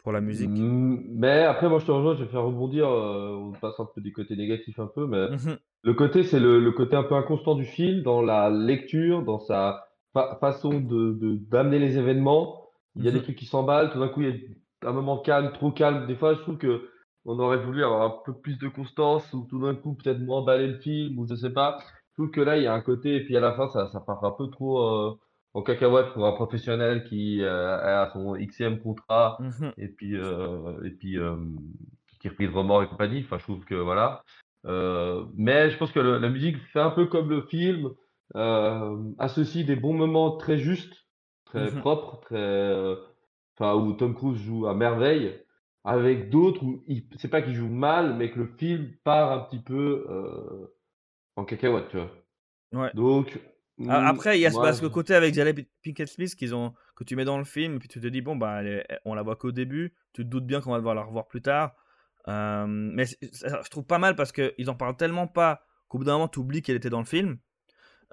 Pour 0.02 0.12
la 0.12 0.22
musique. 0.22 0.50
mais 0.50 1.44
après, 1.44 1.70
moi, 1.70 1.78
je 1.78 1.86
te 1.86 1.92
rejoins, 1.92 2.16
je 2.16 2.24
vais 2.24 2.32
faire 2.32 2.42
rebondir. 2.42 2.90
Euh, 2.90 3.36
on 3.36 3.52
passe 3.52 3.80
un 3.80 3.88
peu 3.94 4.02
du 4.02 4.12
côté 4.12 4.36
négatif 4.36 4.80
un 4.80 4.88
peu, 4.88 5.06
mais 5.06 5.30
mmh 5.30 5.58
le 5.84 5.94
côté, 5.94 6.24
c'est 6.24 6.40
le, 6.40 6.72
côté 6.72 6.96
un 6.96 7.04
peu 7.04 7.14
inconstant 7.14 7.54
du 7.54 7.64
film 7.64 8.02
dans 8.02 8.24
la 8.24 8.50
lecture, 8.50 9.22
dans 9.22 9.40
sa 9.40 9.86
façon 10.42 10.80
de 10.80 11.38
d'amener 11.48 11.78
les 11.78 12.00
événements. 12.00 12.72
Il 12.96 13.06
y 13.06 13.08
a 13.08 13.12
des 13.12 13.20
mmh 13.20 13.22
trucs 13.22 13.36
qui 13.36 13.46
s'emballent, 13.46 13.92
tout 13.92 14.00
d'un 14.00 14.08
coup, 14.08 14.24
il 14.24 14.30
y 14.30 14.32
a 14.84 14.90
un 14.90 14.94
moment 14.94 15.20
calme, 15.20 15.52
trop 15.54 15.70
calme. 15.70 16.08
Des 16.08 16.16
fois, 16.16 16.34
je 16.34 16.40
trouve 16.40 16.58
que 16.58 16.90
on 17.28 17.38
aurait 17.40 17.58
voulu 17.58 17.84
avoir 17.84 18.02
un 18.04 18.16
peu 18.26 18.34
plus 18.34 18.58
de 18.58 18.70
constance 18.70 19.32
ou 19.34 19.46
tout 19.50 19.60
d'un 19.60 19.76
coup 19.76 19.94
peut-être 19.94 20.20
moins 20.20 20.40
emballer 20.40 20.68
le 20.68 20.80
film 20.80 21.20
ou 21.20 21.28
je 21.28 21.36
sais 21.36 21.52
pas. 21.52 21.78
Je 22.12 22.24
trouve 22.24 22.32
que 22.32 22.42
là 22.42 22.58
il 22.58 22.64
y 22.64 22.68
a 22.68 22.74
un 22.74 22.82
côté 22.82 23.16
et 23.18 23.24
puis 23.24 23.36
à 23.38 23.42
la 23.42 23.54
fin 23.54 23.68
ça, 23.68 23.90
ça 23.92 24.00
part 24.00 24.24
un 24.24 24.32
peu 24.32 24.48
trop 24.48 24.80
euh, 24.80 25.20
en 25.54 25.62
cacahuète 25.62 26.14
pour 26.14 26.26
un 26.26 26.32
professionnel 26.32 27.04
qui 27.04 27.44
euh, 27.44 27.78
a 27.78 28.10
son 28.14 28.34
xème 28.38 28.80
contrat 28.80 29.38
mmh 29.40 29.68
et 29.78 29.90
puis 29.90 30.16
euh, 30.16 30.82
et 30.86 30.92
puis 30.92 31.20
qui 32.20 32.30
reprise 32.30 32.50
remords 32.50 32.84
et 32.84 32.88
compagnie. 32.88 33.24
Enfin 33.26 33.38
je 33.38 33.44
trouve 33.44 33.66
que 33.66 33.76
voilà. 33.76 34.24
mais 34.64 35.70
je 35.70 35.78
pense 35.78 35.92
que 35.92 36.00
la 36.00 36.30
musique 36.30 36.58
fait 36.72 36.80
un 36.80 36.92
peu 36.92 37.08
comme 37.08 37.30
le 37.30 37.42
film, 37.42 37.92
associe 38.34 39.66
des 39.66 39.76
bons 39.76 39.94
moments 39.94 40.38
très 40.38 40.58
justes, 40.58 41.06
très 41.46 41.72
mmh 41.72 41.80
propres, 41.82 42.22
très 42.22 42.74
enfin 43.60 43.76
où 43.76 43.92
Tom 43.94 44.16
Cruise 44.16 44.42
joue 44.42 44.66
à 44.66 44.74
merveille 44.74 45.36
avec 45.88 46.30
d'autres 46.30 46.64
où 46.64 46.84
c'est 47.18 47.30
pas 47.30 47.42
qu'il 47.42 47.56
joue 47.56 47.70
mal, 47.70 48.16
mais 48.18 48.30
que 48.30 48.40
le 48.40 48.48
film 48.58 48.92
part 49.06 49.32
un 49.32 49.40
petit 49.40 49.60
peu 49.60 50.06
euh, 50.10 50.68
en 51.38 51.46
cacahuète, 51.46 51.88
tu 51.90 51.98
vois. 51.98 52.12
Ouais. 52.74 52.92
Donc. 52.94 53.40
Après, 53.88 54.38
il 54.38 54.42
y 54.42 54.46
a 54.46 54.52
ce 54.52 54.86
côté 54.88 55.16
avec 55.16 55.34
Jaleb 55.34 55.62
Pinkett 55.86 56.10
Smith 56.10 56.36
qu'ils 56.36 56.54
ont, 56.54 56.74
que 56.96 57.04
tu 57.04 57.16
mets 57.16 57.26
dans 57.26 57.38
le 57.38 57.46
film, 57.46 57.76
et 57.76 57.80
puis 57.80 57.88
tu 57.88 58.02
te 58.02 58.08
dis, 58.08 58.22
bon, 58.22 58.36
bah, 58.36 58.62
on 59.06 59.14
la 59.14 59.22
voit 59.22 59.36
qu'au 59.36 59.52
début, 59.52 59.94
tu 60.14 60.24
te 60.24 60.28
doutes 60.28 60.46
bien 60.46 60.60
qu'on 60.62 60.72
va 60.72 60.78
devoir 60.78 60.96
la 60.96 61.04
revoir 61.04 61.28
plus 61.28 61.42
tard. 61.42 61.76
Euh, 62.28 62.66
mais 62.68 63.06
je 63.06 63.70
trouve 63.70 63.86
pas 63.86 64.00
mal 64.00 64.16
parce 64.16 64.34
qu'ils 64.34 64.70
en 64.70 64.76
parlent 64.76 64.98
tellement 64.98 65.28
pas 65.28 65.62
qu'au 65.88 66.00
bout 66.00 66.04
d'un 66.04 66.14
moment, 66.14 66.28
tu 66.28 66.40
oublies 66.40 66.62
qu'elle 66.62 66.76
était 66.76 66.90
dans 66.90 67.00
le 67.00 67.06
film. 67.06 67.38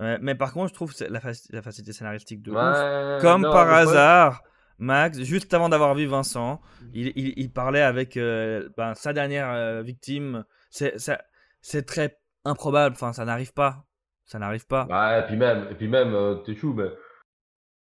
Euh, 0.01 0.18
mais 0.20 0.37
par 0.37 0.53
contre, 0.53 0.68
je 0.68 0.75
trouve 0.75 0.93
la, 1.01 1.20
la 1.51 1.62
facilité 1.62 1.93
scénaristique 1.93 2.43
de 2.43 2.53
ouf. 2.53 3.20
Comme 3.22 3.43
par 3.43 3.72
hasard, 3.72 4.43
Max, 4.79 5.22
juste 5.22 5.55
avant 5.55 5.68
d'avoir 5.68 5.95
vu 5.95 6.07
Vincent, 6.07 6.61
il, 6.93 7.51
parlait 7.53 7.83
avec 7.83 8.16
euh, 8.16 8.68
ben, 8.77 8.95
sa 8.95 9.12
dernière 9.12 9.51
euh, 9.51 9.83
victime. 9.83 10.45
C'est 10.70 11.87
très 11.87 12.18
improbable, 12.45 12.95
enfin, 12.95 13.12
ça 13.12 13.25
n'arrive 13.25 13.53
pas. 13.53 13.85
Ça 14.25 14.39
n'arrive 14.39 14.66
pas. 14.66 14.87
Ouais, 14.87 15.20
et 15.20 15.27
puis 15.27 15.37
même, 15.37 15.66
et 15.70 15.75
puis 15.75 15.87
même 15.87 16.14
euh, 16.14 16.37
t'es 16.37 16.55
chou, 16.55 16.72
mais 16.72 16.89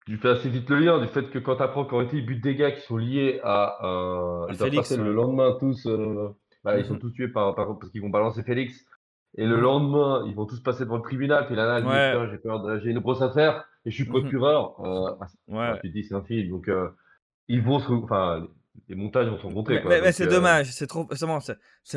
tu 0.06 0.16
fais 0.16 0.30
assez 0.30 0.48
vite 0.48 0.68
le 0.68 0.80
lien 0.80 1.00
du 1.00 1.06
fait 1.06 1.30
que 1.30 1.38
quand 1.38 1.56
t'apprends 1.56 1.84
qu'en 1.84 1.98
réalité, 1.98 2.18
ils 2.18 2.26
butent 2.26 2.42
des 2.42 2.56
gars 2.56 2.72
qui 2.72 2.80
sont 2.80 2.96
liés 2.96 3.40
à. 3.44 3.78
ils 4.50 4.56
Félix, 4.56 4.96
le 4.96 5.12
lendemain 5.12 5.56
tous. 5.58 5.88
Bah, 6.64 6.78
ils 6.78 6.86
sont 6.86 6.94
mhm. 6.94 7.00
tous 7.00 7.10
tués 7.10 7.28
par, 7.28 7.54
parce 7.54 7.90
qu'ils 7.90 8.00
vont 8.00 8.08
balancer 8.08 8.42
Félix. 8.42 8.86
Et 9.36 9.46
le 9.46 9.56
mhm. 9.56 9.62
lendemain, 9.62 10.24
ils 10.26 10.34
vont 10.34 10.46
tous 10.46 10.60
passer 10.60 10.84
devant 10.84 10.96
le 10.96 11.02
tribunal. 11.02 11.46
Puis 11.46 11.54
là, 11.54 11.78
là 11.78 12.28
j'ai 12.30 12.38
peur, 12.38 12.80
j'ai 12.80 12.90
une 12.90 13.00
grosse 13.00 13.22
affaire 13.22 13.64
et 13.84 13.90
je 13.90 13.94
suis 13.94 14.04
mhm. 14.04 14.10
procureur. 14.10 14.80
Euh, 14.80 15.14
ouais. 15.48 15.80
Tu 15.82 15.90
dis 15.90 16.04
c'est 16.04 16.14
un 16.14 16.22
film, 16.22 16.50
donc 16.50 16.68
euh, 16.68 16.88
ils 17.48 17.62
vont 17.62 17.78
se, 17.78 17.92
enfin, 17.92 18.46
les 18.88 18.94
montages 18.94 19.28
vont 19.28 19.38
se 19.38 19.42
rencontrer. 19.42 19.82
Mais, 19.84 20.00
mais 20.00 20.12
c'est 20.12 20.26
euh, 20.26 20.30
dommage, 20.30 20.72
c'est 20.72 20.86
trop, 20.86 21.06
c'est 21.10 21.26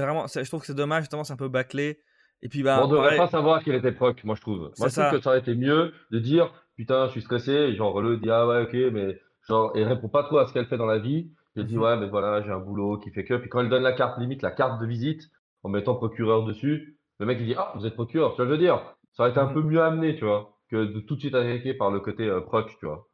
vraiment, 0.01 0.27
je 0.27 0.47
trouve 0.47 0.61
que 0.61 0.67
c'est 0.67 0.75
dommage, 0.75 1.03
justement, 1.03 1.23
c'est 1.23 1.33
un 1.33 1.37
peu 1.37 1.49
bâclé. 1.49 1.99
Et 2.43 2.49
puis 2.49 2.61
bah, 2.61 2.81
on 2.83 2.87
devrait 2.87 3.17
pas 3.17 3.29
savoir 3.29 3.63
qu'il 3.63 3.73
était 3.73 3.91
proc, 3.91 4.23
moi 4.23 4.35
je 4.35 4.41
trouve. 4.41 4.59
Moi 4.59 4.71
je 4.71 4.75
trouve 4.75 4.89
ça. 4.91 5.11
que 5.11 5.19
ça 5.19 5.31
aurait 5.31 5.39
été 5.39 5.55
mieux 5.55 5.91
de 6.11 6.19
dire 6.19 6.53
putain, 6.75 7.07
je 7.07 7.13
suis 7.13 7.21
stressé, 7.21 7.51
et 7.51 7.75
genre 7.75 7.99
le 7.99 8.17
dit 8.17 8.29
ah 8.29 8.45
ouais 8.45 8.61
ok, 8.61 8.93
mais 8.93 9.19
genre 9.47 9.75
et 9.75 9.83
répond 9.83 10.07
pas 10.07 10.23
trop 10.23 10.37
à 10.37 10.45
ce 10.45 10.53
qu'elle 10.53 10.67
fait 10.67 10.77
dans 10.77 10.85
la 10.85 10.99
vie. 10.99 11.31
Il 11.55 11.65
dit 11.65 11.77
mhm. 11.77 11.81
ouais 11.81 11.97
mais 11.97 12.07
voilà 12.07 12.43
j'ai 12.43 12.51
un 12.51 12.59
boulot 12.59 12.99
qui 12.99 13.09
fait 13.09 13.25
que. 13.25 13.33
Puis 13.33 13.49
quand 13.49 13.61
elle 13.61 13.69
donne 13.69 13.81
la 13.81 13.93
carte 13.93 14.19
limite, 14.19 14.43
la 14.43 14.51
carte 14.51 14.79
de 14.79 14.85
visite 14.85 15.23
en 15.63 15.69
mettant 15.69 15.95
procureur 15.95 16.45
dessus, 16.45 16.99
le 17.19 17.25
mec 17.25 17.39
il 17.39 17.47
dit 17.47 17.55
ah 17.57 17.73
vous 17.75 17.87
êtes 17.87 17.95
procureur, 17.95 18.33
tu 18.33 18.37
vois 18.37 18.45
je 18.45 18.51
veux 18.51 18.59
dire? 18.59 18.95
Ça 19.13 19.23
aurait 19.23 19.31
été 19.31 19.39
un 19.39 19.47
mhm. 19.47 19.53
peu 19.55 19.61
mieux 19.63 19.81
amené, 19.81 20.15
tu 20.15 20.25
vois 20.25 20.56
que 20.69 20.85
de 20.85 20.99
tout 21.01 21.15
de 21.15 21.21
suite 21.21 21.35
attaquer 21.35 21.73
par 21.73 21.91
le 21.91 21.99
côté 21.99 22.27
euh, 22.27 22.41
proche, 22.41 22.77
tu 22.79 22.85
vois. 22.85 23.07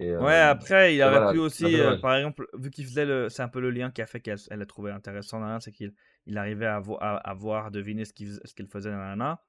Et, 0.00 0.16
ouais, 0.16 0.38
après, 0.38 0.94
il 0.94 1.02
aurait 1.02 1.32
pu 1.32 1.40
aussi, 1.40 1.80
euh, 1.80 1.96
par 1.98 2.14
exemple, 2.14 2.46
vu 2.54 2.70
qu'il 2.70 2.84
faisait 2.84 3.04
le. 3.04 3.28
C'est 3.28 3.42
un 3.42 3.48
peu 3.48 3.60
le 3.60 3.70
lien 3.70 3.90
qui 3.90 4.00
a 4.00 4.06
fait 4.06 4.20
qu'elle 4.20 4.38
elle 4.48 4.62
a 4.62 4.66
trouvé 4.66 4.92
intéressant, 4.92 5.58
c'est 5.58 5.72
qu'il 5.72 5.92
il 6.26 6.38
arrivait 6.38 6.66
à, 6.66 6.76
à, 6.76 7.34
voir, 7.34 7.72
deviner 7.72 8.04
ce 8.04 8.12
qu'il 8.12 8.38
qu'il 8.56 8.68
faisait, 8.68 8.90
nanana. 8.90 9.42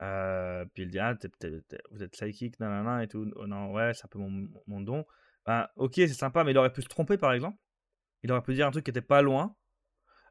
Euh, 0.00 0.64
puis 0.72 0.84
il 0.84 0.90
dit, 0.90 0.98
ah, 0.98 1.14
vous 1.90 2.02
êtes 2.02 2.12
psychique, 2.12 2.58
nanana, 2.60 3.02
et 3.02 3.08
tout. 3.08 3.30
Oh, 3.36 3.46
non, 3.46 3.72
ouais, 3.72 3.92
c'est 3.92 4.06
un 4.06 4.08
peu 4.08 4.18
mon, 4.18 4.48
mon 4.66 4.80
don. 4.80 5.04
Ben, 5.44 5.68
ok, 5.76 5.92
c'est 5.96 6.08
sympa, 6.08 6.44
mais 6.44 6.52
il 6.52 6.58
aurait 6.58 6.72
pu 6.72 6.80
se 6.80 6.88
tromper, 6.88 7.18
par 7.18 7.34
exemple. 7.34 7.58
Il 8.22 8.32
aurait 8.32 8.42
pu 8.42 8.54
dire 8.54 8.66
un 8.66 8.70
truc 8.70 8.84
qui 8.84 8.90
était 8.90 9.02
pas 9.02 9.20
loin. 9.20 9.54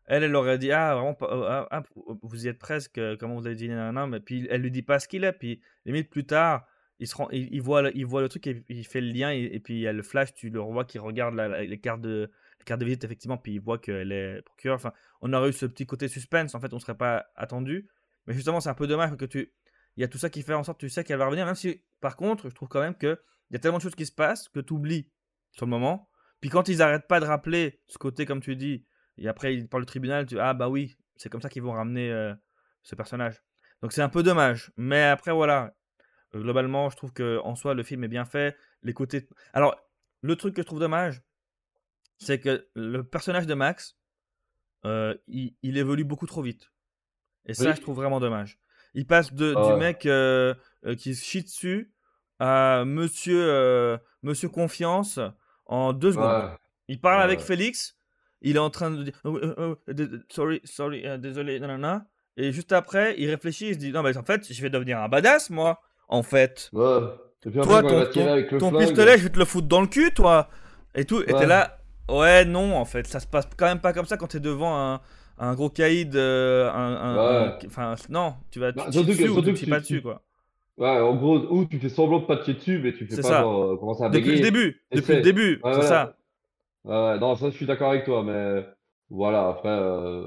Elle, 0.05 0.23
elle 0.23 0.35
aurait 0.35 0.57
dit 0.57 0.71
Ah, 0.71 0.95
vraiment, 0.95 1.15
ah, 1.21 1.67
ah, 1.69 1.83
vous 2.23 2.45
y 2.45 2.49
êtes 2.49 2.57
presque, 2.57 2.99
comment 3.19 3.35
vous 3.35 3.45
avez 3.45 3.55
dit, 3.55 3.69
nanana, 3.69 4.07
mais 4.07 4.19
puis 4.19 4.47
elle 4.49 4.61
lui 4.61 4.71
dit 4.71 4.81
pas 4.81 4.99
ce 4.99 5.07
qu'il 5.07 5.23
est. 5.23 5.33
Puis 5.33 5.61
limite, 5.85 6.09
plus 6.09 6.25
tard, 6.25 6.65
il, 6.99 7.09
il, 7.31 7.61
voit, 7.61 7.89
il 7.91 8.05
le 8.05 8.27
truc 8.27 8.47
et 8.47 8.63
il 8.69 8.85
fait 8.85 9.01
le 9.01 9.11
lien. 9.11 9.31
Et, 9.31 9.59
puis 9.59 9.75
il 9.75 9.79
y 9.79 9.87
a 9.87 9.93
le 9.93 10.03
flash, 10.03 10.33
tu 10.33 10.49
le 10.49 10.61
revois 10.61 10.85
qui 10.85 10.99
regarde 10.99 11.35
la, 11.35 11.63
les, 11.63 11.79
cartes 11.79 12.01
de, 12.01 12.31
les 12.59 12.65
cartes 12.65 12.79
de 12.79 12.85
visite, 12.85 13.03
effectivement, 13.03 13.37
puis 13.37 13.53
il 13.53 13.61
voit 13.61 13.77
qu'elle 13.77 14.11
est 14.11 14.41
procureur. 14.43 14.75
Enfin, 14.75 14.93
on 15.21 15.31
aurait 15.33 15.49
eu 15.49 15.53
ce 15.53 15.65
petit 15.65 15.85
côté 15.85 16.07
suspense, 16.07 16.55
en 16.55 16.59
fait, 16.59 16.73
on 16.73 16.79
serait 16.79 16.97
pas 16.97 17.27
attendu. 17.35 17.87
Mais 18.27 18.33
justement, 18.33 18.59
c'est 18.59 18.69
un 18.69 18.75
peu 18.75 18.87
dommage 18.87 19.15
que 19.15 19.25
tu. 19.25 19.53
Il 19.95 20.01
y 20.01 20.03
a 20.03 20.07
tout 20.07 20.17
ça 20.17 20.29
qui 20.29 20.43
fait 20.43 20.53
en 20.53 20.63
sorte 20.63 20.79
que 20.79 20.85
tu 20.85 20.89
sais 20.89 21.03
qu'elle 21.03 21.17
va 21.17 21.25
revenir, 21.25 21.45
même 21.45 21.55
si, 21.55 21.83
par 21.99 22.15
contre, 22.15 22.49
je 22.49 22.55
trouve 22.55 22.67
quand 22.67 22.81
même 22.81 22.95
qu'il 22.95 23.17
y 23.51 23.55
a 23.55 23.59
tellement 23.59 23.77
de 23.77 23.83
choses 23.83 23.95
qui 23.95 24.05
se 24.05 24.11
passent 24.11 24.47
que 24.49 24.59
tu 24.59 24.73
oublies 24.73 25.09
sur 25.51 25.65
le 25.65 25.71
moment. 25.71 26.09
Puis 26.41 26.49
quand 26.49 26.69
ils 26.69 26.81
arrêtent 26.81 27.07
pas 27.07 27.19
de 27.19 27.25
rappeler 27.25 27.81
ce 27.87 27.97
côté, 27.97 28.25
comme 28.25 28.39
tu 28.41 28.55
dis, 28.55 28.85
et 29.17 29.27
après, 29.27 29.53
il 29.55 29.67
parle 29.67 29.83
le 29.83 29.87
tribunal, 29.87 30.25
tu 30.25 30.39
ah 30.39 30.53
bah 30.53 30.69
oui, 30.69 30.97
c'est 31.17 31.29
comme 31.29 31.41
ça 31.41 31.49
qu'ils 31.49 31.63
vont 31.63 31.73
ramener 31.73 32.11
euh, 32.11 32.33
ce 32.83 32.95
personnage. 32.95 33.43
Donc 33.81 33.91
c'est 33.91 34.01
un 34.01 34.09
peu 34.09 34.23
dommage. 34.23 34.71
Mais 34.77 35.03
après, 35.03 35.31
voilà. 35.31 35.75
Euh, 36.35 36.41
globalement, 36.41 36.89
je 36.89 36.97
trouve 36.97 37.13
que 37.13 37.39
en 37.43 37.55
soi, 37.55 37.73
le 37.73 37.83
film 37.83 38.03
est 38.03 38.09
bien 38.09 38.25
fait. 38.25 38.55
Les 38.83 38.93
côtés. 38.93 39.27
Alors, 39.53 39.75
le 40.21 40.35
truc 40.35 40.55
que 40.55 40.61
je 40.61 40.67
trouve 40.67 40.79
dommage, 40.79 41.21
c'est 42.17 42.39
que 42.39 42.67
le 42.75 43.03
personnage 43.03 43.47
de 43.47 43.53
Max, 43.53 43.97
euh, 44.85 45.15
il, 45.27 45.77
évolue 45.77 46.03
beaucoup 46.03 46.27
trop 46.27 46.41
vite. 46.41 46.71
Et 47.45 47.53
ça, 47.53 47.73
je 47.73 47.81
trouve 47.81 47.95
vraiment 47.95 48.19
dommage. 48.19 48.59
Il 48.93 49.05
passe 49.07 49.33
de, 49.33 49.53
du 49.53 49.79
mec 49.79 50.07
qui 50.97 51.15
se 51.15 51.23
chie 51.23 51.43
dessus 51.43 51.93
à 52.39 52.83
Monsieur, 52.85 53.99
Monsieur 54.23 54.49
Confiance 54.49 55.19
en 55.65 55.93
deux 55.93 56.11
secondes. 56.11 56.51
Il 56.87 56.99
parle 56.99 57.21
avec 57.21 57.39
Félix 57.39 57.99
il 58.41 58.55
est 58.55 58.59
en 58.59 58.69
train 58.69 58.91
de 58.91 59.03
dire 59.03 59.19
oh, 59.23 59.39
oh, 59.41 59.77
oh, 59.87 59.93
sorry, 60.29 60.61
sorry, 60.63 61.05
euh, 61.05 61.17
désolé, 61.17 61.59
nanana. 61.59 62.07
Et 62.37 62.51
juste 62.51 62.71
après, 62.71 63.15
il 63.17 63.29
réfléchit, 63.29 63.69
il 63.69 63.73
se 63.73 63.79
dit 63.79 63.91
non, 63.91 64.01
mais 64.01 64.15
en 64.17 64.23
fait, 64.23 64.51
je 64.51 64.61
vais 64.61 64.69
devenir 64.69 64.99
un 64.99 65.09
badass, 65.09 65.49
moi, 65.49 65.81
en 66.09 66.23
fait. 66.23 66.69
Ouais. 66.73 66.99
toi, 67.63 67.83
ton, 68.59 68.77
pistolet, 68.77 69.17
je 69.17 69.23
vais 69.23 69.29
te 69.29 69.39
le 69.39 69.45
foutre 69.45 69.67
dans 69.67 69.81
le 69.81 69.87
cul, 69.87 70.11
toi. 70.13 70.49
Et 70.95 71.05
tout. 71.05 71.21
Et 71.21 71.33
t'es 71.33 71.45
là, 71.45 71.77
ouais, 72.09 72.43
non, 72.45 72.75
en 72.75 72.85
fait, 72.85 73.07
ça 73.07 73.19
se 73.19 73.27
passe 73.27 73.47
quand 73.55 73.67
même 73.67 73.79
pas 73.79 73.93
comme 73.93 74.05
ça 74.05 74.17
quand 74.17 74.27
t'es 74.27 74.39
devant 74.39 74.75
un, 74.75 75.01
un 75.37 75.53
gros 75.53 75.69
caïd. 75.69 76.15
Euh, 76.15 76.69
un, 76.71 77.57
enfin, 77.65 77.95
non, 78.09 78.33
tu 78.51 78.59
vas 78.59 78.71
bah, 78.71 78.87
te 78.91 78.99
dessus 78.99 79.29
ou 79.29 79.41
tu 79.41 79.67
pas 79.67 79.79
dessus, 79.79 80.01
quoi. 80.01 80.21
Ouais, 80.77 80.97
en 80.99 81.15
gros, 81.15 81.39
ou 81.51 81.65
tu 81.65 81.77
fais 81.77 81.89
semblant 81.89 82.19
de 82.19 82.25
pas 82.25 82.37
te 82.37 82.51
dessus, 82.51 82.79
mais 82.81 82.93
tu 82.93 83.05
fais 83.05 83.17
pas 83.17 83.21
ça. 83.27 83.41
Genre, 83.41 83.63
euh, 83.63 83.77
commencer 83.77 84.03
à 84.03 84.09
bégayer. 84.09 84.37
Depuis 84.37 84.43
le 84.43 84.51
début, 84.51 84.81
depuis 84.93 85.15
le 85.15 85.21
début, 85.21 85.61
c'est 85.63 85.81
ça. 85.83 86.15
Ouais, 86.85 87.19
non, 87.19 87.35
ça, 87.35 87.49
je 87.49 87.55
suis 87.55 87.65
d'accord 87.65 87.91
avec 87.91 88.05
toi, 88.05 88.23
mais 88.23 88.65
voilà, 89.09 89.49
après, 89.49 89.69
euh, 89.69 90.23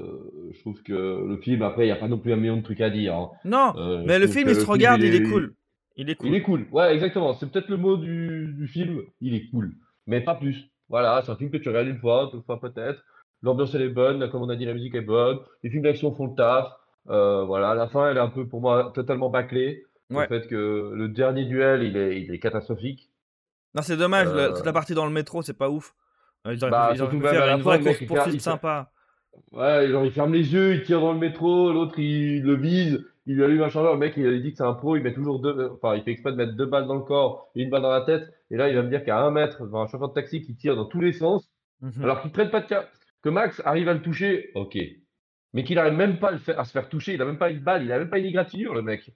je 0.51 0.59
trouve 0.59 0.81
que 0.83 0.93
le 0.93 1.37
film, 1.37 1.63
après, 1.63 1.83
il 1.83 1.87
n'y 1.87 1.91
a 1.91 1.95
pas 1.95 2.07
non 2.07 2.19
plus 2.19 2.31
un 2.31 2.35
million 2.35 2.57
de 2.57 2.61
trucs 2.61 2.81
à 2.81 2.91
dire. 2.91 3.15
Hein. 3.15 3.31
Non, 3.43 3.73
mais 4.05 4.19
le 4.19 4.27
film, 4.27 4.47
il 4.49 4.55
se 4.55 4.65
regarde, 4.65 5.01
il 5.01 5.15
est, 5.15 5.23
cool. 5.23 5.55
Il 5.95 6.09
est 6.09 6.15
cool. 6.15 6.27
Il 6.29 6.35
est 6.35 6.41
cool, 6.41 6.67
ouais, 6.71 6.93
exactement. 6.93 7.33
C'est 7.33 7.51
peut-être 7.51 7.69
le 7.69 7.77
mot 7.77 7.97
du, 7.97 8.53
du 8.57 8.67
film, 8.67 9.01
il 9.21 9.35
est 9.35 9.49
cool. 9.49 9.73
Mais 10.07 10.21
pas 10.21 10.35
plus. 10.35 10.69
Voilà, 10.89 11.21
c'est 11.23 11.31
un 11.31 11.35
film 11.35 11.51
que 11.51 11.57
tu 11.57 11.69
regardes 11.69 11.87
une 11.87 11.99
fois, 11.99 12.29
deux 12.33 12.41
fois 12.41 12.59
peut-être. 12.59 13.03
L'ambiance, 13.41 13.75
elle 13.75 13.81
est 13.83 13.89
bonne, 13.89 14.29
comme 14.29 14.41
on 14.41 14.49
a 14.49 14.55
dit, 14.55 14.65
la 14.65 14.73
musique 14.73 14.95
est 14.95 15.01
bonne. 15.01 15.39
Les 15.63 15.69
films 15.69 15.83
d'action 15.83 16.13
font 16.13 16.27
le 16.27 16.35
taf. 16.35 16.71
Euh, 17.09 17.43
voilà, 17.43 17.75
la 17.75 17.87
fin, 17.87 18.09
elle 18.09 18.17
est 18.17 18.21
un 18.21 18.29
peu, 18.29 18.47
pour 18.47 18.61
moi, 18.61 18.91
totalement 18.95 19.29
bâclée. 19.29 19.83
Le 20.09 20.27
fait 20.27 20.47
que 20.47 20.91
le 20.93 21.09
dernier 21.09 21.45
duel, 21.45 21.81
il 21.83 21.97
est, 21.97 22.21
il 22.21 22.33
est 22.33 22.39
catastrophique. 22.39 23.09
Non, 23.73 23.81
c'est 23.81 23.97
dommage, 23.97 24.27
toute 24.55 24.65
la 24.65 24.73
partie 24.73 24.93
dans 24.93 25.05
le 25.05 25.11
métro, 25.11 25.41
c'est 25.41 25.57
pas 25.57 25.69
ouf. 25.69 25.95
Ils 26.45 26.61
auraient 26.63 26.71
bah, 26.71 26.89
pu, 26.91 26.97
surtout 26.97 27.21
faire 27.21 27.55
une 27.55 27.61
vraie 27.61 27.79
course 27.79 28.05
poursuite 28.05 28.41
sympa. 28.41 28.91
Ouais, 29.51 29.89
genre 29.89 30.05
il 30.05 30.11
ferme 30.11 30.33
les 30.33 30.53
yeux, 30.53 30.75
il 30.75 30.83
tire 30.83 30.99
dans 30.99 31.13
le 31.13 31.19
métro, 31.19 31.71
l'autre 31.71 31.97
il 31.97 32.43
le 32.43 32.55
vise, 32.55 33.03
il 33.25 33.35
lui 33.35 33.43
allume 33.43 33.61
un 33.61 33.69
chargeur, 33.69 33.93
le 33.93 33.99
mec, 33.99 34.13
il, 34.17 34.41
dit 34.41 34.51
que 34.51 34.57
c'est 34.57 34.63
un 34.63 34.73
pro, 34.73 34.95
il 34.97 35.03
met 35.03 35.13
toujours 35.13 35.39
deux, 35.39 35.69
enfin, 35.73 35.95
il 35.95 36.03
fait 36.03 36.11
exprès 36.11 36.31
de 36.31 36.37
mettre 36.37 36.53
deux 36.55 36.65
balles 36.65 36.87
dans 36.87 36.95
le 36.95 37.01
corps 37.03 37.49
et 37.55 37.61
une 37.63 37.69
balle 37.69 37.81
dans 37.83 37.91
la 37.91 38.01
tête. 38.01 38.23
Et 38.51 38.57
là, 38.57 38.69
il 38.69 38.75
va 38.75 38.83
me 38.83 38.89
dire 38.89 39.03
qu'à 39.05 39.19
un 39.19 39.31
mètre, 39.31 39.61
un 39.73 39.87
chauffeur 39.87 40.09
de 40.09 40.13
taxi 40.13 40.41
qui 40.41 40.55
tire 40.55 40.75
dans 40.75 40.85
tous 40.85 40.99
les 41.01 41.13
sens, 41.13 41.49
Mhm. 41.81 42.03
alors 42.03 42.21
qu'il 42.21 42.31
traite 42.31 42.51
pas 42.51 42.61
de 42.61 42.67
cas. 42.67 42.87
Que 43.21 43.29
Max 43.29 43.61
arrive 43.65 43.87
à 43.89 43.93
le 43.93 44.01
toucher, 44.01 44.51
ok. 44.55 44.77
Mais 45.53 45.63
qu'il 45.63 45.77
arrive 45.79 45.93
même 45.93 46.19
pas 46.19 46.29
à, 46.29 46.31
le 46.31 46.37
faire- 46.39 46.59
à 46.59 46.65
se 46.65 46.71
faire 46.71 46.89
toucher, 46.89 47.13
il 47.13 47.21
a 47.21 47.25
même 47.25 47.37
pas 47.37 47.49
une 47.49 47.59
balle, 47.59 47.83
il 47.83 47.91
a 47.91 47.99
même 47.99 48.09
pas 48.09 48.19
une 48.19 48.25
égratignure, 48.25 48.73
le 48.73 48.81
mec. 48.81 49.11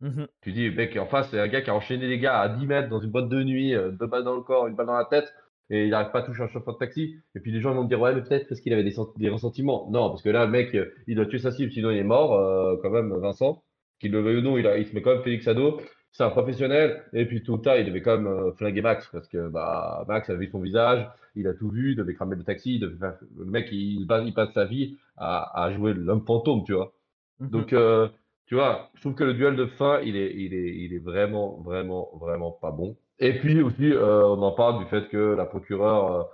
Mhm. 0.00 0.26
Tu 0.42 0.52
dis, 0.52 0.70
mec, 0.70 0.96
en 0.96 1.06
face, 1.06 1.30
c'est 1.30 1.40
un 1.40 1.48
gars 1.48 1.60
qui 1.62 1.70
a 1.70 1.74
enchaîné 1.74 2.06
les 2.06 2.18
gars 2.18 2.40
à 2.40 2.48
10 2.48 2.66
mètres 2.66 2.88
dans 2.88 3.00
une 3.00 3.10
boîte 3.10 3.28
de 3.28 3.42
nuit, 3.42 3.74
euh, 3.74 3.90
deux 3.90 4.06
balles 4.06 4.24
dans 4.24 4.34
le 4.36 4.42
corps, 4.42 4.66
une 4.68 4.74
balle 4.76 4.86
dans 4.86 4.96
la 4.96 5.04
tête, 5.06 5.32
et 5.70 5.84
il 5.84 5.90
n'arrive 5.90 6.10
pas 6.12 6.20
à 6.20 6.22
toucher 6.22 6.42
un 6.42 6.48
chauffeur 6.48 6.74
de 6.74 6.78
taxi. 6.78 7.16
Et 7.34 7.40
puis 7.40 7.52
les 7.52 7.60
gens 7.60 7.74
vont 7.74 7.84
me 7.84 7.88
dire, 7.88 8.00
ouais, 8.00 8.14
mais 8.14 8.22
peut-être 8.22 8.48
parce 8.48 8.60
qu'il 8.60 8.72
avait 8.72 8.84
des, 8.84 8.90
sent- 8.92 9.02
des 9.16 9.28
ressentiments. 9.28 9.88
Non, 9.90 10.08
parce 10.10 10.22
que 10.22 10.30
là, 10.30 10.44
le 10.46 10.50
mec, 10.50 10.76
il 11.06 11.14
doit 11.16 11.26
tuer 11.26 11.38
sa 11.38 11.50
cible, 11.52 11.72
sinon 11.72 11.90
il 11.90 11.98
est 11.98 12.04
mort, 12.04 12.34
euh, 12.34 12.76
quand 12.82 12.90
même, 12.90 13.12
Vincent. 13.18 13.62
Qu'il 14.00 14.12
le 14.12 14.20
veuille 14.20 14.38
ou 14.38 14.42
non, 14.42 14.56
il, 14.58 14.66
a, 14.66 14.78
il 14.78 14.86
se 14.86 14.94
met 14.94 15.02
quand 15.02 15.12
même 15.14 15.22
Félix 15.22 15.46
Ado. 15.48 15.80
C'est 16.12 16.22
un 16.24 16.30
professionnel. 16.30 17.04
Et 17.12 17.26
puis 17.26 17.42
tout 17.42 17.56
le 17.56 17.62
temps, 17.62 17.74
il 17.74 17.84
devait 17.84 18.00
quand 18.02 18.16
même 18.16 18.26
euh, 18.26 18.52
flinguer 18.52 18.80
Max, 18.82 19.08
parce 19.12 19.28
que 19.28 19.48
bah, 19.48 20.04
Max 20.08 20.30
a 20.30 20.34
vu 20.36 20.48
son 20.50 20.60
visage, 20.60 21.06
il 21.34 21.46
a 21.46 21.54
tout 21.54 21.68
vu, 21.70 21.92
il 21.92 21.96
devait 21.96 22.14
cramer 22.14 22.36
le 22.36 22.44
taxi, 22.44 22.74
il 22.76 22.80
devait 22.80 22.96
faire- 22.96 23.18
le 23.36 23.44
mec, 23.44 23.68
il, 23.72 24.06
il 24.24 24.34
passe 24.34 24.52
sa 24.54 24.64
vie 24.64 24.96
à, 25.16 25.62
à 25.64 25.70
jouer 25.72 25.92
l'homme 25.94 26.24
fantôme, 26.26 26.64
tu 26.64 26.72
vois. 26.72 26.92
Mhm. 27.40 27.50
Donc, 27.50 27.72
euh, 27.72 28.08
tu 28.46 28.54
vois, 28.54 28.90
je 28.94 29.00
trouve 29.02 29.14
que 29.14 29.24
le 29.24 29.34
duel 29.34 29.56
de 29.56 29.66
fin, 29.66 30.00
il 30.00 30.16
est, 30.16 30.34
il 30.36 30.54
est, 30.54 30.76
il 30.76 30.94
est 30.94 30.98
vraiment, 30.98 31.60
vraiment, 31.60 32.10
vraiment 32.18 32.50
pas 32.52 32.70
bon. 32.70 32.96
Et 33.20 33.38
puis 33.38 33.60
aussi, 33.62 33.92
euh, 33.92 34.26
on 34.26 34.42
en 34.42 34.52
parle 34.52 34.78
du 34.84 34.88
fait 34.90 35.08
que 35.08 35.16
la 35.34 35.44
procureure, 35.46 36.12
euh, 36.12 36.24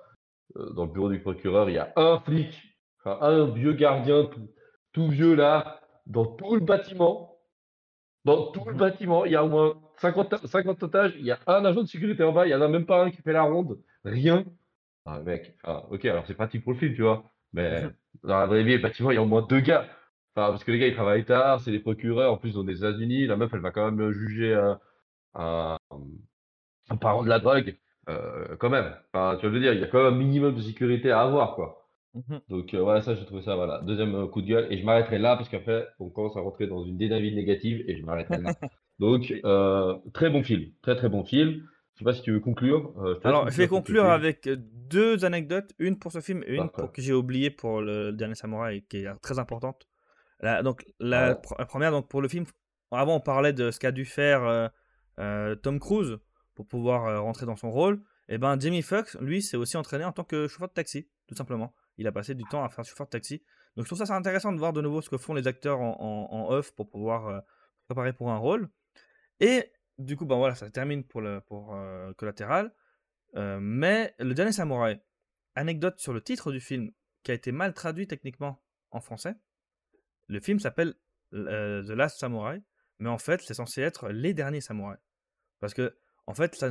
euh, 0.63 0.73
dans 0.75 0.85
le 0.87 0.93
bureau 0.93 1.09
du 1.11 1.21
procureur, 1.21 1.71
il 1.71 1.75
y 1.75 1.79
a 1.79 1.93
un 1.97 2.21
flic, 2.21 2.79
enfin, 3.01 3.19
un 3.21 3.47
vieux 3.47 3.73
gardien 3.73 4.25
tout, 4.27 4.49
tout 4.93 5.09
vieux 5.09 5.35
là, 5.35 5.81
dans 6.07 6.27
tout 6.27 6.55
le 6.55 6.61
bâtiment. 6.61 7.39
Dans 8.25 8.53
tout 8.53 8.65
le 8.67 8.73
Mhm. 8.73 8.79
bâtiment, 8.79 9.25
il 9.25 9.33
y 9.33 9.37
a 9.37 9.45
au 9.45 9.49
moins 9.49 9.75
50, 9.99 10.47
50 10.47 10.83
otages, 10.83 11.15
il 11.19 11.27
y 11.27 11.31
a 11.31 11.39
un 11.47 11.65
agent 11.65 11.83
de 11.83 11.87
sécurité 11.89 12.23
en 12.23 12.33
bas, 12.33 12.47
il 12.47 12.49
n'y 12.51 12.55
en 12.55 12.63
a 12.63 12.69
même 12.69 12.87
pas 12.87 13.05
un 13.05 13.11
qui 13.11 13.21
fait 13.23 13.33
la 13.33 13.43
ronde, 13.43 13.79
rien. 14.05 14.45
Ah, 15.05 15.21
mec, 15.21 15.57
ok, 15.91 16.05
alors 16.07 16.27
c'est 16.27 16.35
pratique 16.35 16.65
pour 16.65 16.73
le 16.73 16.79
film, 16.79 16.95
tu 16.95 17.03
vois, 17.03 17.31
mais 17.53 17.83
Mhm. 17.83 17.95
dans 18.25 18.39
la 18.39 18.47
vraie 18.47 18.65
vie, 18.65 18.77
le 18.77 18.83
bâtiment, 18.83 19.11
il 19.11 19.15
y 19.15 19.19
a 19.19 19.23
au 19.23 19.27
moins 19.27 19.43
deux 19.43 19.61
gars. 19.61 19.87
Enfin, 20.35 20.51
parce 20.51 20.65
que 20.65 20.73
les 20.73 20.79
gars, 20.79 20.87
ils 20.89 20.95
travaillent 20.95 21.27
tard, 21.27 21.61
c'est 21.61 21.71
des 21.71 21.81
procureurs, 21.81 22.33
en 22.33 22.39
plus, 22.39 22.55
dans 22.55 22.63
les 22.65 22.79
États-Unis, 22.79 23.27
la 23.27 23.37
meuf, 23.37 23.53
elle 23.53 23.61
va 23.61 23.71
quand 23.71 23.91
même 23.91 24.11
juger 24.11 24.55
un, 25.35 25.79
un 26.91 26.97
parent 26.97 27.23
de 27.23 27.29
la 27.29 27.39
drogue, 27.39 27.77
euh, 28.09 28.57
quand 28.59 28.71
même. 28.71 28.95
Enfin, 29.13 29.37
tu 29.41 29.49
veux 29.49 29.61
dire, 29.61 29.73
il 29.73 29.81
y 29.81 29.85
a 29.85 29.87
quand 29.87 30.03
même 30.05 30.15
un 30.15 30.17
minimum 30.17 30.55
de 30.55 30.61
sécurité 30.63 31.11
à 31.11 31.23
avoir, 31.23 31.55
quoi. 31.55 31.89
Mhm. 32.15 32.41
Donc, 32.49 32.75
euh, 32.75 32.81
voilà, 32.83 33.01
ça, 33.03 33.15
j'ai 33.15 33.25
trouvé 33.25 33.43
ça, 33.43 33.57
voilà. 33.57 33.81
Deuxième 33.83 34.15
euh, 34.15 34.27
coup 34.27 34.43
de 34.43 34.47
gueule, 34.47 34.67
et 34.71 34.79
je 34.79 34.85
m'arrêterai 34.85 35.19
là, 35.19 35.37
parce 35.37 35.49
qu'après, 35.49 35.89
on 35.99 36.11
commence 36.11 36.37
à 36.37 36.41
rentrer 36.41 36.67
dans 36.67 36.85
une 36.85 36.97
dynamique 36.97 37.35
négative, 37.35 37.83
et 37.89 37.97
je 37.97 38.05
m'arrêterai 38.05 38.43
là. 38.43 38.55
Donc, 39.01 39.33
euh, 39.45 39.95
très 40.13 40.31
bon 40.31 40.43
film, 40.45 40.71
très 40.83 40.95
très 40.97 41.09
bon 41.09 41.25
film. 41.25 41.67
Je 41.95 41.99
sais 42.01 42.05
pas 42.05 42.13
si 42.13 42.23
tu 42.23 42.33
veux 42.33 42.41
conclure. 42.41 42.93
je 43.23 43.27
Alors, 43.29 43.49
je 43.51 43.57
vais 43.57 43.69
conclure 43.69 44.05
avec 44.05 44.49
deux 44.49 45.25
anecdotes, 45.25 45.73
une 45.79 45.99
pour 45.99 46.13
ce 46.13 46.21
film 46.21 46.43
et 46.47 46.55
une 46.57 46.69
Parfait. 46.69 46.83
pour 46.83 46.93
que 46.93 47.01
j'ai 47.03 47.13
oublié 47.13 47.51
pour 47.51 47.81
le 47.81 48.13
dernier 48.13 48.35
samouraï, 48.35 48.83
qui 48.89 48.99
est 48.99 49.15
très 49.23 49.39
importante. 49.39 49.87
La- 50.41 50.63
donc, 50.63 50.85
la, 51.01 51.29
Ouais. 51.29 51.35
pr- 51.35 51.55
la 51.59 51.67
première, 51.67 51.91
donc 51.93 52.09
pour 52.09 52.21
le 52.21 52.29
film, 52.29 52.45
avant 52.91 53.17
on 53.17 53.21
parlait 53.21 53.53
de 53.53 53.71
ce 53.71 53.81
qu'a 53.81 53.93
dû 53.93 54.05
faire 54.05 54.71
Tom 55.63 55.81
Cruise 55.81 56.19
pour 56.55 56.67
pouvoir 56.67 57.07
euh, 57.07 57.21
rentrer 57.21 57.47
dans 57.47 57.57
son 57.57 57.71
rôle. 57.71 58.03
Et 58.29 58.39
ben, 58.39 58.59
Jamie 58.59 58.83
Foxx, 58.83 59.17
lui, 59.21 59.43
s'est 59.43 59.57
aussi 59.57 59.77
entraîné 59.77 60.05
en 60.05 60.13
tant 60.13 60.25
que 60.25 60.49
chauffeur 60.49 60.69
de 60.69 60.73
taxi, 60.75 61.09
tout 61.27 61.35
simplement. 61.35 61.75
Il 61.99 62.07
a 62.07 62.13
passé 62.13 62.35
du 62.35 62.45
temps 62.45 62.65
à 62.65 62.69
faire 62.69 62.85
chauffeur 62.85 63.07
de 63.07 63.11
taxi. 63.11 63.43
Donc, 63.77 63.85
je 63.85 63.89
trouve 63.89 63.99
ça 63.99 64.07
c'est 64.07 64.13
intéressant 64.13 64.53
de 64.53 64.59
voir 64.59 64.73
de 64.73 64.81
nouveau 64.81 65.03
ce 65.03 65.11
que 65.11 65.19
font 65.19 65.35
les 65.35 65.47
acteurs 65.47 65.81
en, 65.81 66.29
en- 66.31 66.51
off 66.51 66.73
pour 66.75 66.89
pouvoir 66.89 67.29
euh, 67.29 67.41
préparer 67.87 68.13
pour 68.13 68.31
un 68.31 68.39
rôle. 68.39 68.69
Et 69.41 69.73
du 69.99 70.17
coup, 70.17 70.27
ben 70.27 70.37
voilà, 70.37 70.55
ça 70.55 70.71
termine 70.71 71.05
pour 71.05 71.21
le 71.21 71.41
pour 71.41 71.75
euh, 71.75 72.13
collatéral. 72.15 72.73
Euh, 73.37 73.59
mais 73.61 74.15
le 74.19 74.33
dernier 74.33 74.53
samouraï, 74.53 75.01
anecdote 75.55 75.99
sur 75.99 76.13
le 76.13 76.21
titre 76.23 76.53
du 76.53 76.61
film 76.61 76.91
qui 77.25 77.31
a 77.33 77.35
été 77.35 77.53
mal 77.53 77.75
traduit 77.75 78.07
techniquement 78.07 78.63
en 78.91 79.01
français. 79.01 79.35
Le 80.29 80.41
film 80.41 80.61
s'appelle 80.61 80.95
The 81.33 81.91
Last 81.91 82.19
Samurai, 82.19 82.63
mais 83.01 83.09
en 83.09 83.19
fait, 83.19 83.41
c'est 83.43 83.55
censé 83.55 83.83
être 83.83 84.09
Les 84.11 84.35
Derniers 84.35 84.61
Samouraïs. 84.61 85.01
Parce 85.59 85.75
que, 85.75 85.97
en 86.27 86.35
fait, 86.35 86.55
ça 86.55 86.69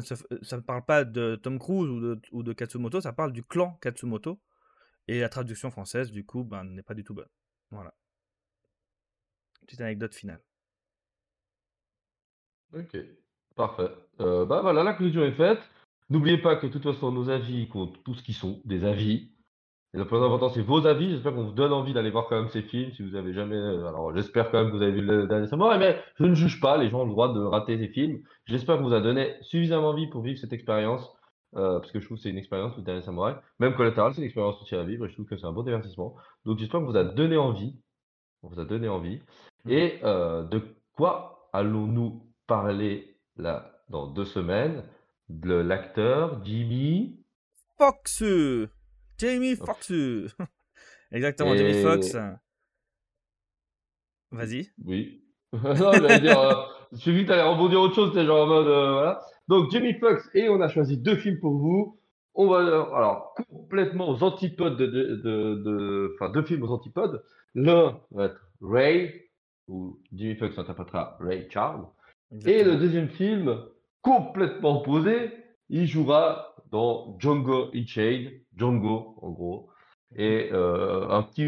ne 0.57 0.61
parle 0.61 0.83
pas 0.85 1.05
de 1.05 1.35
Tom 1.35 1.59
Cruise 1.59 1.89
ou 1.89 1.99
de, 1.99 2.21
ou 2.31 2.43
de 2.43 2.53
Katsumoto, 2.53 3.01
ça 3.01 3.13
parle 3.13 3.33
du 3.33 3.43
clan 3.43 3.77
Katsumoto. 3.81 4.39
Et 5.07 5.19
la 5.19 5.29
traduction 5.29 5.69
française, 5.69 6.11
du 6.11 6.25
coup, 6.25 6.43
ben, 6.43 6.63
n'est 6.63 6.83
pas 6.83 6.93
du 6.93 7.03
tout 7.03 7.13
bonne. 7.13 7.27
Voilà. 7.71 7.93
Petite 9.61 9.81
anecdote 9.81 10.15
finale. 10.15 10.41
Ok, 12.73 12.97
parfait. 13.55 13.89
Euh, 14.21 14.45
bah 14.45 14.61
voilà, 14.61 14.83
la 14.83 14.93
conclusion 14.93 15.23
est 15.23 15.33
faite. 15.33 15.59
N'oubliez 16.09 16.37
pas 16.37 16.55
que 16.55 16.67
de 16.67 16.71
toute 16.71 16.83
façon, 16.83 17.11
nos 17.11 17.29
avis 17.29 17.67
comptent 17.67 18.03
tout 18.03 18.15
ce 18.15 18.23
qui 18.23 18.33
sont 18.33 18.61
des 18.65 18.85
avis. 18.85 19.31
Et 19.93 19.97
le 19.99 20.05
plus 20.07 20.17
important, 20.17 20.49
c'est 20.49 20.61
vos 20.63 20.87
avis. 20.87 21.11
J'espère 21.11 21.33
qu'on 21.35 21.43
vous 21.45 21.51
donne 21.51 21.71
envie 21.71 21.93
d'aller 21.93 22.09
voir 22.09 22.25
quand 22.27 22.35
même 22.35 22.49
ces 22.49 22.63
films. 22.63 22.91
Si 22.93 23.03
vous 23.03 23.15
avez 23.15 23.31
jamais. 23.33 23.55
euh, 23.55 23.87
Alors, 23.87 24.13
j'espère 24.15 24.49
quand 24.49 24.59
même 24.63 24.71
que 24.71 24.77
vous 24.77 24.81
avez 24.81 24.91
vu 24.91 25.01
le 25.01 25.27
dernier 25.27 25.45
samouraï, 25.47 25.77
mais 25.77 26.01
je 26.15 26.25
ne 26.25 26.33
juge 26.33 26.59
pas. 26.59 26.77
Les 26.77 26.89
gens 26.89 27.01
ont 27.01 27.05
le 27.05 27.11
droit 27.11 27.31
de 27.31 27.39
rater 27.39 27.77
ces 27.77 27.87
films. 27.89 28.21
J'espère 28.45 28.77
que 28.77 28.83
vous 28.83 28.93
a 28.93 29.01
donné 29.01 29.35
suffisamment 29.41 29.89
envie 29.89 30.07
pour 30.07 30.23
vivre 30.23 30.39
cette 30.39 30.53
expérience. 30.53 31.15
euh, 31.55 31.79
parce 31.79 31.91
que 31.91 31.99
je 31.99 32.05
trouve 32.05 32.17
que 32.17 32.23
c'est 32.23 32.31
une 32.31 32.39
expérience, 32.39 32.75
le 32.75 32.81
dernier 32.81 33.03
samouraï. 33.03 33.35
Même 33.59 33.75
Collateral, 33.75 34.13
c'est 34.13 34.21
une 34.21 34.25
expérience 34.25 34.59
aussi 34.63 34.75
à 34.75 34.81
vivre. 34.83 35.05
Et 35.05 35.09
je 35.09 35.13
trouve 35.13 35.27
que 35.27 35.37
c'est 35.37 35.45
un 35.45 35.51
bon 35.51 35.61
divertissement. 35.61 36.15
Donc, 36.45 36.57
j'espère 36.57 36.79
que 36.79 36.85
vous 36.85 36.97
a 36.97 37.03
donné 37.03 37.37
envie. 37.37 37.75
On 38.41 38.47
vous 38.49 38.59
a 38.59 38.65
donné 38.65 38.89
envie. 38.89 39.21
Et 39.69 39.99
euh, 40.03 40.41
de 40.43 40.59
quoi 40.97 41.47
allons-nous 41.53 42.25
parler 42.47 43.15
là 43.37 43.73
dans 43.89 44.07
deux 44.07 44.25
semaines? 44.25 44.83
De 45.29 45.53
l'acteur 45.53 46.43
Jimmy. 46.43 47.19
Fox 47.77 48.23
Jamie 49.17 49.55
Oh. 49.59 49.65
Fox 49.65 49.91
Exactement, 51.11 51.55
Jamie 51.55 51.77
Et- 51.77 51.81
Fox. 51.83 52.15
Vas-y. 54.31 54.69
Oui. 54.83 55.23
non, 55.53 55.91
j'allais 55.93 56.19
dire, 56.21 56.39
euh, 56.39 56.53
j'ai 56.93 57.11
vu 57.11 57.23
que 57.23 57.27
t'allais 57.27 57.43
rebondir 57.43 57.79
autre 57.81 57.93
chose, 57.95 58.13
t'es 58.13 58.25
genre 58.25 58.45
en 58.45 58.47
mode, 58.47 58.67
euh, 58.67 58.91
voilà. 58.93 59.21
Donc, 59.47 59.71
Jamie 59.71 59.93
Foxx, 59.99 60.27
et 60.33 60.49
on 60.49 60.59
a 60.61 60.67
choisi 60.69 60.97
deux 60.97 61.15
films 61.17 61.39
pour 61.39 61.53
vous. 61.57 61.99
On 62.33 62.47
va, 62.47 62.57
euh, 62.61 62.83
alors, 62.95 63.35
complètement 63.49 64.09
aux 64.09 64.23
antipodes 64.23 64.77
de, 64.77 64.87
de, 64.87 65.15
de, 65.17 65.55
de- 65.63 66.15
enfin, 66.15 66.31
deux 66.31 66.41
films 66.43 66.63
aux 66.63 66.71
antipodes. 66.71 67.23
L'un 67.53 67.99
va 68.09 68.25
être 68.25 68.41
Ray, 68.61 69.29
où 69.67 70.01
Jamie 70.11 70.35
Foxx 70.35 70.57
interprétera 70.57 71.17
Ray 71.19 71.47
Charles. 71.51 71.85
Et 72.47 72.63
le 72.63 72.77
deuxième 72.77 73.09
film, 73.09 73.63
complètement 74.01 74.79
opposé, 74.81 75.29
il 75.69 75.85
jouera 75.85 76.52
dans 76.73 77.15
Django 77.19 77.69
Unchained, 77.75 78.33
Django 78.57 79.15
en 79.21 79.29
gros, 79.29 79.69
et 80.15 80.49
euh, 80.51 81.07
un 81.07 81.21
petit 81.21 81.47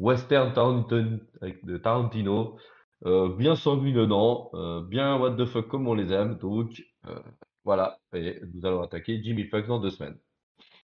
western 0.00 0.52
de 0.52 1.78
Tarantino, 1.78 2.58
euh, 3.06 3.34
bien 3.36 3.54
sanguinolent, 3.54 4.50
euh, 4.54 4.82
bien 4.82 5.16
what 5.16 5.36
the 5.36 5.44
fuck 5.44 5.68
comme 5.68 5.86
on 5.86 5.94
les 5.94 6.12
aime. 6.12 6.38
Donc 6.38 6.82
euh, 7.06 7.20
voilà, 7.64 8.00
et 8.14 8.40
nous 8.52 8.66
allons 8.66 8.82
attaquer 8.82 9.22
Jimmy 9.22 9.44
Fox 9.44 9.68
dans 9.68 9.78
deux 9.78 9.90
semaines. 9.90 10.18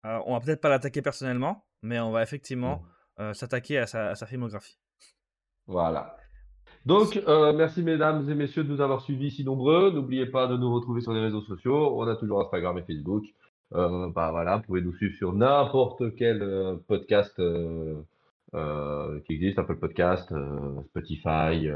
On 0.05 0.35
va 0.35 0.41
peut-être 0.41 0.61
pas 0.61 0.69
l'attaquer 0.69 1.01
personnellement, 1.01 1.65
mais 1.83 1.99
on 2.01 2.11
va 2.11 2.23
effectivement 2.23 2.83
s'attaquer 3.33 3.79
à 3.79 3.87
sa, 3.87 4.11
à 4.11 4.15
sa 4.15 4.27
filmographie. 4.27 4.79
Voilà. 5.67 6.17
Donc, 6.87 7.21
euh, 7.29 7.53
merci 7.53 7.83
mesdames 7.83 8.29
et 8.31 8.35
messieurs 8.35 8.65
de 8.65 8.73
nous 8.73 8.81
avoir 8.81 9.03
suivis 9.03 9.31
si 9.31 9.45
nombreux. 9.45 9.91
N'oubliez 9.91 10.27
pas 10.27 10.47
de 10.47 10.57
nous 10.57 10.73
retrouver 10.73 11.01
sur 11.03 11.13
les 11.13 11.21
réseaux 11.21 11.43
sociaux. 11.43 11.99
On 11.99 12.07
a 12.07 12.17
toujours 12.17 12.41
Instagram 12.41 12.79
et 12.79 12.83
Facebook. 12.83 13.25
Euh, 13.75 14.09
bah 14.15 14.31
voilà, 14.31 14.57
vous 14.57 14.63
pouvez 14.63 14.81
nous 14.81 14.95
suivre 14.95 15.15
sur 15.17 15.33
n'importe 15.35 16.15
quel 16.17 16.43
euh, 16.43 16.77
podcast 16.87 17.39
euh, 17.39 18.01
qui 19.27 19.35
existe, 19.35 19.59
Apple 19.59 19.77
Podcast, 19.77 20.33
Spotify, 20.89 21.69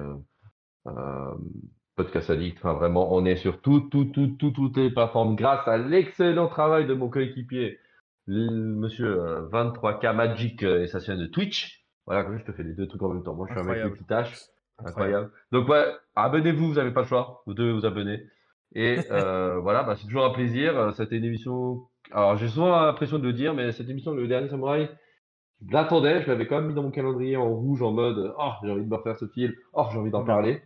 Podcast 1.97 2.30
Addict. 2.30 2.59
Enfin, 2.59 2.72
vraiment, 2.72 3.14
on 3.14 3.24
est 3.26 3.36
sur 3.36 3.61
tout, 3.61 3.80
tout, 3.90 4.07
tout, 4.07 4.28
tout, 4.38 4.51
toutes 4.51 4.76
les 4.78 4.90
plateformes 4.90 5.36
grâce 5.36 5.66
à 5.68 5.76
l'excellent 5.76 6.49
travail 6.49 6.86
de 6.86 6.95
mon 6.95 7.09
coéquipier, 7.11 7.78
monsieur 8.26 9.20
euh, 9.20 9.49
23K 9.51 10.14
Magic 10.14 10.62
et 10.62 10.86
sa 10.86 11.01
chaîne 11.01 11.18
de 11.18 11.26
Twitch. 11.26 11.84
Voilà, 12.07 12.24
comme 12.24 12.38
je 12.38 12.45
te 12.45 12.53
fais 12.53 12.62
les 12.62 12.72
deux 12.72 12.88
trucs 12.88 13.03
en 13.03 13.11
même 13.11 13.22
temps. 13.22 13.34
Moi, 13.34 13.47
je 13.49 13.53
suis 13.53 13.61
un 13.61 13.64
mec 13.64 13.72
Incroyable. 13.72 13.90
multitâche. 13.90 14.40
Incroyable. 14.78 15.30
Donc 15.53 15.68
ouais, 15.68 15.84
abonnez-vous, 16.16 16.68
vous 16.68 16.74
n'avez 16.74 16.90
pas 16.90 17.03
le 17.03 17.07
choix, 17.07 17.43
vous 17.47 17.55
devez 17.55 17.72
vous 17.72 17.86
abonner. 17.86 18.26
Et 18.75 18.99
euh, 19.11 19.59
voilà, 19.61 19.83
bah, 19.83 19.97
c'est 19.97 20.07
toujours 20.07 20.25
un 20.25 20.31
plaisir. 20.31 20.77
Euh, 20.79 20.93
C'était 20.93 21.16
une 21.16 21.25
émission. 21.25 21.83
Alors 22.11 22.37
j'ai 22.37 22.49
souvent 22.49 22.70
l'impression 22.70 23.18
de 23.18 23.25
le 23.25 23.33
dire, 23.33 23.55
mais 23.55 23.73
cette 23.73 23.89
émission, 23.89 24.12
le 24.12 24.27
dernier 24.29 24.49
samouraï, 24.49 24.91
je 25.66 25.73
l'attendais, 25.73 26.23
je 26.23 26.29
l'avais 26.29 26.47
quand 26.47 26.57
même 26.57 26.68
mis 26.68 26.75
dans 26.75 26.83
mon 26.83 26.91
calendrier 26.91 27.37
en 27.37 27.49
rouge 27.55 27.83
en 27.83 27.93
mode 27.93 28.35
Oh, 28.39 28.51
j'ai 28.62 28.70
envie 28.70 28.85
de 28.85 28.89
me 28.89 28.97
refaire 28.97 29.16
ce 29.16 29.27
film, 29.29 29.53
oh, 29.73 29.87
j'ai 29.93 29.99
envie 29.99 30.11
d'en 30.11 30.25
parler. 30.25 30.62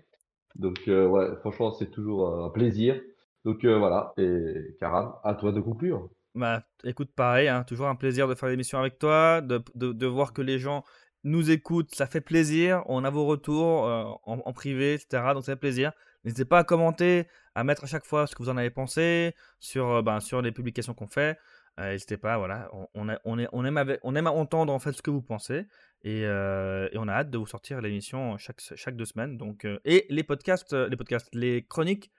Donc 0.57 0.79
euh, 0.89 1.07
ouais, 1.07 1.37
franchement, 1.41 1.73
c'est 1.73 1.91
toujours 1.91 2.45
un 2.45 2.51
plaisir. 2.51 3.01
Donc 3.45 3.65
euh, 3.65 3.79
voilà, 3.79 4.13
et 4.17 4.77
Karam, 4.81 5.15
à 5.23 5.35
toi 5.35 5.53
de 5.53 5.61
conclure. 5.61 6.09
Bah, 6.35 6.63
écoute, 6.85 7.11
pareil, 7.15 7.49
hein, 7.49 7.65
toujours 7.65 7.87
un 7.87 7.95
plaisir 7.95 8.29
de 8.29 8.35
faire 8.35 8.49
l'émission 8.49 8.79
avec 8.79 8.99
toi, 8.99 9.41
de, 9.41 9.63
de, 9.75 9.93
de 9.93 10.07
voir 10.07 10.33
que 10.33 10.43
les 10.43 10.59
gens 10.59 10.85
nous 11.25 11.51
écoutent, 11.51 11.95
ça 11.95 12.07
fait 12.07 12.21
plaisir. 12.21 12.83
On 12.87 13.05
a 13.05 13.11
vos 13.11 13.27
retours 13.27 13.87
euh, 13.87 14.05
en, 14.25 14.53
privé, 14.53 14.95
etc. 14.95 15.23
Donc 15.35 15.45
ça 15.45 15.53
fait 15.53 15.61
plaisir. 15.61 15.93
N'hésitez 16.27 16.45
pas 16.45 16.59
à 16.59 16.65
commenter, 16.65 17.29
à 17.55 17.63
mettre 17.63 17.85
à 17.85 17.87
chaque 17.87 18.05
fois 18.05 18.27
ce 18.27 18.35
que 18.35 18.43
vous 18.43 18.49
en 18.49 18.57
avez 18.57 18.71
pensé 18.71 19.33
sur, 19.61 19.89
euh, 19.89 20.03
ben, 20.03 20.19
sur 20.19 20.43
les 20.43 20.51
publications 20.51 20.93
qu'on 20.93 21.07
fait. 21.07 21.39
Euh, 21.79 21.93
n'hésitez 21.93 22.17
pas, 22.17 22.37
voilà. 22.37 22.69
On, 22.73 22.89
on, 22.97 23.09
est, 23.39 23.49
on, 23.53 23.65
aime 23.65 23.97
on 24.03 24.15
aime 24.17 24.27
entendre 24.27 24.73
en 24.73 24.81
fait 24.81 24.91
ce 24.91 25.03
que 25.03 25.11
vous 25.11 25.23
pensez. 25.23 25.67
Et, 26.03 26.23
et 26.23 26.99
on 26.99 27.09
a 27.09 27.13
hâte 27.13 27.31
de 27.31 27.39
vous 27.39 27.47
sortir 27.47 27.81
l'émission 27.81 28.37
chaque, 28.39 28.61
chaque 28.61 28.97
deux 28.97 29.05
semaines. 29.05 29.39
Donc, 29.39 29.67
et 29.85 30.07
les 30.09 30.25
podcasts, 30.25 30.73
les 30.73 30.97
podcasts, 30.97 31.33
les 31.35 31.65
chroniques 31.65 32.11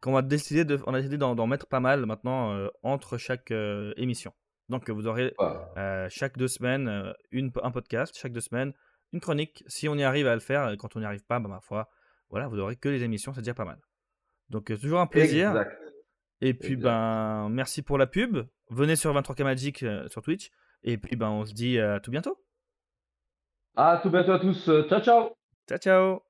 qu'on 0.00 0.16
a 0.16 0.22
décidé 0.22 0.64
de, 0.64 0.80
on 0.86 0.94
a 0.94 0.98
décidé 0.98 1.16
d'en 1.16 1.46
mettre 1.46 1.66
pas 1.66 1.80
mal 1.80 2.06
maintenant 2.06 2.68
entre 2.82 3.18
chaque 3.18 3.52
émission. 3.96 4.32
Donc 4.68 4.90
vous 4.90 5.06
aurez 5.06 5.32
chaque 6.08 6.36
deux 6.36 6.48
semaines 6.48 7.14
une, 7.30 7.52
un 7.62 7.70
podcast, 7.70 8.16
chaque 8.18 8.32
deux 8.32 8.40
semaines 8.40 8.72
une 9.12 9.20
chronique. 9.20 9.64
Si 9.68 9.88
on 9.88 9.94
y 9.94 10.02
arrive 10.02 10.26
à 10.26 10.34
le 10.34 10.40
faire, 10.40 10.74
quand 10.78 10.96
on 10.96 11.00
n'y 11.00 11.06
arrive 11.06 11.24
pas, 11.24 11.38
bah, 11.38 11.48
ma 11.48 11.60
foi, 11.60 11.88
voilà, 12.30 12.48
vous 12.48 12.58
aurez 12.58 12.76
que 12.76 12.88
les 12.88 13.02
émissions, 13.02 13.32
c'est 13.32 13.40
déjà 13.40 13.54
pas 13.54 13.64
mal. 13.64 13.78
Donc 14.48 14.66
toujours 14.80 15.00
un 15.00 15.06
plaisir. 15.06 15.64
Et 16.40 16.54
puis 16.54 16.76
ben 16.76 17.48
merci 17.50 17.82
pour 17.82 17.98
la 17.98 18.06
pub. 18.06 18.38
Venez 18.70 18.96
sur 18.96 19.14
23K 19.14 19.44
Magic 19.44 19.84
sur 20.08 20.22
Twitch. 20.22 20.50
Et 20.82 20.98
puis 20.98 21.16
ben 21.16 21.30
on 21.30 21.44
se 21.44 21.54
dit 21.54 21.78
à 21.78 22.00
tout 22.00 22.10
bientôt. 22.10 22.38
À 23.74 23.98
tout 24.02 24.10
bientôt 24.10 24.32
à 24.32 24.38
tous. 24.38 24.70
Ciao 24.88 25.00
ciao. 25.00 25.36
Ciao 25.68 25.78
ciao. 25.78 26.25